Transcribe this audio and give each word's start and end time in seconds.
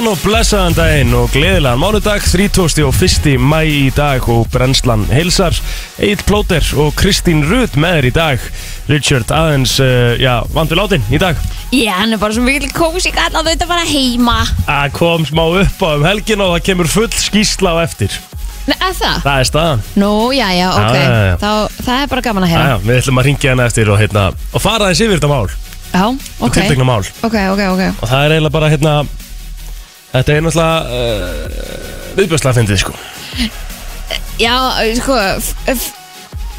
Góðan 0.00 0.16
og 0.16 0.22
blessaðan 0.24 0.74
daginn 0.78 1.10
og 1.12 1.26
gleðilegan 1.28 1.76
mánudag 1.76 2.22
30. 2.24 2.86
og 2.88 2.94
1. 3.04 3.34
mæ 3.36 3.58
í 3.68 3.90
dag 3.92 4.24
og 4.32 4.46
brennslan 4.48 5.02
heilsar. 5.12 5.52
Egil 6.00 6.22
Plóter 6.24 6.64
og 6.80 6.94
Kristín 6.96 7.42
Rudd 7.44 7.76
með 7.76 7.98
þér 7.98 8.08
í 8.08 8.12
dag. 8.16 8.46
Richard 8.88 9.34
aðeins, 9.36 9.74
uh, 9.84 10.16
já, 10.16 10.38
vandur 10.56 10.80
látin 10.80 11.04
í 11.12 11.20
dag. 11.20 11.36
Já, 11.68 11.98
hann 11.98 12.16
er 12.16 12.22
bara 12.24 12.32
svo 12.32 12.46
mikil 12.46 12.72
kósi 12.72 13.12
gall 13.12 13.36
að 13.42 13.52
þetta 13.52 13.68
bara 13.68 13.84
heima. 13.84 14.38
Að 14.64 14.96
kom 14.96 15.28
smá 15.28 15.44
upp 15.66 15.84
á 15.84 15.92
um 15.92 16.08
helgin 16.08 16.46
og 16.46 16.56
það 16.56 16.66
kemur 16.70 16.92
full 16.96 17.12
skýsla 17.20 17.76
á 17.76 17.84
eftir. 17.84 18.16
Nei, 18.72 18.78
að 18.80 18.98
það? 19.04 19.22
Það 19.28 19.36
er 19.36 19.52
staðan. 19.52 19.86
Nú, 20.00 20.12
já, 20.32 20.48
já, 20.56 20.68
ok. 20.80 20.96
Já, 20.96 21.04
já, 21.04 21.22
já. 21.28 21.38
Þá, 21.44 21.80
það 21.84 21.96
er 22.00 22.12
bara 22.16 22.28
gaman 22.30 22.48
að 22.48 22.54
Já, 22.54 22.56
heyra. 22.56 22.72
Já, 22.72 22.86
við 22.88 23.04
ætlum 23.04 23.20
að 23.20 23.28
ringja 23.34 23.52
hana 23.52 23.68
eftir 23.68 23.92
og, 23.92 24.00
hérna, 24.00 24.28
og 24.48 24.64
fara 24.64 24.88
aðeins 24.88 25.04
yfir 25.04 25.20
þetta 25.20 25.34
mál. 25.36 25.56
Já, 25.90 26.04
og 26.08 26.46
ok. 26.48 26.54
tiltekna 26.56 26.88
mál. 26.88 27.02
Ok, 27.20 27.42
ok, 27.52 27.66
ok. 27.74 27.88
Og 27.98 28.06
það 28.06 28.22
er 28.24 28.38
eiginlega 28.38 28.56
bara 28.62 28.72
hérna 28.72 29.02
þetta 30.12 30.34
er 30.36 30.44
náttúrulega 30.46 30.76
uh, 30.90 32.12
viðbjörslega 32.18 32.58
fyndið 32.60 32.82
sko. 32.84 32.94
Já, 34.40 34.54
sko 34.98 35.16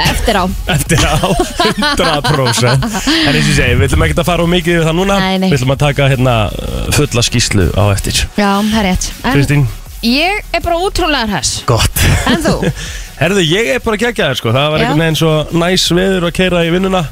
Eftir 0.01 0.37
á. 0.39 0.43
Eftir 0.71 1.03
á 1.05 1.13
100% 1.21 2.65
en 2.65 3.35
eins 3.35 3.45
og 3.45 3.51
ég 3.51 3.53
segi, 3.53 3.75
við 3.77 3.85
ætlum 3.85 4.05
ekki 4.07 4.17
að 4.17 4.29
fara 4.31 4.45
á 4.45 4.47
mikið 4.49 4.79
yfir 4.79 4.87
það 4.87 4.97
núna, 4.97 5.17
Nei, 5.21 5.35
nei. 5.43 5.49
við 5.51 5.59
ætlum 5.59 5.73
að 5.75 5.81
taka 5.83 6.07
hérna 6.09 6.35
fulla 6.95 7.23
skýslu 7.27 7.67
á 7.77 7.83
eftir. 7.93 8.23
Já, 8.39 8.49
það 8.65 8.79
er 8.81 8.87
rétt. 8.89 9.07
En 9.21 9.35
Kristín, 9.35 9.67
ég 10.07 10.41
er 10.57 10.65
bara 10.65 10.79
útrúlega 10.81 11.29
hess 11.35 11.61
gott. 11.69 12.01
En 12.31 12.41
þú? 12.41 12.55
Herðu, 13.21 13.45
ég 13.45 13.75
er 13.75 13.83
bara 13.85 14.01
geggjaður 14.01 14.39
sko, 14.41 14.53
það 14.55 14.71
var 14.73 14.81
Já. 14.81 14.85
einhvern 14.87 15.03
veginn 15.05 15.19
svo 15.21 15.33
næs 15.61 15.85
veður 15.93 16.29
að 16.31 16.37
keira 16.39 16.63
í 16.65 16.71
vinnuna 16.73 17.03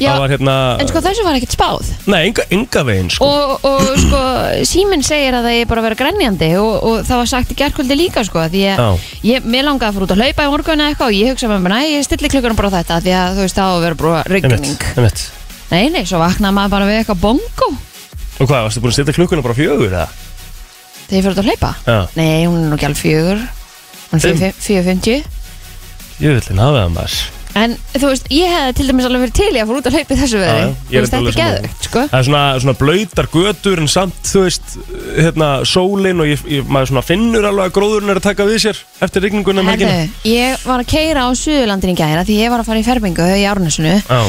Já, 0.00 0.10
var 0.16 0.32
hérna, 0.32 0.54
en 0.80 0.88
sko 0.88 1.02
þessu 1.04 1.24
var 1.26 1.36
ekkert 1.36 1.54
spáð. 1.56 1.90
Nei, 2.08 2.20
enga, 2.30 2.46
enga 2.56 2.84
veginn 2.88 3.10
sko. 3.12 3.26
Og, 3.26 3.66
og 3.68 3.90
sko 4.04 4.20
síminn 4.68 5.04
segir 5.06 5.36
að 5.36 5.48
það 5.48 5.58
er 5.58 5.68
bara 5.70 5.82
að 5.82 5.88
vera 5.88 5.98
grenjandi 6.02 6.50
og, 6.60 6.72
og 6.88 7.02
það 7.08 7.20
var 7.22 7.30
sagt 7.34 7.52
í 7.52 7.58
gerkvöldi 7.58 7.98
líka 7.98 8.24
sko 8.26 8.46
því 8.52 8.62
að 8.74 9.04
ég, 9.28 9.44
mér 9.44 9.68
langaði 9.68 9.90
að 9.90 9.98
fara 9.98 10.08
út 10.08 10.14
að 10.16 10.22
hlaupa 10.24 10.46
í 10.46 10.54
morgun 10.54 10.84
eða 10.84 10.94
eitthvað 10.94 11.12
og 11.12 11.18
ég 11.20 11.34
hugsa 11.34 11.50
með 11.52 11.66
mér, 11.66 11.76
næ, 11.76 11.80
ég 11.90 12.08
stilli 12.08 12.32
klukkunum 12.32 12.58
bara 12.58 12.72
á 12.72 12.76
þetta 12.80 13.02
því 13.04 13.14
að 13.20 13.36
þú 13.36 13.44
veist 13.46 13.60
það 13.60 13.68
á 13.68 13.72
að 13.74 13.84
vera 13.86 14.00
bara 14.00 14.24
einmitt. 14.96 15.22
Nei, 15.70 15.84
nei, 15.94 16.02
svo 16.08 16.18
vaknaði 16.22 16.56
maður 16.56 16.74
bara 16.74 16.88
við 16.88 16.98
eitthvað 17.02 17.22
bongo. 17.22 17.70
Og 18.40 18.48
hvað, 18.48 18.64
varstu 18.66 18.80
búin 18.82 18.94
að 18.94 18.98
setja 18.98 19.14
klukkuna 19.14 19.44
bara 19.44 19.58
fjögur 19.58 19.92
eða? 19.92 20.08
þegar 21.10 21.18
ég 21.18 21.24
fyrir 21.24 21.34
út 21.34 21.40
að 21.42 21.48
hlaupa? 21.50 21.70
Já, 21.86 21.98
Nei, 22.14 22.46
hún 27.54 27.58
nú 27.58 27.58
ekki 27.58 27.58
alveg 27.58 27.58
fjögur 27.58 27.58
hún 27.58 27.58
Fimm? 27.58 27.58
4.50 27.58 27.58
jöfullin 27.58 27.58
hafið 27.58 27.58
það 27.58 27.58
maður 27.58 27.58
En 27.58 27.74
þú 27.96 28.10
veist, 28.12 28.28
ég 28.30 28.50
hefði 28.50 28.74
til 28.78 28.86
dæmis 28.90 29.06
alveg 29.08 29.24
verið 29.24 29.36
til 29.40 29.50
í 29.50 29.60
að 29.60 29.70
fara 29.70 29.80
út 29.80 29.88
að 29.88 29.96
hlaupa 29.96 30.14
í 30.14 30.18
þessu 30.20 30.40
veðri. 30.40 30.66
Þú 30.90 31.00
veist, 31.00 31.14
þetta 31.14 31.30
er 31.30 31.38
geðvögt, 31.38 31.86
sko. 31.88 32.02
Það 32.10 32.18
er 32.20 32.26
svona, 32.28 32.42
svona 32.62 32.74
blöytar 32.78 33.28
götur 33.32 33.82
en 33.82 33.90
samt, 33.90 34.20
þú 34.30 34.44
veist, 34.44 34.76
hérna, 35.16 35.48
sólin 35.66 36.22
og 36.22 36.30
ég, 36.30 36.44
ég, 36.50 36.68
maður 36.70 36.92
svona 36.92 37.04
finnur 37.06 37.48
alveg 37.50 37.70
að 37.70 37.74
gróðurinn 37.78 38.14
er 38.14 38.20
að 38.20 38.28
taka 38.28 38.46
við 38.48 38.62
sér 38.66 38.82
eftir 39.02 39.26
rigningunum 39.26 39.66
um. 39.66 39.72
Herðu, 39.72 39.98
ég 40.30 40.66
var 40.68 40.84
að 40.84 40.90
keira 40.94 41.26
á 41.26 41.28
Suðurlandin 41.40 41.94
í 41.94 41.98
gæra 41.98 42.24
því 42.28 42.38
ég 42.38 42.54
var 42.54 42.62
að 42.62 42.70
fara 42.70 42.82
í 42.82 42.86
fermingu 42.86 43.26
í 43.34 43.46
Árnesinu 43.50 43.96
Já, 43.98 44.20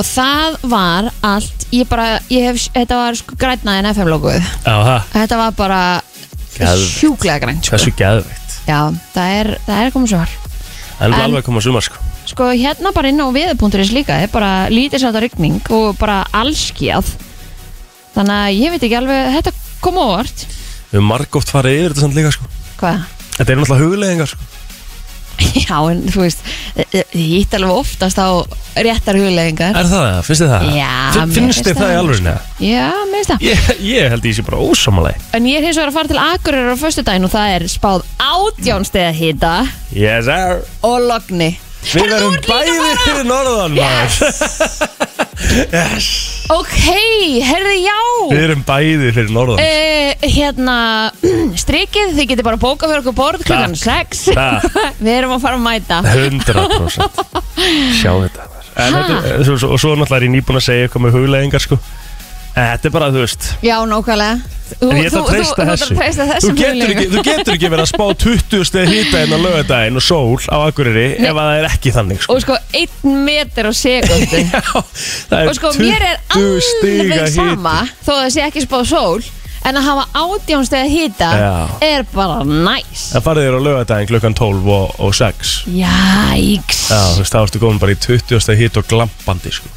og 0.00 0.06
það 0.06 0.60
var 0.70 1.10
allt 1.26 1.66
ég 1.74 1.90
bara, 1.90 2.06
ég 2.30 2.46
hef, 2.50 2.68
þetta 2.76 3.00
var 3.02 3.18
sko 3.18 3.38
grænnaðin 3.40 3.90
FM-logoð 3.90 4.52
þetta 5.16 5.40
var 5.42 5.58
bara 5.58 5.82
sjúklega 6.54 7.40
grænt 7.42 7.66
sko. 7.66 7.80
það 9.14 9.34
er, 9.40 9.52
það 9.66 9.82
er 9.82 9.92
komið 9.96 10.38
En 11.00 11.14
það 11.14 11.16
er 11.16 11.26
alveg 11.30 11.46
koma 11.46 11.62
sumar, 11.64 11.84
sko. 11.86 12.09
Sko 12.30 12.50
hérna 12.54 12.92
bara 12.96 13.10
inn 13.10 13.20
á 13.22 13.26
viðpunturis 13.34 13.90
líka 13.94 14.20
er 14.22 14.30
bara 14.32 14.68
lítið 14.72 15.02
sátt 15.04 15.18
rigning 15.22 15.60
og 15.74 15.96
bara 16.00 16.22
allskjað 16.36 17.10
þannig 18.14 18.36
að 18.36 18.54
ég 18.60 18.74
veit 18.74 18.86
ekki 18.86 18.98
alveg 19.00 19.34
þetta 19.38 19.54
kom 19.84 19.98
óvart 20.02 20.46
Við 20.90 20.98
höfum 20.98 21.06
margóft 21.12 21.50
farið 21.54 21.76
yfir 21.78 21.92
þetta 21.92 22.02
samt 22.06 22.16
líka, 22.18 22.30
sko. 22.34 22.48
hvað? 22.80 23.04
Þetta 23.36 23.52
er 23.52 23.58
náttúrulega 23.60 23.84
hugleðingar, 23.86 24.30
sko. 24.32 24.46
já, 25.64 25.76
en 25.88 26.00
þú 26.12 26.24
veist 26.26 26.40
ég 26.76 27.12
hitt 27.14 27.54
alveg 27.56 27.70
oftast 27.80 28.18
á 28.20 28.28
réttar 28.84 29.16
hugleðingar 29.16 29.78
Er 29.78 29.86
það 29.88 30.02
það? 30.04 30.18
Finnst 30.26 30.42
þið 30.42 30.50
það? 30.52 30.66
Já, 30.76 30.90
mér 30.90 31.14
Finnst 31.20 31.38
finnst 31.38 31.68
þið 31.70 31.78
það 31.80 31.92
í 31.94 32.00
alveg 32.00 32.20
neða? 32.26 32.42
já, 32.66 32.82
mér 33.06 33.14
finnst 33.14 33.30
það 33.32 33.46
Ég, 33.46 33.70
ég 33.86 34.10
held 34.12 34.28
ég 34.28 34.36
sé 34.36 34.44
bara 34.50 34.60
ósamalegi. 34.66 35.22
En 35.38 35.48
ég 35.48 35.56
er 35.62 35.66
hins 35.70 35.78
vegar 35.80 35.92
að 35.94 35.96
fara 36.00 36.10
til 36.12 36.20
Akureyrar 36.26 36.74
á 36.76 36.82
föstudaginn 36.82 37.28
og 37.30 37.32
það 37.32 37.54
er 37.54 37.66
spáð 37.72 38.04
átjánstega 38.20 39.14
hýta 39.16 39.54
Yes, 39.96 40.28
sir. 40.28 40.60
og 40.84 40.98
logni. 41.08 41.52
Við 41.80 42.04
líka 42.06 42.28
bæði 42.46 42.90
fyrir 43.04 43.24
norðan, 43.28 43.78
maður. 43.78 44.12
yes. 45.72 46.08
Ok, 46.50 46.74
herði 47.46 47.76
já. 47.80 47.96
Við 48.30 48.40
erum 48.44 48.62
bæði 48.66 49.10
fyrir 49.16 49.30
norðan. 49.34 49.62
Uh, 49.62 50.26
hérna, 50.34 50.76
strikið, 51.62 52.12
þið 52.18 52.28
getur 52.34 52.46
bara 52.50 52.60
bókað 52.60 52.90
fyrir 52.92 53.02
okkur 53.04 53.16
borð 53.20 53.44
klukkan 53.46 53.76
Takk. 53.78 54.14
6. 54.18 54.24
Takk. 54.40 54.78
Við 55.00 55.12
erum 55.14 55.34
að 55.36 55.44
fara 55.46 55.56
að 55.58 55.64
mæta. 55.64 56.00
100% 56.04 57.22
Sjá 58.00 58.12
þetta 58.26 58.48
maður. 58.50 58.68
En 58.80 58.94
Ha? 58.94 59.00
þetta 59.00 59.16
er- 59.34 59.44
svo, 59.48 59.56
svo, 59.60 59.68
Og 59.74 59.80
svo 59.82 59.94
náttúrulega 59.98 60.20
er 60.20 60.26
ég 60.28 60.34
nýbúin 60.36 60.60
að 60.60 60.66
segja 60.68 60.86
eitthvað 60.86 61.04
með 61.06 61.16
hugleðingar 61.18 61.64
sko 61.64 61.80
þetta 62.60 62.88
er 62.88 62.94
bara, 62.96 63.10
þú 63.14 63.22
veist 63.24 63.46
Já, 63.64 63.76
nákvæmlega. 63.90 64.56
En 64.80 64.92
ég 64.94 65.08
ætla 65.08 65.20
að 65.24 65.30
treysta 65.34 66.26
þessu 66.30 66.50
þú, 66.50 66.52
getur, 66.60 66.92
ekki, 66.92 67.06
þú 67.10 67.22
getur 67.26 67.56
ekki 67.56 67.70
verið 67.72 67.82
að 67.82 67.88
spá 67.90 68.04
20 68.22 68.68
steg 68.68 68.92
hýta 68.92 69.22
en 69.24 69.34
á 69.34 69.38
lögadaginn 69.42 69.98
og 69.98 70.04
sól 70.06 70.38
á 70.46 70.56
Akureyri 70.68 71.06
Nei. 71.18 71.26
ef 71.26 71.34
að 71.34 71.48
það 71.48 71.58
er 71.58 71.66
ekki 71.70 71.92
þannig 71.96 72.22
sko. 72.22 72.36
Og 72.36 72.44
sko, 72.44 72.58
einn 72.78 73.18
meter 73.26 73.66
á 73.66 73.72
sekundu. 73.74 74.44
Já, 74.54 74.62
það 75.32 75.36
er 75.40 75.50
og 75.50 75.58
sko, 75.58 75.72
mér 75.80 76.06
er 76.12 76.22
20 76.36 76.62
stiga 76.68 77.02
alveg 77.02 77.26
hiti. 77.26 77.34
sama 77.40 77.76
þó 78.06 78.12
að 78.14 78.22
það 78.22 78.32
sé 78.36 78.46
ekki 78.46 78.64
spáð 78.68 78.86
sól 78.92 79.28
en 79.66 79.76
að 79.76 79.88
hafa 79.90 80.06
átjánstega 80.22 80.86
hýta 80.88 81.32
Já. 81.36 81.50
er 81.90 82.06
bara 82.14 82.38
næs. 82.46 83.08
Það 83.16 83.26
farið 83.26 83.48
þér 83.48 83.58
á 83.58 83.66
lögadaginn 83.66 84.12
klukkan 84.14 84.38
12 84.38 84.70
og, 84.78 84.94
og 85.02 85.18
6 85.18 85.56
Jæks. 85.74 86.80
Já, 86.94 87.02
þú 87.10 87.24
veist, 87.24 87.34
þá 87.34 87.42
ertu 87.42 87.62
komin 87.66 87.82
bara 87.82 87.98
í 87.98 88.00
20 88.06 88.40
steg 88.46 88.62
hýta 88.62 88.80
og 88.84 88.88
glampandi 88.94 89.52
sko. 89.58 89.74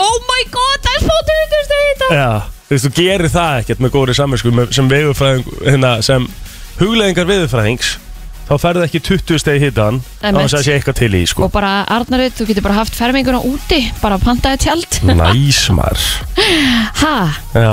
Oh 0.00 0.16
my 0.28 0.42
god, 0.54 0.80
það 0.84 0.96
er 0.98 1.04
spáð 1.06 1.22
20 1.30 1.66
steg 1.68 1.84
hýta. 1.90 2.08
Já, 2.16 2.28
þú 2.68 2.74
veist, 2.74 2.86
þú 2.88 2.92
gerir 2.98 3.30
það 3.32 3.60
ekkert 3.62 3.84
með 3.84 3.94
góðri 3.96 4.16
saminsku 4.18 4.52
sem 4.76 4.90
veðurfræðing, 4.90 5.46
hérna, 5.66 5.92
sem 6.04 6.26
hugleðingar 6.80 7.30
veðurfræðings 7.30 7.94
þá 8.46 8.52
ferðu 8.62 8.84
ekki 8.86 9.00
20 9.02 9.40
stegi 9.42 9.62
hitan 9.64 9.96
þá 10.20 10.28
að 10.30 10.36
það 10.52 10.60
sé 10.68 10.74
eitthvað 10.76 10.98
til 11.00 11.08
í 11.18 11.22
sko 11.26 11.46
Og 11.48 11.50
bara, 11.54 11.70
Arnarud, 11.96 12.34
þú 12.38 12.44
getur 12.46 12.62
bara 12.68 12.76
haft 12.78 12.94
ferminguna 12.94 13.40
úti, 13.48 13.80
bara 13.98 14.20
pantaði 14.22 14.60
tjald. 14.68 15.00
Næs 15.08 15.64
maður 15.74 16.04
Ha? 17.02 17.16
Já, 17.56 17.72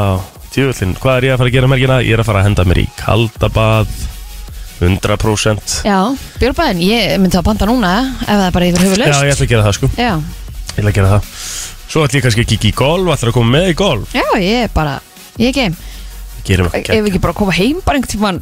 tjóðlinn, 0.56 0.96
hvað 1.04 1.20
er 1.20 1.28
ég 1.28 1.36
að 1.36 1.44
fara 1.44 1.52
að 1.52 1.58
gera 1.60 1.70
mérgina? 1.70 2.00
Ég 2.02 2.16
er 2.18 2.24
að 2.24 2.30
fara 2.32 2.42
að 2.42 2.48
henda 2.50 2.66
mér 2.72 2.82
í 2.82 2.88
kaldabað 2.98 3.94
100% 4.82 5.76
Já, 5.86 6.00
Björnbæðin, 6.42 6.82
ég 6.88 7.14
myndi 7.22 7.38
að 7.40 7.46
panta 7.52 7.68
núna 7.70 7.94
ef 8.24 8.26
það 8.34 8.48
er 8.48 8.56
bara 8.58 8.72
yfir 8.72 8.84
höfu 8.88 8.98
Já, 8.98 9.04
laust. 9.06 9.24
ég 9.28 9.36
ætla 9.36 9.46
að 9.46 9.54
gera 9.54 9.68
það, 9.68 9.78
sko 9.78 9.92
Já, 9.94 10.12
Ég 10.74 10.82
ætla 10.82 10.90
að 10.90 10.98
gera 10.98 11.12
það 11.14 11.30
Svo 11.94 12.02
ætla 12.08 12.18
ég 12.18 12.24
kannski 12.26 12.42
að 12.42 12.50
kikki 12.50 12.72
í 12.72 12.74
golf, 12.74 13.06
ætla 13.14 13.30
að 13.30 13.36
koma 13.36 13.54
með 13.54 13.68
í 13.70 13.74
golf 13.78 14.14
já, 14.18 14.24
ég 14.42 14.64
er 14.66 14.72
bara, 14.74 14.96
ég 15.38 15.52
er 15.52 15.58
geim. 15.60 15.76
Gerum 16.48 16.72
Ef 16.72 16.80
ekki 16.80 16.96
við 16.98 17.10
ekki 17.12 17.22
bara 17.22 17.36
koma 17.38 17.54
heim 17.54 17.84
bara 17.86 18.00
einhvern 18.00 18.10
tímann, 18.16 18.40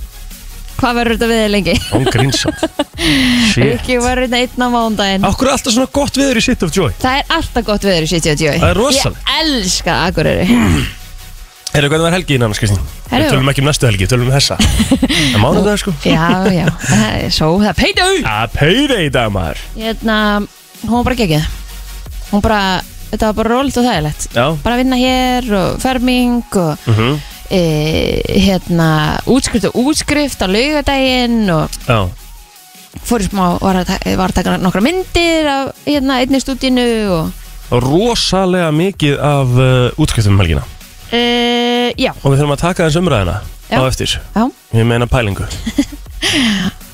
hvað 0.77 0.95
verður 1.01 1.17
þetta 1.17 1.27
við 1.33 1.41
lengi? 1.51 1.75
Shit 3.51 3.65
Ekki 3.75 3.97
verður 3.99 4.29
þetta 4.31 4.39
einn 4.39 4.63
á 4.63 4.67
mándaginn. 4.71 5.27
Akkur 5.27 5.49
er 5.49 5.57
alltaf 5.57 5.75
svona 5.75 5.91
gott 5.91 6.15
viður 6.21 6.39
í 6.39 6.45
City 6.45 6.67
of 6.67 6.71
Joy 6.77 6.95
Það 7.01 7.19
er 7.19 7.35
alltaf 7.35 7.67
gott 7.67 7.87
veður 7.89 8.07
í 8.07 8.09
City 8.13 8.31
of 8.31 8.39
Joy. 8.39 8.55
Það 8.61 8.69
er 8.69 8.79
rosalegt. 8.79 9.27
Ég 9.27 9.43
elska 9.43 9.97
Akureyri. 10.07 10.45
Herru, 11.75 11.87
hvernig 11.91 12.03
var 12.07 12.15
helgi 12.15 12.35
innan, 12.35 12.55
Kristín? 12.55 12.79
Herru. 13.11 13.25
Við 13.25 13.35
tölum 13.35 13.51
ekki 13.51 13.63
um 13.63 13.67
næstu 13.69 13.87
helgi, 13.87 14.07
tölum 14.11 14.27
um 14.27 14.33
þessa 14.35 14.57
Það 14.59 15.37
mánu 15.39 15.61
það, 15.63 15.77
sko 15.79 15.93
Já, 16.03 16.25
já, 16.51 16.65
það 16.83 17.05
er 17.15 17.35
svo, 17.35 17.51
það 17.61 17.69
er 17.71 17.77
peitu. 17.79 18.07
Að 18.27 18.57
peyra 18.57 18.97
í 19.03 19.11
dag, 19.11 19.31
maður 19.31 19.61
Hérna, 19.77 20.17
hún 20.83 20.97
var 20.97 21.05
bara 21.07 21.19
geggið. 21.21 21.45
Hún 22.31 22.43
bara, 22.43 22.59
þetta 23.11 23.27
var 23.29 23.37
bara 23.41 23.53
rólit 23.57 23.77
og 23.77 23.85
þægilegt. 23.85 24.27
Já. 24.35 24.45
Bara 24.63 24.75
að 24.77 24.81
vinna 24.85 24.97
hér 25.01 25.51
og 25.59 25.79
ferming 25.83 26.41
og 26.55 26.89
mm 26.89 27.19
e, 27.51 27.59
hérna, 28.39 29.19
útskrift 29.27 29.65
og 29.67 29.75
útskrift 29.75 30.39
á 30.39 30.47
laugadaginn 30.47 31.49
og 31.51 31.67
Já. 31.83 32.07
fór 33.03 33.19
í 33.23 33.27
smá, 33.27 33.57
var 33.59 33.81
að, 33.81 33.89
ta- 33.91 34.15
var 34.15 34.31
að 34.31 34.37
taka 34.39 34.53
nokkra 34.61 34.81
myndir 34.85 35.49
af 35.51 35.73
hérna, 35.83 36.21
einni 36.23 36.39
stúdínu 36.39 36.85
og 37.11 37.83
rosalega 37.83 38.71
mikið 38.71 39.19
af 39.19 39.51
uh, 39.55 39.99
útskriftum 39.99 40.35
um 40.35 40.39
helgina. 40.43 40.63
E, 41.11 41.91
já, 41.99 42.11
Og 42.23 42.31
við 42.31 42.39
þurfum 42.41 42.55
að 42.55 42.63
taka 42.63 42.87
þess 42.87 42.99
umræðina. 42.99 43.35
Á 43.77 43.81
eftir. 43.87 44.17
Já, 44.35 44.43
Ég 44.75 44.85
meina 44.87 45.07
pælingu. 45.11 45.45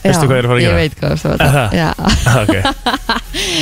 Veistu 0.07 0.27
hvað 0.29 0.37
ég 0.37 0.39
er 0.39 0.45
að 0.45 0.51
fara 0.51 0.57
að 0.57 0.61
Ég 0.61 0.69
gera? 0.69 0.77
veit 0.79 0.93
hvað 1.01 1.15
þú 1.19 1.31
Aha. 1.43 1.63
veit 1.67 1.77
Já, 1.77 1.89
Ok. 2.41 2.55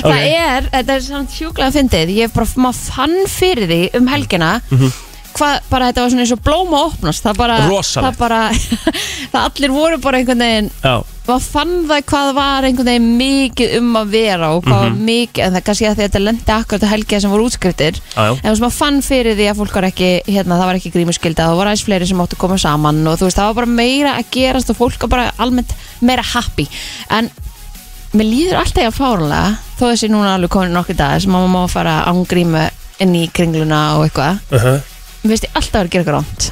Það 0.06 0.26
er, 0.30 0.68
þetta 0.76 0.94
er 0.96 1.02
samt 1.08 1.34
sjúklega 1.34 1.72
fyndið, 1.74 2.12
ég 2.20 2.34
bara, 2.36 2.48
maður 2.62 2.82
fann 2.94 3.16
fyrir 3.32 3.66
því 3.72 3.80
um 3.98 4.10
helgina 4.12 4.52
hvað, 5.36 5.58
bara 5.70 5.90
þetta 5.90 6.02
var 6.06 6.10
svona 6.14 6.24
eins 6.26 6.32
og 6.36 6.44
blóma 6.46 6.78
að 6.80 6.88
opnast, 6.94 7.24
það 7.26 7.38
bara 7.42 7.58
Rosalegt. 7.68 8.06
það 8.06 8.18
bara, 8.20 8.40
það 9.34 9.42
allir 9.50 9.72
voru 9.76 9.98
bara 10.04 10.18
einhvern 10.22 10.46
veginn 10.46 10.72
Já 10.84 10.96
maður 11.26 11.46
fann 11.50 11.72
það 11.90 12.02
hvað 12.06 12.28
var 12.38 12.66
einhvern 12.68 12.86
veginn 12.92 13.06
mikið 13.18 13.72
um 13.80 13.96
að 13.98 14.10
vera 14.14 14.50
og 14.54 14.60
hvað 14.68 14.76
Mhm. 14.76 14.84
var 14.84 15.08
mikið, 15.08 15.42
en 15.46 15.52
það 15.56 15.58
er 15.58 15.64
kannski 15.66 15.86
að 15.90 15.96
því 15.96 16.04
að 16.04 16.06
þetta 16.06 16.20
lendi 16.22 16.52
akkurat 16.54 16.84
að 16.86 16.92
helgið 16.94 17.22
sem 17.24 17.32
voru 17.34 17.46
útskriftir 17.50 17.96
Já, 17.98 18.22
já. 18.22 18.32
en 18.36 18.44
þú 18.46 18.52
veist 18.52 18.62
maður 18.66 18.76
fann 18.78 19.00
fyrir 19.02 19.36
því 19.40 19.48
að 19.50 19.58
fólk 19.64 19.74
var 19.80 19.88
ekki 19.90 20.10
hérna, 20.28 20.60
það 20.60 20.70
var 20.70 20.76
ekki 20.80 20.92
grímuskylda, 20.94 21.48
það 21.50 21.58
var 21.58 21.72
aðeins 21.72 21.86
fleiri 21.88 22.08
sem 22.12 22.22
áttu 22.22 22.38
að 22.38 22.44
koma 22.46 22.58
saman 22.62 23.02
og 23.10 23.18
þú 23.18 23.26
veist, 23.26 23.40
það 23.42 23.50
var 23.50 23.58
bara 23.58 23.74
meira 23.82 24.14
að 24.20 24.30
gerast 24.38 24.70
og 24.70 24.78
fólk 24.78 25.02
var 25.02 25.10
bara 25.16 25.32
almennt 25.42 25.74
meira 26.06 26.22
happy 26.36 26.68
en 27.10 27.32
mér 28.14 28.30
líður 28.30 28.60
alltaf 28.62 28.86
ég 28.86 28.94
fárlega 28.94 29.58
þó 29.80 29.84
þessi 29.90 30.12
núna 30.14 30.36
alveg 30.38 30.54
komin 30.54 30.78
nokkur 30.78 30.96
dag 31.02 31.18
sem 31.26 31.34
maður 31.34 31.50
má 31.58 31.64
fara 31.74 32.04
án 32.06 32.22
grímu 32.30 32.70
inn 33.02 33.16
í 33.18 33.26
kringluna 33.34 33.98
og 33.98 34.06
eitthvað, 34.06 34.38
uh 34.54 34.62
-huh. 34.62 34.82
Mér 35.26 35.34
finnst 35.36 35.48
ég 35.50 35.56
alltaf 35.58 35.74
að 35.74 35.82
vera 35.82 35.90
að 35.90 35.96
gera 35.96 36.04
eitthvað 36.04 36.20
rámt 36.20 36.52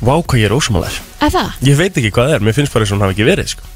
Vá, 0.00 0.14
hvað 0.24 0.40
ég 0.40 0.46
er 0.48 0.54
ósumalar 0.56 0.94
eða 1.20 1.30
það? 1.34 1.48
Ég 1.68 1.76
veit 1.76 1.92
ekki 2.00 2.10
hvað 2.16 2.30
það 2.30 2.34
er, 2.38 2.44
mér 2.48 2.56
finnst 2.56 2.72
bara 2.72 2.84
eins 2.86 2.92
og 2.92 2.96
hún 2.98 3.04
hafi 3.04 3.16
ekki 3.18 3.26
verið 3.28 3.50
sko. 3.52 3.66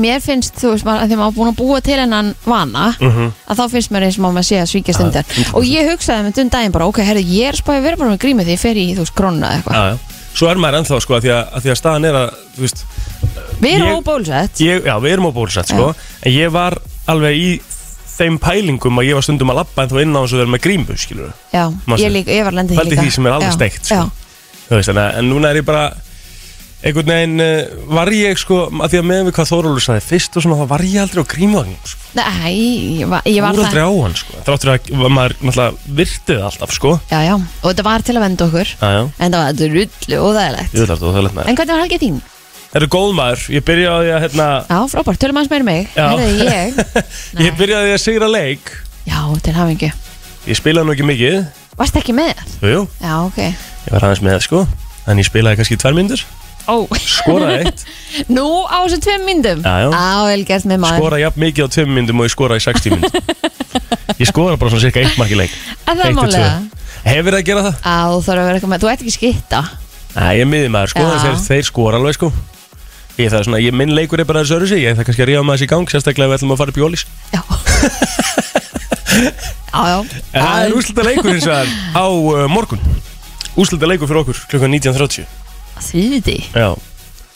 mér 0.00 0.20
finnst, 0.22 0.54
þú 0.54 0.68
veist, 0.70 0.84
maður, 0.86 1.00
að 1.02 1.10
því 1.10 1.16
maður 1.18 1.30
er 1.32 1.36
búin 1.36 1.50
að 1.50 1.56
búa 1.58 1.80
til 1.82 1.96
hennan 1.98 2.28
vana, 2.46 2.84
Mhm. 3.00 3.32
að 3.50 3.58
þá 3.58 3.64
finnst 3.74 3.90
mér 3.90 4.04
eins 4.06 4.18
og 4.18 4.22
maður 4.32 4.46
sé 4.46 4.56
að 4.62 5.00
undan 5.04 5.24
100%. 5.24 5.54
og 5.54 5.64
ég 5.66 5.88
hugsaði 5.90 6.24
með 6.28 6.34
dun 6.36 6.48
daginn 6.48 6.72
bara, 6.72 6.86
ok, 6.86 6.98
herri, 7.02 7.24
ég 7.26 7.48
er 7.48 7.58
spáði 7.58 7.78
að 7.80 7.82
vera 7.82 7.96
bara 7.96 8.10
með 8.14 8.18
grími 8.22 8.44
því 8.46 8.54
ég 8.54 8.58
fer 8.62 8.74
í, 8.78 8.86
þú 8.94 9.02
veist, 9.02 9.14
krónuna 9.18 9.50
eða 9.50 9.56
eitthvað 9.58 9.74
Já, 9.74 9.84
já 9.90 9.98
Svo 10.32 10.46
er 10.48 10.54
maður 10.62 10.78
ennþá 10.78 11.00
sko 11.02 11.14
að 11.18 11.22
því 11.26 11.30
að, 11.34 11.42
að, 11.52 11.62
því 11.64 11.70
að 11.74 11.78
staðan 11.80 12.04
er 12.06 12.14
að 12.14 12.28
Þú 12.54 12.60
veist, 12.62 12.84
við 13.60 13.72
erum 13.74 13.88
Ég- 13.90 13.98
óbólusett 13.98 14.60
ég, 14.62 14.84
já, 14.86 14.94
við 15.02 15.10
erum 15.12 15.26
á 15.26 15.32
bólusett 15.34 15.66
sko 15.74 15.94
En 16.22 16.32
ég 16.32 16.50
var 16.54 16.78
alveg 17.10 17.34
í 17.34 17.60
þeim 18.20 18.36
pælingum 18.42 19.00
að 19.00 19.08
ég 19.10 19.18
var 19.18 19.26
stundum 19.26 19.52
að 19.54 19.62
labba 19.62 19.86
en 19.86 19.90
þá 19.92 19.96
inn 20.04 20.14
á 20.16 20.20
þess 20.20 20.36
að 20.36 20.42
vera 20.44 20.54
með 20.54 20.62
grímu, 20.66 20.98
skilur 21.00 21.32
já, 21.54 21.64
ég, 21.96 22.12
líka, 22.14 22.36
ég 22.36 22.46
var 22.46 22.56
lendið 22.60 22.80
Pældi 22.82 23.00
því 23.00 23.16
sem 23.16 23.26
er 23.30 23.36
alveg 23.38 23.56
steikt, 23.56 23.90
sko. 23.90 24.04
já, 24.04 24.28
Þú 24.70 24.78
veist, 24.78 24.92
en, 24.92 25.02
en 25.02 25.28
núna 25.30 25.50
er 25.50 25.60
ég 25.62 25.66
bara 25.66 25.88
einhvern 26.80 27.10
veginn 27.12 27.42
uh, 27.44 27.72
var 27.92 28.08
ég 28.14 28.38
sko 28.40 28.62
að 28.70 28.94
því 28.94 29.00
að 29.00 29.06
meðan 29.10 29.26
við 29.28 29.34
hvað 29.36 29.50
Þórólur 29.50 29.84
sagði 29.84 30.04
fyrst 30.06 30.38
og 30.38 30.44
svona 30.46 30.56
þá 30.62 30.70
var 30.70 30.84
ég 30.88 31.02
aldrei 31.02 31.20
á 31.20 31.32
grímuvagn 31.34 31.76
sko. 31.84 32.06
nei, 32.16 32.54
ég 33.02 33.10
var, 33.10 33.26
ég 33.28 33.44
var 33.44 33.58
það 33.58 33.66
aldrei 33.66 33.84
á 33.84 33.92
hann 33.98 34.16
sko. 34.16 34.40
þráttur 34.46 34.72
að 34.72 34.90
maður 35.04 35.36
náttúrulega 35.40 35.94
virtið 36.00 36.42
alltaf 36.48 36.74
sko. 36.76 36.94
Já, 37.12 37.18
já, 37.28 37.34
og 37.36 37.66
þetta 37.68 37.86
var 37.90 38.06
til 38.06 38.16
að 38.16 38.24
venda 38.24 38.48
okkur. 38.48 38.72
Já, 38.80 38.88
já, 38.96 39.02
en 39.18 39.34
það 39.34 39.42
var 39.42 39.52
þetta 39.52 39.70
rullu 39.76 40.20
og 40.24 40.38
þægilegt 40.38 40.76
ég 40.78 40.80
vil 40.80 40.94
alltaf 40.96 41.18
það 41.18 41.32
með 41.36 41.50
en 41.50 41.60
hvernig 41.60 41.74
var 41.76 41.84
helgið 41.84 42.06
þín? 42.06 42.22
Það 42.70 42.78
eru 42.80 42.88
góð 42.94 43.12
maður, 43.18 43.40
ég 43.50 43.64
byrjaði 43.66 44.10
að 44.14 44.20
hérna, 44.24 44.44
já, 44.70 44.76
frábært, 44.92 45.18
tölum 45.18 45.38
aðeins 45.40 45.50
meira 45.50 45.64
um 45.64 45.70
mig. 45.70 45.88
Herðu, 45.96 46.26
ég, 46.46 46.76
ég 47.48 47.56
byrjaði 47.58 47.94
að 47.96 48.02
sigra 48.04 48.28
leik. 48.30 48.70
Já, 49.10 49.18
til 49.42 49.54
hafingi 49.56 49.88
ég 50.46 50.56
spilaði 50.56 50.86
nú 50.86 50.94
ekki 50.94 51.06
mikið. 51.08 51.40
Varst 51.80 51.96
ekki 51.98 52.14
með? 52.16 52.38
jú, 52.62 52.70
jú, 52.70 52.82
já, 53.02 53.14
ok. 53.26 53.40
Ég 53.42 53.90
var 53.96 54.06
aðeins 54.06 54.22
með 54.24 54.38
sko. 54.46 54.62
En 55.10 55.18
ég 55.18 55.26
spilaði 55.26 55.58
kannski 55.58 55.78
tvær 55.82 55.96
myndur 55.98 56.22
ó, 56.70 56.74
skoraði 57.00 57.64
eitt, 57.66 57.82
nú 58.36 58.44
á 58.70 58.78
þessum 58.84 59.00
tveim 59.02 59.22
myndum 59.26 59.62
Já, 59.64 59.72
já. 59.82 59.88
á, 59.90 60.22
vel 60.28 60.44
gert 60.46 60.66
með 60.70 60.82
maður. 60.84 61.00
Skoraði 61.02 61.24
jafn 61.24 61.42
mikið 61.42 61.66
á 61.66 61.68
tveim 61.74 61.94
myndum 61.96 62.20
og 62.22 62.28
ég 62.28 62.34
skoraði 62.36 62.62
í 62.62 62.66
60 62.68 62.94
myndum 62.94 64.20
ég 64.20 64.30
skoraði 64.30 64.60
bara 64.60 64.70
svona 64.74 64.84
cirka 64.84 65.02
eitt 65.02 65.18
mark 65.18 65.32
í 65.34 65.38
leik. 65.40 65.56
Er 65.90 65.96
það 65.96 66.04
Eitt 66.04 66.12
til 66.12 66.18
málega? 66.20 66.52
tvö. 66.52 66.84
hefur 67.08 67.32
það 67.34 67.40
að 67.40 67.46
gera 67.50 67.64
það? 67.66 67.80
Á, 67.82 67.96
þú 68.12 68.22
þarf 68.28 68.42
að 68.44 68.46
vera 68.50 68.60
eitthvað 68.60 68.72
með, 68.76 68.84
þú 68.84 68.92
ert 68.92 69.04
ekki 69.06 69.16
skitta. 69.16 69.62
Nei, 70.14 70.30
ég 70.36 70.44
er 70.44 70.50
miðið 70.52 70.72
maður, 70.76 70.92
sko, 70.94 71.06
Já. 71.08 71.18
þeir, 71.24 71.40
þeir 71.48 71.68
skora 71.72 72.00
alveg, 72.00 72.18
sko 72.20 72.30
Ég 73.18 73.30
það 73.32 73.38
er 73.40 73.46
svona, 73.48 73.60
ég 73.60 73.74
minn 73.76 73.92
leikur 73.96 74.20
er 74.22 74.28
bara 74.28 74.44
þessu 74.44 74.56
öru 74.60 74.68
sig 74.70 74.84
Ég 74.84 74.96
það 74.96 75.08
kannski 75.08 75.24
að 75.24 75.30
ríða 75.32 75.42
maður 75.44 75.58
þessi 75.60 75.66
í 75.66 75.72
gang, 75.74 75.90
sérstaklega 75.90 76.26
ef 76.26 76.30
við 76.30 76.38
ætlum 76.38 76.54
að 76.54 76.60
fara 76.60 76.70
upp 76.74 76.80
í 76.80 76.86
ólís 76.86 77.02
Já. 77.34 77.42
Já, 79.70 79.82
já. 79.86 79.98
En 80.34 80.44
það 80.44 80.64
er 80.64 80.74
úslita 80.78 81.02
leikur 81.06 81.30
eins 81.32 81.46
og 81.46 81.52
það 81.54 81.66
á 81.94 82.04
uh, 82.06 82.44
morgun. 82.50 82.80
Úslita 83.60 83.88
leikur 83.90 84.08
fyrir 84.10 84.22
okkur, 84.24 84.40
klukkan 84.50 84.72
19.30 84.74 85.26
Því 85.80 86.04
því 86.26 86.36
Já, 86.54 86.70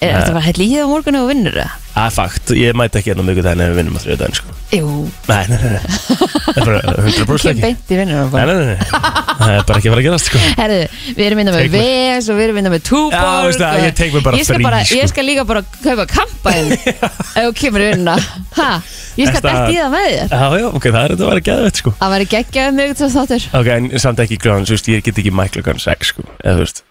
Er 0.05 0.12
Nei. 0.12 0.21
þetta 0.21 0.35
bara 0.37 0.45
hætt 0.45 0.59
líðið 0.61 0.85
á 0.85 0.89
morgunni 0.91 1.21
og 1.25 1.29
vinnur 1.33 1.55
það? 1.56 1.81
það 1.95 2.06
er 2.09 2.15
fakt, 2.17 2.51
ég 2.59 2.73
mæti 2.75 2.99
ekki 2.99 3.12
á 3.15 3.23
mjög 3.23 3.39
ef 3.39 3.47
við 3.55 3.77
vinnum 3.79 3.95
að 3.95 4.03
þrjóða 4.05 4.19
daginn, 4.19 4.35
sko. 4.35 4.55
Jú, 4.75 4.87
Nei, 5.31 5.45
nei, 5.47 5.59
nei, 5.62 5.83
Það 6.45 6.59
er 6.59 6.65
bara 6.67 6.81
100% 7.05 7.35
ekki 7.35 7.51
ekki. 7.53 7.62
beint 7.62 7.93
í 7.95 7.99
vinnur 8.01 8.33
Nei, 8.35 8.47
nei, 8.49 8.65
nei, 8.67 8.81
það 9.39 9.53
er 9.55 9.62
bara 9.69 9.79
ekki 9.79 9.91
að 9.91 9.95
fara 9.95 10.03
að 10.03 10.06
gerast, 10.09 10.31
sko. 10.31 10.41
Herðu, 10.59 10.81
við 11.15 11.23
erum 11.29 11.43
innan 11.45 11.55
með 11.55 11.62
Take 11.62 11.75
mig. 11.77 11.87
VS 12.19 12.29
og 12.35 12.39
við 12.41 12.45
erum 12.49 12.59
innan 12.65 12.75
með 12.75 12.83
Túborg 12.89 13.15
Já, 13.15 13.31
veistu 13.47 13.62
það, 13.62 13.79
og- 13.79 13.87
ég 13.87 13.95
tek 14.01 14.17
mig 14.19 14.25
bara 14.27 14.41
ég 14.41 14.49
skal 14.49 14.59
frí, 14.59 14.67
bara, 14.67 14.81
sko. 14.85 14.99
Ég 14.99 15.12
skal 15.15 15.29
líka 15.31 15.45
bara 15.53 15.62
kaupa 15.85 16.06
kampaðin 16.11 16.75
ef 16.75 17.39
þú 17.39 17.53
kemur 17.62 17.85
í 17.85 17.89
vinnuna. 17.93 18.17
Ha, 18.59 18.69
ég 19.21 19.31
skal 19.31 19.39
Þetta- 19.39 19.55
dætt 19.55 19.71
í 19.71 19.79
það 19.79 19.95
með 19.95 20.09
þér? 20.11 20.35
Já, 20.35 20.59
já, 20.59 20.67
ok, 20.75 20.89
það 20.91 20.99
er 21.05 21.15
þetta 21.15 21.29
að 21.29 21.31
vera 21.35 21.47
geðvett, 21.51 21.83
sko. 21.85 21.95
Það 22.03 22.17
væri 22.17 22.29
geggjað 22.35 22.75
mjög 22.81 22.97
þáttur 23.15 23.47
Ok, 23.62 23.71
en 23.79 23.89
samt 24.03 24.25
ekki 24.27 24.41
glöðan, 24.43 24.67
þú 24.67 24.75
veist, 24.75 24.91
ég 24.91 25.06
get 25.06 25.23
ekki 25.23 25.35
mæk 25.39 25.55
klukkan 25.61 25.79
6, 25.87 26.11
sko. 26.11 26.27
Eða, 26.43 26.59
þú 26.59 26.67
veist, 26.67 26.83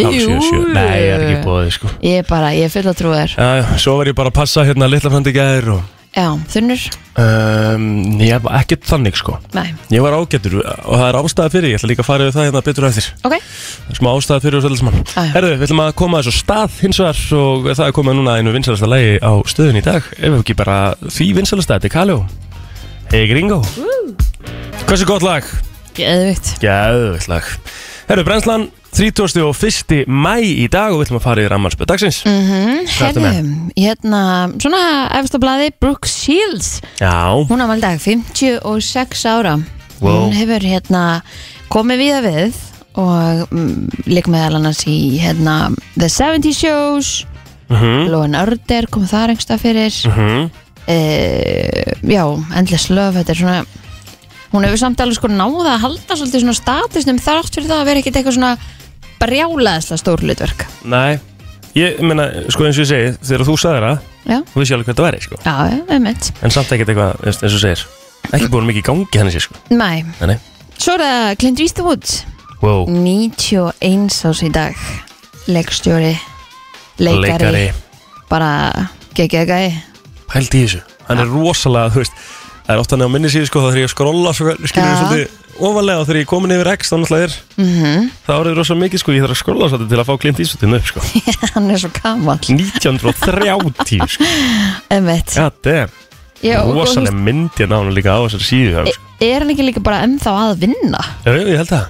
Jú. 0.00 0.36
Nei, 0.72 1.00
ég 1.02 1.14
er 1.14 1.24
ekki 1.26 1.40
bóðið, 1.44 1.70
sko. 1.76 1.88
Ég 2.06 2.22
er 2.22 2.28
bara, 2.28 2.52
ég 2.56 2.68
er 2.68 2.72
full 2.72 2.88
að 2.88 3.00
trúa 3.00 3.22
þér 3.22 3.32
já, 3.36 3.64
svo 3.82 3.96
var 3.98 4.08
ég 4.08 4.16
bara 4.16 4.30
að 4.32 4.38
passa 4.38 4.62
hérna 4.64 4.88
litla 4.88 5.10
frandi 5.12 5.34
gæðir 5.36 5.74
og 5.76 5.88
Já, 6.10 6.26
þunnur, 6.50 6.80
um, 7.22 7.82
ég 8.18 8.40
var 8.42 8.56
ekkert 8.58 8.82
þannig 8.88 9.14
sko. 9.14 9.36
Nei, 9.54 9.68
Ég 9.94 10.02
var 10.02 10.16
ágættur 10.18 10.56
og 10.58 10.96
það 10.96 11.04
er 11.06 11.18
ástæða 11.20 11.52
fyrir, 11.54 11.68
ég 11.70 11.78
ætla 11.78 11.90
líka 11.92 12.02
að 12.02 12.08
fara 12.08 12.24
yfir 12.26 12.34
það 12.34 12.48
hérna 12.48 12.62
betur 12.66 12.86
eftir. 12.88 13.06
Ok. 13.28 13.36
Það 13.36 13.92
er 13.92 13.98
smá 14.00 14.08
ástæða 14.10 14.42
fyrir 14.42 14.58
allir 14.58 14.82
Já, 14.82 15.04
já. 15.14 15.28
Herðu, 15.36 15.52
við 15.54 15.66
ætlum 15.68 15.82
að 15.84 15.92
koma 16.00 16.22
þessu 16.24 16.34
stað 16.34 16.80
hins 16.80 16.98
vegar 16.98 17.22
og 17.38 17.68
það 17.70 17.84
er 17.86 17.94
komið 18.00 18.18
núna 18.18 18.34
einu 18.40 18.56
vinsalasta 18.56 18.90
lagi 18.90 19.12
á 19.22 19.32
stöðun 19.54 19.78
í 19.78 19.84
dag. 19.86 20.10
Ef 20.18 20.38
ekki 20.40 20.58
bara 20.58 20.80
því 21.06 21.28
vinsalasta, 21.38 21.78
þetta 21.78 21.90
er 21.92 21.94
Kaljó 21.94 22.18
Hey 23.12 23.30
Gringo. 23.30 23.60
Hversu 24.82 25.06
gott 25.06 25.22
lag? 25.22 25.46
Geðvikt. 25.94 26.56
Gæðvitt 26.58 27.30
lag 27.30 27.54
Herðu, 28.10 28.24
brennslan 28.26 28.62
31. 28.90 30.00
mæ 30.10 30.40
í 30.42 30.64
dag 30.66 30.90
og 30.90 30.98
við 30.98 31.04
ætlum 31.04 31.18
að 31.20 31.26
fara 31.28 31.42
í 31.44 31.50
rammansböð 31.52 31.88
dagsins. 31.92 32.16
Mm, 32.26 32.80
ertu 32.90 33.22
Herðu, 33.22 33.42
hérna, 33.76 34.22
svona 34.56 34.80
efsta 35.20 35.38
blaði 35.38 35.68
Brooke 35.78 36.10
Shields. 36.10 36.80
Já, 36.98 37.30
Hún 37.46 37.62
á 37.62 37.70
valdag 37.70 38.00
56 38.02 39.22
ára. 39.30 39.52
Wow. 40.00 40.24
Hún 40.24 40.34
hefur 40.34 40.66
hérna 40.66 41.04
komið 41.70 42.02
við 42.02 42.26
við 42.26 42.58
og 42.98 43.46
mm, 43.54 44.02
líka 44.10 44.34
meðal 44.34 44.58
annars 44.58 44.82
í 44.90 44.98
hérna 45.22 45.70
The 45.94 46.10
70 46.10 46.58
Shows. 46.58 47.12
Mhm, 47.70 48.10
Lóan 48.10 48.34
Örder 48.34 48.90
kom 48.90 49.06
þar 49.06 49.36
einhverstað 49.36 49.62
fyrir. 49.68 50.02
Mhm. 50.10 50.50
Uh, 50.90 51.94
Já, 52.10 52.24
Endless 52.58 52.88
Love 52.90 53.20
Þetta 53.20 53.30
er 53.30 53.38
svona 53.38 53.58
Hún 54.50 54.64
hefur 54.66 54.80
samt 54.82 55.00
alveg 55.00 55.14
sko 55.20 55.28
náða 55.30 55.76
að 55.76 55.82
halda 55.84 56.16
svolítið 56.18 56.42
svona 56.44 56.56
statusnum 56.58 57.18
þátt 57.22 57.54
fyrir 57.54 57.68
það 57.70 57.80
að 57.82 57.88
vera 57.90 58.00
ekkit 58.02 58.16
eitthvað 58.18 58.34
svona 58.38 58.52
brjálaðislega 59.20 60.00
stór 60.00 60.24
hlutverk. 60.24 60.64
Nei, 60.90 61.20
ég 61.78 62.00
meina, 62.02 62.26
sko 62.50 62.66
eins 62.66 62.78
og 62.80 62.84
ég 62.86 62.90
segi 62.90 63.12
þegar 63.28 63.44
þú 63.46 63.56
sagðir 63.62 63.86
það, 63.86 64.00
Já, 64.30 64.38
þú 64.50 64.62
vissi 64.62 64.74
alveg 64.76 64.88
hvað 64.90 64.98
það 65.00 65.06
væri 65.08 65.20
sko. 65.26 65.38
já, 65.44 65.54
einmitt. 65.94 66.30
En 66.42 66.54
samt 66.54 66.72
ekkert 66.74 66.92
eitthvað, 66.92 67.20
eins 67.26 67.40
og 67.42 67.54
þú 67.54 67.60
segir 67.62 67.84
ekki 68.30 68.50
búin 68.52 68.66
mikið 68.68 68.82
í 68.82 68.86
gangi 68.90 69.20
henni 69.22 69.34
sér 69.34 69.44
sko. 69.46 69.60
Nei, 69.70 70.02
Nei, 70.20 70.26
nei, 70.32 70.38
svo 70.78 70.96
er 70.98 71.04
það 71.04 71.36
Clint 71.44 71.62
Eastwood. 71.64 72.10
Wow, 72.60 72.82
91 72.92 74.18
ás 74.28 74.42
í 74.44 74.50
dag. 74.52 74.76
Leikstjóri 75.48 76.12
leikari, 77.00 77.22
leikari. 77.24 77.62
Bara 78.30 78.50
geggjaði 79.16 79.48
gæi. 79.48 79.70
Pælt 80.30 80.54
í 80.54 80.64
þessu, 80.66 80.82
hann 81.08 81.22
er 81.24 81.30
rosalega 81.32 81.94
þú 81.94 82.02
veist, 82.04 82.18
það 82.70 82.76
er 82.76 82.80
oft 82.84 82.92
hann 82.94 83.02
á 83.02 83.08
minni 83.10 83.30
síðu 83.32 83.48
sko 83.50 83.60
þá 83.64 83.68
þegar 83.74 83.82
ég 83.82 83.90
skrolla, 83.92 84.30
svo, 84.36 84.54
skilur 84.62 84.86
ég 84.86 84.94
Já. 84.94 85.00
svolítið 85.02 85.26
ofanlega 85.60 86.00
og 86.00 86.06
þegar 86.06 86.18
ég 86.20 86.24
er 86.24 86.30
komin 86.30 86.54
yfir 86.54 86.68
X 86.76 86.92
þá 86.92 86.94
náttúrulega 87.02 87.26
er 87.26 87.34
mm 87.58 88.04
það 88.26 88.38
árið 88.40 88.54
rosalega 88.60 88.82
mikið 88.86 89.02
sko, 89.02 89.12
ég 89.16 89.24
þarf 89.26 89.34
að 89.34 89.40
skrolla 89.42 89.68
svolítið 89.72 89.90
til 89.90 90.00
að 90.00 90.08
fá 90.08 90.14
Clint 90.22 90.40
Eastwoodin 90.44 90.76
upp 90.78 90.86
sko, 90.88 91.02
hann 91.56 91.66
er 91.74 91.82
svo 91.82 91.90
gammal 91.98 92.38
1930 92.46 94.06
sko, 94.14 94.24
einmitt. 94.94 95.34
God 95.36 95.58
damn. 95.66 95.90
Já, 96.40 96.62
og- 96.62 96.70
og 96.72 96.76
rosalega 96.86 97.12
myndi 97.12 97.66
hann 97.66 97.74
á 97.74 97.78
hann 97.82 97.92
líka 97.94 98.14
á 98.16 98.20
þessari 98.24 98.46
síðu 98.48 98.70
hjá 98.72 98.78
honum, 98.80 98.94
sko. 98.96 99.08
er 99.20 99.42
hann 99.44 99.50
ekki 99.52 99.66
líka 99.66 99.82
bara 99.84 100.02
ennþá 100.06 100.32
að 100.46 100.54
vinna? 100.64 101.02
Já, 101.26 101.30
já, 101.36 101.42
ég 101.50 101.58
held 101.60 101.72
það. 101.74 101.86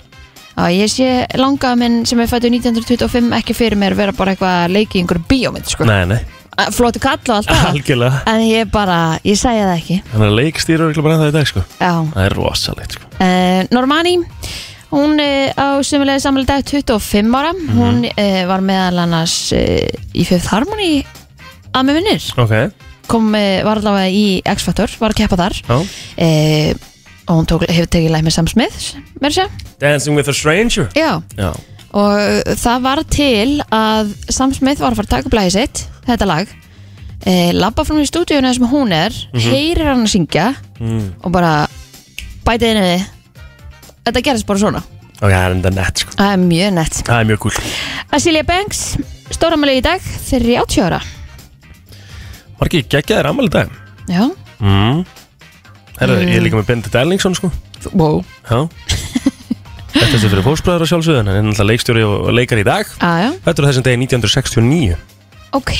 Já, 0.50 0.64
ég 0.74 0.90
sé 0.92 1.08
langaða 1.38 1.76
minn 1.78 2.00
sem 2.10 2.20
er 2.20 2.26
fættu 2.28 2.50
1925 2.50 3.30
ekki 3.38 3.54
fyrir 3.56 3.78
mér 3.80 3.94
vera 3.96 4.12
bara 4.12 4.34
eitthvað 4.34 4.74
leiki 4.74 4.98
í 4.98 5.04
einhverju 5.04 5.24
bíómynd 5.30 5.70
sko. 5.70 5.86
Nei, 5.88 6.02
nei, 6.10 6.18
flóti 6.74 7.00
kall 7.02 7.20
og 7.28 7.36
allt 7.36 7.50
það. 7.50 8.16
En 8.30 8.42
ég 8.46 8.70
bara, 8.72 8.96
ég 9.26 9.38
segja 9.38 9.68
það 9.68 9.76
ekki. 9.78 10.00
Hann 10.12 10.24
er 10.26 10.34
leikstýra 10.38 10.86
örugglega 10.86 11.06
bara 11.06 11.16
ennþá 11.18 11.30
í 11.30 11.36
dag 11.38 11.48
sko. 11.50 11.62
Já, 11.80 11.92
Það 12.14 12.26
er 12.26 12.36
rosalegt 12.38 12.96
sko. 12.98 13.08
Uh, 13.20 13.62
Normani 13.74 14.14
hún 14.90 15.22
uh, 15.22 15.54
á 15.54 15.66
sumulega 15.86 16.22
samlega 16.22 16.56
dag 16.56 16.66
25 16.66 17.38
ára. 17.40 17.54
Hún 17.76 18.04
uh, 18.10 18.42
var 18.50 18.64
meðal 18.66 19.04
annars 19.06 19.38
í 19.54 20.26
Fifth 20.28 20.50
Harmony 20.52 21.00
að 21.70 21.88
með 21.88 22.00
vinnir. 22.00 22.28
Ok, 22.42 22.54
kom, 23.10 23.32
var 23.34 23.80
allavega 23.80 24.10
í 24.10 24.24
X-Factor 24.56 24.96
var 25.00 25.14
að 25.14 25.20
keppa 25.22 25.38
þar. 25.40 25.60
Já. 25.66 26.86
Og 27.30 27.36
hún 27.38 27.46
tók, 27.46 27.62
hefur 27.70 27.86
tekið 27.94 28.10
læg 28.10 28.24
með 28.26 28.34
Sam 28.34 28.48
Smith 28.50 28.78
Dancing 29.78 30.16
with 30.18 30.26
a 30.26 30.34
Stranger? 30.34 30.88
Já, 30.98 31.20
Já, 31.38 31.52
og 31.94 32.54
það 32.58 32.82
var 32.86 33.02
til 33.10 33.60
að 33.74 34.10
Sam 34.30 34.54
Smith 34.54 34.82
var 34.82 34.94
að 34.94 35.00
fara 35.00 35.08
að 35.08 35.14
taka 35.14 35.36
lagið 35.38 35.56
sitt 35.56 35.84
þetta 36.14 36.28
lag. 36.30 36.52
Uh, 37.20 37.50
labba 37.52 37.84
frá 37.84 37.98
í 38.00 38.08
stúdíuna 38.08 38.52
sem 38.56 38.64
hún 38.70 38.94
er 38.96 39.12
heyrir 39.36 39.90
hann 39.90 40.06
að 40.06 40.14
syngja 40.14 40.46
mm. 40.80 41.20
og 41.20 41.34
bara 41.34 41.52
bætið 42.46 42.72
inn 42.72 42.86
við. 42.86 43.06
Þetta 44.08 44.24
gerist 44.24 44.48
bara 44.48 44.62
svona. 44.62 44.82
Ok, 45.20 45.28
það 45.28 45.42
er 45.42 45.54
enda 45.58 45.72
nett 45.76 46.00
sko. 46.00 46.16
Það 46.16 46.32
er 46.32 46.42
mjög 46.46 46.74
nett. 46.78 47.00
Það 47.04 47.18
er 47.18 47.28
mjög 47.28 47.42
cool 47.44 47.58
Asilja 48.16 48.44
Banks, 48.48 48.84
stóramæli 49.36 49.76
í 49.78 49.82
dag 49.84 50.06
30 50.30 50.80
ára. 50.86 51.02
Ekki 52.64 52.82
geggjaðir 52.92 53.28
ammali 53.30 53.52
dag? 53.52 53.70
Já, 54.08 54.24
mm. 54.60 55.04
Herðu, 56.00 56.16
ég 56.24 56.38
er 56.38 56.44
líka 56.44 56.56
með 56.56 56.70
Bendit 56.72 56.96
Erlingsson 56.96 57.36
sko. 57.36 57.52
Wow. 57.92 58.22
Já. 58.48 58.64
Þetta 59.90 60.16
er 60.16 60.22
fyrir 60.22 60.44
fórsbræður 60.46 60.84
á 60.86 60.90
sjálfsögðun 60.90 61.28
Hann 61.28 61.36
er 61.36 61.44
náttúrulega 61.44 61.68
leikstjóri 61.72 62.02
og 62.06 62.28
leikar 62.32 62.60
í 62.62 62.66
dag. 62.66 62.88
Aja, 63.04 63.32
Þetta 63.44 63.62
er 63.62 63.68
þessum 63.68 63.86
degi 63.86 64.00
1969 64.06 64.98
ok, 65.56 65.72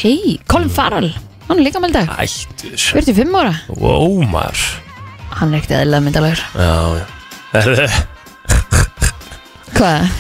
Colin 0.51 0.71
Farrell 0.73 1.11
Hann 1.49 1.59
er 1.59 1.67
líka 1.67 1.81
með 1.83 1.97
dag, 1.97 2.11
Ættu 2.23 2.71
45 2.79 3.35
ára. 3.41 3.53
Wow 3.75 4.21
maður. 4.31 4.61
Hann 5.35 5.51
er 5.55 5.59
ekkert 5.61 5.77
eðlilega 5.81 6.05
myndalegur 6.07 6.43
Já, 6.55 6.75
já. 7.01 7.07
Herðu, 7.51 7.89
Hvað? 9.75 10.11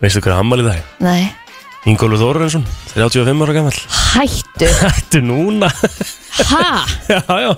veistu 0.00 0.22
hver 0.24 0.36
ammali 0.38 0.66
dag? 0.66 0.82
Nei. 1.02 1.30
Ingólu 1.88 2.18
Þórarinsson, 2.20 2.66
35 2.92 3.46
ára 3.46 3.56
gammal 3.56 3.78
Hættu, 4.12 4.68
Þetta 4.82 5.22
núna. 5.24 5.70
Ha? 6.50 6.64
Já, 7.10 7.22
já. 7.46 7.52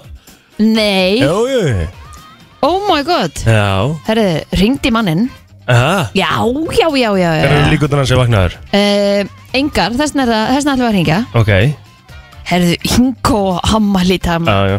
Nei, 0.62 1.20
Já, 1.20 1.32
já 1.50 1.88
oh 2.62 2.78
my 2.86 3.02
god. 3.02 3.34
Já. 3.44 3.90
Herðu, 4.06 4.26
ringdi 4.60 4.92
mannin 4.94 5.26
Aha. 5.70 6.08
Já, 6.14 6.30
já, 6.74 6.88
já, 6.96 7.10
já, 7.18 7.30
já. 7.38 7.44
Eru 7.46 7.70
líkundan 7.70 8.00
hans 8.02 8.10
er 8.10 8.18
vaknaður? 8.18 8.56
Uh, 8.74 9.41
Engar, 9.52 9.92
þessna 9.98 10.24
er 10.24 10.30
það, 10.32 10.44
þessna 10.56 10.72
ætlum 10.72 10.84
við 10.84 10.90
að 10.90 10.96
ringja 10.96 11.18
Ok 11.36 11.50
Herðu, 12.52 12.76
Ingo 12.98 13.42
Hammalítam 13.72 14.48
Já, 14.48 14.56
já 14.72 14.78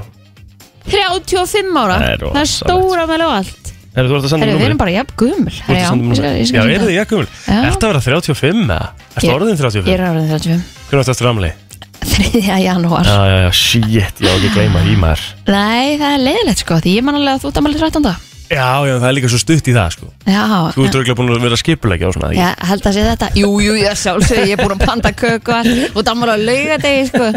35 0.94 1.78
ára 1.80 1.98
Það 2.00 2.08
er 2.08 2.08
Það 2.08 2.14
er 2.14 2.24
rosalegt. 2.24 2.56
stóra 2.58 3.06
með 3.08 3.24
allt 3.28 3.70
Herðu, 3.94 4.10
þú 4.10 4.16
ert 4.18 4.26
að 4.26 4.32
senda 4.34 4.46
Herðu, 4.46 4.54
mér 4.54 4.60
við 4.60 4.66
erum 4.66 4.74
númerið? 4.74 4.80
bara 4.82 4.96
jafn 4.98 5.14
gumul 5.22 5.54
Þú 5.54 5.62
ert 5.64 5.78
að 5.78 5.86
senda 5.86 6.04
mér 6.04 6.08
númerið? 6.10 6.54
Já, 6.54 6.62
er 6.64 6.84
þið 6.84 6.96
jakkumul? 6.98 7.28
Já. 7.46 7.60
Ertu 7.70 7.84
að 7.84 7.92
vera 7.94 8.02
35 8.08 8.64
eða? 8.64 8.80
Ertu 9.14 9.28
Ég- 9.28 9.36
orðin 9.38 9.54
Ég 9.54 9.62
35? 9.62 9.94
er 9.94 10.04
árið 10.10 10.28
35 10.34 10.66
Hvernig 10.90 11.04
ertu 11.04 11.14
eftir 11.14 11.28
ramli? 11.30 11.52
3. 12.04 12.42
janúar 12.66 13.06
Já, 13.08 13.18
já, 13.30 13.38
já, 13.46 13.52
shit, 13.54 13.86
ég 13.94 14.28
á 14.28 14.34
ekki 14.34 14.50
að 14.50 14.58
gleyma 14.58 14.82
því 14.84 14.96
maður 15.00 15.24
Nei, 15.48 15.98
það 16.02 16.10
er 16.18 16.24
leiðilegt 16.28 16.64
sko 16.66 16.80
Því 16.84 16.98
ég 16.98 17.06
man 17.08 17.16
alveg 17.22 17.38
að 17.38 17.44
þú 17.46 17.52
ert 17.54 17.62
amalið 17.62 17.86
13. 17.86 18.33
Já, 18.54 18.68
já, 18.88 18.94
það 19.02 19.08
er 19.10 19.16
líka 19.18 19.30
svo 19.34 19.40
stutt 19.42 19.68
í 19.70 19.74
það, 19.76 19.94
sko. 19.96 20.10
Já, 20.30 20.42
Þú 20.76 20.84
ert 20.88 20.98
örgulega 21.00 21.16
búin 21.20 21.32
að 21.34 21.46
vera 21.48 21.58
skipulegja 21.60 22.10
og 22.10 22.16
svona 22.18 22.30
ekki? 22.32 22.42
ég 22.44 22.68
held 22.70 22.88
að 22.90 22.96
sé 22.98 23.06
þetta. 23.08 23.30
Jú, 23.40 23.50
jú, 23.66 23.74
ég 23.80 23.98
sjálfsög 24.04 24.44
Ég 24.44 24.54
er 24.58 24.62
búin 24.64 24.76
að 24.78 24.86
panta 24.88 25.12
köku 25.18 25.54
og 25.54 25.58
allt. 25.60 25.96
Og 25.98 26.06
það 26.08 26.24
að 26.34 26.46
lauga 26.50 26.78
degi 26.84 27.08
sko. 27.10 27.30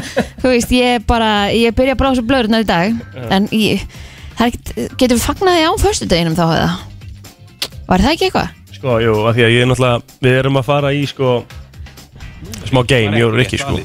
Þú 0.42 0.52
veist, 0.52 0.74
ég 0.76 0.98
er 0.98 1.06
bara 1.08 1.30
Ég 1.56 1.74
byrja 1.78 1.96
að 1.96 2.00
brása 2.02 2.24
blöðurnar 2.26 2.66
í 2.66 2.68
dag. 2.68 3.00
En 3.32 3.48
ég 3.56 3.86
það 4.36 4.44
er 4.46 4.52
ekkert, 4.52 4.74
Getum 5.00 5.16
við 5.20 5.24
fagnaði 5.26 5.64
á 5.64 5.72
föstudeginum 5.80 6.36
þá 6.36 6.44
eða? 6.46 6.70
Var 7.86 8.02
það 8.04 8.12
ekki 8.16 8.28
eitthvað? 8.28 8.50
Sko, 8.76 8.96
jú, 9.00 9.12
af 9.24 9.36
því 9.38 9.44
að 9.46 9.54
ég 9.54 9.62
er 9.64 9.70
náttúrulega 9.70 10.18
Við 10.26 10.34
erum 10.42 10.58
að 10.60 10.66
fara 10.68 10.90
í, 10.92 11.04
sko 11.08 11.30
Smá 12.68 12.82
game, 12.86 13.16
ég 13.16 13.24
og 13.26 13.36
Rikki, 13.38 13.58
sko. 13.62 13.78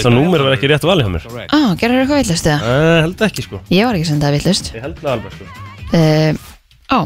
Það 0.00 0.14
númer 0.14 0.44
var 0.46 0.54
ekki 0.54 0.68
rétt 0.70 0.84
valið 0.86 1.08
hjá 1.08 1.12
mér. 1.16 1.24
Á, 1.50 1.58
gerður 1.80 2.04
eitthvað 2.04 2.20
villust 2.22 2.46
eða? 2.46 2.60
uh, 2.62 3.00
Held 3.04 3.24
ekki, 3.26 3.42
sko. 3.44 3.58
Ég 3.74 3.88
var 3.88 3.98
ekki 3.98 4.08
sem 4.08 4.20
það 4.22 4.36
villust 4.38 4.70
Ég 4.76 4.84
held 4.86 5.00
það 5.02 5.10
alveg, 5.16 5.34
sko. 5.34 5.66
Uh, 5.90 6.46
Á 6.90 6.98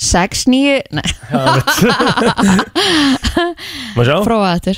6, 0.00 0.46
9 0.48 0.80
Nei, 0.96 1.04
Má 3.96 4.02
sjá? 4.06 4.16
prófa 4.24 4.48
þetta 4.56 4.72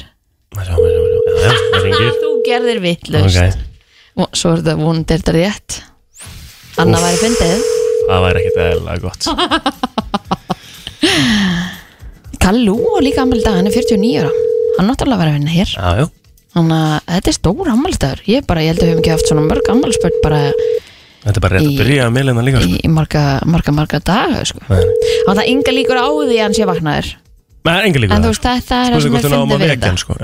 Má 0.52 0.60
sjá, 0.66 0.74
má 0.74 0.88
sjá, 0.88 0.98
má 0.98 1.06
sjá. 1.08 1.18
Já, 1.32 1.38
já, 1.42 1.50
það 1.72 1.82
ringir 1.86 2.12
Þú 2.22 2.30
gerðir 2.48 2.78
villust 2.84 3.38
Ok, 3.38 3.42
Og 4.22 4.26
Svo 4.36 4.48
er 4.52 4.58
þetta 4.62 4.74
vonandi 4.82 5.12
er 5.14 5.20
þetta 5.22 5.34
rétt? 5.38 5.70
Anna 6.82 6.98
væri 7.04 7.18
fyndið. 7.20 7.60
Það 8.08 8.20
væri 8.24 8.38
ekkit 8.42 8.58
eðlilega 8.64 9.02
gott. 9.04 9.22
Kallú 12.42 12.76
og 12.96 13.02
líka 13.04 13.20
ammæli 13.22 13.42
dag, 13.44 13.54
hann 13.60 13.68
er 13.68 13.74
49 13.76 14.16
ára. 14.22 14.32
Hann 14.78 14.88
náttúrulega 14.88 15.20
var 15.20 15.28
að 15.30 15.36
vinna 15.36 15.52
hér. 15.52 15.70
Já, 15.76 15.88
já. 16.00 16.06
Þannig 16.56 16.78
að 16.78 16.96
þetta 17.14 17.28
er 17.32 17.36
stór 17.38 17.66
ammælisdagur 17.72 18.20
Ég 18.28 18.40
bara, 18.48 18.60
ég 18.64 18.70
held 18.74 18.82
að 18.82 18.84
við 18.84 18.90
hefum 18.92 19.02
ekki 19.04 19.14
haft 19.14 19.28
svona 19.30 19.44
mörg 19.46 19.66
ammælisbörn 19.72 20.18
bara 20.24 20.40
Þetta 21.22 21.38
er 21.38 21.44
bara 21.44 21.58
rétt 21.58 21.68
að 21.70 21.76
byrja 21.78 22.06
að 22.08 22.14
meðleina 22.16 22.42
líka, 22.46 22.60
sko. 22.64 22.78
í 22.82 22.88
marga, 22.90 23.22
marga, 23.46 23.72
marga 23.76 23.98
daga 24.02 24.40
sko. 24.48 24.58
Og 24.68 25.28
það 25.36 25.42
er 25.44 25.50
enga 25.52 25.74
líkur 25.76 26.00
á 26.02 26.06
því 26.10 26.36
að 26.38 26.42
hann 26.42 26.56
sé 26.58 26.66
vaknaður. 26.66 27.10
Nei, 27.62 27.76
enga 27.86 28.00
líka 28.02 28.16
En 28.16 28.24
þú 28.26 28.32
veist, 28.32 28.42
þetta 28.48 28.78
er 28.82 28.96
það 28.96 29.02
sem 29.04 29.14
er 29.14 29.22
við 29.22 29.28
fyndið 29.30 29.62
við 29.62 29.70
þetta. 29.72 29.92
sko, 30.02 30.16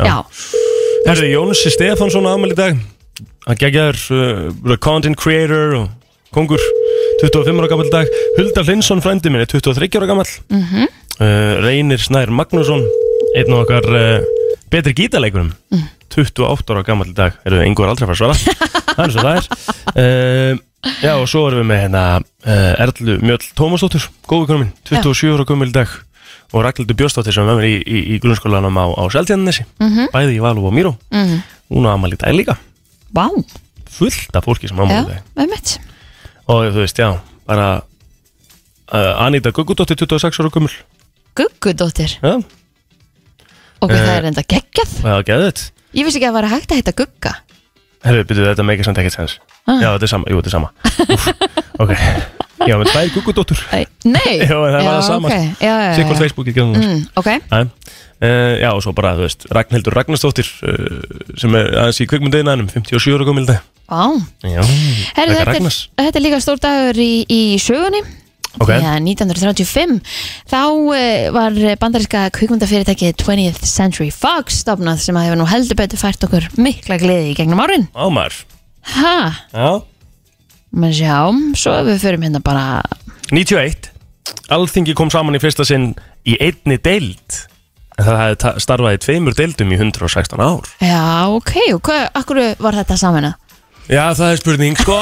Herði, 1.07 1.29
Jónsi 1.33 1.71
Stefánsson 1.73 2.27
á 2.27 2.31
amal 2.35 2.51
í 2.51 2.57
dag. 2.59 2.81
Hann 3.47 3.57
geggjaður 3.61 4.01
uh, 4.19 4.77
content 4.83 5.17
creator 5.17 5.77
og 5.79 5.89
kongur. 6.35 6.61
25 7.23 7.63
ára 7.63 7.71
gammal 7.71 7.89
dag. 7.95 8.11
Hulda 8.37 8.63
Hlinsson 8.67 9.01
frændi 9.03 9.31
minn 9.31 9.43
er 9.43 9.49
23 9.51 9.89
ára 9.99 10.07
gammal 10.11 10.27
Mhm. 10.51 10.89
uh, 11.21 11.55
Reynir 11.65 11.99
Snær 12.03 12.31
Magnússon 12.31 12.83
einn 13.39 13.55
af 13.55 13.63
okkar 13.65 13.87
uh, 13.87 14.27
betri 14.71 14.93
gítaleikurum 14.99 15.53
Mm. 15.73 15.87
28 16.19 16.75
ára 16.75 16.83
gammal 16.85 17.15
dag. 17.15 17.33
Eru 17.47 17.61
einhver 17.63 17.89
aldrei 17.89 18.09
að 18.09 18.17
fara 18.17 18.17
að 18.17 18.43
svara? 18.43 18.57
Það 18.99 19.05
er 19.05 19.13
svo 19.15 19.23
það 19.23 19.37
er. 19.39 19.45
Uh, 19.95 20.59
Já 21.03 21.15
og 21.19 21.27
svo 21.31 21.47
erum 21.49 21.65
við 21.65 21.69
með 21.73 21.81
hérna 21.85 22.03
uh, 22.23 22.83
Erlu 22.85 23.17
Mjöll 23.23 23.49
Tómasdóttur. 23.59 24.05
Góðvikunum 24.31 24.61
minn, 24.63 24.73
27 24.87 25.33
ára 25.35 25.45
gammal 25.49 25.73
dag. 25.75 25.91
Og 26.55 26.63
Ragnhildur 26.65 26.97
Björnsdóttir 26.97 27.35
sem 27.35 27.45
er 27.45 27.51
með 27.51 27.59
mér 27.59 27.67
í, 27.69 27.75
í, 27.83 27.99
í 28.15 28.19
grunnskólanum 28.23 28.79
á, 28.81 28.85
á 28.97 29.03
Seltjarnanesi 29.13 29.67
Mhm. 29.83 30.07
bæði 30.15 30.37
í 30.39 30.41
Valú 30.41 30.65
og 30.71 30.73
Míró. 30.73 30.95
Mhm, 31.13 31.43
hún 31.75 31.85
á 31.85 31.93
amal 31.93 32.13
í 32.15 32.17
dag 32.17 32.33
líka. 32.33 32.55
Vá. 33.13 33.27
Fullt 33.91 34.37
af 34.39 34.45
fólki 34.47 34.69
sem 34.71 34.79
á 34.79 34.85
Já, 34.87 35.03
amal 35.03 35.11
í 35.11 35.15
dag. 35.19 35.23
með 35.37 35.51
mitt 35.51 35.79
og 36.49 36.63
þú 36.73 36.79
veist, 36.81 36.97
já, 36.97 37.11
bara 37.47 37.67
uh, 38.95 39.25
Anita 39.27 39.51
Guggudóttir 39.53 39.97
26 40.01 40.41
ára 40.41 40.49
gummul 40.55 40.73
Guggudóttir? 41.37 42.17
Já, 42.23 42.39
Ok, 43.81 43.93
Eh. 43.93 43.99
það 44.01 44.17
er 44.19 44.25
enda 44.31 44.43
geggjað. 44.43 44.95
það 45.03 45.25
geði 45.29 45.45
þetta 45.51 45.71
Ég 45.95 46.05
vissi 46.05 46.19
ekki 46.19 46.27
að 46.29 46.33
það 46.33 46.39
var 46.41 46.49
hægt 46.53 46.71
að 46.73 46.79
heita 46.81 46.93
Gugga. 46.93 47.33
Herru, 48.05 48.25
byrjuðu 48.25 48.49
þetta 48.55 48.65
meikir 48.65 48.85
samt 48.85 48.99
ekkert 48.99 49.15
sens. 49.17 49.39
Já, 49.69 49.89
þetta 49.93 50.07
er 50.07 50.13
sama, 50.15 50.31
jú, 50.33 50.41
þetta 50.41 50.49
er 50.49 50.57
sama. 50.57 50.71
Úf, 51.15 51.29
Ok, 51.83 51.93
já, 52.67 52.75
með 52.75 52.91
tvær 52.91 53.11
Guggudóttur. 53.15 53.61
Nei. 54.09 54.39
Já, 54.49 54.55
en 54.57 54.75
það 54.75 54.83
var 54.83 54.89
það 54.89 55.05
sama. 55.07 55.31
okay. 55.31 55.51
já, 55.61 55.69
já, 55.69 55.85
já, 55.85 55.95
Sikkvort 55.95 56.17
já. 56.19 56.23
Facebook 56.25 56.49
gerðum 56.51 56.73
mm. 56.75 56.87
mm, 56.89 57.03
Ok, 57.21 57.29
uh, 57.39 58.55
Já, 58.59 58.69
og 58.73 58.83
svo 58.83 58.95
bara, 58.99 59.15
þú 59.19 59.27
veist, 59.27 59.47
Ragnhildur 59.55 59.95
Ragnarsdóttir 59.95 60.49
uh, 60.67 61.03
sem 61.39 61.59
er 61.59 61.71
aðeins 61.85 62.01
í 62.03 62.09
kvikmyndaðinanum 62.11 62.71
57 62.75 63.15
ára 63.15 63.45
dag. 63.53 63.69
Vá. 63.89 64.03
Já, 64.43 64.63
Herri, 64.65 65.05
Ragnar 65.15 65.37
þetta, 65.37 65.45
er, 65.45 65.53
Ragnars. 65.53 65.79
þetta 66.03 66.19
er 66.19 66.27
líka 66.27 66.43
stór 66.45 66.65
dagur 66.67 66.99
í, 67.05 67.13
í 67.31 67.43
sögunni. 67.63 68.03
Ok. 68.59 68.73
Því 68.73 68.91
að 68.91 69.01
1935 69.07 69.97
þá 70.51 70.61
uh, 70.67 70.99
var 71.37 71.63
bandaríska 71.79 72.27
kvikmyndafyrirtæki 72.35 73.15
20th 73.23 73.71
Century 73.71 74.11
Fox 74.11 74.65
stofnað 74.65 75.05
sem 75.05 75.19
að 75.21 75.29
hefur 75.31 75.45
nú 75.45 75.51
heldur 75.53 75.79
betur 75.79 76.01
fært 76.01 76.27
okkur 76.27 76.51
mikla 76.59 76.99
gleði 76.99 77.37
í 77.37 77.39
gegnum 77.39 77.63
árin. 77.63 77.87
Ámar 77.95 78.35
Ha, 78.95 79.15
Já. 79.53 79.71
Menn 80.79 80.93
sjá, 80.93 81.19
svo 81.57 81.73
ef 81.81 81.87
við 81.89 82.03
förum 82.03 82.25
hérna 82.27 82.41
bara 82.45 82.65
91 83.33 83.89
Alþingi 84.53 84.95
kom 84.97 85.11
saman 85.13 85.37
í 85.37 85.41
fyrsta 85.41 85.65
sinn 85.69 85.91
í 86.29 86.37
einni 86.41 86.77
deild. 86.81 87.43
En 87.99 88.07
það 88.07 88.19
hefði 88.23 88.39
ta- 88.45 88.55
starfað 88.63 88.97
í 88.97 89.01
tveimur 89.03 89.37
deildum 89.37 89.73
í 89.75 89.79
116 89.81 90.41
ár. 90.45 90.69
Já, 90.85 91.29
ok, 91.35 91.55
og 91.75 91.83
hvað, 91.89 92.05
akkur 92.21 92.41
var 92.63 92.79
þetta 92.79 92.97
saman 93.01 93.33
Já, 93.89 94.13
það 94.13 94.31
er 94.35 94.41
spurning, 94.43 94.75
sko. 94.77 94.97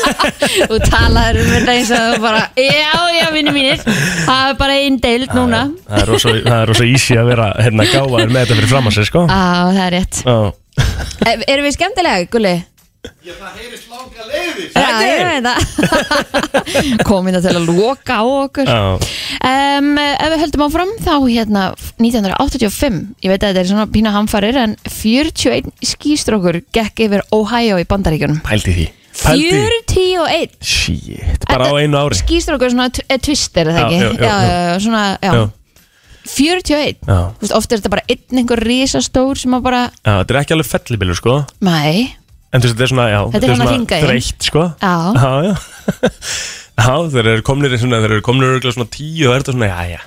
Og 0.72 0.78
talaður 0.88 1.38
um 1.42 1.50
þetta 1.52 1.72
eins 1.74 1.90
og 1.92 2.14
þú 2.14 2.20
bara 2.22 2.44
Já, 2.56 2.94
já, 3.12 3.26
vinni 3.34 3.52
mínir 3.52 3.82
það 3.84 4.44
er 4.46 4.54
bara 4.56 4.78
einn 4.80 4.96
deild 5.04 5.34
núna. 5.36 5.66
Það 5.84 6.00
er 6.00 6.08
rosa, 6.14 6.32
það 6.46 6.56
er 6.62 6.72
rosa 6.72 6.86
easy 6.88 7.18
að 7.20 7.28
vera 7.34 7.50
hérna 7.60 7.86
gáfaður 7.90 8.32
með 8.32 8.40
þetta 8.40 8.56
fyrir 8.60 8.72
fram 8.72 8.88
að 8.88 8.96
sig, 8.96 9.10
sko. 9.10 9.26
Á, 9.28 9.68
það 9.68 9.82
er 9.84 9.96
rétt. 9.98 10.22
Já, 10.24 10.38
e, 11.28 11.36
Erum 11.44 11.68
við 11.68 11.76
skemmtilega, 11.76 12.30
Gulli? 12.32 12.54
Já, 14.76 14.88
ég 15.06 15.22
veit 15.26 15.46
það. 15.46 15.58
Komin 17.08 17.36
það 17.36 17.46
til 17.48 17.54
að 17.60 17.68
loka 17.70 18.18
á 18.18 18.24
okkur. 18.26 18.70
Já, 18.70 18.80
um, 19.50 19.90
Ef 20.02 20.28
við 20.32 20.42
höldum 20.44 20.64
áfram 20.66 20.92
þá 21.04 21.12
hérna 21.26 21.64
1985 22.02 23.00
Ég 23.24 23.32
veit 23.32 23.42
að 23.42 23.50
þetta 23.52 23.62
er 23.64 23.70
svona 23.70 23.86
pína 23.92 24.12
hamfarir 24.14 24.58
En 24.62 24.76
41 24.90 25.70
skýstrókur 25.92 26.60
gekk 26.74 27.04
yfir 27.06 27.24
Ohio 27.36 27.78
í 27.82 27.86
bandaríkjunum. 27.88 28.40
Pældi 28.46 28.74
því. 28.76 28.86
Pældi 29.16 29.50
því 29.50 29.60
41 29.96 30.56
Shit, 30.60 31.46
bara 31.48 31.70
á 31.72 31.74
einu 31.80 31.96
ári. 32.02 32.18
Skýstrókur 32.20 32.72
svona 32.74 32.90
t- 32.92 33.04
eh, 33.08 33.16
twister, 33.22 33.70
er 33.70 33.78
það 33.78 33.80
Já, 33.80 33.86
ekki? 33.86 34.02
já, 34.02 34.26
já, 34.26 34.34
já. 34.42 34.58
já, 34.74 34.78
svona, 34.84 35.04
já, 35.22 35.32
Já, 35.32 35.46
41 36.26 36.98
já, 37.06 37.18
Þú 37.38 37.44
veist, 37.46 37.54
Oft 37.56 37.72
er 37.72 37.80
þetta 37.80 37.92
bara 37.94 38.04
einn 38.10 38.40
einhver 38.42 38.60
risastór 38.66 39.38
sem 39.40 39.54
að 39.56 39.62
bara, 39.68 39.82
já, 40.02 40.12
þetta 40.20 40.34
er 40.34 40.40
ekki 40.42 40.56
alveg 40.56 40.70
fellibilur, 40.74 41.16
sko. 41.20 41.36
Mæ, 41.64 41.80
En 42.54 42.62
þú 42.62 42.68
veist, 42.68 42.76
þetta 42.76 42.86
er 42.86 42.92
svona, 42.92 43.06
já 43.10 43.20
Þetta 43.34 43.48
er 43.48 43.62
hringa 43.66 43.96
í. 43.96 44.04
Þreytt, 44.06 44.46
sko. 44.50 44.66
Já. 44.80 44.94
Já, 45.16 45.32
já. 45.50 45.54
Já, 46.76 46.92
þeir 47.08 47.28
eru 47.32 47.42
komnir 47.44 47.72
í 47.72 47.78
svona, 47.80 48.02
þeir 48.04 48.18
eru 48.18 48.24
komnir 48.24 48.50
örugglega 48.52 48.76
svona 48.76 48.90
tíu 48.92 49.30
og 49.30 49.32
er 49.32 49.40
þetta 49.42 49.54
svona, 49.56 49.68
já, 49.70 49.96
já. 49.96 50.02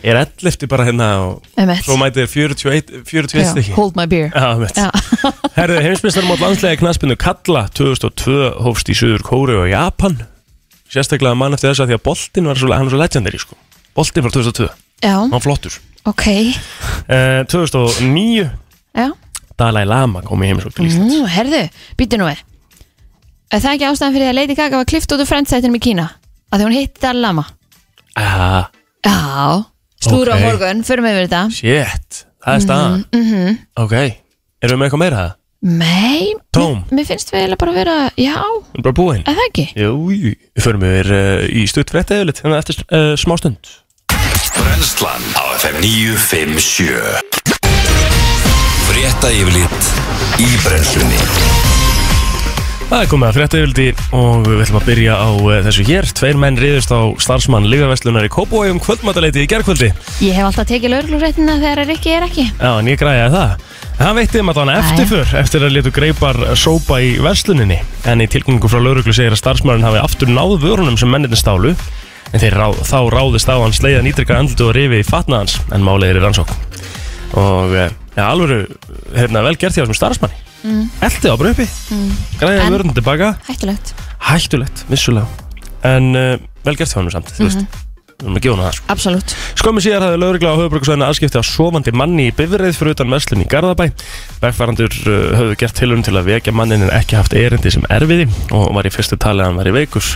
Ég 0.00 0.14
er 0.14 0.18
ellefti 0.22 0.66
bara 0.70 0.86
hérna 0.88 1.06
og 1.26 1.42
svo 1.84 1.98
mætið 2.00 2.22
er 2.24 2.30
41, 2.32 3.02
41 3.06 3.50
stykki. 3.52 3.74
Hold 3.76 3.98
my 3.98 4.06
beer. 4.08 4.30
Já, 4.32 4.56
mitt 4.58 4.78
Herðu, 5.58 5.76
heimsmyndstarmót 5.84 6.40
landslega 6.40 6.80
knaspinu 6.80 7.16
Kalla 7.20 7.66
2002 7.76 8.36
hófst 8.64 8.88
í 8.90 8.96
Suður 8.96 9.22
Kóru 9.26 9.58
og 9.60 9.68
Japan. 9.70 10.16
Sérstaklega 10.90 11.36
mann 11.38 11.54
eftir 11.54 11.70
þess 11.70 11.84
að 11.84 11.92
því 11.92 11.98
að 12.00 12.04
boltinn 12.08 12.48
var 12.50 12.58
svo, 12.62 12.72
hann 12.72 12.88
er 12.88 12.94
svo 12.96 13.02
legendary 13.02 13.42
sko. 13.44 13.58
Boltinn 13.94 14.24
var 14.26 14.34
2002, 14.34 14.70
já, 15.04 15.12
hann 15.20 15.34
var 15.36 15.44
flottur. 15.44 15.76
Ok. 16.08 16.26
Uh, 17.06 17.44
2009 17.52 18.48
Já, 18.96 19.10
Dalai 19.60 19.84
Lama 19.88 20.22
kom 20.26 20.42
í 20.44 20.48
heimsók 20.50 20.74
til 20.76 20.88
Íslands. 20.88 21.12
Nú, 21.12 21.24
herðu, 21.30 21.62
býtu 22.00 22.18
nú 22.20 22.28
við. 22.30 22.40
Er 23.50 23.60
það 23.64 23.74
ekki 23.76 23.88
ástæðan 23.90 24.14
fyrir 24.16 24.30
að 24.32 24.38
Lady 24.40 24.54
Gaga 24.58 24.80
var 24.80 24.88
klift 24.88 25.12
út 25.14 25.22
úr 25.24 25.28
friendsættinum 25.28 25.76
í 25.78 25.82
Kína? 25.84 26.06
Að 26.50 26.60
því 26.62 26.68
hún 26.68 26.76
hitti 26.78 27.02
Dalai 27.04 27.22
Lama? 27.24 27.44
Ah, 28.18 28.70
Já, 29.04 29.64
slúra 30.04 30.34
Ok. 30.36 30.40
á 30.40 30.44
morgun, 30.44 30.82
förum 30.84 31.06
við 31.08 31.14
yfir 31.16 31.28
þetta. 31.28 31.42
Shit, 31.56 32.24
það 32.44 32.54
er 32.56 32.64
staðan. 32.66 33.04
Mm 33.16 33.58
Ok, 33.80 33.94
erum 34.62 34.74
við 34.74 34.80
með 34.80 34.86
eitthvað 34.90 35.02
meira? 35.04 35.20
Það? 35.24 35.36
Nei, 35.60 36.34
Tóm. 36.56 36.78
mér, 36.88 36.94
mér 36.96 37.04
finnst 37.10 37.30
við 37.34 37.40
eiginlega 37.42 37.60
bara 37.60 37.72
að 37.74 37.78
vera 37.80 37.96
Já, 38.16 38.36
Við 38.40 38.78
erum 38.78 38.84
bara 38.86 38.96
búin. 38.96 39.22
Er 39.28 39.34
það 39.36 39.48
ekki? 39.50 39.66
Jú, 39.76 39.90
jú, 40.16 40.30
við 40.56 40.64
förum 40.64 40.86
yfir 40.88 41.10
uh, 41.12 41.42
í 41.52 41.64
stutt 41.68 41.92
frétta 41.92 42.16
yfirleitt 42.16 42.40
hérna 42.44 42.60
eftir 42.62 42.78
uh, 42.88 43.12
smá 43.20 43.36
stund. 43.40 43.72
Brennslan 44.56 45.24
á 45.36 45.42
FM 45.60 45.80
957 45.84 47.39
Frétta 49.00 49.30
yfirlit 49.32 49.86
í 50.44 50.46
brennslunni. 50.60 51.16
Það 52.90 52.98
er 52.98 53.06
komið 53.08 53.28
að 53.30 53.36
frétta 53.38 53.60
yfirleitt 53.62 54.00
og 54.12 54.42
við 54.44 54.58
ætlum 54.60 54.76
að 54.76 54.88
byrja 54.90 55.14
á 55.16 55.28
uh, 55.40 55.52
þessu 55.64 55.84
hér. 55.88 56.08
Tveir 56.18 56.40
menn 56.42 56.58
riðust 56.60 56.92
á 56.92 57.00
starfsmann 57.24 57.70
Ligarvestlunar 57.72 58.26
í 58.28 58.32
Kópói 58.34 58.66
um 58.68 58.80
kvöldmataleiti 58.84 59.40
í 59.40 59.48
gerkvöldi 59.48 59.88
Ég 60.20 60.36
hef 60.36 60.50
alltaf 60.50 60.68
tekið 60.68 60.92
lögregluréttina 60.92 61.54
þegar 61.62 61.80
Rikki 61.88 62.12
er 62.12 62.26
ekki. 62.28 62.44
Já, 62.50 62.68
en 62.74 62.90
ég 62.92 63.00
græði 63.00 63.30
það. 63.32 63.64
En 63.88 64.04
Hann 64.04 64.18
veitti 64.20 64.42
um 64.42 64.52
að 64.52 64.60
hann 64.60 64.72
eftirför 64.74 65.32
eftir 65.40 65.64
að 65.64 65.76
letu 65.78 65.94
greipar 65.96 66.42
sópa 66.60 67.00
í 67.00 67.14
versluninni. 67.24 67.78
En 68.04 68.20
í 68.20 68.28
tilkynningu 68.28 68.68
frá 68.68 68.84
lauruglu 68.84 69.16
segir 69.16 69.32
að 69.32 69.40
starfsmærin 69.40 69.86
hafi 69.88 70.02
aftur 70.02 70.28
náð 70.28 70.58
vörunum 70.66 71.00
sem 71.00 71.08
menninni 71.08 71.40
stálu. 71.40 71.72
En 72.34 72.44
þeir 72.44 72.60
ráð, 72.60 72.84
þá 72.84 73.00
ráðist 73.16 73.48
á 73.48 73.56
hann 73.56 73.72
sleiðan 73.72 74.12
ítrykka 74.12 74.36
andlutu 74.36 74.68
og 74.68 74.76
rifi 74.76 75.00
í 75.00 75.08
fatnaðans 75.08 75.56
en 75.72 75.88
málið 75.88 76.12
er 76.12 76.20
í 76.20 76.26
rannsók 76.26 76.52
og 77.38 77.74
eh, 77.78 77.90
ja, 78.20 78.30
alvöru 78.30 78.62
hérna, 79.16 79.44
vel 79.48 79.56
gert 79.56 79.76
hjá 79.76 79.82
þessum 79.82 79.98
starfsmanni 79.98 80.40
mm. 80.62 80.86
Eldi 81.08 81.32
á 81.32 81.36
bröpi, 81.40 81.66
mm. 81.66 82.16
græði 82.40 82.64
En- 82.64 82.74
vörunum 82.76 82.96
tilbaka 82.96 83.34
Hættulegt 83.48 83.94
hættulegt, 84.30 84.84
vissulega 84.90 85.28
en 85.86 86.10
uh, 86.14 86.34
vel 86.66 86.76
gert 86.76 86.92
hjá 86.92 87.00
hann 87.00 87.14
samt, 87.14 87.32
þú 87.36 87.48
veist 87.48 87.86
við 88.20 88.26
erum 88.26 88.36
að 88.36 88.44
gefa 88.44 88.56
hann 88.56 88.66
það 88.66 88.74
sko. 88.76 88.86
Absolutt 88.92 89.34
Skömmu 89.60 89.82
síðar 89.84 90.04
hafði 90.04 90.18
lögregla 90.20 90.52
á 90.52 90.60
höfuborgarsvæðinu 90.60 91.06
aðskipti 91.06 91.40
á 91.40 91.44
sofandi 91.44 91.92
manni 91.96 92.26
í 92.28 92.34
bifreið 92.36 92.76
fyrir 92.76 92.94
utan 92.94 93.12
verslun 93.12 93.44
í 93.44 93.46
Garðabæ. 93.48 93.86
Vegfarandur 94.42 94.96
uh, 95.04 95.16
höfðu 95.38 95.56
gert 95.60 95.76
tilhörun 95.76 96.04
til 96.06 96.16
að 96.16 96.30
vekja 96.30 96.54
mannin 96.56 96.84
en 96.86 96.92
ekki 96.96 97.16
haft 97.18 97.36
erindi 97.36 97.72
sem 97.72 97.84
erfiði 97.92 98.28
og 98.56 98.70
var 98.76 98.88
í 98.88 98.92
fyrstu 98.92 99.18
talið 99.20 99.44
að 99.44 99.50
hann 99.50 99.60
var 99.60 99.70
í 99.70 99.74
veikus. 99.76 100.14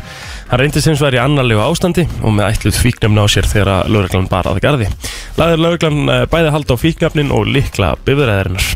Hann 0.51 0.61
reyndist 0.61 0.89
hins 0.91 1.01
vegar 1.01 1.17
í 1.17 1.21
annarlegu 1.23 1.63
ástandi 1.65 2.05
og 2.21 2.35
með 2.37 2.51
ætluð 2.53 2.79
fíknefna 2.83 3.25
á 3.25 3.29
sér 3.33 3.47
þegar 3.49 3.71
að 3.73 3.93
lögreglan 3.95 4.29
bar 4.29 4.49
að 4.51 4.61
garði. 4.65 4.89
Laður 5.39 5.63
lögreglan 5.65 6.11
uh, 6.13 6.25
bæði 6.31 6.53
halda 6.53 6.77
á 6.77 6.83
fíknefnin 6.83 7.33
og 7.33 7.49
likla 7.49 7.95
bifreiðarinnar. 8.05 8.67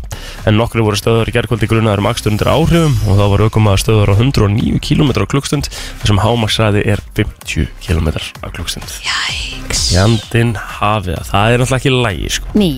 En 0.49 0.57
nokkru 0.57 0.83
voru 0.87 0.97
stöður 0.97 1.29
í 1.29 1.35
gerkvöldi 1.35 1.69
grunaður 1.69 2.01
um 2.01 2.09
akstur 2.09 2.33
undir 2.33 2.49
áhrifum 2.49 2.95
og 3.05 3.19
þá 3.19 3.25
var 3.33 3.43
aukumaður 3.45 3.83
stöður 3.83 4.11
á 4.11 4.15
109 4.17 4.81
km 4.81 5.11
á 5.13 5.29
klukkstund 5.29 5.69
þar 5.69 6.11
sem 6.11 6.21
hámaksræði 6.23 6.85
er 6.89 7.03
50 7.19 7.69
km 7.85 8.09
á 8.17 8.47
klukkstund. 8.49 8.95
Jæks 9.05 9.89
Jandinn 9.93 10.55
hafi 10.57 11.17
það, 11.29 11.53
er 11.53 11.61
náttúrulega 11.61 11.81
ekki 11.81 11.93
lægi 11.95 12.31
sko. 12.39 12.55
Ný 12.57 12.71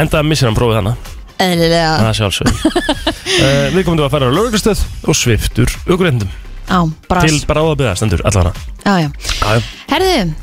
Enda 0.00 0.22
missir 0.22 0.46
hann 0.46 0.54
prófið 0.54 0.80
hana, 0.80 0.94
Eðlilega 1.40 1.96
það 2.04 2.14
sjálfsög 2.20 2.50
uh, 2.52 3.66
Við 3.74 3.82
komum 3.82 3.98
til 3.98 4.06
að 4.06 4.14
fara 4.14 4.30
á 4.30 4.36
lauruglustöð 4.36 4.84
og 5.08 5.18
sviftur 5.18 5.74
aukurendum 5.88 6.30
Á, 6.70 6.80
bara 7.10 7.26
til 7.26 7.42
bráðabiða 7.50 7.96
stendur 7.98 8.22
allan 8.24 8.52
Já, 8.86 8.94
já. 9.02 9.10
Hana 9.42 9.60
Herðu, 9.90 10.34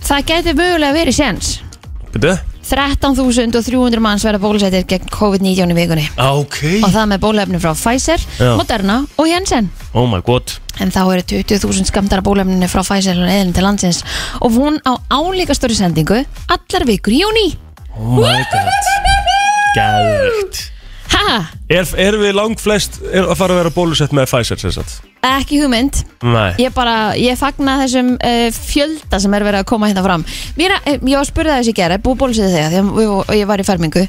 það 0.00 0.28
gæti 0.30 0.54
mögulega 0.56 0.96
verið 0.96 1.16
séns. 1.20 1.56
Byrju? 2.14 2.36
13.300 2.66 4.00
manns 4.02 4.24
verða 4.26 4.40
bólusettir 4.42 4.86
gegn 4.90 5.10
COVID-19 5.12 5.70
í 5.70 5.76
vikunni. 5.76 6.06
Ok. 6.18 6.56
Og 6.82 6.90
það 6.90 7.10
með 7.12 7.20
bólefni 7.22 7.60
frá 7.62 7.74
Pfizer, 7.78 8.24
Já. 8.40 8.54
Moderna 8.58 8.96
og 9.14 9.28
Jensen 9.30 9.68
Oh 9.94 10.08
my 10.10 10.18
god. 10.26 10.56
En 10.82 10.90
þá 10.92 11.02
eru 11.14 11.22
20.000 11.46 11.86
skamdara 11.92 12.24
bólefninu 12.26 12.66
frá 12.72 12.82
Pfizer 12.82 13.20
og 13.22 13.30
eðlum 13.30 13.54
til 13.54 13.64
landsins. 13.68 14.02
Og 14.42 14.58
hún 14.58 14.80
á 14.82 14.98
álíka 15.14 15.54
stóri 15.54 15.78
sendingu 15.78 16.24
allar 16.50 16.88
vikur 16.90 17.14
í 17.14 17.22
júni 17.22 17.46
Oh 17.96 18.18
my 18.18 18.42
god. 18.50 18.90
Gæðvegt 19.76 20.64
Ha, 21.12 21.36
Er, 21.66 21.82
er 21.98 22.14
við 22.20 22.36
lang 22.36 22.54
flest 22.62 23.00
er 23.10 23.24
að 23.26 23.38
fara 23.40 23.56
að 23.56 23.62
vera 23.64 23.74
bólusett 23.74 24.12
með 24.14 24.28
Pfizer 24.30 24.60
sem 24.62 24.70
sagt? 24.76 25.00
ekki 25.26 25.56
hugmynd 25.58 25.96
Nei 26.22 26.52
Ég 26.62 26.70
bara, 26.76 27.16
ég 27.18 27.34
fagna 27.40 27.72
þessum 27.80 28.12
uh, 28.14 28.44
fjölda 28.54 29.18
sem 29.18 29.32
er 29.34 29.42
verið 29.42 29.64
að 29.64 29.66
koma 29.66 29.88
hérna 29.90 30.04
fram 30.04 30.22
Mér, 30.54 30.76
uh, 30.76 30.92
ég 31.02 31.16
var 31.16 31.24
að 31.24 31.30
spurða 31.32 31.56
þessi 31.58 31.72
gera, 31.74 31.96
búið 32.04 32.20
bólusið 32.20 32.52
þegar 32.54 32.68
því 32.70 32.82
að 32.84 33.14
og 33.16 33.32
ég 33.34 33.48
var 33.50 33.58
í 33.58 33.64
fermingu 33.66 34.04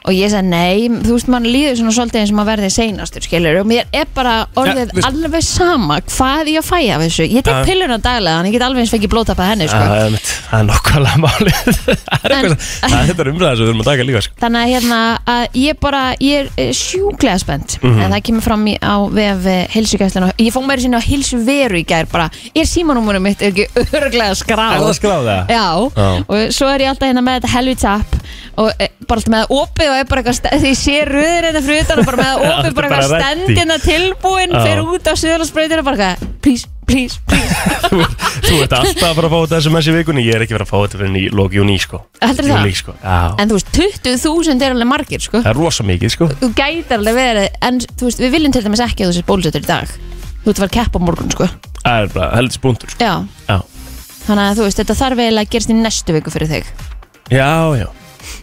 og 0.00 0.14
ég 0.16 0.30
sagði 0.32 0.48
nei, 0.52 1.00
þú 1.02 1.16
veist 1.16 1.30
mann 1.32 1.48
líður 1.50 1.74
svona 1.80 1.92
svolítið 1.96 2.20
eins 2.22 2.30
og 2.32 2.36
maður 2.38 2.50
verði 2.54 2.70
seinastur 2.76 3.26
skilur 3.26 3.58
og 3.60 3.66
mér 3.68 3.90
er 3.98 4.06
bara 4.14 4.36
orðið 4.56 4.78
Ja, 4.84 4.94
veist- 5.00 5.08
alveg 5.10 5.44
sama 5.48 5.98
hvað 6.06 6.52
ég 6.54 6.60
að 6.62 6.68
fæja 6.70 6.94
af 6.96 7.02
þessu 7.04 7.26
ég 7.26 7.44
tek 7.44 7.58
Ja. 7.58 7.64
pilluna 7.66 7.98
daglega, 8.00 8.36
þannig 8.38 8.54
ég 8.54 8.56
get 8.60 8.66
alveg 8.68 8.84
eins 8.84 8.94
fengið 8.94 9.12
blótappa 9.12 9.48
henni 9.50 9.66
sko. 9.68 9.82
Það 9.90 10.04
er 10.06 10.14
mitt, 10.14 10.30
það 10.46 10.62
er 10.62 10.68
nokkvæmlega 10.70 11.20
málið 11.26 11.60
Það 12.10 12.24
er 12.30 12.36
En- 12.36 12.46
eitthvað, 12.46 12.70
það 12.86 12.96
er 13.02 13.10
þetta 13.10 13.28
umræða 13.34 13.52
sem 13.58 13.64
við 13.66 13.72
erum 13.74 13.82
að 13.84 13.90
taka 13.90 14.08
líka 14.08 14.22
sko. 14.24 14.38
þannig 14.46 14.62
að 14.62 14.72
hérna 14.76 15.02
að 15.34 15.60
ég 15.66 15.80
bara, 15.84 16.02
ég 16.30 16.40
er 16.46 16.50
eh, 16.56 16.72
sjúklega 17.00 17.38
spennt 17.40 17.78
Mhm. 17.82 18.00
en 18.04 18.12
það 18.12 18.22
kemur 18.28 18.42
fram 18.44 18.66
í, 18.68 18.76
á 18.78 18.96
vef 19.08 19.48
heilsugæslan 19.74 20.32
ég 20.38 20.52
fóð 20.52 20.66
mér 20.68 20.80
sinni 20.84 20.96
á 21.00 21.02
heilsuveru 21.02 21.80
í 21.80 21.84
gær 21.88 22.06
bara, 22.12 22.28
er 22.54 22.66
símanúmurum 22.68 23.22
mitt 23.24 23.40
ekki 23.42 23.66
örglega 24.00 24.34
skráð 24.36 24.76
Er 24.76 24.84
það 24.84 24.96
skráð 25.00 25.28
það? 25.30 25.52
Já, 25.56 25.66
Já. 25.96 26.08
og 26.28 26.52
svo 26.52 26.68
er 26.74 26.80
ég 26.84 26.88
alltaf 26.92 27.08
hérna 27.08 27.24
með 27.24 27.40
þetta 27.40 27.52
helvits 27.56 27.84
app 27.84 28.16
og 28.60 28.68
e, 28.78 28.88
bara 29.08 29.16
alltaf 29.20 29.32
með 29.32 29.44
það 29.44 29.54
opið 29.60 29.88
og 29.90 29.96
er 30.00 30.08
bara 30.10 30.22
eitthvað 30.22 30.60
því 30.64 30.72
sé 30.76 30.96
röður 31.08 31.46
þetta 31.48 31.62
fyrir 31.66 31.84
utan 31.86 31.98
og 32.02 32.06
bara 32.10 32.20
með 32.20 32.28
það 32.30 32.44
opið 32.50 32.74
bara 32.74 32.88
eitthvað 32.90 33.24
stendina 33.24 33.78
tilbúin 33.84 34.52
Já. 34.54 34.60
fyrir 34.66 34.84
út 34.94 35.08
á 35.08 35.14
söðlarsbreytinu 35.24 35.80
og 35.80 35.88
bara 35.90 35.96
eitthvað, 35.96 36.28
please, 36.44 36.66
please, 36.90 37.16
please 37.30 37.54
þú, 37.90 38.00
þú 38.44 38.58
ert 38.64 38.74
alltaf 38.76 39.06
að 39.08 39.16
fara 39.18 39.28
að 39.28 39.32
fá 39.32 39.38
þetta 39.44 39.60
SMS 39.62 39.88
í 39.90 39.94
vikunni 39.96 40.24
Ég 40.26 40.36
er 40.36 40.44
ekki 40.44 40.54
að 40.56 40.60
fara 40.60 40.66
að 40.66 40.72
fá 40.72 40.78
þetta 40.84 41.00
fyrir 41.00 41.16
í 41.20 41.24
lók 41.40 41.56
júni 41.56 41.76
sko. 41.80 42.02
Heldurðu 42.20 42.50
það? 42.52 42.60
Júlí, 42.64 42.76
sko. 42.80 42.94
Já, 43.00 43.16
En 43.40 43.50
þú 43.50 43.58
veist, 43.58 43.72
20.000 43.78 44.66
er 44.66 44.74
alveg 44.76 44.90
margir, 44.90 45.24
sko 45.24 45.40
það 45.40 45.50
er 45.54 45.60
rosa 45.60 45.86
mikið 45.88 46.14
sko. 46.16 46.30
Þú 46.42 46.50
gætir 46.60 46.96
alveg 46.98 47.18
verið, 47.20 47.48
en 47.70 47.80
þú 47.86 48.08
veist, 48.10 48.22
við 48.24 48.34
viljum 48.36 48.56
til 48.56 48.64
dæmis 48.66 48.84
ekki 48.86 49.06
að 49.06 49.12
þú 49.12 49.18
sést 49.18 49.28
bólusettur 49.30 49.64
í 49.64 49.70
dag 49.70 49.94
Þú 50.40 50.48
ert 50.48 50.56
að 50.56 50.62
fara 50.62 50.70
að 50.70 50.76
keppa 50.78 51.00
á 51.00 51.06
morgun, 51.06 51.34
sko 51.34 51.48
Það 51.80 52.04
er 52.04 52.12
bara 52.16 52.30
heldur 52.36 52.56
spuntur 52.58 52.92
sko. 52.94 53.04
Já, 53.04 53.14
Já, 53.48 53.58
þannig 54.26 54.44
að 54.50 54.60
þú 54.60 54.66
veist, 54.68 54.82
þetta 54.82 54.98
þarf 55.00 55.24
eiginlega 55.24 55.46
að 55.48 55.54
gerast 55.54 55.72
í 55.72 55.78
næstu 55.80 56.16
viku 56.16 56.32
fyrir 56.34 56.50
þig 56.54 56.70
já, 57.30 57.50
já 57.78 57.86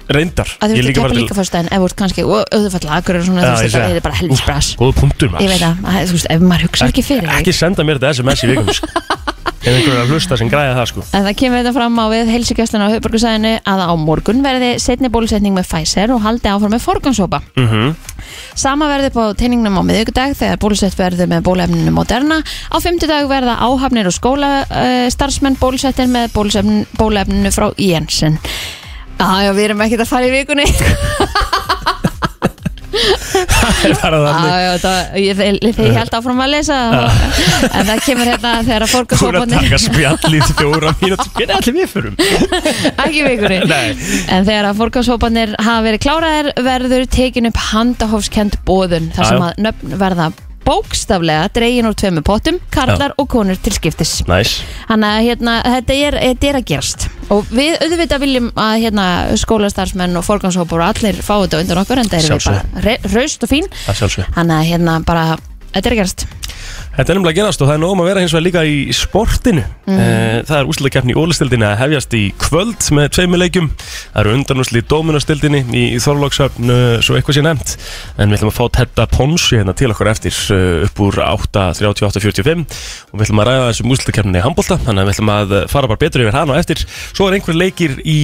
Reyndar 0.07 0.53
Að 0.61 0.73
þú 0.73 0.79
ert 0.79 0.89
að 0.89 0.97
keppa 0.97 1.17
líka 1.17 1.37
fyrst 1.37 1.57
en 1.59 1.69
ef 1.71 1.81
þú 1.81 1.89
ert 1.89 1.97
kannski 2.01 2.25
auðvitað 2.27 2.89
agur 2.97 3.19
og 3.19 3.27
svona, 3.27 3.43
þú 3.43 3.63
veist, 3.63 3.75
þetta 3.75 3.99
er 3.99 4.05
bara 4.07 4.19
helvitsbras 4.21 4.71
Góða 4.79 4.97
punktur 5.01 5.33
maður 5.33 5.47
Ég 5.47 5.53
veit 5.53 5.67
að, 5.67 5.83
að, 5.83 5.99
þú 6.07 6.17
veist, 6.17 6.31
ef 6.35 6.47
maður 6.47 6.67
hugsa 6.69 6.89
ekki 6.91 7.05
fyrir 7.05 7.37
Ekki 7.37 7.55
senda 7.55 7.87
mér 7.87 7.99
þetta 8.01 8.13
SMS 8.17 8.45
í 8.45 8.51
vikunni 8.53 8.77
sko. 8.77 8.91
Ef 9.67 9.73
einhverjum 9.73 9.97
er 9.97 10.03
að 10.05 10.11
hlusta 10.13 10.37
sem 10.39 10.49
græða 10.51 10.75
það 10.77 10.85
sko. 10.91 11.01
En 11.17 11.25
það 11.25 11.33
kemur 11.41 11.59
þetta 11.59 11.71
fram 11.75 11.97
á 11.99 12.05
við 12.13 12.29
heilsugjastlun 12.31 12.83
á 12.87 12.93
höfburgarsæðinu 12.93 13.53
að 13.67 13.81
á 13.83 13.93
morgun 13.99 14.43
verði 14.45 14.69
setni 14.79 15.09
bólusetning 15.11 15.57
með 15.57 15.67
Pfizer 15.67 16.13
og 16.15 16.21
haldi 16.23 16.51
áfram 16.53 16.71
með 16.71 16.85
forgansópa. 16.85 17.41
mm 17.57 17.95
Sama 18.57 18.87
verði 18.89 19.11
på 19.13 19.23
teiningnum 19.37 19.77
á 19.79 19.83
miðugudag 19.85 20.33
þegar 20.37 20.57
bólusett 20.61 20.95
verður 20.97 21.29
með 21.31 21.43
bólefninu 21.45 21.91
Moderna. 21.93 22.39
Á 22.43 22.77
fimmtudag 22.83 23.27
verða 23.29 23.59
áhafnir 23.61 24.09
og 24.09 24.15
skóla 24.15 24.49
uh, 24.65 25.05
starfsmenn 25.13 25.59
bólusettir 25.59 26.09
með 26.11 26.33
bólefninu 26.33 27.51
frá 27.53 27.69
Jensen. 27.77 28.39
Já, 29.17 29.29
já, 29.47 29.51
við 29.57 29.63
erum 29.69 29.81
ekkert 29.87 30.03
að 30.05 30.11
fara 30.11 30.27
í 30.29 30.33
vikunni. 30.35 30.67
Það 32.97 33.83
er 33.85 33.93
bara 34.01 34.17
Já, 34.17 34.27
þannig 34.27 34.53
já, 34.63 34.69
það, 34.81 35.17
ég, 35.21 35.41
ég, 35.43 35.79
ég 35.83 35.97
held 35.99 36.15
áfram 36.17 36.39
að 36.41 36.49
lesa 36.55 36.77
en 37.67 37.89
það 37.89 37.99
kemur 38.07 38.31
hérna 38.31 38.53
þegar 38.65 38.85
að 38.87 38.93
Þú 39.19 39.27
er 39.27 39.37
að 39.41 39.53
taka 39.53 39.79
spjall 39.83 40.31
í 40.33 40.41
fjóra 40.47 40.93
mínútur 41.01 41.29
Hvernig 41.35 41.53
ætlum 41.59 41.77
við 41.77 41.91
fyrum? 41.91 42.17
ekki 43.05 43.27
vikunni 43.27 43.59
Nei 43.69 43.87
En 44.33 44.47
þegar 44.47 44.71
að 44.71 44.81
fórgangshópanir 44.81 45.53
hafa 45.59 45.85
verið 45.85 46.03
kláraðir 46.07 46.51
verður 46.71 47.07
tekin 47.19 47.51
upp 47.51 47.61
handahófskend 47.69 48.57
bóðun 48.67 49.11
þar 49.13 49.27
Já, 49.27 49.29
sem 49.29 49.43
já. 49.43 49.47
að 49.51 49.63
nöfn 49.67 49.97
verða 50.01 50.31
bókstaflega 50.67 51.47
dregin 51.55 51.87
úr 51.87 51.95
tveimu 51.97 52.23
pottum, 52.27 52.59
karlar 52.73 53.13
og 53.17 53.29
konur 53.31 53.59
til 53.63 53.75
skiptis. 53.75 54.17
Næs 54.27 54.57
Þannig 54.89 55.07
að 55.13 55.27
hérna, 55.29 55.53
þetta, 55.77 55.99
er, 56.07 56.17
þetta 56.25 56.49
er 56.49 56.59
að 56.59 56.65
gerast. 56.71 57.07
Og 57.33 57.47
við 57.51 57.77
auðvitað 57.85 58.23
viljum 58.25 58.49
að 58.59 58.73
hérna, 58.83 59.05
skólastarfsmenn 59.39 60.19
og 60.19 60.25
fórgangshópar 60.27 60.83
og 60.83 60.89
allir 60.91 61.21
fá 61.23 61.35
þetta 61.35 61.63
undan 61.63 61.83
okkur 61.83 62.03
en 62.03 62.11
það 62.11 62.19
er 62.19 62.35
við 62.35 62.49
bara 62.51 62.97
raust 63.15 63.47
og 63.47 63.53
fín. 63.53 63.71
Þannig 63.87 64.57
að 64.59 64.67
hérna 64.73 64.99
bara, 65.07 65.25
þetta 65.71 65.85
er 65.85 65.95
að 65.95 66.01
gerast 66.03 66.27
Þetta 66.97 67.13
er 67.13 67.19
að 67.21 67.35
gerast 67.37 67.61
og 67.61 67.69
það 67.69 67.75
er 67.75 67.81
nógum 67.83 67.99
að 68.01 68.07
vera 68.09 68.21
hins 68.23 68.33
vegar 68.33 68.45
líka 68.47 68.61
í 68.65 68.77
sportinu. 68.95 69.63
Mm. 69.85 69.99
Það 70.49 70.57
er 70.57 70.69
úslukeppni 70.71 71.13
í 71.13 71.17
ólistildinni 71.21 71.67
að 71.67 71.75
hefjast 71.83 72.15
í 72.17 72.21
kvöld 72.41 72.87
með 72.97 73.09
tveimur 73.13 73.41
leikjum. 73.43 73.67
Það 73.77 74.21
eru 74.23 74.33
undanúsli 74.33 74.81
í 74.81 74.85
dómunastildinni 74.89 75.61
í, 75.77 75.83
Þorlóksöfn 76.01 76.73
svo 77.05 77.17
eitthvað 77.17 77.37
sé 77.37 77.43
nefnt. 77.45 77.75
En 78.17 78.31
við 78.31 78.39
ætlum 78.39 78.51
að 78.51 78.57
fá 78.57 78.63
Tedda 78.79 79.05
Ponsi 79.11 79.59
hérna 79.59 79.75
til 79.77 79.91
okkur 79.93 80.09
eftir 80.09 80.39
uh, 80.55 80.87
upp 80.87 81.01
úr 81.05 81.19
8.38.45 81.27 82.65
og 82.65 83.13
við 83.13 83.25
ætlum 83.27 83.43
að 83.43 83.49
ræða 83.51 83.69
þessum 83.69 83.93
úslukeppni 83.93 84.41
í 84.41 84.45
handbólta 84.45 84.79
Þannig 84.87 85.03
að 85.03 85.09
við 85.09 85.15
ætlum 85.15 85.33
að 85.35 85.55
fara 85.69 85.91
bara 85.91 86.01
betur 86.01 86.25
yfir 86.25 86.37
hann 86.39 86.53
og 86.53 86.57
eftir. 86.57 86.81
Svo 87.11 87.27
er 87.29 87.37
einhver 87.37 87.57
leikir 87.57 87.97
í 88.01 88.19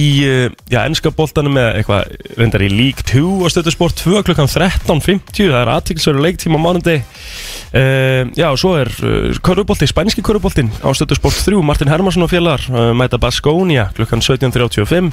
já, 0.72 0.80
ennska 0.82 1.14
boltanum 1.14 1.54
með 1.54 1.80
eitthvað 1.80 2.14
reyndar 2.40 2.66
í 2.66 2.70
League 2.72 3.06
2 3.10 3.22
og 3.44 3.54
stöðusport 3.54 4.02
2 4.02 4.24
klukkan 4.26 4.50
13.50 4.50 5.52
Það 5.54 5.60
er 5.62 5.72
á 5.74 6.58
mánundi 6.58 6.98
Uh, 7.74 8.28
já, 8.36 8.48
og 8.50 8.58
svo 8.60 8.74
er 8.78 8.90
uh, 9.02 9.32
körubolti, 9.44 9.88
spænski 9.90 10.22
köruboltin 10.24 10.70
á 10.82 10.88
stöðusport 10.94 11.38
3, 11.46 11.60
Martin 11.62 11.90
Hermansson 11.90 12.26
og 12.26 12.32
félagar 12.32 12.64
uh, 12.70 12.92
mæta 12.96 13.18
Baskónia 13.20 13.90
klukkan 13.96 14.22
17.35 14.24 15.12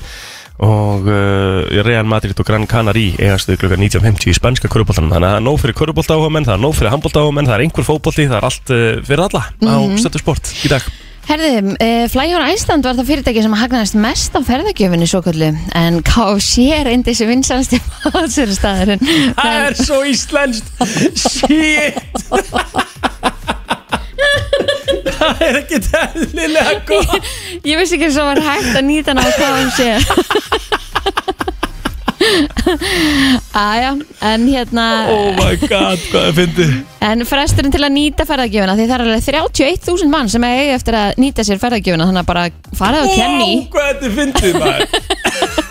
og 0.62 1.08
uh, 1.10 1.66
Real 1.86 2.06
Madrid 2.06 2.38
og 2.38 2.46
Gran 2.46 2.68
Canarí 2.70 3.12
eigastu 3.18 3.58
klukkan 3.58 3.82
19.50 3.82 4.30
í 4.30 4.38
spænska 4.38 4.70
köruboltanum 4.72 5.14
þannig 5.14 5.30
að 5.30 5.34
það 5.34 5.40
er 5.40 5.48
nóg 5.48 5.62
fyrir 5.62 5.80
körubolta 5.82 6.18
áhuga 6.18 6.34
menn, 6.34 6.50
það 6.50 6.58
er 6.58 6.66
nóg 6.66 6.76
fyrir 6.78 6.94
handbolta 6.94 7.24
áhuga 7.24 7.38
menn, 7.38 7.50
það 7.50 7.58
er 7.58 7.66
einhver 7.68 7.88
fótbolti, 7.88 8.28
það 8.30 8.42
er 8.42 8.50
allt 8.50 8.76
uh, 8.76 8.90
fyrir 9.08 9.26
alla 9.30 9.46
á 9.50 9.78
stöðusport 10.02 10.54
í 10.66 10.74
dag 10.74 10.92
Herði, 11.28 11.50
uh, 11.78 12.06
Flyhjóra 12.12 12.48
Æsland 12.52 12.84
var 12.88 12.98
það 12.98 13.08
fyrirtæki 13.12 13.44
sem 13.46 13.54
hagnaðist 13.56 13.96
mest 14.02 14.34
á 14.36 14.40
ferðagjöfinni 14.44 15.08
svo 15.08 15.22
kallu 15.24 15.52
en 15.78 16.00
KFC 16.08 16.66
er 16.76 16.90
eindi 16.92 17.14
sem 17.16 17.30
vinsanst 17.30 17.76
í 17.78 17.80
maðurstæðurinn 18.04 19.06
Það 19.38 19.60
er 19.68 19.78
svo 19.80 20.02
íslenskt. 20.10 20.68
Shit. 21.16 22.02
Það 25.22 25.42
er 25.46 25.58
ekki 25.62 25.78
tæðlilega 25.86 26.76
gott. 26.90 27.30
Ég 27.68 27.78
vissi 27.80 27.96
ekki 28.00 28.10
svo 28.16 28.26
var 28.26 28.42
hægt 28.42 28.74
að 28.74 28.86
nýta 28.90 29.14
hana 29.14 29.22
á 29.24 29.32
KFC 29.38 29.80
Æja, 32.22 33.92
en 34.32 34.46
hérna 34.48 34.86
Oh 35.12 35.32
my 35.38 35.56
god, 35.64 36.04
hvað 36.12 36.28
er 36.30 36.36
fyndið? 36.38 36.76
En 37.08 37.26
fresturinn 37.28 37.74
til 37.74 37.82
að 37.84 37.94
nýta 37.96 38.28
ferðagjöfuna 38.30 38.78
Því 38.78 38.86
það 38.88 38.96
er 38.98 39.06
alveg 39.08 39.26
31.000 39.32 40.12
mann 40.14 40.32
sem 40.32 40.46
eigi 40.48 40.76
eftir 40.76 40.98
að 41.00 41.22
nýta 41.22 41.46
sér 41.48 41.62
ferðagjöfuna 41.62 42.10
Þannig 42.10 42.24
að 42.24 42.32
bara 42.32 42.46
farað 42.78 43.10
og 43.10 43.18
kenni 43.18 43.52
Wow, 43.52 43.68
hvað 43.74 43.92
þetta 43.92 44.08
fyndið 44.20 44.54
maður 44.62 45.70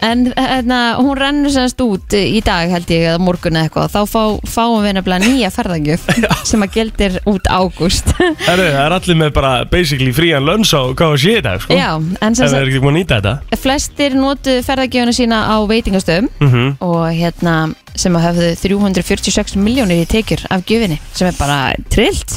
En 0.00 0.32
hérna, 0.36 0.78
hún 0.98 1.16
rennur 1.18 1.50
semst 1.52 1.80
út 1.84 2.14
í 2.16 2.40
dag 2.44 2.70
held 2.72 2.90
ég 2.92 3.04
eða 3.10 3.20
morgun 3.22 3.56
eða 3.58 3.68
eitthvað. 3.68 3.90
Þá 3.92 4.00
fá, 4.08 4.22
fáum 4.48 4.84
við 4.84 4.94
nefnilega 4.98 5.24
nýja 5.26 5.50
ferðagjöf 5.54 6.06
sem 6.48 6.64
að 6.64 6.76
gildir 6.78 7.18
út 7.28 7.50
ágúst. 7.52 8.12
Það 8.46 8.62
er 8.68 8.94
allir 8.96 9.18
með 9.20 9.34
bara 9.36 9.52
basically 9.70 10.12
frían 10.16 10.46
lönns 10.48 10.72
á 10.74 10.80
KFC 10.96 11.38
í 11.38 11.42
dag, 11.44 11.60
sko. 11.64 11.76
Já, 11.76 11.90
en 11.98 12.38
sem 12.38 12.48
það 12.48 12.60
er 12.62 12.70
ekki 12.72 12.82
búin 12.84 12.94
að 12.96 13.00
nýta 13.02 13.18
þetta. 13.20 13.60
Flestir 13.64 14.16
notu 14.18 14.56
ferðagjöfuna 14.66 15.16
sína 15.16 15.42
á 15.52 15.56
veitingastöðum 15.68 16.30
Mhm. 16.40 16.66
og 16.84 17.04
hérna 17.12 17.58
sem 17.98 18.14
að 18.14 18.28
höfðu 18.28 18.48
346 18.62 19.56
miljónir 19.58 20.04
í 20.04 20.06
tekjur 20.06 20.44
af 20.54 20.62
gjöfinni 20.68 21.00
sem 21.18 21.26
er 21.28 21.34
bara 21.38 21.74
trillt. 21.90 22.36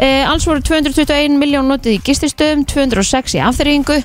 E, 0.00 0.22
alls 0.24 0.46
voru 0.48 0.62
221 0.64 1.36
miljón 1.36 1.68
notið 1.68 1.98
í 1.98 2.02
gististöðum 2.06 2.64
206 2.64 3.34
í 3.36 3.42
afþreyingu 3.44 3.98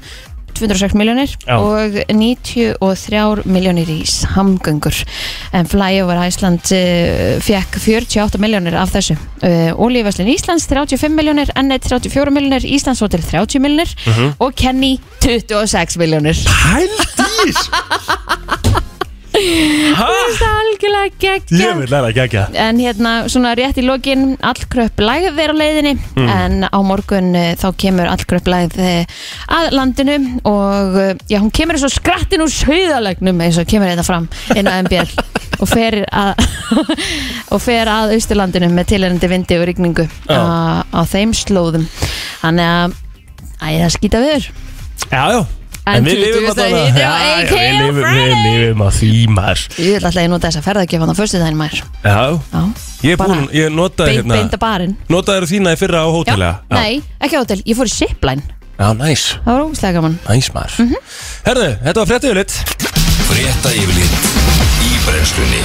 206 0.58 0.94
miljónir 0.98 1.36
og 1.60 2.00
93 2.10 3.44
miljónir 3.46 3.90
í 3.90 4.00
samgöngur. 4.10 4.96
En 5.54 5.66
Flyover 5.70 6.18
Iceland 6.28 6.60
uh, 6.72 7.40
fekk 7.44 7.78
48 7.84 8.38
miljónir 8.42 8.76
af 8.80 8.90
þessu. 8.96 9.16
Uh, 9.44 9.72
Olíuverslin 9.80 10.28
Íslands 10.34 10.66
35 10.68 11.14
miljónir 11.16 11.52
N1 11.56 11.80
34 11.90 12.32
miljónir, 12.36 12.66
Íslands 12.66 13.02
Hotel 13.06 13.22
30 13.24 13.60
miljónir 13.60 13.90
Mhm. 14.06 14.34
og 14.40 14.54
Kenny 14.56 14.98
26 15.22 15.98
miljónir 15.98 16.36
Hældís 19.40 19.96
Hæ? 19.96 20.08
Það 20.40 20.58
algjörlega 20.60 21.12
geggja 21.22 21.60
Ég 21.60 21.78
vil 21.80 21.92
læra 21.92 22.10
ekki 22.12 22.42
En 22.60 22.80
hérna, 22.82 23.12
svona 23.32 23.54
rétt 23.58 23.80
í 23.80 23.86
lokin 23.86 24.34
Allkröpp 24.46 25.00
lægð 25.04 25.40
er 25.40 25.54
á 25.54 25.56
leiðinni 25.56 25.94
En 26.20 26.66
á 26.68 26.80
morgun 26.84 27.32
uh, 27.38 27.52
þá 27.60 27.68
kemur 27.80 28.10
allkröpp 28.12 28.50
lægð 28.52 28.80
uh, 28.84 29.20
að 29.60 29.70
landinu 29.78 30.18
Og 30.44 30.98
uh, 31.00 31.12
já, 31.32 31.40
hún 31.40 31.52
kemur 31.56 31.80
svo 31.80 31.92
skrattin 31.94 32.44
úr 32.44 32.54
sauðalegnum 32.54 33.44
eins 33.46 33.60
og 33.62 33.70
kemur 33.70 33.92
þetta 33.94 34.08
fram 34.08 34.28
inn 34.56 34.70
á 34.70 34.80
MBL 34.84 35.14
Og 35.64 35.68
fer 35.70 36.02
að 36.08 36.34
Og 37.54 37.62
fer 37.64 37.92
að 37.92 38.16
austurlandinu 38.18 38.72
með 38.74 38.92
tilhærandi 38.94 39.32
vindi 39.32 39.60
og 39.60 39.68
rigningu 39.70 40.08
á, 40.32 40.84
á 40.88 41.02
þeim 41.10 41.34
slóðum. 41.36 41.88
Þannig 42.44 42.74
að 42.76 42.98
Æ, 43.60 43.68
það 43.84 43.96
skýta 43.98 44.24
viður 44.24 44.52
Já, 45.10 45.24
já 45.36 45.42
En 45.98 46.06
við 46.06 46.20
lifum 46.20 46.46
20. 46.46 46.50
að 46.50 46.60
það 46.60 46.70
Já, 46.70 47.10
já, 47.10 47.34
AK 47.40 47.50
við 47.50 47.60
á 47.60 47.80
lifum- 47.80 48.00
Friday. 48.04 48.30
Við 48.30 48.60
lifum 48.60 48.84
að 48.86 48.94
því 49.00 49.12
maður. 49.38 49.62
Ég 49.80 49.90
vil 49.96 50.06
alltaf 50.06 50.22
að 50.24 50.30
nota 50.34 50.48
þessa 50.50 50.64
ferðagjöfan 50.68 51.10
á 51.10 51.16
föstu 51.20 51.42
daginn 51.42 51.60
maður. 51.60 51.82
Já, 52.04 52.18
Já, 52.54 52.62
ég 53.04 53.12
er 53.12 53.18
Bara 53.18 53.34
búin, 53.34 53.50
ég 53.56 53.74
notaði 53.74 54.16
hérna 54.20 54.36
beint 54.40 54.54
að 54.54 54.64
barinn. 54.64 54.96
Notaði 55.10 55.50
þína 55.54 55.74
í 55.74 55.80
fyrra 55.82 56.00
á 56.04 56.08
Já, 56.08 56.14
hótelega 56.18 56.60
nei, 56.70 57.02
ekki 57.20 57.36
á 57.36 57.42
hótel, 57.42 57.62
ég 57.66 57.76
fór 57.80 57.90
í 57.90 57.96
zipline. 57.96 58.44
Já, 58.80 58.94
næs, 58.96 59.24
Það 59.44 59.52
var 59.54 59.62
ógustlega 59.66 59.94
gaman. 60.00 60.20
Næs 60.30 60.50
maður. 60.56 61.00
Herðu, 61.46 61.70
þetta 61.84 62.00
var 62.00 62.08
fréttið 62.14 62.34
litt 62.40 62.52
Frétta 63.30 63.70
yfirlit 63.76 64.14
í 64.88 64.92
brennslunni 65.06 65.64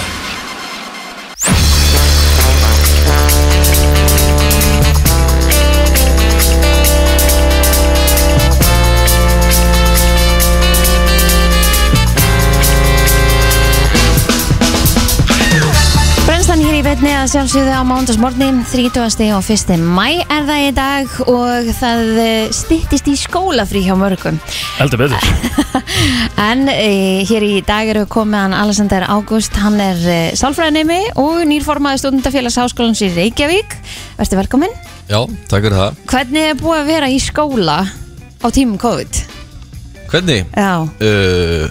Betni 16.94 17.11
að 17.11 17.33
sjálfsögðu 17.33 17.72
á 17.74 17.83
mándagsmorni 17.83 18.46
30. 18.70 19.24
og 19.35 19.48
1. 19.50 19.80
mæ 19.83 20.20
er 20.30 20.44
það 20.46 20.61
í 20.62 20.68
dag 20.76 21.16
og 21.26 21.70
það 21.74 22.20
stittist 22.54 23.11
í 23.11 23.16
skólafrí 23.18 23.83
hjá 23.83 23.96
mörgum 23.98 24.38
Heldur 24.76 25.02
betur 25.02 25.26
en 26.48 26.70
e, 26.70 27.26
hér 27.26 27.48
í 27.48 27.59
dag 27.66 27.90
eru 27.90 28.07
komið 28.07 28.44
hann 28.44 28.54
Alexander 28.61 29.09
Ágúst, 29.11 29.59
hann 29.59 29.83
er 29.83 30.07
e, 30.07 30.20
sálfræðinemi 30.38 31.00
og 31.18 31.42
nýrformaði 31.50 32.04
stúdendafélags 32.04 32.62
háskólans 32.62 33.02
í 33.02 33.11
Reykjavík 33.18 33.74
Verður 34.20 34.44
velkominn 34.44 34.80
Já, 35.11 35.18
takk 35.50 35.66
fyrir 35.66 35.80
það 35.80 36.02
Hvernig 36.14 36.50
er 36.52 36.61
búið 36.62 36.85
að 36.85 36.92
vera 36.94 37.11
í 37.11 37.18
skóla 37.18 37.80
á 37.90 38.46
tímum 38.54 38.78
COVID? 38.78 39.24
Hvernig? 40.14 40.46
Já, 40.54 40.87
Uh, 41.02 41.66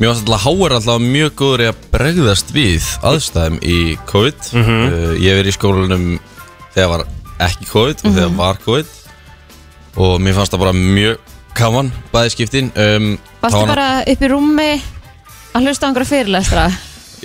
mér 0.00 0.10
varst 0.10 0.24
alltaf 0.24 0.44
háar 0.46 0.74
alltaf 0.78 1.02
mjög 1.04 1.34
góður 1.36 1.62
í 1.64 1.68
að 1.70 1.80
bregðast 1.92 2.52
við 2.56 2.86
aðstæðum 3.06 3.58
í 3.62 3.78
COVID. 4.08 4.46
Uh, 4.56 5.12
Ég 5.20 5.28
hef 5.28 5.40
verið 5.42 5.52
í 5.52 5.56
skólanum 5.58 6.06
þegar 6.74 6.92
var 6.94 7.04
ekki 7.46 7.68
COVID 7.70 8.04
og 8.06 8.14
þegar 8.16 8.32
var 8.38 8.60
COVID. 8.64 8.94
Og 10.00 10.14
mér 10.22 10.36
fannst 10.38 10.54
það 10.54 10.62
bara 10.64 10.76
mjög 10.76 11.18
gaman, 11.58 11.90
bæði 12.14 12.32
skiptin. 12.36 12.70
Um, 12.78 13.10
varstu 13.42 13.60
það 13.60 13.72
bara 13.74 13.88
upp 14.14 14.22
í 14.24 14.30
rúmi 14.30 14.70
að 15.50 15.66
hlusta 15.66 15.84
á 15.84 15.88
einhverja 15.90 16.12
fyrirlestra? 16.14 16.68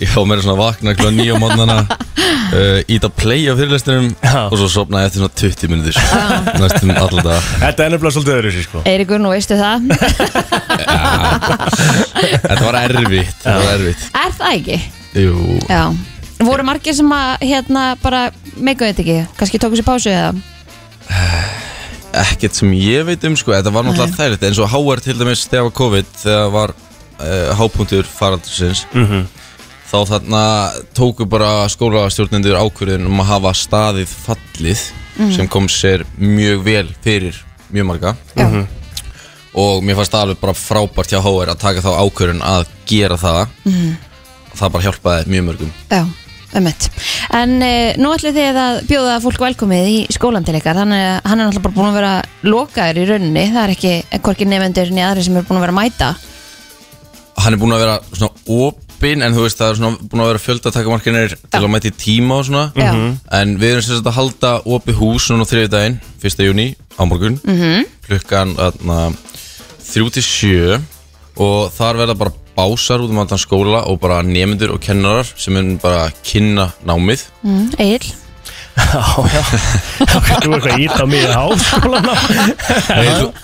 Ég 0.01 0.09
var 0.11 0.25
meira 0.27 0.41
svona 0.43 0.55
að 0.57 0.61
vakna 0.63 0.93
kl. 0.97 1.07
nýja 1.15 1.37
mótnana 1.39 1.75
uh, 1.85 2.79
Ít 2.91 3.05
að 3.07 3.13
playa 3.15 3.53
á 3.53 3.55
fyrirlestinum 3.55 4.09
Já. 4.19 4.41
Og 4.49 4.57
svo 4.59 4.67
sopnaði 4.73 5.07
eftir 5.07 5.21
svona 5.21 5.35
20 5.39 5.71
minnir 5.71 5.99
Næstum 6.59 6.91
allan 6.95 7.23
dag 7.29 7.47
Þetta 7.61 7.85
er 7.85 7.93
nefnilega 7.93 8.15
svolítið 8.17 8.35
öðru 8.39 8.51
sér 8.57 8.65
sko 8.67 8.83
Eiríkur, 8.91 9.21
nú 9.23 9.31
veistu 9.31 9.55
það 9.59 9.77
Þetta 12.45 12.59
var 12.65 12.77
erfitt, 12.81 13.37
þetta 13.43 13.55
var 13.61 13.71
erfitt 13.77 14.03
Er 14.11 14.35
það 14.39 14.49
ekki? 14.59 14.77
Jú, 15.25 15.35
Já 15.69 15.81
Voru 16.45 16.65
margir 16.67 16.91
sem 16.97 17.11
að 17.15 17.45
hérna 17.47 17.85
bara 18.01 18.25
meikuðu 18.59 18.89
þetta 18.91 19.03
ekki? 19.05 19.17
Kannski 19.39 19.61
tóku 19.63 19.79
sér 19.79 19.87
pásu 19.87 20.11
eða? 20.11 20.33
ekkert 22.15 22.55
sem 22.55 22.71
ég 22.75 23.03
veit 23.07 23.23
um 23.27 23.33
sko, 23.39 23.51
þetta 23.55 23.71
var 23.75 23.83
náttúrulega 23.87 24.15
þærligt 24.15 24.43
eins 24.47 24.59
og 24.63 24.69
HR 24.71 25.01
til 25.03 25.15
dæmis 25.19 25.41
þegar 25.51 25.65
var 25.67 25.73
COVID 25.79 26.11
þegar 26.21 26.51
var 26.53 26.73
uh, 26.75 27.49
hápunktur 27.59 28.07
faraldursins 28.07 28.85
Mhm. 28.95 29.25
Þá 29.85 29.97
þarna 30.11 30.43
tóku 30.97 31.27
bara 31.29 31.67
skólastjórnendur 31.71 32.57
ákvörðin 32.59 33.07
um 33.09 33.21
að 33.23 33.31
hafa 33.33 33.53
staðið 33.57 34.15
fallið 34.25 34.87
sem 35.35 35.47
kom 35.51 35.69
sér 35.71 36.03
mjög 36.19 36.65
vel 36.65 36.87
fyrir 37.05 37.37
mjög 37.71 37.87
marga. 37.91 38.15
Já, 38.35 38.65
og 39.55 39.85
mér 39.85 39.97
fannst 39.99 40.11
það 40.15 40.25
alveg 40.25 40.41
bara 40.41 40.57
frábært 40.59 41.13
hjá 41.13 41.21
HR 41.21 41.53
að 41.53 41.63
taka 41.63 41.85
þá 41.85 41.91
ákvörðin 42.03 42.43
að 42.45 42.67
gera 42.89 43.17
það. 43.19 43.55
Það 44.55 44.75
bara 44.75 44.87
hjálpaði 44.89 45.31
mjög 45.31 45.47
mörgum. 45.49 45.71
Já, 45.91 46.03
ömmett 46.55 46.89
En 47.35 47.57
uh, 47.59 47.95
nú 47.99 48.11
ætlum 48.15 48.35
þið 48.35 48.59
að 48.61 48.77
bjóða 48.89 49.15
fólk 49.23 49.41
velkomið 49.43 49.89
í 49.91 49.97
skólan 50.13 50.45
til 50.47 50.55
ykkar. 50.59 50.77
Þannig 50.77 51.01
að 51.03 51.17
hann 51.29 51.41
er 51.41 51.49
náttúrulega 51.49 51.65
bara 51.65 51.75
búin 51.75 51.89
að 51.89 51.97
vera 51.99 52.13
lokaður 52.45 53.01
í 53.01 53.07
rauninni. 53.09 53.45
Það 53.51 53.61
er 53.63 53.73
ekki 53.73 54.21
hvorki 54.27 54.47
nefndur 54.49 54.93
ni 54.95 55.03
aðri 55.03 55.25
sem 55.25 55.39
er 55.39 55.47
búin 55.47 55.59
að 55.59 55.65
vera 55.65 55.75
að 55.75 55.79
mæta. 55.81 56.11
Hann 57.43 57.57
er 57.57 57.61
búin 57.61 57.75
að 57.75 57.83
vera 57.83 57.97
svona 58.13 58.61
op, 58.61 58.84
heppin 58.95 59.23
En 59.25 59.35
þú 59.35 59.45
veist, 59.45 59.59
það 59.59 59.71
er 59.71 59.79
svona 59.79 59.99
búin 60.09 60.23
að 60.23 60.31
vera 60.31 60.43
fjöldatakumarkinir 60.43 61.35
Til 61.43 61.61
að 61.61 61.71
mæti 61.73 61.91
tíma 61.91 62.39
og 62.39 62.47
svona 62.47 62.65
Já. 62.75 62.91
En 63.39 63.55
við 63.59 63.75
erum 63.75 63.85
sagt 63.85 64.09
að 64.09 64.17
halda 64.19 64.53
opið 64.65 64.99
hús 65.01 65.29
Núna 65.31 65.47
þriði 65.49 65.71
daginn, 65.73 65.99
1. 66.23 66.43
júni 66.47 66.67
á 66.95 67.01
morgun 67.05 67.39
-hmm. 67.43 67.85
Klukkan 68.07 68.55
atna, 68.57 69.13
3 69.85 70.09
til 70.09 70.23
7 70.23 70.81
Og 71.35 71.71
þar 71.71 71.97
verða 71.97 72.15
bara 72.15 72.31
básar 72.55 73.01
út 73.03 73.09
um 73.09 73.19
allan 73.19 73.39
skóla 73.39 73.85
Og 73.87 73.99
bara 73.99 74.21
nemyndur 74.23 74.73
og 74.73 74.81
kennarar 74.81 75.25
Sem 75.35 75.57
er 75.57 75.77
bara 75.81 76.07
að 76.07 76.13
kynna 76.23 76.71
námið 76.85 77.27
mm, 77.43 77.73
Egil 77.79 78.13
Já, 78.75 79.01
já. 79.31 79.41
Þú 80.11 80.19
er 80.19 80.31
eitthvað 80.35 80.81
ít 80.83 80.95
á 80.99 81.05
mig 81.07 81.21
í 81.23 81.29
háskólan 81.31 82.07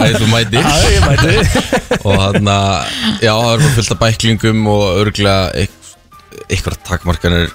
Æðið 0.02 0.18
þú 0.20 0.28
mætir. 0.32 0.66
Já, 0.66 0.90
ég 0.92 1.06
mæti. 1.08 1.62
Og 2.08 2.18
hann 2.20 2.50
að, 2.52 2.90
já, 3.24 3.32
það 3.32 3.52
er 3.54 3.62
bara 3.64 3.76
fullt 3.78 3.94
af 3.96 4.02
bæklingum 4.02 4.68
og 4.72 4.84
örgulega 5.02 5.68
eitthvað 6.52 6.80
takmarkanir. 6.88 7.54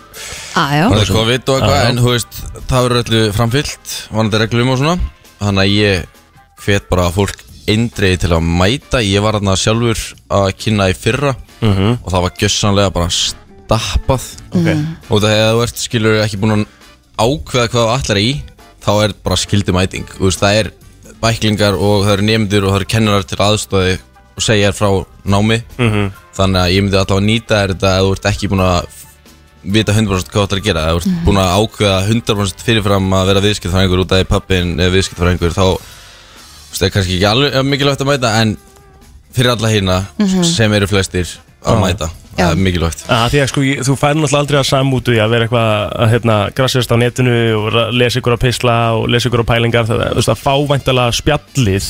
Aðjá 0.57 0.85
það 0.89 1.03
er 1.03 1.13
COVID 1.19 1.53
og 1.53 1.59
eitthvað, 1.59 1.81
en 1.91 2.01
þú 2.01 2.13
veist 2.15 2.39
það 2.71 2.87
verður 2.87 3.03
öllu 3.03 3.23
framfyllt, 3.37 3.97
vanandi 4.13 4.41
reglum 4.41 4.73
og 4.73 4.81
svona. 4.81 5.11
Þannig 5.43 5.65
að 5.67 5.75
ég 5.75 6.23
hvet 6.65 6.89
bara 6.93 7.11
fólk 7.13 7.43
eindreiði 7.69 8.23
til 8.25 8.33
að 8.39 8.47
mæta. 8.47 9.03
Ég 9.05 9.25
var 9.25 9.37
hann 9.37 9.53
sjálfur 9.61 10.07
að 10.33 10.49
kynna 10.63 10.89
í 10.93 10.97
fyrra 10.97 11.35
og 11.61 12.09
það 12.09 12.25
var 12.25 12.41
gjössanlega 12.41 12.95
bara 12.95 13.13
stappað. 13.13 14.31
Ok. 14.55 14.73
og 15.11 15.23
það 15.25 15.39
þú 15.43 15.63
ert 15.67 15.83
skilur 15.83 16.21
ekki 16.25 16.41
búin 16.41 16.57
að 16.57 16.65
ákveða 17.17 17.71
hvað 17.73 17.87
þú 17.87 17.95
ætlar 17.97 18.21
í 18.21 18.29
þá 18.85 18.91
er 19.05 19.15
bara 19.25 19.39
skildi 19.41 19.75
mæting 19.75 20.07
þú 20.17 20.29
veist, 20.29 20.43
það 20.43 20.61
er 20.61 20.71
bæklingar 21.23 21.79
og 21.79 22.05
það 22.05 22.13
eru 22.17 22.27
nefndur 22.29 22.67
og 22.67 22.75
það 22.75 22.81
eru 22.81 22.89
kennarar 22.93 23.27
til 23.27 23.41
aðstóði 23.41 23.97
og 24.37 24.45
segja 24.45 24.71
þér 24.71 24.77
frá 24.77 24.91
námi. 25.33 25.57
Þannig 26.37 26.61
að 26.61 26.73
ég 26.75 26.85
myndi 26.85 26.99
alltaf 27.01 27.17
að 27.17 27.25
nýta 27.25 27.61
þér 27.63 27.73
þetta 27.73 27.93
ef 27.97 28.05
þú 28.05 28.11
ert 28.17 28.29
ekki 28.31 28.51
búin 28.53 28.65
að 28.67 28.99
vita 29.77 29.95
100% 29.97 30.29
hvað 30.31 30.37
þú 30.37 30.45
ætlar 30.45 30.61
að 30.61 30.67
gera. 30.69 30.83
Ef 30.93 30.99
þú 31.07 31.11
ert 31.15 31.25
búin 31.27 31.41
að 31.41 31.55
ákveða 31.57 32.01
100% 32.13 32.67
fyrirfram 32.67 33.09
að 33.17 33.31
vera 33.31 33.45
viðskiptfræðingur 33.47 34.03
út 34.05 34.13
af 34.13 34.29
pappin 34.29 34.75
eða 34.77 34.95
viðskiptfræðingur 34.99 35.57
þá 35.57 35.65
þú 35.65 35.73
veist, 35.73 36.77
það 36.77 36.87
er 36.91 36.95
kannski 36.99 37.17
ekki 37.17 37.29
alveg 37.33 37.59
mikilvægt 37.73 38.05
að 38.05 38.11
mæta 38.13 38.35
en 38.43 38.55
fyrir 39.37 39.55
alla 39.55 39.73
hérna 39.73 39.99
sem 40.45 40.77
eru 40.77 40.91
flestir 40.93 41.33
að 41.65 41.81
mæta 41.81 42.11
það 42.37 42.53
er 42.57 42.63
mikilvægt. 42.67 43.05
Já, 43.09 43.19
því 43.33 43.41
að 43.43 43.51
sko, 43.53 43.61
ég- 43.67 43.85
þú 43.87 43.97
fær 44.01 44.15
náttúrulega 44.17 44.41
aldrei 44.45 44.59
að 44.61 44.69
samútu 44.71 45.15
í 45.17 45.21
að 45.23 45.31
vera 45.35 45.47
eitthvað 45.47 45.71
að 46.05 46.11
hérna, 46.15 46.37
grassast 46.57 46.93
á 46.93 46.97
netinu 47.01 47.37
og 47.61 47.71
ra- 47.75 47.91
lesa 47.91 48.21
ykkur 48.21 48.37
á 48.37 48.45
pisla 48.45 48.77
og 48.99 49.09
lesa 49.09 49.29
ykkur 49.31 49.45
á 49.45 49.51
pælingar. 49.53 49.87
Það, 49.89 50.05
þú 50.13 50.21
veist, 50.21 50.33
að 50.35 50.43
fá 50.45 50.55
væntalega 50.73 51.17
spjallið 51.21 51.89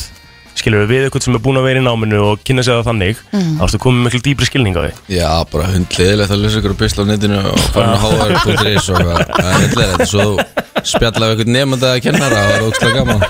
skilur 0.57 0.87
við 0.87 0.89
við 0.89 1.03
eitthvað 1.11 1.23
sem 1.27 1.35
er 1.37 1.43
búin 1.45 1.59
að 1.61 1.67
vera 1.69 1.81
í 1.83 1.85
náminu 1.85 2.21
og 2.31 2.39
kynna 2.49 2.63
sig 2.65 2.73
það 2.73 2.87
þannig 2.89 3.19
þá 3.29 3.65
ertu 3.67 3.79
komið 3.83 4.07
miklu 4.07 4.21
dýpri 4.25 4.47
skilning 4.49 4.73
á 4.79 4.83
því. 4.87 4.93
Já, 5.13 5.29
bara 5.53 5.67
hundleðilegt 5.69 6.33
að 6.33 6.41
lesa 6.47 6.63
ykkur 6.63 6.73
á 6.73 6.81
pisla 6.81 7.05
á 7.05 7.07
netinu 7.11 7.41
og 7.53 7.59
fara 7.75 7.91
inn 7.93 7.93
á 7.93 8.41
hr.is 8.41 8.89
og 8.89 8.97
eitthvað. 8.97 9.21
Það 9.37 9.51
er 9.51 9.61
hundleðilegt, 9.67 10.09
svo 10.09 10.25
þú 10.25 10.76
spjalla 10.87 11.29
við 11.31 11.35
ykkur 11.41 11.53
nefnda 11.57 11.91
að 11.97 12.03
kennara 12.07 12.43
og 12.43 12.47
það 12.51 12.57
er 12.57 12.67
ógstlega 12.67 12.97
gaman 13.01 13.21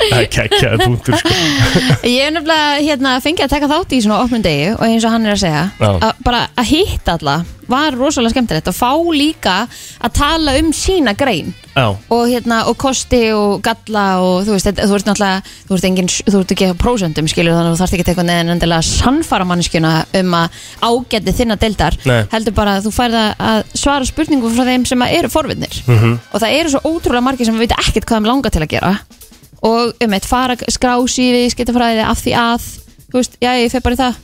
það 0.00 0.18
er 0.20 0.28
kekkjaði 0.34 0.80
punktur 0.86 1.20
sko. 1.20 1.36
Ég 2.08 2.26
er 2.26 2.34
nefnilega 2.34 2.82
hérna, 2.84 3.14
fengið 3.24 3.46
að 3.46 3.54
taka 3.54 3.70
þátt 3.70 3.94
í 3.96 4.02
svona 4.04 4.20
opnum 4.24 4.44
degi 4.44 4.68
og 4.74 4.84
eins 4.88 5.06
og 5.06 5.14
hann 5.14 5.26
er 5.30 5.36
að 5.36 5.42
segja 5.46 5.64
að 5.80 6.12
bara 6.26 6.44
að 6.58 6.70
hitta 6.74 7.16
alla 7.18 7.38
var 7.70 7.94
rosalega 7.94 8.32
skemmtilegt 8.34 8.66
og 8.66 8.74
fá 8.74 8.90
líka 9.14 9.56
að 10.02 10.14
tala 10.18 10.56
um 10.58 10.72
sína 10.74 11.12
grein 11.14 11.52
og 11.78 12.24
hérna 12.26 12.64
og 12.68 12.74
kosti 12.82 13.20
og 13.32 13.60
galla 13.62 14.02
og 14.20 14.40
þú 14.48 14.56
veist, 14.56 14.66
þú 14.74 14.96
ert 14.96 15.06
náttúrulega 15.06 15.44
þú 15.68 15.76
ert, 15.76 15.84
engin, 15.86 16.08
þú 16.10 16.40
ert 16.42 16.54
ekki 16.56 16.66
á 16.66 16.74
prósentum 16.80 17.28
skilur 17.30 17.54
þannig 17.54 17.70
að 17.70 17.76
þú 17.76 17.80
þarft 17.84 17.94
ekki 17.96 18.04
eitthvað 18.10 18.26
neðan 18.32 18.50
endilega 18.56 18.82
að 18.82 18.88
sannfara 18.90 19.46
manneskjuna 19.46 19.92
um 20.18 20.34
að 20.40 20.58
ágæti 20.90 21.36
þinna 21.38 21.56
deildar 21.62 21.96
Nei. 22.10 22.18
heldur 22.34 22.56
bara 22.58 22.74
að 22.80 22.88
þú 22.88 22.92
færð 22.98 23.16
að- 23.22 23.46
að 23.52 23.62
svara 23.84 24.10
spurningum 24.10 24.58
frá 24.58 24.66
þeim 24.66 24.88
sem 24.90 25.06
að 25.06 25.14
eru 25.20 25.30
forvinnir 25.32 25.78
Mhm. 25.86 26.18
og 26.34 26.39
það 26.42 26.56
eru 26.60 26.72
svo 26.74 26.80
ótrúlega 26.90 27.24
margir 27.26 27.48
sem 27.48 27.58
veit 27.60 27.74
ekkert 27.76 28.06
hvað 28.08 28.18
þeim 28.20 28.28
langar 28.30 28.54
til 28.54 28.62
að 28.64 28.72
gera. 28.74 28.92
Og 29.66 29.92
um 30.06 30.16
eitt 30.16 30.26
fara 30.28 30.56
skrási 30.72 31.26
í 31.28 31.32
viðskiptafræði 31.36 32.04
af 32.08 32.20
því 32.24 32.34
að 32.40 32.66
þú 33.10 33.18
veist, 33.20 33.38
já 33.42 33.50
ég 33.60 33.72
fer 33.74 33.84
bara 33.84 33.96
í 33.96 34.00
það. 34.00 34.20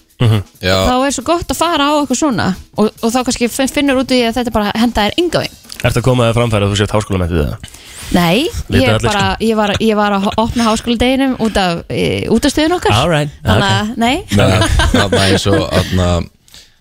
Já, 0.65 0.77
þá 0.89 0.95
er 1.05 1.13
svo 1.13 1.25
gott 1.27 1.51
að 1.53 1.59
fara 1.61 1.91
á 1.93 1.95
eitthvað 2.01 2.21
svona. 2.23 2.47
Og, 2.81 2.89
og 3.05 3.13
þá 3.13 3.19
kannski 3.27 3.51
fin- 3.53 3.69
finnur 3.73 4.01
út 4.01 4.15
í 4.17 4.23
að 4.25 4.39
þetta 4.39 4.55
bara 4.55 4.73
henda 4.79 5.09
er 5.11 5.19
ynga 5.21 5.43
veginn. 5.45 5.59
Ertu 5.85 6.01
að 6.01 6.07
koma 6.07 6.31
að 6.31 6.39
þú 6.71 6.79
sért 6.81 6.95
háskólamentið 6.97 7.43
það? 7.43 7.75
Nei, 8.15 8.47
ég, 8.71 9.03
bara, 9.03 9.25
ég, 9.43 9.57
var, 9.59 9.73
ég 9.83 9.97
var 9.99 10.15
að 10.15 10.29
opna 10.39 10.69
háskóladeginum 10.69 11.35
út 11.43 11.57
af 11.59 11.83
e, 11.91 12.29
útastöðun 12.31 12.77
okkar. 12.79 12.95
Alright, 12.95 13.35
Þannig 13.43 13.73
að, 13.75 13.93
nei, 13.99 14.17
það 14.31 15.17
er 15.19 15.25
eins 15.27 15.47
og 15.51 15.65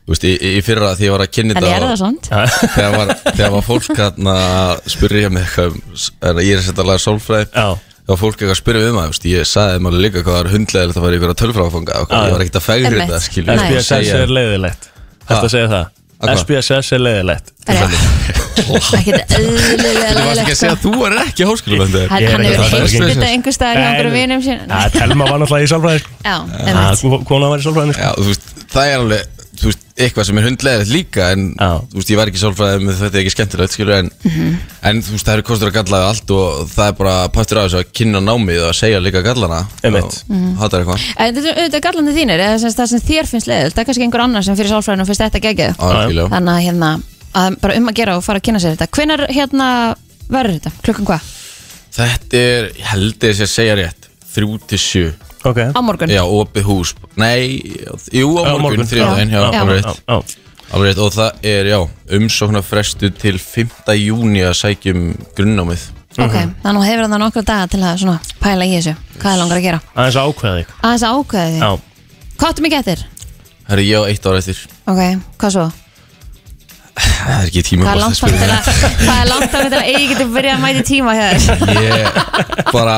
þú 0.05 0.13
veist, 0.13 0.25
í, 0.29 0.33
í 0.37 0.61
fyrra 0.65 0.91
því 0.95 1.07
ég 1.07 1.13
var 1.15 1.23
að 1.25 1.31
kynna 1.33 1.55
en 1.55 1.65
ég 1.65 1.73
er 1.73 1.81
þetta 1.81 1.89
það 1.89 2.01
svont 2.03 2.25
þegar 2.75 2.91
var, 2.95 3.07
þegar 3.31 3.51
var 3.55 3.65
fólk 3.65 3.85
spurði 4.93 5.23
ég 5.25 5.33
mig 5.33 5.43
eitthvað 5.47 5.67
um- 5.73 5.81
er, 6.29 6.41
ég 6.45 6.53
er 6.53 6.61
að 6.61 6.67
setja 6.67 6.83
að 6.83 6.89
laga 6.91 7.01
sólfræði. 7.05 7.47
Já, 7.49 7.67
þá 8.05 8.11
var 8.13 8.21
fólk 8.21 8.37
eitthvað 8.37 8.53
að 8.55 8.61
spyrja 8.61 8.83
við 8.85 8.93
maður, 8.99 9.11
veist, 9.15 9.27
ég 9.31 9.49
sagði 9.49 9.79
þeim 9.79 9.89
alveg 9.89 10.03
líka 10.05 10.21
hvað 10.21 10.35
það 10.35 10.43
er 10.43 10.51
hundlegilegt 10.53 10.99
að 10.99 11.05
fara 11.05 11.15
í 11.15 11.19
ykkur 11.19 11.33
að 11.33 11.41
tölfráfanga 11.41 11.91
ég 12.05 12.35
var 12.35 12.45
ekkert 12.45 12.59
að 12.61 12.67
fægri 12.69 12.95
þetta. 13.01 13.17
SPSS 13.25 14.13
er 14.19 14.29
leiðilegt. 14.37 14.89
Ertu 15.25 15.41
að 15.41 15.53
segja 15.55 15.69
það? 15.73 15.85
Að? 16.15 16.37
SPSS 16.45 16.93
er 16.95 17.01
leiðilegt. 17.01 17.47
Þú 18.65 18.73
varst 18.73 18.95
ekki 18.97 19.13
að 19.13 20.57
segja 20.57 20.73
að 20.73 20.81
þú 20.85 20.93
er 21.05 21.15
ekki 21.21 21.47
háskólamöndi 21.49 22.03
Hann 22.09 22.23
er 22.23 22.31
hefur 22.31 22.45
það, 22.45 22.75
heyrst 22.75 22.95
það 22.95 23.05
er 23.05 23.11
þetta 23.11 23.29
einhver 23.31 23.55
staðar 23.55 23.79
hjá 23.81 23.89
nei. 24.05 24.13
vinum 24.15 24.43
sín 24.45 24.61
Telma 24.95 25.27
var 25.29 25.41
náttúrulega 25.41 25.67
í 25.67 25.71
sálfræði 25.71 26.03
sko. 26.03 26.15
Já, 26.25 26.35
Já, 26.35 26.63
einmitt 26.71 27.27
kona 27.29 27.49
var 27.51 27.61
í 27.61 27.65
sálfræðinu 27.65 27.97
sko. 27.97 28.53
Það 28.75 28.91
er 28.91 29.03
alveg 29.03 29.34
þú 29.59 29.69
veist, 29.69 29.83
eitthvað 29.95 30.27
sem 30.27 30.39
er 30.39 30.45
hundlegilegt 30.49 30.91
líka 30.91 31.27
en 31.31 31.45
Já. 31.55 31.69
þú 31.91 31.99
veist, 31.99 32.11
ég 32.11 32.19
væri 32.19 32.31
ekki 32.33 32.41
sálfræðið 32.41 32.83
með 32.83 32.97
þetta 32.99 33.15
er 33.15 33.21
ekki 33.21 33.33
skemmtilegt, 33.33 33.75
skilur, 33.75 33.95
en, 33.95 34.11
mhm. 34.27 34.53
en 34.89 35.01
þú 35.05 35.15
veist, 35.15 35.27
það 35.27 35.37
eru 35.37 35.45
kostur 35.49 35.71
að 35.71 35.77
galla 35.77 36.01
og 36.01 36.11
allt 36.11 36.33
og 36.35 36.71
það 36.73 36.91
er 36.91 36.97
bara 36.99 37.15
partur 37.35 37.61
af 37.61 37.67
þessu 37.69 37.81
að 37.81 37.91
kynna 37.99 38.21
námið 38.23 38.61
og 38.63 38.69
að 38.71 38.79
segja 38.81 39.01
líka 39.03 39.23
gallana 39.25 39.61
Einmitt. 39.81 40.19
og 40.27 40.61
hattar 40.61 40.83
eitthvað 40.83 41.07
En 41.15 41.37
þetta 41.37 41.51
er 41.51 41.61
auðvitað 41.61 41.85
gallandi 41.87 42.15
þínir, 42.19 42.45
eða 42.47 42.61
sem, 42.61 42.73
sagt 42.73 42.81
það 42.81 42.91
sem 42.93 43.05
þér 43.09 43.31
finnst 43.31 43.51
leiðilt, 43.51 43.75
það 43.75 43.83
er 43.83 43.89
kannski 43.89 44.07
einhver 44.07 44.25
annar 44.25 44.45
sem 44.45 44.59
fyrir 44.59 44.73
sálfræðinu 44.73 45.05
og 45.05 45.09
finnst 45.11 45.23
þetta 45.25 45.43
geggjað. 45.45 45.75
Já, 45.75 45.85
algjörlega. 45.91 46.31
Þannig 46.35 46.55
að 46.55 46.65
hérna, 46.65 46.91
að 47.35 47.59
bara 47.63 47.77
um 47.79 47.89
að 47.91 47.97
gera 47.99 48.17
og 48.19 48.25
fara 48.25 48.41
að 48.41 48.47
kynna 48.49 48.63
sér 48.63 48.75
þetta. 48.75 48.89
Hvenær 48.95 49.25
hérna 49.31 49.69
verður 50.31 50.57
þetta? 50.59 50.73
Klukkan 50.85 51.09
hvað? 51.09 51.29
Þetta 51.95 52.41
er, 52.41 52.69
ég 52.75 52.89
held 52.91 53.29
ég 53.29 53.37
sé 53.37 53.47
að 53.47 53.53
segja 53.53 53.77
rétt 53.79 54.09
3 54.35 54.59
til 54.67 54.81
7 54.81 55.24
okay. 55.45 55.69
á 55.71 55.79
morgun 55.85 56.11
Já, 56.11 56.23
opið 56.23 56.67
hús 56.69 56.95
Nei, 57.15 57.61
jú, 58.11 58.33
á 58.41 58.53
morgun, 58.55 58.65
morgun. 58.65 58.89
þrjóðin 58.89 59.35
og 61.05 61.13
það 61.13 61.45
er, 61.45 61.69
já, 61.69 61.79
umsóknarfrestu 62.17 63.11
til 63.13 63.37
5. 63.39 63.93
júni 64.01 64.41
að 64.45 64.57
sækjum 64.63 65.13
grunnámið 65.37 65.91
Ok, 66.15 66.31
mm 66.31 66.31
-hmm. 66.31 66.53
þannig 66.63 66.87
hefur 66.87 67.09
það 67.11 67.19
nokkru 67.19 67.41
daga 67.43 67.67
til 67.67 67.81
að 67.83 67.97
svona, 67.99 68.19
pæla 68.39 68.65
í 68.65 68.71
þessu, 68.77 68.95
hvað 69.19 69.33
er 69.33 69.39
langar 69.39 69.57
að 69.57 69.65
gera 69.67 69.79
Það 69.95 70.05
er 70.05 70.11
þess 70.11 70.19
að 70.21 70.27
ákveða 70.29 70.55
þig 70.57 70.67
Það 70.81 70.91
er 70.91 70.97
þess 70.97 71.07
að 71.07 71.15
ákveða 71.15 71.49
þig 71.51 71.81
Hvað 72.35 72.49
áttu 72.49 72.61
mikið 72.61 72.79
eftir? 72.79 73.05
Það 73.65 73.77
er 73.77 73.83
ég 73.83 73.99
á 73.99 74.03
eitt 74.09 74.25
ára 74.25 74.37
eftir 74.37 74.57
Ok, 74.85 75.01
hvað 75.37 75.51
svo? 75.51 75.84
Það 76.95 77.31
er 77.35 77.49
ekki 77.49 77.61
tíma 77.67 77.85
Hvað 77.85 77.95
er 77.95 77.99
langt 77.99 78.19
þannig 78.21 78.39
til 78.39 78.49
að 78.53 78.67
er 79.15 79.29
langt 79.31 79.49
þannig 79.51 79.71
til 79.73 79.79
að 80.51 80.61
mæti 80.63 80.83
tíma 80.87 81.15
hjá 81.17 81.25
þér? 81.35 81.73
Ég 81.83 82.69
bara, 82.71 82.95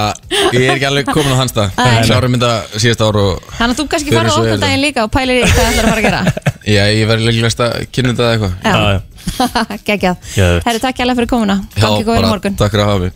ég 0.53 0.60
er 0.60 0.73
ekki 0.75 0.88
alveg 0.91 1.10
komin 1.10 1.33
á 1.33 1.38
hans 1.39 1.53
stað. 1.55 1.71
Nei. 1.79 2.03
Klárum 2.05 2.36
mynda 2.36 2.51
síðast 2.75 3.01
ár 3.01 3.17
og 3.23 3.47
Þannig 3.57 3.73
að 3.73 3.81
þú 3.81 3.88
kannski 3.93 4.13
fara 4.13 4.29
á 4.29 4.38
opnum 4.38 4.62
daginn 4.62 4.83
líka 4.86 5.07
og 5.07 5.13
pælir 5.15 5.39
í 5.39 5.47
hvað 5.47 5.57
það 5.57 5.71
ætlar 5.71 5.81
að 5.81 5.89
fara 5.89 5.97
að 5.97 6.07
gera. 6.07 6.21
Já, 6.77 6.83
ég 6.93 7.10
verði 7.10 7.29
leiklegast 7.31 7.65
að 7.65 7.75
kynna 7.95 8.13
þetta 8.13 8.27
eða 8.27 8.33
eitthvað. 8.36 8.53
Já, 8.62 8.73
Já, 8.77 8.88
já. 8.93 9.77
geggjað. 9.89 10.21
Geðveikt. 10.36 10.69
Herri, 10.69 10.83
takk 10.86 11.01
hjá 11.01 11.17
fyrir 11.21 11.31
komuna. 11.33 11.60
Gangi 11.79 12.07
góður 12.12 12.27
í 12.27 12.31
morgun. 12.36 12.62
takk 12.62 12.75
fyrir 12.75 12.86
að 12.86 12.93
hafa 12.93 13.03
mig. 13.07 13.12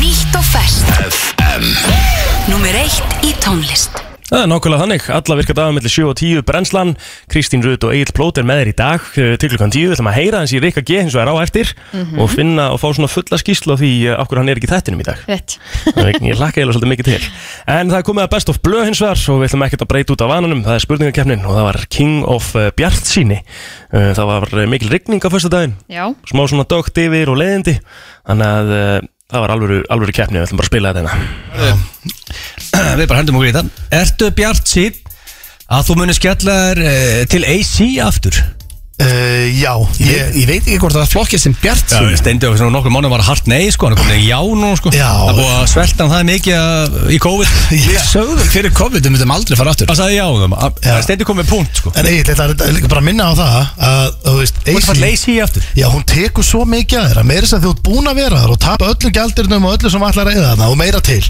Nýtt 0.00 0.40
og 0.40 0.50
ferskt. 0.54 0.86
Númer 2.46 2.84
eitt 2.86 3.26
í 3.26 3.34
tónlist 3.42 4.05
Það 4.26 4.40
er 4.42 4.48
nákvæmlega 4.50 4.82
þannig, 4.82 5.04
alla 5.14 5.34
virka 5.38 5.54
dagar 5.54 5.74
mellir 5.76 5.92
7 5.92 6.04
og 6.10 6.16
10 6.18 6.40
brennslan, 6.48 6.88
Kristín 7.30 7.62
Rut 7.62 7.84
og 7.86 7.92
Egil 7.94 8.10
Plóter 8.16 8.42
með 8.46 8.58
þér 8.58 8.70
í 8.72 8.74
dag 8.80 9.04
eh, 9.22 9.34
til 9.38 9.50
klukkan 9.52 9.70
10 9.70 9.84
við 9.86 9.94
ætlum 9.94 10.10
að 10.10 10.16
heyra 10.16 10.40
hans 10.42 10.54
í 10.56 10.58
Rikka 10.64 10.82
G 10.82 10.98
eins 10.98 11.14
og 11.14 11.22
er 11.22 11.30
á 11.30 11.34
eftir 11.44 11.70
og 12.18 12.32
finna 12.32 12.64
og 12.74 12.80
fá 12.82 12.88
svona 12.90 13.06
fulla 13.12 13.38
skýslu 13.38 13.76
á 13.76 13.78
því 13.78 13.92
eh, 14.08 14.18
af 14.18 14.26
hverju 14.26 14.42
hann 14.42 14.50
er 14.50 14.58
ekki 14.58 14.66
í 14.66 14.72
þættinum 14.72 15.04
í 15.04 15.06
dag. 15.06 15.22
Þannig 15.86 16.18
að 16.18 16.26
ég 16.26 16.42
hlakka 16.42 16.58
eiginlega 16.58 16.74
svolítið 16.74 16.92
mikið 16.96 17.10
til. 17.12 17.30
En 17.76 17.94
það 17.94 17.98
er 18.00 18.06
komið 18.10 18.26
að 18.26 18.34
best 18.34 18.50
of 18.50 18.62
blöð 18.66 18.86
hins 18.90 19.04
vegar 19.06 19.22
og 19.30 19.38
við 19.38 19.50
ætlum 19.52 19.66
ekkert 19.68 19.86
að 19.86 19.92
breyta 19.94 20.16
út 20.16 20.26
af 20.26 20.32
vananum. 20.34 20.66
Það 20.66 20.74
er 20.80 20.86
spurningakeppnin 20.88 21.46
og 21.46 21.58
það 21.60 21.68
var 21.70 21.82
King 21.94 22.16
of 22.26 22.52
uh, 22.58 22.68
Bjartsýni. 22.74 23.42
Uh, 23.94 24.10
það 24.18 24.32
var 24.32 24.50
mikil 24.74 24.90
rigning 24.90 25.22
á 25.22 25.30
fyrsta 25.30 25.54
daginn 25.54 25.76
Það 29.26 29.42
var 29.42 29.52
alvöru, 29.56 29.76
alvöru 29.90 30.12
keppni 30.14 30.38
við 30.38 30.44
ætlum 30.46 30.60
bara 30.60 30.68
að 30.68 30.70
spila 30.70 30.92
þetta 30.94 31.00
hérna. 31.02 32.96
Við 33.00 33.08
bara 33.10 33.18
hendum 33.18 33.38
okkur 33.38 33.48
í 33.48 33.54
þetta 33.56 33.96
Ertu 33.98 34.28
bjart 34.38 34.70
sín 34.70 35.00
að 35.66 35.88
þú 35.88 35.96
munir 35.98 36.14
skella 36.14 36.54
þér 36.60 36.80
eh, 36.86 37.22
til 37.32 37.42
AC 37.42 37.74
aftur? 38.04 38.38
Uh, 38.96 39.52
já, 39.60 39.74
Ég, 40.00 40.08
ég, 40.08 40.28
ég 40.40 40.46
veit 40.48 40.62
ekki 40.64 40.78
hvort 40.80 40.94
það 40.96 41.10
flokkið 41.12 41.40
sem 41.42 41.54
bjart 41.60 41.90
Já, 41.92 41.98
steindi 42.16 42.46
okkur 42.48 42.62
svona 42.62 42.72
nokkur 42.72 42.92
mánu 42.94 43.10
var 43.12 43.20
hart 43.26 43.44
nei 43.50 43.66
sko, 43.68 43.90
hann 43.90 43.98
komin 43.98 44.22
í 44.22 44.30
já 44.30 44.38
nú 44.40 44.70
sko. 44.80 44.88
Já. 44.96 45.10
Það 45.20 45.40
búið 45.42 45.50
að 45.52 45.66
svelta 45.74 46.06
hann 46.06 46.14
það 46.14 46.24
mikið 46.30 46.56
að- 46.62 46.96
í 47.12 47.18
COVID. 47.20 47.50
Við 47.90 47.98
sögðum 48.08 48.48
fyrir 48.54 48.72
COVID, 48.78 49.04
við 49.04 49.12
myndum 49.12 49.34
aldrei 49.36 49.58
fara 49.60 49.74
aftur. 49.74 49.90
Það 49.90 50.00
sagði 50.00 50.16
já 50.16 50.24
um 50.32 50.56
Já. 50.80 50.94
steindi 51.04 51.28
komið 51.28 51.50
punkt 51.52 51.82
sko. 51.82 51.92
En 51.92 52.08
Egil, 52.08 52.24
þetta 52.30 52.48
er 52.70 52.72
líka 52.78 52.88
bara 52.94 53.02
að 53.04 53.08
minna 53.10 53.28
á 53.28 53.32
það 53.36 53.58
að, 53.90 54.08
þú 54.24 54.36
veist, 54.40 54.62
AC 54.64 54.88
bara 54.88 55.02
leysi 55.04 55.34
í 55.36 55.38
aftur. 55.44 55.68
Já, 55.76 55.86
hún 55.92 56.06
tekur 56.16 56.48
svo 56.48 56.64
mikið 56.64 57.02
að 57.02 57.10
þeirra 57.12 57.26
meira 57.34 57.50
sem 57.52 57.60
þú 57.66 57.74
ert 57.76 57.84
búin 57.90 58.08
að 58.08 58.22
vera 58.24 58.40
þar 58.46 58.56
og 58.56 58.62
tapa 58.64 58.88
öllum 58.94 59.12
gældirinnum 59.20 59.68
og 59.68 59.76
öllu 59.76 59.92
sem 59.92 60.08
ætlar 60.08 60.32
að 60.32 60.40
eða 60.40 60.54
þarna 60.54 60.72
og 60.72 60.80
meira 60.80 61.04
til 61.04 61.20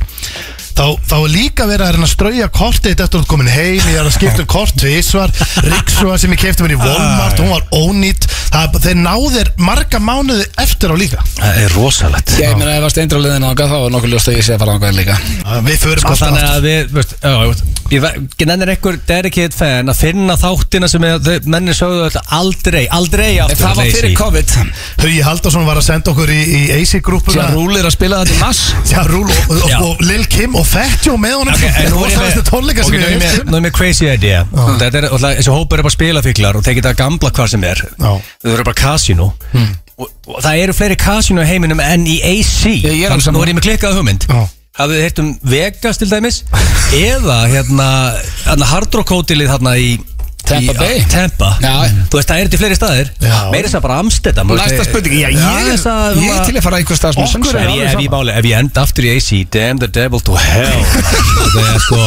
þá, 0.76 0.84
þá 1.08 1.14
er 1.18 1.32
líka 1.32 1.66
verið 1.68 1.86
að 1.86 1.94
reyna 1.96 2.06
að 2.08 2.12
strauja 2.12 2.48
kortið 2.52 2.92
eftir 2.94 3.06
að 3.06 3.22
ert 3.22 3.30
komin 3.30 3.50
heim, 3.50 3.80
ég 3.90 3.98
er 4.00 4.08
að 4.08 4.14
skipta 4.16 4.44
um 4.44 4.50
kort 4.50 4.76
tvísvar, 4.80 5.32
Ríksua 5.66 6.18
sem 6.20 6.34
ég 6.36 6.42
kefti 6.42 6.66
mér 6.66 6.76
í 6.76 6.80
Walmart, 6.80 7.40
hún 7.42 7.52
var 7.54 7.64
ónýtt. 7.76 8.28
Það, 8.56 8.76
þeir 8.86 8.98
náðir 9.02 9.50
marga 9.60 10.00
mánuði 10.00 10.46
eftir 10.62 10.92
á 10.92 10.96
líka. 10.96 11.24
Það 11.36 11.58
er 11.64 11.74
rosalegt. 11.76 12.34
Ég 12.40 12.54
meina 12.56 12.76
ef 12.76 12.84
það 12.86 12.94
steindur 12.94 13.20
á 13.20 13.24
liðinu 13.26 13.48
ángað 13.50 13.72
þá 13.72 13.78
er 13.80 13.94
nokkuð 13.96 14.12
ljóst 14.14 14.30
að 14.30 14.38
ég 14.38 14.46
sé 14.46 14.54
að 14.54 14.62
fara 14.62 14.76
ángað 14.76 14.96
líka. 15.00 15.16
Við 15.66 15.80
förum 15.82 16.04
Sko 16.04 16.12
alltaf 16.14 16.22
þannig 16.22 16.44
aftur. 16.44 16.56
að 16.56 16.68
við, 16.68 16.94
veist, 16.96 17.16
já, 17.20 17.34
ég 17.46 18.06
ég 18.36 18.46
nennir 18.48 18.72
einhver 18.72 18.96
dedicated 19.06 19.54
fan 19.56 19.92
að 19.92 20.00
finna 20.00 20.36
þáttina 20.40 20.88
sem 20.90 21.04
er, 21.06 21.20
þau- 21.22 21.50
menni 21.52 21.74
sögðu 21.76 22.06
þetta 22.08 22.22
aldrei, 22.38 22.84
aldrei 22.90 23.28
aftur. 23.44 23.60
Það 23.62 23.76
var 23.80 23.92
fyrir 23.96 24.16
COVID. 24.18 24.54
Hugi 25.02 25.20
Haldarsson 25.26 25.66
var 25.68 25.80
að 25.80 25.86
senda 25.86 26.10
okkur 26.14 26.32
í, 26.34 26.40
í 26.42 26.62
AC-grúpuna 26.80 27.36
Sér 27.36 27.54
rúlir 27.54 27.86
að 27.86 27.94
spila 27.94 28.22
þetta 28.24 28.34
í 28.34 28.40
mass 28.42 28.62
Já, 28.90 29.02
Rúl 29.06 29.28
og, 29.30 29.52
og, 29.54 29.76
og 29.86 30.02
Lil 30.06 30.26
Kim 30.30 30.56
og 30.58 30.65
Fettjó 30.66 31.14
með 31.20 31.34
honum 31.40 31.54
Ok, 31.54 31.62
en 31.66 31.90
nú 31.92 32.02
er 32.04 32.10
ég 32.10 32.18
með- 32.20 32.42
tónleika 32.50 32.82
ok, 32.82 32.88
sem 32.90 32.94
nú 32.96 33.06
er 33.06 33.10
ég 33.12 33.16
ég 33.16 33.22
með- 33.22 33.50
Nú 33.50 33.56
er 33.56 33.62
mér 33.66 33.72
crazy 33.76 34.08
idea. 34.10 34.44
Þetta 34.52 34.98
er, 35.00 35.06
alltaf, 35.10 35.36
þessi 35.38 35.52
hópur 35.54 35.78
er 35.78 35.86
bara 35.86 35.94
spilafíklar 35.96 36.56
og 36.58 36.64
tekið 36.66 36.88
það 36.90 36.96
gamla 37.00 37.30
hvað 37.30 37.48
sem 37.54 37.64
er. 37.64 37.82
Já. 37.98 38.12
Þau 38.42 38.52
eru 38.52 38.64
bara 38.70 38.80
casino 38.82 39.28
og, 39.96 40.10
og 40.28 40.42
það 40.44 40.58
eru 40.64 40.72
fleiri 40.76 40.96
casino 41.00 41.40
í 41.42 41.46
heiminum 41.48 41.80
enn 41.80 42.04
í 42.06 42.18
AC 42.20 42.66
Ég- 42.68 42.84
ég 42.84 43.06
er 43.06 43.14
alveg 43.14 43.22
Þannig 43.22 43.28
sammála. 43.28 43.38
Nú 43.38 43.42
er 43.46 43.52
ég 43.54 43.58
með 43.60 43.66
klikkað 43.70 43.96
hugmynd. 44.00 44.26
Já. 44.28 44.42
Hafið 44.76 44.92
þið 44.98 45.04
heyrt 45.06 45.18
um 45.22 45.28
Vegas 45.42 45.96
til 46.02 46.08
dæmis? 46.10 46.42
Eða 46.92 47.38
hérna, 47.48 47.86
hérna 48.44 48.66
Hard 48.68 48.92
Rock 48.98 49.08
hótelið 49.14 49.48
hérna 49.54 49.72
í 49.80 49.94
Tampa 50.46 50.74
Bay. 50.78 51.00
Tampa? 51.10 51.48
Já. 51.62 51.72
Þú 52.10 52.18
veist 52.20 52.30
það 52.30 52.40
er 52.44 52.50
til 52.52 52.60
fleiri 52.60 52.76
staðir. 52.78 53.08
Þess 53.20 53.76
að 53.78 53.82
bara 53.86 53.96
Amsterdam 54.02 54.52
eh, 54.54 54.82
spurning, 54.86 55.16
já, 55.18 55.28
ég, 55.34 55.40
að- 55.40 56.16
er, 56.16 56.20
ég 56.22 56.44
til 56.46 56.56
að 56.60 56.62
fara 56.66 56.78
einhver 56.80 56.98
stað 57.00 57.16
sem 57.18 57.40
Okkur 57.42 57.58
er 57.58 57.66
Ef 57.66 57.66
ég, 57.66 57.72
alveg 57.72 57.86
ef, 57.86 57.98
ég 57.98 58.06
sama. 58.06 58.16
máli, 58.16 58.34
ef 58.38 58.46
ég 58.50 58.58
enda 58.60 58.84
aftur 58.86 59.08
í 59.08 59.14
AC 59.16 59.30
Damn 59.50 59.80
the 59.82 59.88
devil 59.90 60.20
to 60.22 60.36
hell. 60.38 60.84
Það 61.56 61.66
er 61.66 61.80
sko 61.86 62.00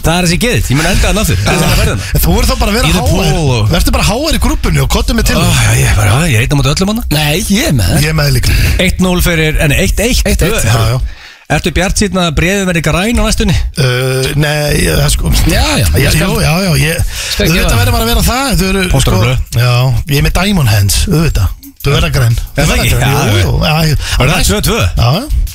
Það 0.00 0.14
er 0.16 0.26
þessi 0.26 0.36
geðið, 0.40 0.68
ég 0.70 0.76
mun 0.78 0.86
enda 0.88 1.10
hann 1.10 1.18
aftur. 1.20 1.40
Það 1.44 1.74
verðin 1.80 2.02
Þú 2.24 2.34
verður 2.36 2.48
þá 2.50 2.54
bara 2.62 2.70
að 2.70 2.76
vera 2.78 2.92
háar 2.94 3.34
og- 3.40 3.70
Verður 3.74 3.94
bara 3.96 4.06
háar 4.10 4.36
í 4.38 4.40
grúpunni 4.46 4.80
og 4.84 4.88
kottum 4.94 5.18
mig 5.20 5.26
til 5.28 5.36
Ég 5.36 5.84
er 5.90 5.96
bara, 5.98 6.10
já, 6.24 6.30
ég 6.32 6.44
eitt 6.46 6.54
á 6.54 6.56
móti 6.60 6.72
öllum 6.72 6.92
hann 6.94 7.02
Nei, 7.12 7.40
ég 7.52 7.68
er 7.68 7.74
með 7.76 7.90
það. 7.90 8.04
Ég 8.06 8.16
með 8.20 8.30
líka. 8.38 8.54
1-0 8.86 9.24
fyrir, 9.26 9.58
en 9.66 9.74
1-1 9.76 10.22
1-1, 10.24 10.40
Tvö. 10.40 10.60
Já, 10.64 10.78
já 10.94 11.00
Ertu 11.50 11.72
bjart 11.74 11.98
síðan 11.98 12.20
að 12.22 12.34
breiðin 12.38 12.68
verði 12.68 12.82
græn 12.86 13.18
á 13.18 13.24
næstunni? 13.26 13.54
Uh, 13.74 14.28
nei, 14.38 14.84
það 14.86 15.08
sko 15.16 15.32
Já, 15.50 15.64
já, 15.80 15.86
Já, 15.98 16.10
já, 16.14 16.28
já, 16.44 16.52
já 16.62 16.72
ég, 16.78 17.00
Þú 17.34 17.48
veit 17.50 17.64
að 17.66 17.78
verður 17.80 17.94
bara 17.96 18.04
að 18.04 18.10
vera 18.12 18.24
það 18.28 18.62
eru, 18.68 18.84
sko. 19.02 19.22
Já, 19.58 19.72
ég 20.12 20.20
er 20.20 20.26
með 20.28 20.36
diamond 20.38 20.70
hands, 20.70 21.00
auðvitað 21.10 21.56
Þú 21.80 21.94
verður 21.96 22.12
græn 22.14 22.36
Er 22.54 22.68
það 22.70 22.84
ekki? 22.84 22.92
Já, 23.00 23.10
Jú, 23.10 23.40
jú, 23.40 23.54
já 23.64 23.74
ég- 23.90 24.06
Var 24.20 24.32
það 24.34 24.52
2-2? 24.52 24.78
Já, 25.00 25.08
já 25.18 25.50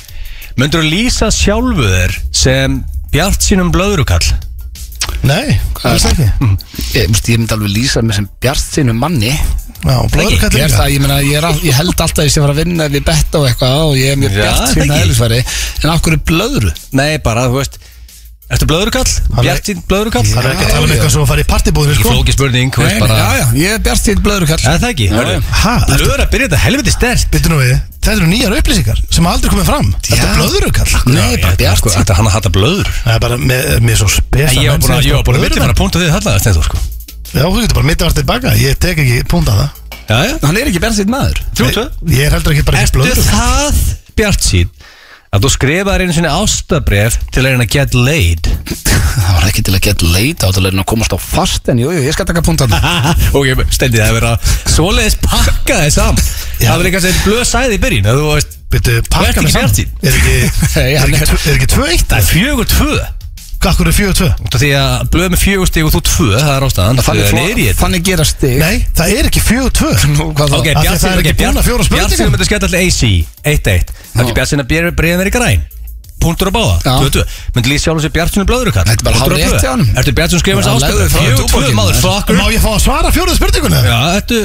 Möndur 0.56 0.84
þú 0.86 0.92
lýsa 0.92 1.28
sjálfu 1.36 1.88
þér 1.92 2.14
sem 2.44 2.78
bjart 3.12 3.44
sínum 3.44 3.72
blöðrukall? 3.76 4.28
Nei, 5.26 5.56
alls 5.90 6.06
ekki. 6.10 6.26
Ég, 6.96 7.08
múst, 7.10 7.30
ég 7.32 7.40
myndi 7.40 7.56
alveg 7.56 7.72
lýsa 7.74 8.04
mig 8.06 8.18
sem 8.18 8.28
bjart 8.44 8.62
sinu 8.62 8.94
manni. 8.98 9.32
Já, 9.86 9.98
blöður 10.10 10.34
Ég, 10.34 10.40
kallir 10.42 10.64
er 10.66 10.94
ég, 10.94 11.02
meina, 11.04 11.18
ég, 11.22 11.36
er 11.38 11.46
all, 11.50 11.58
ég 11.66 11.76
held 11.78 11.94
alltaf 11.94 12.22
að 12.22 12.28
ég 12.28 12.34
sé 12.34 12.40
að 12.42 12.46
fara 12.48 12.56
að 12.56 12.62
vinna 12.64 12.88
við 12.90 13.04
betta 13.06 13.42
og 13.42 13.48
eitthvað 13.50 13.82
og 13.84 13.98
ég 14.00 14.14
er 14.14 14.22
mjög 14.22 14.32
Já, 14.34 14.40
bjart 14.40 14.62
það 14.62 14.72
sína 14.72 14.86
ekki. 14.86 15.02
eðlisfæri 15.04 15.40
en 15.84 15.92
af 15.92 16.02
hverju 16.06 16.22
blöðru? 16.32 16.72
Nei, 16.98 17.10
bara, 17.26 17.44
þú 17.52 17.60
veist 17.60 17.78
Ertu 18.56 18.68
blöðrukall? 18.70 19.06
Hann 19.36 19.42
er- 19.42 19.46
Bjart 19.50 19.66
sín 19.68 19.80
blöðrukall? 19.90 20.24
Það 20.26 20.40
er 20.40 20.52
ekki 20.54 20.66
að 20.66 20.72
tala 20.72 20.86
um 20.86 20.92
eitthvað 20.96 21.12
sem 21.16 21.22
að 21.22 21.30
fara 21.32 21.42
í 21.44 21.48
partibúðinu, 21.50 21.96
sko. 22.00 22.10
flóki 22.14 22.32
spurning, 22.36 22.72
Nei, 22.72 23.00
bara 23.02 23.16
Já, 23.16 23.28
já, 23.36 23.46
ég 23.60 23.70
er 23.76 23.80
bjart 23.84 24.02
sín 24.02 24.20
blöðru 24.24 24.48
kall 24.50 24.64
Er 24.64 24.80
það 24.80 24.90
ekki? 24.96 25.08
Blöður 25.12 26.22
að 26.24 26.30
byrja 26.32 26.46
þetta 26.48 26.62
helviti 26.64 26.92
stert 26.96 27.26
Byttu 27.36 27.48
nú 27.52 27.58
við, 27.60 27.74
þetta 28.00 28.16
eru 28.16 28.28
nýjar 28.32 28.52
upplýsingar 28.60 29.00
sem 29.12 29.26
aldrei 29.28 29.50
komið 29.52 29.68
fram. 29.70 29.88
Þetta 30.02 30.26
er 30.26 30.36
blöðurukall 30.40 30.92
Nei, 31.12 31.36
bara 31.44 31.56
bjart 31.60 31.82
sín 31.84 31.96
Þetta 32.00 32.12
er 32.14 32.20
hann 32.22 32.30
að 32.30 32.36
hata 32.38 32.50
blöður. 32.56 32.88
Það 33.04 33.14
er 33.16 33.22
bara 33.26 33.38
með, 33.38 33.62
með 33.84 33.96
svo 34.02 34.10
spesa 34.16 34.56
Ég 34.56 34.70
var 34.72 34.80
búin 34.80 34.88
sem 34.88 34.96
að, 34.96 35.60
fara 35.60 35.74
að 35.74 35.80
punta 35.82 36.00
þarna 36.00 36.40
Steindur 36.40 36.66
sko. 36.70 36.78
Já, 37.36 37.44
þú 37.44 37.60
getur 37.60 37.76
bara 37.76 37.90
mitt 37.92 38.00
að 45.36 45.46
þú 45.46 45.50
skrifaði 45.52 46.06
einu 46.06 46.16
sinni 46.16 46.32
ástabref 46.32 47.18
til 47.34 47.42
að 47.44 47.50
reyna 47.52 47.66
að 47.66 47.74
get 47.76 47.96
laid. 47.98 48.50
Það 49.16 49.32
var 49.38 49.48
ekki 49.50 49.64
til 49.68 49.76
að 49.76 49.84
get 49.86 50.04
laid 50.04 50.38
þá 50.42 50.48
til 50.48 50.62
að 50.62 50.68
reyna 50.70 50.84
að 50.84 50.90
komast 50.92 51.16
á 51.16 51.20
fast 51.22 51.70
en 51.72 51.80
jújú, 51.80 51.96
jú, 51.98 52.04
ég 52.08 52.16
skal 52.16 52.28
taka 52.30 52.44
punktan 52.46 52.74
og 53.36 53.48
ég 53.48 53.62
stendi 53.74 54.00
það 54.02 54.10
að 54.12 54.18
vera 54.20 54.34
svoleiðis 54.76 55.18
pakka 55.24 55.80
þið 55.86 55.94
saman. 55.96 56.24
Það 56.60 56.72
var 56.74 56.86
líka 56.90 57.04
sem 57.06 57.22
blöð 57.24 57.44
sæði 57.52 57.78
í 57.78 57.82
byrjun 57.86 58.10
að 58.12 58.20
þú 58.22 58.32
veist, 58.34 58.58
pakka 59.12 59.46
þið 59.46 59.54
saman. 59.56 59.70
er 60.04 61.60
ekki 61.60 61.70
2-1 61.76 62.08
það 62.12 62.18
er 62.20 62.28
4-2 62.32 63.15
Akkur 63.66 63.90
er 63.90 63.96
4-2 63.98 64.28
Því 64.56 64.70
að 64.80 65.06
blöð 65.14 65.30
með 65.34 65.42
4 65.42 65.68
stíg 65.70 65.88
og 65.88 65.94
þú 65.96 66.02
2 66.10 66.26
Það 66.36 66.52
er 66.56 66.66
ástæðan. 66.68 67.00
Þannig, 67.06 67.30
fló, 67.32 67.44
þannig 67.82 68.04
gera 68.10 68.26
stíg 68.30 68.58
Nei, 68.62 68.76
það 68.98 69.14
er 69.16 69.30
ekki 69.30 69.44
4-2 69.46 69.94
Ok, 70.60 70.68
Bjartsson 70.82 71.90
Bjartsson 71.96 72.34
myndi 72.34 72.50
skæta 72.50 72.70
allir 72.70 72.84
AC 72.86 73.02
1-1 73.42 73.96
Það 73.96 74.22
er 74.22 74.26
ekki 74.26 74.38
Bjartsson 74.40 74.64
að 74.66 74.70
breyða 74.72 75.18
þeirri 75.22 75.34
græn. 75.36 75.66
Puntur 76.22 76.50
að 76.50 76.56
báða 76.56 76.76
2-2 77.04 77.26
Myndi 77.58 77.74
líst 77.74 77.86
sjálf 77.86 78.00
og 78.00 78.06
sé 78.06 78.12
Bjartsson 78.16 78.46
er 78.46 78.50
blöður 78.50 78.72
okkar 78.72 78.88
Þetta 78.88 79.04
er 79.04 79.08
bara 79.10 79.20
hálf 79.20 79.36
rétt 79.36 79.66
hjá 79.66 79.72
hann 79.74 79.84
Ertu 80.00 80.14
Bjartsson 80.16 80.42
skrifast 80.42 80.72
ástöðu 80.72 81.10
4-2 81.12 81.76
maður 81.76 82.00
fucker 82.00 82.40
Má 82.40 82.46
ég 82.54 82.64
fá 82.64 82.72
að 82.72 82.82
svara 82.86 83.12
fjóruð 83.14 83.38
spurningunni? 83.38 83.82
Já, 83.86 84.00
ertu 84.22 84.40